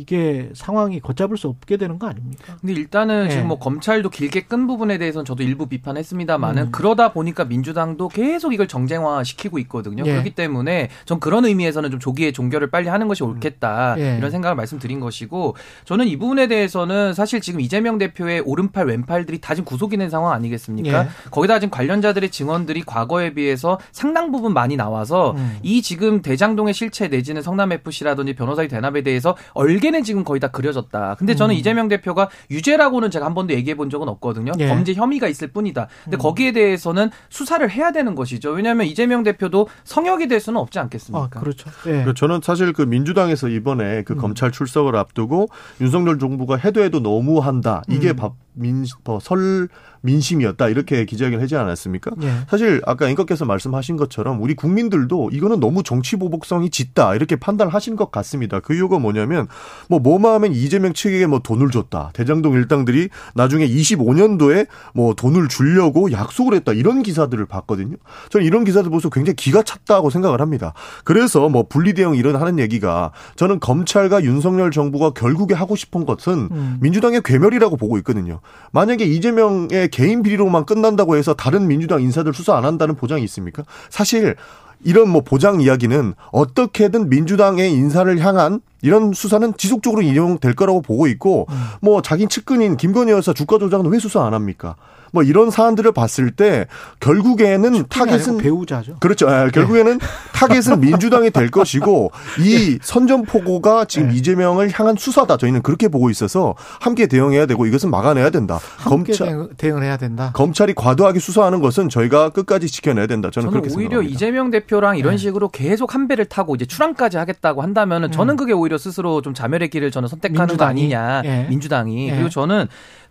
이게 0.00 0.48
상황이 0.54 0.98
걷잡을 0.98 1.36
수 1.36 1.48
없게 1.48 1.76
되는 1.76 1.98
거 1.98 2.06
아닙니까? 2.08 2.56
근데 2.58 2.72
일단은 2.72 3.24
네. 3.24 3.30
지금 3.30 3.48
뭐 3.48 3.58
검찰도 3.58 4.08
길게 4.08 4.42
끈 4.42 4.66
부분에 4.66 4.96
대해서는 4.96 5.26
저도 5.26 5.42
일부 5.42 5.66
비판했습니다만은 5.66 6.62
음. 6.62 6.72
그러다 6.72 7.12
보니까 7.12 7.44
민주당도 7.44 8.08
계속 8.08 8.54
이걸 8.54 8.66
정쟁화 8.66 9.22
시키고 9.24 9.58
있거든요. 9.60 10.04
예. 10.06 10.12
그렇기 10.12 10.30
때문에 10.30 10.88
전 11.04 11.20
그런 11.20 11.44
의미에서는 11.44 11.90
좀 11.90 12.00
조기에 12.00 12.32
종결을 12.32 12.70
빨리 12.70 12.88
하는 12.88 13.08
것이 13.08 13.22
옳겠다 13.22 13.96
예. 13.98 14.16
이런 14.16 14.30
생각을 14.30 14.56
말씀드린 14.56 15.00
것이고 15.00 15.54
저는 15.84 16.06
이 16.06 16.16
부분에 16.16 16.46
대해서는 16.46 17.12
사실 17.12 17.42
지금 17.42 17.60
이재명 17.60 17.98
대표의 17.98 18.40
오른팔 18.40 18.86
왼팔들이 18.86 19.40
다 19.42 19.54
지금 19.54 19.66
구속이 19.66 19.98
된 19.98 20.08
상황 20.08 20.32
아니겠습니까? 20.32 21.04
예. 21.04 21.08
거기다 21.30 21.60
지금 21.60 21.70
관련자들의 21.70 22.30
증언들이 22.30 22.84
과거에 22.84 23.34
비해서 23.34 23.78
상당 23.92 24.32
부분 24.32 24.54
많이 24.54 24.76
나와서 24.76 25.32
음. 25.32 25.58
이 25.62 25.82
지금 25.82 26.22
대장동의 26.22 26.72
실체 26.72 27.08
내지는 27.08 27.42
성남 27.42 27.72
FC라든지 27.72 28.34
변호사의 28.34 28.68
대납에 28.68 29.02
대해서 29.02 29.36
얼개 29.52 29.89
는 29.90 30.04
지금 30.04 30.22
거의 30.22 30.38
다 30.38 30.48
그려졌다. 30.48 31.16
근데 31.18 31.34
저는 31.34 31.54
음. 31.54 31.58
이재명 31.58 31.88
대표가 31.88 32.28
유죄라고는 32.50 33.10
제가 33.10 33.26
한 33.26 33.34
번도 33.34 33.54
얘기해 33.54 33.76
본 33.76 33.90
적은 33.90 34.08
없거든요. 34.08 34.52
예. 34.60 34.68
범죄 34.68 34.94
혐의가 34.94 35.26
있을 35.26 35.48
뿐이다. 35.48 35.88
근데 36.04 36.16
음. 36.16 36.18
거기에 36.18 36.52
대해서는 36.52 37.10
수사를 37.28 37.68
해야 37.68 37.90
되는 37.90 38.14
것이죠. 38.14 38.50
왜냐하면 38.50 38.86
이재명 38.86 39.22
대표도 39.22 39.68
성역이 39.84 40.28
될 40.28 40.38
수는 40.38 40.60
없지 40.60 40.78
않겠습니까? 40.78 41.38
아, 41.38 41.40
그렇죠. 41.40 41.70
예. 41.86 42.04
그 42.04 42.14
저는 42.14 42.40
사실 42.42 42.72
그 42.72 42.82
민주당에서 42.82 43.48
이번에 43.48 44.02
그 44.04 44.12
음. 44.12 44.18
검찰 44.18 44.52
출석을 44.52 44.94
앞두고 44.96 45.48
윤석열 45.80 46.18
정부가 46.18 46.56
해도 46.56 46.82
해도 46.82 47.00
너무한다. 47.00 47.82
이게 47.88 48.10
음. 48.10 48.16
밥, 48.16 48.34
민, 48.52 48.84
어, 49.04 49.18
설 49.20 49.68
민심이었다. 50.02 50.68
이렇게 50.68 51.04
기자회견을 51.04 51.42
하지 51.42 51.56
않았습니까? 51.56 52.12
예. 52.22 52.32
사실 52.48 52.80
아까 52.86 53.08
앵커께서 53.08 53.44
말씀하신 53.44 53.96
것처럼 53.96 54.40
우리 54.42 54.54
국민들도 54.54 55.30
이거는 55.32 55.60
너무 55.60 55.82
정치 55.82 56.16
보복성이 56.16 56.70
짙다. 56.70 57.14
이렇게 57.14 57.36
판단을 57.36 57.74
하신 57.74 57.96
것 57.96 58.10
같습니다. 58.10 58.60
그 58.60 58.74
이유가 58.74 58.98
뭐냐면 58.98 59.46
뭐 59.88 59.98
뭐만 59.98 60.34
하면 60.34 60.52
이재명 60.52 60.92
측에게 60.92 61.26
뭐 61.26 61.40
돈을 61.40 61.70
줬다. 61.70 62.10
대장동 62.14 62.54
일당들이 62.54 63.08
나중에 63.34 63.66
25년도에 63.66 64.66
뭐 64.94 65.14
돈을 65.14 65.48
주려고 65.48 66.12
약속을 66.12 66.54
했다. 66.54 66.72
이런 66.72 67.02
기사들을 67.02 67.44
봤거든요. 67.46 67.96
저는 68.30 68.46
이런 68.46 68.64
기사들 68.64 68.90
보면서 68.90 69.10
굉장히 69.10 69.36
기가 69.36 69.62
찼다고 69.62 70.10
생각을 70.10 70.40
합니다. 70.40 70.74
그래서 71.04 71.48
뭐 71.48 71.64
분리 71.68 71.94
대응 71.94 72.14
이런 72.14 72.36
하는 72.36 72.58
얘기가 72.58 73.12
저는 73.36 73.60
검찰과 73.60 74.22
윤석열 74.24 74.70
정부가 74.70 75.10
결국에 75.10 75.54
하고 75.54 75.76
싶은 75.76 76.04
것은 76.04 76.48
음. 76.50 76.78
민주당의 76.80 77.22
괴멸이라고 77.24 77.76
보고 77.76 77.98
있거든요. 77.98 78.40
만약에 78.72 79.04
이재명의 79.04 79.88
개인 79.90 80.22
비리로만 80.22 80.66
끝난다고 80.66 81.16
해서 81.16 81.34
다른 81.34 81.66
민주당 81.66 82.02
인사들 82.02 82.34
수사 82.34 82.56
안 82.56 82.64
한다는 82.64 82.94
보장이 82.94 83.22
있습니까? 83.24 83.64
사실 83.88 84.36
이런 84.84 85.08
뭐 85.10 85.22
보장 85.22 85.60
이야기는 85.60 86.14
어떻게든 86.32 87.08
민주당의 87.08 87.72
인사를 87.72 88.18
향한 88.18 88.60
이런 88.82 89.12
수사는 89.12 89.52
지속적으로 89.56 90.02
인용될 90.02 90.54
거라고 90.54 90.80
보고 90.80 91.06
있고 91.06 91.46
뭐 91.80 92.02
자기 92.02 92.26
측근인 92.26 92.76
김건희 92.76 93.12
여사 93.12 93.32
주가 93.32 93.58
조작은 93.58 93.90
왜 93.90 93.98
수사 93.98 94.24
안 94.24 94.34
합니까? 94.34 94.76
뭐 95.12 95.22
이런 95.22 95.50
사안들을 95.50 95.92
봤을 95.92 96.30
때 96.30 96.66
결국에는 97.00 97.86
타겟은 97.88 98.38
배우자죠. 98.38 98.96
그렇죠. 99.00 99.26
예, 99.28 99.50
결국에는 99.52 99.98
타겟은 100.32 100.80
민주당이 100.80 101.30
될 101.30 101.50
것이고 101.50 102.10
이 102.40 102.78
선전포고가 102.82 103.86
지금 103.86 104.10
이재명을 104.12 104.70
향한 104.72 104.96
수사다. 104.96 105.36
저희는 105.36 105.62
그렇게 105.62 105.88
보고 105.88 106.10
있어서 106.10 106.54
함께 106.80 107.06
대응해야 107.06 107.46
되고 107.46 107.66
이것은 107.66 107.90
막아내야 107.90 108.30
된다. 108.30 108.58
함께 108.76 109.12
검찰 109.12 109.26
대응- 109.28 109.48
대응을 109.56 109.82
해야 109.82 109.96
된다. 109.96 110.30
검찰이 110.34 110.74
과도하게 110.74 111.18
수사하는 111.18 111.60
것은 111.60 111.88
저희가 111.88 112.30
끝까지 112.30 112.68
지켜내야 112.68 113.06
된다. 113.06 113.30
저는, 113.30 113.48
저는 113.48 113.60
그렇게 113.60 113.68
오히려 113.74 113.88
생각합니다. 113.98 114.14
이재명 114.14 114.50
대표랑 114.50 114.96
이런 114.98 115.12
네. 115.12 115.18
식으로 115.18 115.48
계속 115.48 115.94
한 115.94 116.08
배를 116.08 116.26
타고 116.26 116.54
이제 116.54 116.64
출항까지 116.66 117.16
하겠다고 117.16 117.62
한다면은 117.62 118.10
저는 118.12 118.36
그게 118.36 118.52
오히려 118.52 118.78
스스로 118.78 119.22
좀 119.22 119.34
자멸의 119.34 119.70
길을 119.70 119.90
저는 119.90 120.08
선택하는 120.08 120.56
거 120.56 120.66
민주당이? 120.66 120.80
아니냐 120.94 121.22
예. 121.24 121.46
민주당이 121.48 122.08
예. 122.08 122.12
그리고 122.14 122.28
저는 122.28 122.66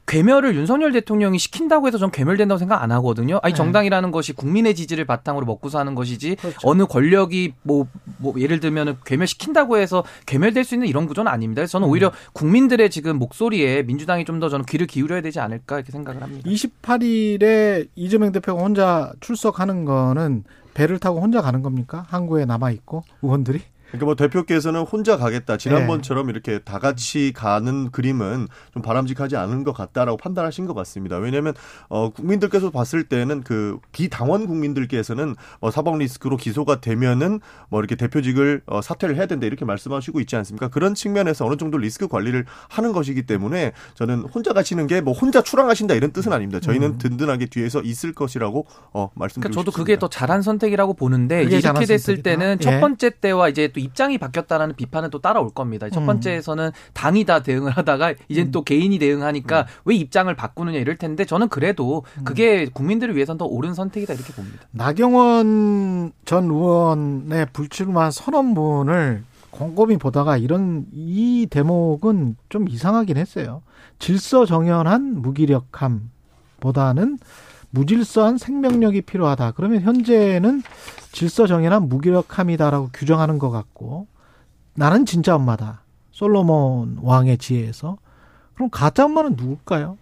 괴멸을 0.09 0.55
윤석열 0.55 0.91
대통령이 0.91 1.37
시킨다고 1.37 1.87
해서 1.87 1.99
전 1.99 2.09
괴멸된다고 2.09 2.57
생각 2.57 2.81
안 2.81 2.91
하거든요. 2.93 3.39
아니 3.43 3.53
네. 3.53 3.57
정당이라는 3.57 4.09
것이 4.09 4.33
국민의 4.33 4.73
지지를 4.73 5.05
바탕으로 5.05 5.45
먹고 5.45 5.69
사는 5.69 5.93
것이지 5.93 6.35
그렇죠. 6.35 6.57
어느 6.63 6.87
권력이 6.87 7.53
뭐, 7.61 7.85
뭐 8.17 8.33
예를 8.39 8.59
들면은 8.59 8.97
괴멸시킨다고 9.05 9.77
해서 9.77 10.03
괴멸될 10.25 10.63
수 10.63 10.73
있는 10.73 10.87
이런 10.87 11.05
구조는 11.05 11.31
아닙니다. 11.31 11.59
그래서 11.59 11.73
저는 11.73 11.87
음. 11.87 11.91
오히려 11.91 12.11
국민들의 12.33 12.89
지금 12.89 13.17
목소리에 13.19 13.83
민주당이 13.83 14.25
좀 14.25 14.39
더 14.39 14.47
저는 14.47 14.63
귀를 14.67 14.87
기울여야 14.87 15.19
되지 15.19 15.41
않을까 15.41 15.75
이렇게 15.75 15.91
생각을 15.91 16.23
합니다. 16.23 16.49
28일에 16.49 17.89
이재명 17.93 18.31
대표가 18.31 18.61
혼자 18.63 19.11
출석하는 19.19 19.83
거는 19.83 20.45
배를 20.73 20.97
타고 20.97 21.19
혼자 21.19 21.41
가는 21.41 21.61
겁니까? 21.61 22.05
항구에 22.07 22.45
남아 22.45 22.71
있고 22.71 23.03
의원들이? 23.21 23.59
그러니까 23.89 24.05
뭐 24.05 24.15
대표께서는 24.15 24.81
혼자 24.81 25.17
가겠다. 25.17 25.53
네. 25.53 25.57
지난번처럼 25.57 26.29
이렇게 26.29 26.59
다 26.59 26.77
같이 26.79 27.31
가는 27.35 27.89
그림은 27.91 28.47
좀 28.73 28.81
바람직하지 28.81 29.35
않은 29.35 29.63
것 29.63 29.73
같다라고 29.73 30.17
판단하신 30.17 30.67
것 30.67 30.73
같습니다. 30.75 31.17
왜냐하면 31.17 31.53
어 31.89 32.09
국민들께서 32.11 32.69
봤을 32.69 33.03
때는 33.03 33.41
그 33.41 33.79
비당원 33.91 34.45
국민들께서는 34.45 35.35
어 35.59 35.71
사법 35.71 35.97
리스크로 35.97 36.37
기소가 36.37 36.81
되면은 36.81 37.39
뭐 37.69 37.79
이렇게 37.79 37.95
대표직을 37.95 38.61
어 38.67 38.81
사퇴를 38.81 39.15
해야 39.15 39.25
된다 39.25 39.47
이렇게 39.47 39.65
말씀하시고 39.65 40.19
있지 40.19 40.35
않습니까? 40.35 40.67
그런 40.67 40.93
측면에서 40.93 41.45
어느 41.45 41.57
정도 41.57 41.77
리스크 41.79 42.07
관리를 42.07 42.45
하는 42.69 42.91
것이기 42.93 43.23
때문에 43.23 43.71
저는 43.95 44.21
혼자 44.33 44.53
가시는 44.53 44.85
게 44.85 44.99
뭐 44.99 45.13
혼자 45.13 45.41
출항하신다 45.41 45.93
이런 45.95 46.11
뜻은 46.11 46.33
아닙니다. 46.33 46.59
저희는 46.59 46.87
음. 46.89 46.97
든든하게 46.97 47.45
뒤에서 47.47 47.81
있을 47.81 48.13
것이라고 48.13 48.65
어 48.93 49.09
말씀드리고 49.15 49.41
그러니까 49.41 49.59
저도 49.61 49.71
싶습니다. 49.71 49.77
그게 49.77 49.97
더 49.97 50.09
잘한 50.09 50.41
선택이라고 50.41 50.93
보는데 50.93 51.43
이렇게 51.43 51.61
됐을 51.85 52.17
선택이다. 52.17 52.29
때는 52.29 52.57
예. 52.59 52.63
첫 52.63 52.79
번째 52.81 53.09
때와 53.21 53.49
이제 53.49 53.69
또 53.69 53.78
입장이 53.79 54.17
바뀌었다라는 54.17 54.75
비판은 54.75 55.09
또 55.09 55.19
따라올 55.19 55.49
겁니다. 55.49 55.89
첫 55.89 56.01
음. 56.01 56.05
번째에서는 56.05 56.71
당이 56.93 57.25
다 57.25 57.41
대응을 57.41 57.71
하다가 57.71 58.13
이제 58.27 58.51
또 58.51 58.63
개인이 58.63 58.97
대응하니까 58.99 59.67
왜 59.85 59.95
입장을 59.95 60.33
바꾸느냐 60.35 60.77
이럴 60.79 60.97
텐데 60.97 61.25
저는 61.25 61.49
그래도 61.49 62.03
그게 62.23 62.65
국민들을 62.67 63.15
위해서는 63.15 63.37
더 63.37 63.45
옳은 63.45 63.73
선택이다 63.73 64.13
이렇게 64.13 64.33
봅니다. 64.33 64.59
나경원 64.71 66.11
전 66.25 66.45
의원의 66.45 67.47
불출마 67.53 68.11
선언문을 68.11 69.23
곰곰이 69.51 69.97
보다가 69.97 70.37
이런 70.37 70.85
이 70.93 71.47
대목은 71.49 72.35
좀 72.49 72.67
이상하긴 72.69 73.17
했어요. 73.17 73.61
질서 73.97 74.45
정연한 74.45 75.21
무기력함보다는 75.21 77.17
무질서한 77.71 78.37
생명력이 78.37 79.01
필요하다. 79.01 79.51
그러면 79.51 79.81
현재는 79.81 80.63
질서 81.11 81.47
정연한 81.47 81.89
무기력함이다라고 81.89 82.89
규정하는 82.93 83.39
것 83.39 83.49
같고 83.49 84.07
나는 84.75 85.05
진짜 85.05 85.35
엄마다. 85.35 85.81
솔로몬 86.11 86.97
왕의 87.01 87.37
지혜에서 87.37 87.97
그럼 88.55 88.69
가짜 88.71 89.05
엄마는 89.05 89.35
누굴까요? 89.37 89.97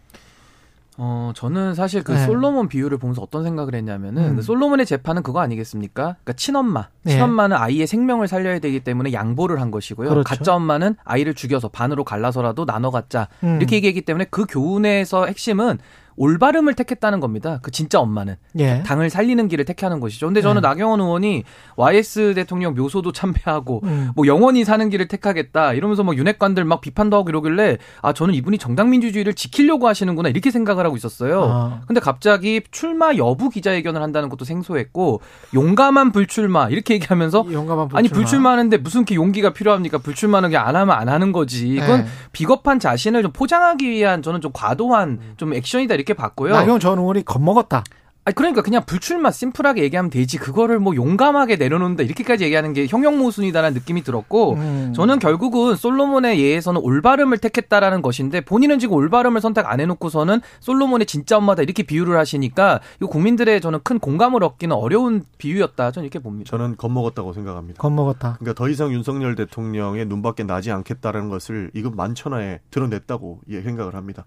어, 1.00 1.32
저는 1.36 1.76
사실 1.76 2.04
그 2.04 2.12
네. 2.12 2.26
솔로몬 2.26 2.68
비유를 2.68 2.98
보면서 2.98 3.22
어떤 3.22 3.44
생각을 3.44 3.76
했냐면은 3.76 4.32
음. 4.32 4.36
그 4.38 4.42
솔로몬의 4.42 4.88
재판은 4.88 5.22
그거 5.22 5.40
아니겠습니까? 5.42 6.02
그러니까 6.04 6.34
친엄마. 6.34 6.88
네. 7.04 7.12
친엄마는 7.12 7.56
아이의 7.56 7.86
생명을 7.86 8.28
살려야 8.28 8.58
되기 8.58 8.80
때문에 8.80 9.14
양보를 9.14 9.62
한 9.62 9.70
것이고요. 9.70 10.10
그렇죠. 10.10 10.28
가짜 10.28 10.56
엄마는 10.56 10.96
아이를 11.04 11.36
죽여서 11.36 11.70
반으로 11.70 12.04
갈라서라도 12.04 12.66
나눠 12.66 12.90
갖자. 12.90 13.28
음. 13.44 13.58
이렇게 13.58 13.76
얘기했기 13.76 14.02
때문에 14.02 14.26
그 14.32 14.46
교훈에서 14.50 15.28
핵심은 15.28 15.78
올바름을 16.18 16.74
택했다는 16.74 17.20
겁니다. 17.20 17.60
그 17.62 17.72
진짜 17.72 18.00
엄마는 18.00 18.36
예. 18.60 18.84
당을 18.86 19.10
살리는 19.10 19.48
길을 19.48 19.66
택하는 19.66 20.00
것이죠. 20.00 20.26
근데 20.28 20.42
저는 20.42 20.62
네. 20.62 20.68
나경원 20.68 21.00
의원이 21.00 21.44
YS 21.76 22.34
대통령 22.36 22.74
묘소도 22.74 23.12
참배하고 23.12 23.82
음. 23.84 24.10
뭐 24.16 24.28
영원히 24.28 24.66
사는 24.66 24.90
길을 24.90 25.08
택하겠다 25.08 25.74
이러면서 25.74 26.04
뭐 26.04 26.16
윤핵관들 26.16 26.66
막 26.66 26.82
비판도 26.82 27.16
하고 27.16 27.30
이러길래 27.30 27.78
아 28.02 28.14
저는 28.14 28.34
이분이 28.34 28.58
정당 28.58 28.90
민주주의를 28.90 29.34
지키려고 29.36 29.88
하시는구나 29.88 30.30
이렇게 30.30 30.52
생각을 30.52 30.86
하고 30.86 30.98
있었어요. 30.98 31.44
아. 31.44 31.82
근데 31.88 32.02
갑자기 32.02 32.62
출마 32.72 33.16
여부 33.16 33.50
기자회견을 33.50 34.02
한다는 34.02 34.30
것도 34.30 34.44
생소했고 34.44 35.22
용감한 35.54 36.12
불출마 36.12 36.70
이렇게 36.70 36.96
얘기하면서 36.96 37.46
용감한 37.52 37.90
아니 37.94 38.08
불출마. 38.10 38.26
불출마하는데 38.26 38.78
무슨 38.78 39.02
이렇게 39.02 39.16
용기가 39.16 39.54
필요합니까? 39.54 40.00
불출마는 40.00 40.50
그냥 40.50 40.68
안 40.68 40.76
하면 40.76 40.96
안 40.98 41.10
하는 41.10 41.32
거지. 41.32 41.68
이건 41.68 42.02
네. 42.02 42.08
비겁한 42.32 42.80
자신을 42.80 43.22
좀 43.22 43.32
포장하기 43.32 43.90
위한 43.90 44.22
저는 44.22 44.42
좀 44.42 44.52
과도한 44.54 45.20
좀 45.38 45.54
액션이다 45.54 45.94
이렇게 45.94 46.07
봤고요. 46.14 46.54
나경원 46.54 46.80
전 46.80 47.00
의원이 47.00 47.26
겁먹었다. 47.26 47.84
아니 48.28 48.36
그러니까 48.36 48.62
그냥 48.62 48.84
불출마 48.86 49.32
심플하게 49.32 49.84
얘기하면 49.84 50.10
되지 50.10 50.38
그거를 50.38 50.80
뭐 50.80 50.94
용감하게 50.98 51.56
내려놓는다 51.56 52.04
이렇게까지 52.04 52.44
얘기하는 52.44 52.74
게 52.74 52.86
형용모순이다라는 52.86 53.74
느낌이 53.74 54.04
들었고 54.04 54.56
음. 54.56 54.94
저는 54.94 55.20
결국은 55.20 55.78
솔로몬의 55.78 56.38
예에서는 56.42 56.82
올바름을 56.82 57.38
택했다라는 57.38 58.02
것인데 58.02 58.42
본인은 58.42 58.80
지금 58.80 58.98
올바름을 58.98 59.40
선택 59.40 59.66
안 59.66 59.80
해놓고서는 59.80 60.42
솔로몬의 60.60 61.06
진짜 61.06 61.38
엄마다 61.38 61.64
이렇게 61.64 61.84
비유를 61.84 62.18
하시니까 62.18 62.82
이거 62.98 63.08
국민들의 63.08 63.62
저는 63.62 63.80
큰 63.84 63.98
공감을 63.98 64.44
얻기는 64.44 64.76
어려운 64.76 65.24
비유였다 65.38 65.92
저는 65.92 66.04
이렇게 66.04 66.20
봅니다. 66.20 66.50
저는 66.50 66.76
겁먹었다고 66.76 67.32
생각합니다. 67.32 67.82
겁먹었다. 67.82 68.36
그러니까 68.40 68.62
더 68.62 68.68
이상 68.68 68.92
윤석열 68.92 69.36
대통령의 69.36 70.06
눈밖에 70.06 70.44
나지 70.44 70.70
않겠다라는 70.70 71.30
것을 71.30 71.72
이건 71.74 71.96
만천하에 71.96 72.60
드러냈다고 72.72 73.40
예, 73.52 73.62
생각을 73.62 73.96
합니다. 73.96 74.26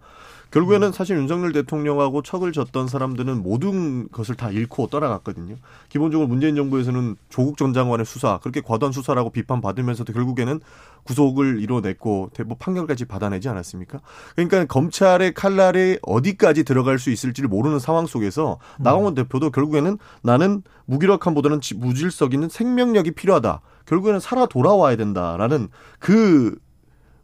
결국에는 0.51 0.89
음. 0.89 0.93
사실 0.93 1.17
윤석열 1.17 1.53
대통령하고 1.53 2.23
척을 2.23 2.53
졌던 2.53 2.89
사람들은 2.89 3.43
모든 3.43 4.09
것을 4.11 4.35
다 4.35 4.51
잃고 4.51 4.89
떠나갔거든요. 4.89 5.57
기본적으로 5.89 6.27
문재인 6.27 6.57
정부에서는 6.57 7.17
조국 7.29 7.57
전 7.57 7.73
장관의 7.73 8.05
수사 8.05 8.39
그렇게 8.39 8.61
과도한 8.61 8.93
수사라고 8.93 9.31
비판받으면서도 9.31 10.13
결국에는 10.13 10.61
구속을 11.05 11.61
이뤄냈고 11.63 12.31
대법 12.35 12.59
판결까지 12.59 13.05
받아내지 13.07 13.49
않았습니까? 13.49 14.01
그러니까 14.35 14.65
검찰의 14.67 15.35
칼날이 15.35 15.99
어디까지 16.03 16.65
들어갈 16.65 16.99
수 16.99 17.11
있을지를 17.11 17.49
모르는 17.49 17.79
상황 17.79 18.07
속에서 18.07 18.59
나경원 18.79 19.15
대표도 19.15 19.51
결국에는 19.51 19.99
나는 20.23 20.63
무기력함보다는 20.87 21.61
지- 21.61 21.75
무질서 21.77 22.29
있는 22.33 22.49
생명력이 22.49 23.13
필요하다. 23.13 23.61
결국에는 23.87 24.21
살아 24.21 24.47
돌아와야 24.47 24.97
된다라는 24.97 25.69
그 25.99 26.57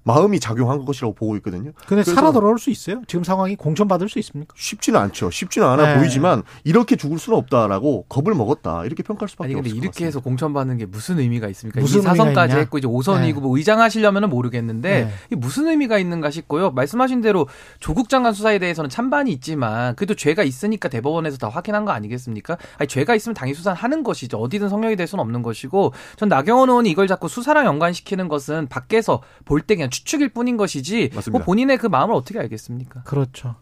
마음이 0.06 0.38
작용한 0.38 0.84
것이라고 0.84 1.14
보고 1.14 1.34
있거든요. 1.36 1.72
근데 1.88 2.04
살아 2.04 2.30
돌아올 2.30 2.60
수 2.60 2.70
있어요? 2.70 3.02
지금 3.08 3.24
상황이 3.24 3.56
공천받을 3.56 4.08
수 4.08 4.20
있습니까? 4.20 4.54
쉽지는 4.56 5.00
않죠. 5.00 5.30
쉽지는 5.32 5.66
않아 5.66 5.94
네. 5.94 5.98
보이지만 5.98 6.44
이렇게 6.62 6.94
죽을 6.94 7.18
수는 7.18 7.36
없다라고 7.40 8.04
겁을 8.08 8.34
먹었다. 8.34 8.84
이렇게 8.84 9.02
평가할 9.02 9.28
수밖에 9.28 9.46
아니 9.46 9.54
근데 9.54 9.68
없을 9.70 9.80
것 9.80 9.82
이렇게 9.84 10.06
해서 10.06 10.20
공천받는 10.20 10.78
게 10.78 10.86
무슨 10.86 11.18
의미가 11.18 11.48
있습니까? 11.48 11.80
무슨 11.80 11.96
이미 11.98 12.02
사선까지 12.04 12.28
의미가 12.30 12.44
있냐? 12.46 12.56
했고 12.58 12.78
이제 12.78 12.86
5선이고 12.86 13.20
네. 13.20 13.40
뭐 13.40 13.58
의장 13.58 13.80
하시려면은 13.80 14.30
모르겠는데 14.30 15.04
네. 15.06 15.10
이게 15.26 15.34
무슨 15.36 15.66
의미가 15.66 15.98
있는가 15.98 16.30
싶고요. 16.30 16.70
말씀하신 16.70 17.20
대로 17.20 17.48
조국 17.80 18.08
장관 18.08 18.32
수사에 18.32 18.60
대해서는 18.60 18.88
찬반이 18.88 19.32
있지만 19.32 19.96
그래도 19.96 20.14
죄가 20.14 20.44
있으니까 20.44 20.88
대법원에서 20.88 21.36
다 21.36 21.48
확인한 21.48 21.84
거 21.84 21.90
아니겠습니까? 21.90 22.56
아니 22.78 22.86
죄가 22.86 23.16
있으면 23.16 23.34
당연히 23.34 23.54
수사하는 23.56 24.04
것이죠. 24.04 24.38
어디든 24.38 24.68
성역이 24.68 24.94
될 24.94 25.08
수는 25.08 25.20
없는 25.22 25.42
것이고 25.42 25.92
전 26.16 26.28
나경원 26.28 26.68
의원이 26.68 26.90
이걸 26.90 27.08
자꾸 27.08 27.26
수사랑 27.28 27.66
연관시키는 27.66 28.28
것은 28.28 28.68
밖에서 28.68 29.20
볼 29.44 29.66
때 29.66 29.74
그냥 29.74 29.90
추측일 29.96 30.28
뿐인 30.28 30.56
것이지 30.56 31.10
맞습니다. 31.14 31.30
뭐 31.30 31.44
본인의 31.44 31.78
그 31.78 31.86
마음을 31.86 32.14
어떻게 32.14 32.38
알겠습니까? 32.38 33.02
그렇죠. 33.04 33.56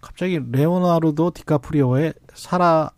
갑자기 0.00 0.40
레오나르도 0.50 1.30
디카프리오의 1.32 2.14
살아 2.34 2.90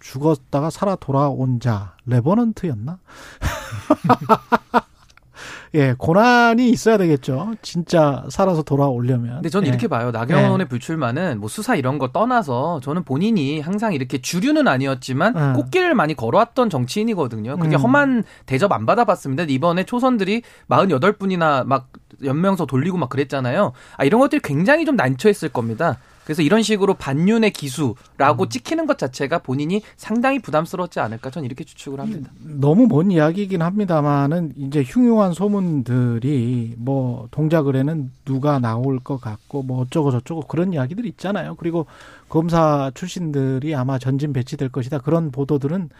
죽었다가 0.00 0.70
살아 0.70 0.96
돌아온 0.96 1.60
자 1.60 1.94
레버넌트였나? 2.06 2.98
예, 5.74 5.94
고난이 5.96 6.68
있어야 6.68 6.98
되겠죠. 6.98 7.54
진짜 7.62 8.24
살아서 8.28 8.62
돌아오려면. 8.62 9.36
근데 9.36 9.48
저는 9.48 9.66
예. 9.66 9.70
이렇게 9.70 9.88
봐요. 9.88 10.10
나경원의 10.10 10.68
불출마는 10.68 11.40
뭐 11.40 11.48
수사 11.48 11.76
이런 11.76 11.98
거 11.98 12.08
떠나서 12.08 12.80
저는 12.80 13.04
본인이 13.04 13.60
항상 13.60 13.94
이렇게 13.94 14.20
주류는 14.20 14.68
아니었지만 14.68 15.36
음. 15.36 15.52
꽃길을 15.54 15.94
많이 15.94 16.14
걸어왔던 16.14 16.68
정치인이거든요. 16.68 17.56
그게 17.56 17.76
음. 17.76 17.80
험한 17.80 18.24
대접 18.44 18.70
안 18.72 18.84
받아봤습니다. 18.84 19.44
이번에 19.44 19.84
초선들이 19.84 20.42
48분이나 20.68 21.64
막 21.64 21.88
연명서 22.24 22.66
돌리고 22.66 22.98
막 22.98 23.08
그랬잖아요. 23.08 23.72
아, 23.96 24.04
이런 24.04 24.20
것들이 24.20 24.40
굉장히 24.42 24.84
좀 24.84 24.96
난처했을 24.96 25.48
겁니다. 25.48 25.98
그래서 26.24 26.42
이런 26.42 26.62
식으로 26.62 26.94
반윤의 26.94 27.50
음. 27.50 27.52
기수라고 27.52 28.48
찍히는 28.48 28.86
것 28.86 28.98
자체가 28.98 29.38
본인이 29.38 29.82
상당히 29.96 30.38
부담스러웠지 30.38 31.00
않을까 31.00 31.30
저는 31.30 31.46
이렇게 31.46 31.64
추측을 31.64 31.98
합니다. 31.98 32.30
너무 32.40 32.86
먼 32.86 33.10
이야기이긴 33.10 33.62
합니다만은 33.62 34.52
이제 34.56 34.84
흉흉한 34.86 35.32
소문들이 35.32 36.74
뭐 36.78 37.26
동작을에는 37.32 38.12
누가 38.24 38.58
나올 38.58 39.00
것 39.00 39.20
같고 39.20 39.62
뭐 39.62 39.80
어쩌고 39.80 40.12
저쩌고 40.12 40.42
그런 40.42 40.72
이야기들이 40.72 41.08
있잖아요. 41.08 41.56
그리고 41.56 41.86
검사 42.28 42.90
출신들이 42.94 43.74
아마 43.74 43.98
전진 43.98 44.32
배치될 44.32 44.68
것이다 44.68 44.98
그런 44.98 45.32
보도들은 45.32 45.90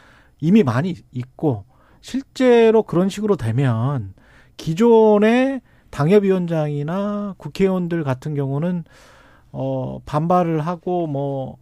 이미 0.40 0.62
많이 0.62 0.96
있고 1.12 1.64
실제로 2.00 2.82
그런 2.82 3.08
식으로 3.08 3.36
되면 3.36 4.14
기존의 4.56 5.60
당협위원장이나 5.93 7.35
국회의원들 7.36 8.02
같은 8.02 8.35
경우는 8.35 8.85
어 9.52 10.01
반발을 10.05 10.60
하고 10.66 11.06
뭐 11.06 11.59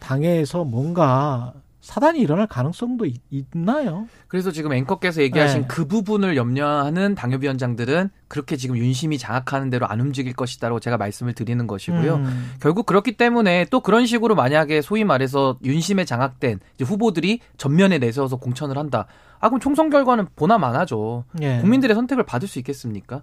당에서 0.00 0.64
뭔가 0.64 1.52
사단이 1.86 2.18
일어날 2.18 2.48
가능성도 2.48 3.06
있, 3.06 3.20
있나요? 3.30 4.08
그래서 4.26 4.50
지금 4.50 4.72
앵커께서 4.72 5.22
얘기하신 5.22 5.60
네. 5.62 5.66
그 5.68 5.86
부분을 5.86 6.36
염려하는 6.36 7.14
당협위원장들은 7.14 8.10
그렇게 8.26 8.56
지금 8.56 8.76
윤심이 8.76 9.18
장악하는 9.18 9.70
대로 9.70 9.86
안 9.86 10.00
움직일 10.00 10.32
것이다라고 10.32 10.80
제가 10.80 10.96
말씀을 10.96 11.34
드리는 11.34 11.64
것이고요. 11.64 12.16
음. 12.16 12.52
결국 12.60 12.86
그렇기 12.86 13.16
때문에 13.16 13.66
또 13.70 13.82
그런 13.82 14.04
식으로 14.04 14.34
만약에 14.34 14.82
소위 14.82 15.04
말해서 15.04 15.58
윤심에 15.62 16.06
장악된 16.06 16.58
후보들이 16.82 17.38
전면에 17.56 17.98
내세워서 17.98 18.36
공천을 18.38 18.76
한다. 18.78 19.06
아 19.38 19.48
그럼 19.48 19.60
총선 19.60 19.88
결과는 19.88 20.26
보나 20.34 20.58
마나죠. 20.58 21.24
예. 21.40 21.60
국민들의 21.60 21.94
선택을 21.94 22.24
받을 22.24 22.48
수 22.48 22.58
있겠습니까? 22.58 23.22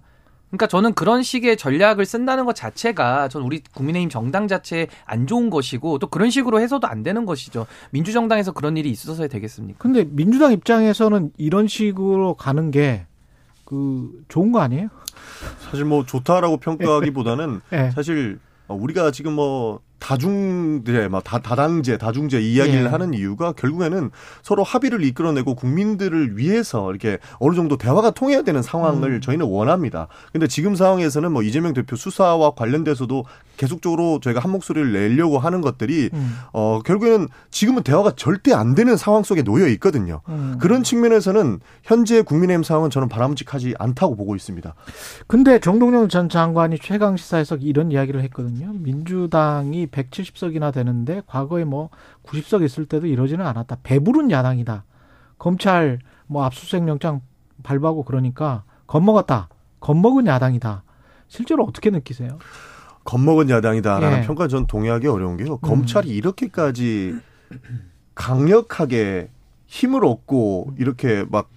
그러니까 0.56 0.66
저는 0.66 0.94
그런 0.94 1.22
식의 1.22 1.56
전략을 1.56 2.04
쓴다는 2.06 2.44
것 2.44 2.54
자체가 2.54 3.28
전 3.28 3.42
우리 3.42 3.62
국민의힘 3.74 4.08
정당 4.08 4.48
자체에 4.48 4.88
안 5.04 5.26
좋은 5.26 5.50
것이고 5.50 5.98
또 5.98 6.06
그런 6.06 6.30
식으로 6.30 6.60
해서도 6.60 6.86
안 6.86 7.02
되는 7.02 7.26
것이죠. 7.26 7.66
민주정당에서 7.90 8.52
그런 8.52 8.76
일이 8.76 8.90
있어서야 8.90 9.28
되겠습니까? 9.28 9.78
근데 9.78 10.04
민주당 10.08 10.52
입장에서는 10.52 11.32
이런 11.38 11.66
식으로 11.68 12.34
가는 12.34 12.70
게 12.70 13.06
그 13.64 14.24
좋은 14.28 14.52
거 14.52 14.60
아니에요? 14.60 14.88
사실 15.60 15.84
뭐 15.84 16.04
좋다라고 16.04 16.58
평가하기보다는 16.58 17.60
예. 17.72 17.90
사실 17.94 18.38
우리가 18.68 19.10
지금 19.10 19.32
뭐 19.34 19.80
다중제, 20.04 21.08
막 21.08 21.24
다, 21.24 21.38
다당제, 21.38 21.96
다중제 21.96 22.38
이야기를 22.38 22.82
예. 22.82 22.86
하는 22.88 23.14
이유가 23.14 23.52
결국에는 23.52 24.10
서로 24.42 24.62
합의를 24.62 25.02
이끌어내고 25.02 25.54
국민들을 25.54 26.36
위해서 26.36 26.90
이렇게 26.90 27.16
어느 27.38 27.56
정도 27.56 27.78
대화가 27.78 28.10
통해야 28.10 28.42
되는 28.42 28.60
상황을 28.60 29.12
음. 29.12 29.20
저희는 29.22 29.46
원합니다. 29.46 30.08
근데 30.30 30.46
지금 30.46 30.74
상황에서는 30.74 31.32
뭐 31.32 31.42
이재명 31.42 31.72
대표 31.72 31.96
수사와 31.96 32.50
관련돼서도 32.50 33.24
계속적으로 33.56 34.20
저희가 34.20 34.40
한 34.40 34.50
목소리를 34.50 34.92
내려고 34.92 35.38
하는 35.38 35.62
것들이 35.62 36.10
음. 36.12 36.36
어 36.52 36.80
결국에는 36.84 37.28
지금은 37.50 37.82
대화가 37.82 38.12
절대 38.16 38.52
안 38.52 38.74
되는 38.74 38.96
상황 38.96 39.22
속에 39.22 39.42
놓여 39.42 39.68
있거든요. 39.68 40.20
음. 40.28 40.58
그런 40.60 40.82
측면에서는 40.82 41.60
현재 41.82 42.20
국민의힘 42.20 42.62
상황은 42.62 42.90
저는 42.90 43.08
바람직하지 43.08 43.76
않다고 43.78 44.16
보고 44.16 44.36
있습니다. 44.36 44.74
근데 45.26 45.60
정동영 45.60 46.08
전 46.08 46.28
장관이 46.28 46.78
최강 46.80 47.16
시사에서 47.16 47.56
이런 47.56 47.90
이야기를 47.90 48.22
했거든요. 48.24 48.72
민주당이 48.74 49.86
170석이나 49.94 50.72
되는데 50.72 51.22
과거에 51.26 51.64
뭐 51.64 51.90
90석 52.24 52.64
있을 52.64 52.86
때도 52.86 53.06
이러지는 53.06 53.46
않았다. 53.46 53.78
배부른 53.82 54.30
야당이다. 54.30 54.84
검찰 55.38 56.00
뭐 56.26 56.44
압수수색 56.44 56.86
영장 56.88 57.20
발부하고 57.62 58.04
그러니까 58.04 58.64
겁먹었다. 58.86 59.48
겁먹은 59.80 60.26
야당이다. 60.26 60.82
실제로 61.28 61.64
어떻게 61.64 61.90
느끼세요? 61.90 62.38
겁먹은 63.04 63.50
야당이다라는 63.50 64.18
예. 64.18 64.26
평가 64.26 64.48
전 64.48 64.66
동의하기 64.66 65.06
어려운 65.06 65.36
게요. 65.36 65.58
검찰이 65.58 66.08
이렇게까지 66.08 67.14
강력하게 68.14 69.30
힘을 69.66 70.04
얻고 70.04 70.74
이렇게 70.78 71.24
막 71.30 71.50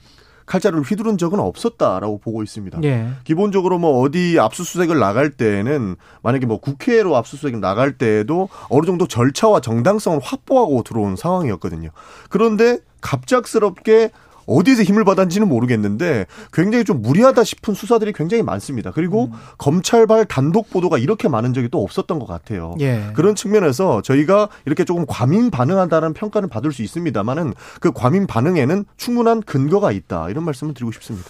칼자루를 0.48 0.84
휘두른 0.84 1.18
적은 1.18 1.40
없었다라고 1.40 2.18
보고 2.18 2.42
있습니다. 2.42 2.80
예. 2.84 3.10
기본적으로 3.26 3.78
뭐 3.78 4.02
어디 4.02 4.40
압수수색을 4.40 4.98
나갈 4.98 5.30
때에는 5.30 5.96
만약에 6.24 6.46
뭐 6.48 6.60
국회로 6.60 7.16
압수수색을 7.16 7.60
나갈 7.60 7.98
때에도 7.98 8.50
어느 8.70 8.86
정도 8.86 9.08
절차와 9.08 9.60
정당성을 9.60 10.20
확보하고 10.24 10.84
들어온 10.84 11.16
상황이었거든요. 11.16 11.90
그런데 12.30 12.80
갑작스럽게 13.02 14.12
어디에서 14.48 14.84
힘을 14.84 15.04
받았는지는 15.06 15.48
모르겠는데 15.48 16.26
굉장히 16.52 16.84
좀 16.84 17.02
무리하다 17.02 17.44
싶은 17.44 17.74
수사들이 17.74 18.14
굉장히 18.14 18.42
많습니다. 18.42 18.92
그리고 18.92 19.26
음. 19.26 19.32
검찰발 19.58 20.26
단독 20.26 20.70
보도가 20.70 20.98
이렇게 20.98 21.28
많은 21.28 21.54
적이 21.54 21.70
또 21.70 21.84
없었던 21.84 22.18
것 22.18 22.26
같아요. 22.26 22.76
예. 22.80 23.12
그런 23.14 23.36
측면에서 23.36 24.02
저희가 24.02 24.50
이렇게 24.66 24.86
조금 24.86 25.06
과민 25.08 25.52
반응한다는 25.52 26.14
평가는 26.14 26.50
받을 26.50 26.72
수 26.72 26.82
있습니다만은 26.82 27.54
그 27.80 27.92
과민 27.92 28.26
반응에는 28.26 28.86
충분한 28.96 29.42
근거가 29.42 29.92
있다 29.92 30.30
이런 30.30 30.44
말씀을 30.46 30.74
드리고 30.74 30.92
싶습니다. 30.94 31.30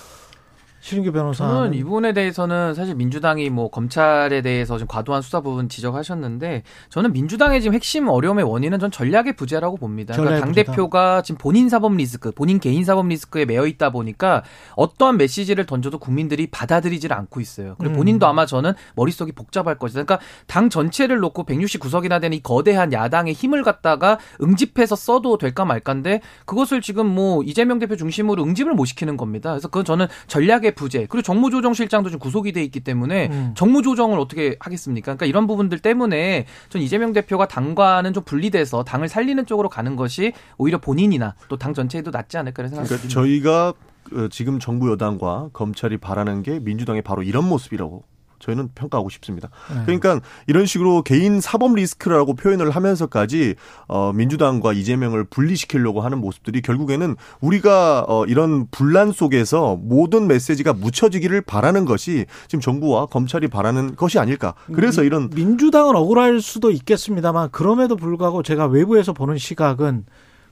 신은규 0.87 1.11
변호사는 1.11 1.53
저는 1.53 1.73
이 1.73 1.83
부분에 1.83 2.13
대해서는 2.13 2.73
사실 2.73 2.95
민주당이 2.95 3.49
뭐 3.49 3.69
검찰에 3.69 4.41
대해서 4.41 4.77
좀 4.77 4.87
과도한 4.87 5.21
수사 5.21 5.41
부분 5.41 5.67
지적하셨는데 5.67 6.63
저는 6.89 7.11
민주당의 7.11 7.61
지금 7.61 7.73
핵심 7.73 8.07
어려움의 8.07 8.45
원인은 8.45 8.79
전 8.79 8.89
전략의 8.89 9.35
부재라고 9.35 9.75
봅니다. 9.75 10.15
그러니까 10.15 10.39
당 10.39 10.53
대표가 10.53 11.23
지금 11.23 11.37
본인 11.39 11.67
사법 11.67 11.93
리스크, 11.97 12.31
본인 12.31 12.61
개인 12.61 12.85
사법 12.85 13.09
리스크에 13.09 13.43
매여 13.43 13.67
있다 13.67 13.89
보니까 13.89 14.43
어떠한 14.77 15.17
메시지를 15.17 15.65
던져도 15.65 15.99
국민들이 15.99 16.47
받아들이질 16.47 17.11
않고 17.11 17.41
있어요. 17.41 17.75
그리고 17.79 17.95
음. 17.95 17.97
본인도 17.97 18.25
아마 18.25 18.45
저는 18.45 18.71
머릿속이 18.95 19.33
복잡할 19.33 19.77
것이다. 19.77 20.03
그러니까 20.03 20.25
당 20.47 20.69
전체를 20.69 21.19
놓고 21.19 21.43
169석이나 21.43 22.21
되는 22.21 22.37
이 22.37 22.41
거대한 22.41 22.93
야당의 22.93 23.33
힘을 23.33 23.63
갖다가 23.63 24.19
응집해서 24.41 24.95
써도 24.95 25.37
될까 25.37 25.65
말까인데 25.65 26.21
그것을 26.45 26.79
지금 26.79 27.07
뭐 27.07 27.43
이재명 27.43 27.77
대표 27.77 27.97
중심으로 27.97 28.41
응집을 28.41 28.73
못 28.73 28.85
시키는 28.85 29.17
겁니다. 29.17 29.49
그래서 29.49 29.67
그건 29.67 29.83
저는 29.83 30.07
전략의 30.27 30.76
부재 30.77 31.05
그리고 31.09 31.21
정무조정실장도 31.23 32.09
지금 32.09 32.19
구속이 32.19 32.53
돼 32.53 32.63
있기 32.63 32.79
때문에 32.79 33.27
음. 33.27 33.51
정무조정을 33.55 34.17
어떻게 34.17 34.55
하겠습니까? 34.61 35.07
그러니까 35.07 35.25
이런 35.25 35.47
부분들 35.47 35.79
때문에 35.79 36.45
전 36.69 36.81
이재명 36.81 37.11
대표가 37.11 37.49
당과는 37.49 38.13
좀 38.13 38.23
분리돼서 38.23 38.85
당을 38.85 39.09
살리는 39.09 39.45
쪽으로 39.45 39.67
가는 39.67 39.97
것이 39.97 40.31
오히려 40.57 40.77
본인이나 40.77 41.35
또 41.49 41.57
당 41.57 41.73
전체에도 41.73 42.11
낫지 42.11 42.37
않을까 42.37 42.61
이런 42.61 42.69
생각이 42.69 42.87
그러니까 42.87 43.01
듭니다. 43.09 43.13
저희가 43.21 43.73
어, 44.13 44.27
지금 44.29 44.59
정부 44.59 44.89
여당과 44.91 45.49
검찰이 45.51 45.97
바라는 45.97 46.43
게 46.43 46.59
민주당의 46.59 47.01
바로 47.01 47.23
이런 47.23 47.43
모습이라고 47.49 48.03
저희는 48.39 48.69
평가하고 48.75 49.09
싶습니다. 49.09 49.49
네. 49.73 49.81
그러니까 49.85 50.19
이런 50.47 50.65
식으로 50.65 51.01
개인 51.01 51.41
사법 51.41 51.75
리스크라고 51.75 52.35
표현을 52.35 52.71
하면서까지 52.71 53.55
어 53.87 54.11
민주당과 54.13 54.73
이재명을 54.73 55.25
분리시키려고 55.25 56.01
하는 56.01 56.19
모습들이 56.19 56.61
결국에는 56.61 57.15
우리가 57.41 58.05
어 58.07 58.25
이런 58.25 58.67
분란 58.71 59.11
속에서 59.11 59.75
모든 59.81 60.27
메시지가 60.27 60.73
묻혀지기를 60.73 61.41
바라는 61.41 61.85
것이 61.85 62.25
지금 62.47 62.61
정부와 62.61 63.07
검찰이 63.07 63.47
바라는 63.47 63.95
것이 63.95 64.19
아닐까. 64.19 64.53
그래서 64.73 65.01
민- 65.01 65.07
이런 65.07 65.29
민주당은 65.33 65.95
억울할 65.95 66.41
수도 66.41 66.71
있겠습니다만 66.71 67.49
그럼에도 67.51 67.95
불구하고 67.95 68.43
제가 68.43 68.65
외부에서 68.67 69.13
보는 69.13 69.37
시각은 69.37 70.05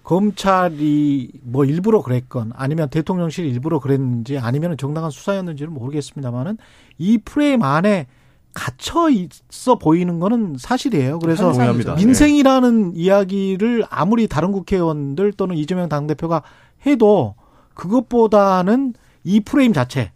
검찰이 0.05 1.31
뭐 1.41 1.65
일부러 1.65 2.01
그랬건 2.01 2.51
아니면 2.55 2.89
대통령실 2.89 3.45
일부러 3.45 3.79
그랬는지 3.79 4.37
아니면 4.37 4.77
정당한 4.77 5.09
수사였는지는 5.09 5.73
모르겠습니다만은 5.73 6.57
이 6.99 7.17
프레임 7.17 7.63
안에 7.63 8.05
갇혀 8.53 9.09
있어 9.09 9.79
보이는 9.79 10.19
거는 10.19 10.57
사실이에요. 10.59 11.17
그래서 11.19 11.51
동의합니다. 11.51 11.95
민생이라는 11.95 12.95
이야기를 12.95 13.85
아무리 13.89 14.27
다른 14.27 14.51
국회의원들 14.51 15.33
또는 15.33 15.57
이재명 15.57 15.89
당대표가 15.89 16.43
해도 16.85 17.33
그것보다는 17.73 18.93
이 19.23 19.39
프레임 19.39 19.73
자체 19.73 20.11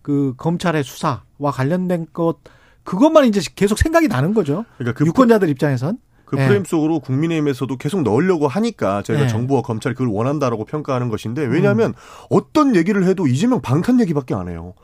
그 0.00 0.32
검찰의 0.38 0.84
수사와 0.84 1.50
관련된 1.52 2.06
것 2.14 2.38
그것만 2.82 3.26
이제 3.26 3.42
계속 3.54 3.78
생각이 3.78 4.08
나는 4.08 4.32
거죠. 4.32 4.64
그러니까 4.78 4.98
그 4.98 5.06
유권자들 5.06 5.50
입장에선 5.50 5.98
그 6.24 6.38
예. 6.38 6.46
프레임 6.46 6.64
속으로 6.64 7.00
국민의힘에서도 7.00 7.76
계속 7.76 8.02
넣으려고 8.02 8.48
하니까 8.48 9.02
저희가 9.02 9.24
네. 9.24 9.28
정부와 9.28 9.62
검찰이 9.62 9.94
그걸 9.94 10.08
원한다라고 10.08 10.64
평가하는 10.64 11.08
것인데 11.08 11.44
왜냐하면 11.44 11.94
어떤 12.30 12.76
얘기를 12.76 13.04
해도 13.04 13.26
이재명 13.26 13.60
방탄 13.60 14.00
얘기밖에 14.00 14.34
안 14.34 14.48
해요. 14.48 14.74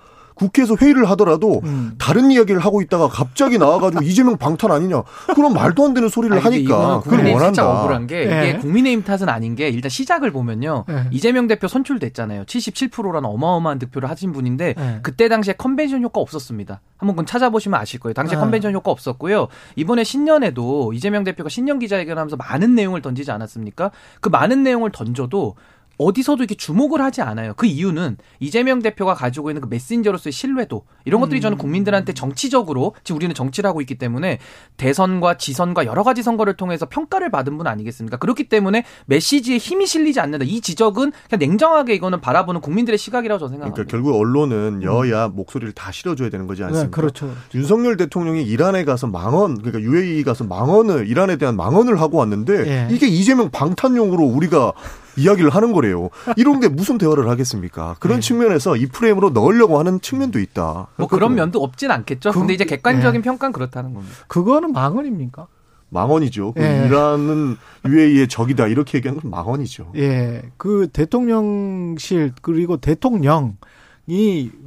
국회에서 0.41 0.75
회의를 0.75 1.09
하더라도 1.11 1.61
음. 1.65 1.95
다른 1.99 2.31
이야기를 2.31 2.61
하고 2.61 2.81
있다가 2.81 3.09
갑자기 3.09 3.59
나와가지고 3.59 4.03
이재명 4.03 4.39
방탄 4.39 4.73
아니냐 4.73 5.03
그런 5.35 5.53
말도 5.53 5.85
안 5.85 5.95
되는 5.95 6.09
소리를 6.09 6.35
아니, 6.35 6.43
하니까 6.43 7.01
그걸 7.01 7.19
원한다. 7.19 7.45
살짝 7.45 7.67
억울한 7.69 8.07
게 8.07 8.17
예. 8.21 8.49
이게 8.49 8.59
국민의힘 8.59 9.05
탓은 9.05 9.29
아닌 9.29 9.55
게 9.55 9.69
일단 9.69 9.91
시작을 9.91 10.33
보면요. 10.33 10.87
예. 10.89 11.05
이재명 11.11 11.47
대표 11.47 11.69
선출됐잖아요. 11.69 12.45
77%라는 12.45 13.29
어마어마한 13.29 13.79
득표를 13.79 14.09
하신 14.09 14.33
분인데 14.33 14.75
예. 14.79 14.99
그때 15.03 15.29
당시에 15.29 15.55
컨벤션 15.55 16.03
효과 16.03 16.21
없었습니다. 16.21 16.81
한번 16.97 17.15
그건 17.15 17.27
찾아보시면 17.27 17.79
아실 17.79 18.01
거예요. 18.01 18.15
당시에 18.15 18.37
아. 18.37 18.41
컨벤션 18.41 18.73
효과 18.75 18.91
없었고요. 18.91 19.49
이번에 19.77 20.05
신년에도 20.05 20.93
이재명 20.93 21.25
대표가 21.25 21.49
신년 21.49 21.79
기자회견하면서 21.79 22.37
많은 22.37 22.75
내용을 22.75 23.03
던지지 23.03 23.31
않았습니까? 23.31 23.91
그 24.21 24.29
많은 24.29 24.63
내용을 24.63 24.91
던져도 24.91 25.55
어디서도 26.01 26.43
이렇게 26.43 26.55
주목을 26.55 27.03
하지 27.03 27.21
않아요. 27.21 27.53
그 27.57 27.67
이유는 27.67 28.17
이재명 28.39 28.81
대표가 28.81 29.13
가지고 29.13 29.51
있는 29.51 29.61
그 29.61 29.69
메신저로서의 29.69 30.33
신뢰도 30.33 30.85
이런 31.05 31.21
것들이 31.21 31.43
저는 31.43 31.59
국민들한테 31.59 32.15
정치적으로 32.15 32.95
지금 33.05 33.17
우리는 33.17 33.35
정치를 33.35 33.69
하고 33.69 33.83
있기 33.83 33.97
때문에 33.97 34.39
대선과 34.79 35.37
지선과 35.37 35.85
여러 35.85 36.03
가지 36.03 36.23
선거를 36.23 36.55
통해서 36.55 36.87
평가를 36.87 37.31
받은 37.31 37.59
분 37.59 37.67
아니겠습니까? 37.67 38.17
그렇기 38.17 38.45
때문에 38.45 38.85
메시지에 39.07 39.59
힘이 39.59 39.87
실리지 39.87 40.21
않는다. 40.21 40.47
이 40.49 40.63
지적은 40.63 41.13
그냥 41.29 41.39
냉정하게 41.39 41.95
이거는 41.95 42.23
바라보는 42.23 42.63
국민들의 42.63 42.97
시각이라고 42.97 43.39
저는 43.39 43.51
생각합니다. 43.51 43.75
그러니까 43.75 43.91
결국 43.91 44.19
언론은 44.19 44.83
여야 44.83 45.29
목소리를 45.29 45.75
다 45.75 45.93
실어줘야 45.93 46.31
되는 46.31 46.47
거지 46.47 46.65
않습니까? 46.65 46.87
네, 46.87 46.91
그렇죠. 46.91 47.31
윤석열 47.55 47.99
대통령이 47.99 48.43
이란에 48.43 48.85
가서 48.85 49.07
망언, 49.07 49.59
그러니까 49.59 49.81
UAE 49.83 50.23
가서 50.23 50.45
망언을 50.45 51.09
이란에 51.09 51.37
대한 51.37 51.57
망언을 51.57 52.01
하고 52.01 52.17
왔는데 52.19 52.67
예. 52.67 52.89
이게 52.91 53.07
이재명 53.07 53.51
방탄용으로 53.51 54.25
우리가 54.25 54.73
이야기를 55.21 55.51
하는 55.51 55.73
거래요. 55.73 56.11
이런 56.37 56.61
게 56.61 56.69
무슨 56.69 56.99
대화를 56.99 57.29
하겠습니까? 57.29 57.97
그런 58.01 58.19
예. 58.19 58.21
측면에서 58.21 58.77
이 58.77 58.87
프레임으로 58.87 59.31
넣으려고 59.31 59.79
하는 59.79 60.01
측면도 60.01 60.39
있다. 60.39 60.89
뭐 60.97 61.07
그런 61.07 61.35
면도 61.35 61.63
없진 61.63 61.91
않겠죠. 61.91 62.33
근데 62.33 62.55
이제 62.55 62.65
객관적인 62.65 63.21
예. 63.21 63.23
평가는 63.23 63.53
그렇다는 63.53 63.95
겁니다. 63.95 64.17
그거는 64.29 64.73
망언입니까? 64.73 65.47
망언이죠. 65.91 66.53
그 66.53 66.63
예. 66.63 66.87
이란은 66.87 67.57
UAE의 67.85 68.29
적이다 68.29 68.69
이렇게 68.69 68.99
얘기하는 68.99 69.21
건 69.21 69.31
망언이죠. 69.31 69.93
예, 69.97 70.43
그 70.57 70.89
대통령실 70.93 72.33
그리고 72.43 72.77
대통령이 72.77 73.57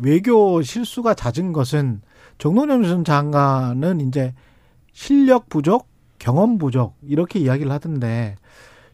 외교 0.02 0.62
실수가 0.62 1.14
잦은 1.14 1.54
것은 1.54 2.02
정동영 2.38 2.84
전 2.84 3.04
장관은 3.04 4.02
이제 4.02 4.34
실력 4.92 5.50
부족, 5.50 5.88
경험 6.20 6.58
부족 6.58 6.96
이렇게 7.08 7.40
이야기를 7.40 7.72
하던데 7.72 8.36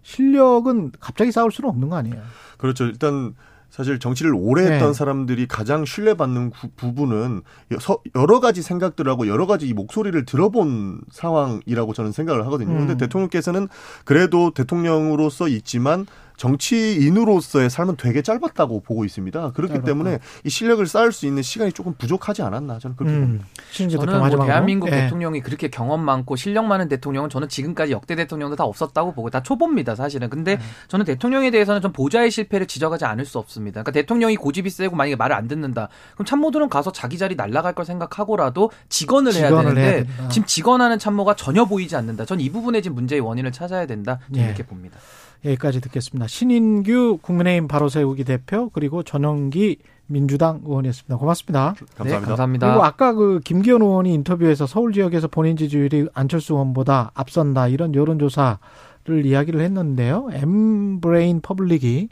실력은 0.04 0.92
갑자기 1.00 1.32
쌓을 1.32 1.52
수는 1.52 1.70
없는 1.70 1.90
거 1.90 1.96
아니에요? 1.98 2.22
그렇죠. 2.58 2.86
일단 2.86 3.36
사실 3.70 4.00
정치를 4.00 4.34
오래 4.34 4.66
네. 4.66 4.74
했던 4.74 4.94
사람들이 4.94 5.48
가장 5.48 5.86
신뢰받는 5.86 6.50
구- 6.50 6.70
부분은 6.76 7.42
여- 7.74 7.98
여러 8.16 8.40
가지 8.40 8.64
생각들하고 8.64 9.28
여러 9.28 9.46
가지 9.46 9.68
이 9.68 9.74
목소리를 9.74 10.26
들어본 10.26 11.02
상황이라고 11.12 11.94
저는 11.94 12.12
생각을 12.12 12.46
하거든요. 12.48 12.72
음. 12.72 12.78
근데 12.80 12.98
대통령께서는 12.98 13.68
그래도 14.06 14.52
대통령으로서 14.56 15.48
있지만 15.50 16.08
정치인으로서의 16.40 17.70
삶은 17.70 17.98
되게 17.98 18.22
짧았다고 18.22 18.82
보고 18.82 19.06
있습니다. 19.06 19.52
그렇기 19.52 19.74
짧았다. 19.74 19.86
때문에 19.86 20.20
이 20.44 20.50
실력을 20.50 20.86
쌓을 20.88 21.12
수 21.12 21.28
있는 21.28 21.44
시간이 21.44 21.72
조금 21.72 21.94
부족하지 21.94 22.42
않았나 22.42 22.80
저는 22.80 22.96
그렇게 22.96 23.14
봅니다. 23.20 23.44
음, 23.44 23.50
신지 23.72 23.98
저는 23.98 24.14
대표 24.24 24.38
뭐 24.38 24.46
대한민국 24.46 24.88
예. 24.88 24.92
대통령이 25.02 25.42
그렇게 25.42 25.70
경험 25.70 26.02
많고 26.04 26.36
실력 26.36 26.66
많은 26.66 26.88
대통령은 26.90 27.30
저는 27.30 27.48
지금까지 27.50 27.92
역대 27.92 28.16
대통령도 28.16 28.56
다 28.56 28.64
없었다고 28.64 29.14
보고 29.14 29.30
다 29.30 29.44
초보입니다 29.44 29.94
사실은. 29.96 30.30
근데 30.30 30.56
네. 30.58 30.64
저는 30.88 31.06
대통령에 31.06 31.52
대해서는 31.52 31.82
좀 31.82 31.92
보좌의 31.92 32.32
실패를 32.32 32.66
지적하지 32.68 33.06
않을 33.06 33.26
수 33.26 33.38
없습니다. 33.38 33.84
그러니까 33.84 33.92
대통령이 33.92 34.36
고집이 34.36 34.70
세고 34.72 34.96
만약에 34.96 35.16
말을 35.16 35.36
안 35.36 35.48
듣는다. 35.48 35.90
그럼 36.16 36.26
참모들은 36.26 36.70
가서 36.70 36.92
자기 36.92 37.18
자리 37.18 37.36
날라갈 37.36 37.74
걸 37.74 37.86
생각하고라도 37.86 38.72
직원을 38.90 39.34
해야 39.36 39.48
직원을 39.50 39.76
되는데 39.76 40.10
해야. 40.20 40.30
지금 40.30 40.46
직원하는 40.48 40.98
참모가 40.98 41.36
전혀 41.36 41.66
보이지 41.66 41.96
않는다. 41.96 42.26
전 42.26 42.40
이 42.40 42.50
부분에 42.50 42.80
지금 42.80 42.96
문제의 42.96 43.20
원인을 43.20 43.52
찾아야 43.52 43.86
된다. 43.86 44.20
저는 44.30 44.42
예. 44.42 44.46
이렇게 44.46 44.64
봅니다. 44.64 44.98
여기까지 45.46 45.82
듣겠습니다. 45.82 46.28
신인규 46.28 47.20
국민의힘 47.22 47.68
바로 47.68 47.90
세우기 47.90 48.24
대표 48.24 48.70
그리고 48.70 49.04
전영기 49.04 49.78
민주당 50.08 50.62
의원이었습니다. 50.66 51.18
고맙습니다. 51.18 51.76
감사합니다. 51.96 52.20
네, 52.20 52.26
감사합니다. 52.26 52.68
그리고 52.68 52.84
아까 52.84 53.14
그 53.14 53.40
김기현 53.44 53.82
의원이 53.82 54.14
인터뷰에서 54.14 54.66
서울 54.66 54.92
지역에서 54.92 55.28
본인 55.28 55.56
지지율이 55.56 56.10
안철수 56.14 56.54
의원보다 56.54 57.12
앞선다 57.14 57.68
이런 57.68 57.94
여론조사를 57.96 59.26
이야기를 59.26 59.62
했는데요. 59.62 60.30
엠브레인 60.34 61.42
퍼블릭이 61.42 62.10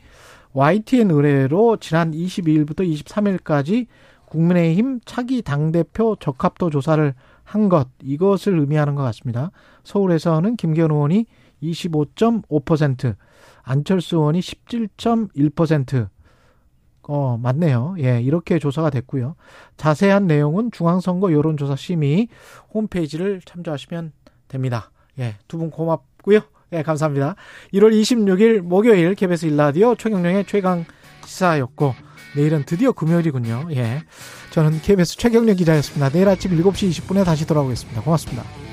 YTN 0.53 1.11
의뢰로 1.11 1.77
지난 1.77 2.11
22일부터 2.11 2.81
23일까지 2.81 3.87
국민의힘 4.25 4.99
차기 5.05 5.41
당대표 5.41 6.15
적합도 6.19 6.69
조사를 6.69 7.13
한 7.43 7.69
것 7.69 7.87
이것을 8.03 8.59
의미하는 8.59 8.95
것 8.95 9.03
같습니다. 9.03 9.51
서울에서는 9.85 10.57
김기현 10.57 10.91
의원이 10.91 11.25
25.5%, 11.63 13.15
안철수 13.63 14.17
의원이 14.17 14.39
17.1%, 14.39 16.09
어, 17.09 17.37
맞네요. 17.41 17.95
예, 17.99 18.21
이렇게 18.21 18.59
조사가 18.59 18.89
됐고요. 18.89 19.35
자세한 19.77 20.27
내용은 20.27 20.71
중앙선거 20.71 21.31
여론조사 21.31 21.75
심의 21.77 22.27
홈페이지를 22.73 23.41
참조하시면 23.45 24.11
됩니다. 24.49 24.91
예, 25.19 25.35
두 25.47 25.57
분 25.57 25.71
고맙고요. 25.71 26.41
예, 26.73 26.83
감사합니다. 26.83 27.35
1월 27.73 27.93
26일 27.97 28.59
목요일 28.59 29.15
KBS 29.15 29.45
일라디오 29.45 29.95
최경령의 29.95 30.45
최강 30.47 30.83
시사였고 31.25 31.95
내일은 32.35 32.63
드디어 32.65 32.91
금요일이군요. 32.91 33.67
예. 33.71 34.01
저는 34.51 34.81
KBS 34.81 35.15
최경련 35.17 35.55
기자였습니다. 35.55 36.09
내일 36.09 36.27
아침 36.27 36.51
7시 36.51 36.89
20분에 36.89 37.23
다시 37.23 37.47
돌아오겠습니다. 37.47 38.01
고맙습니다. 38.01 38.66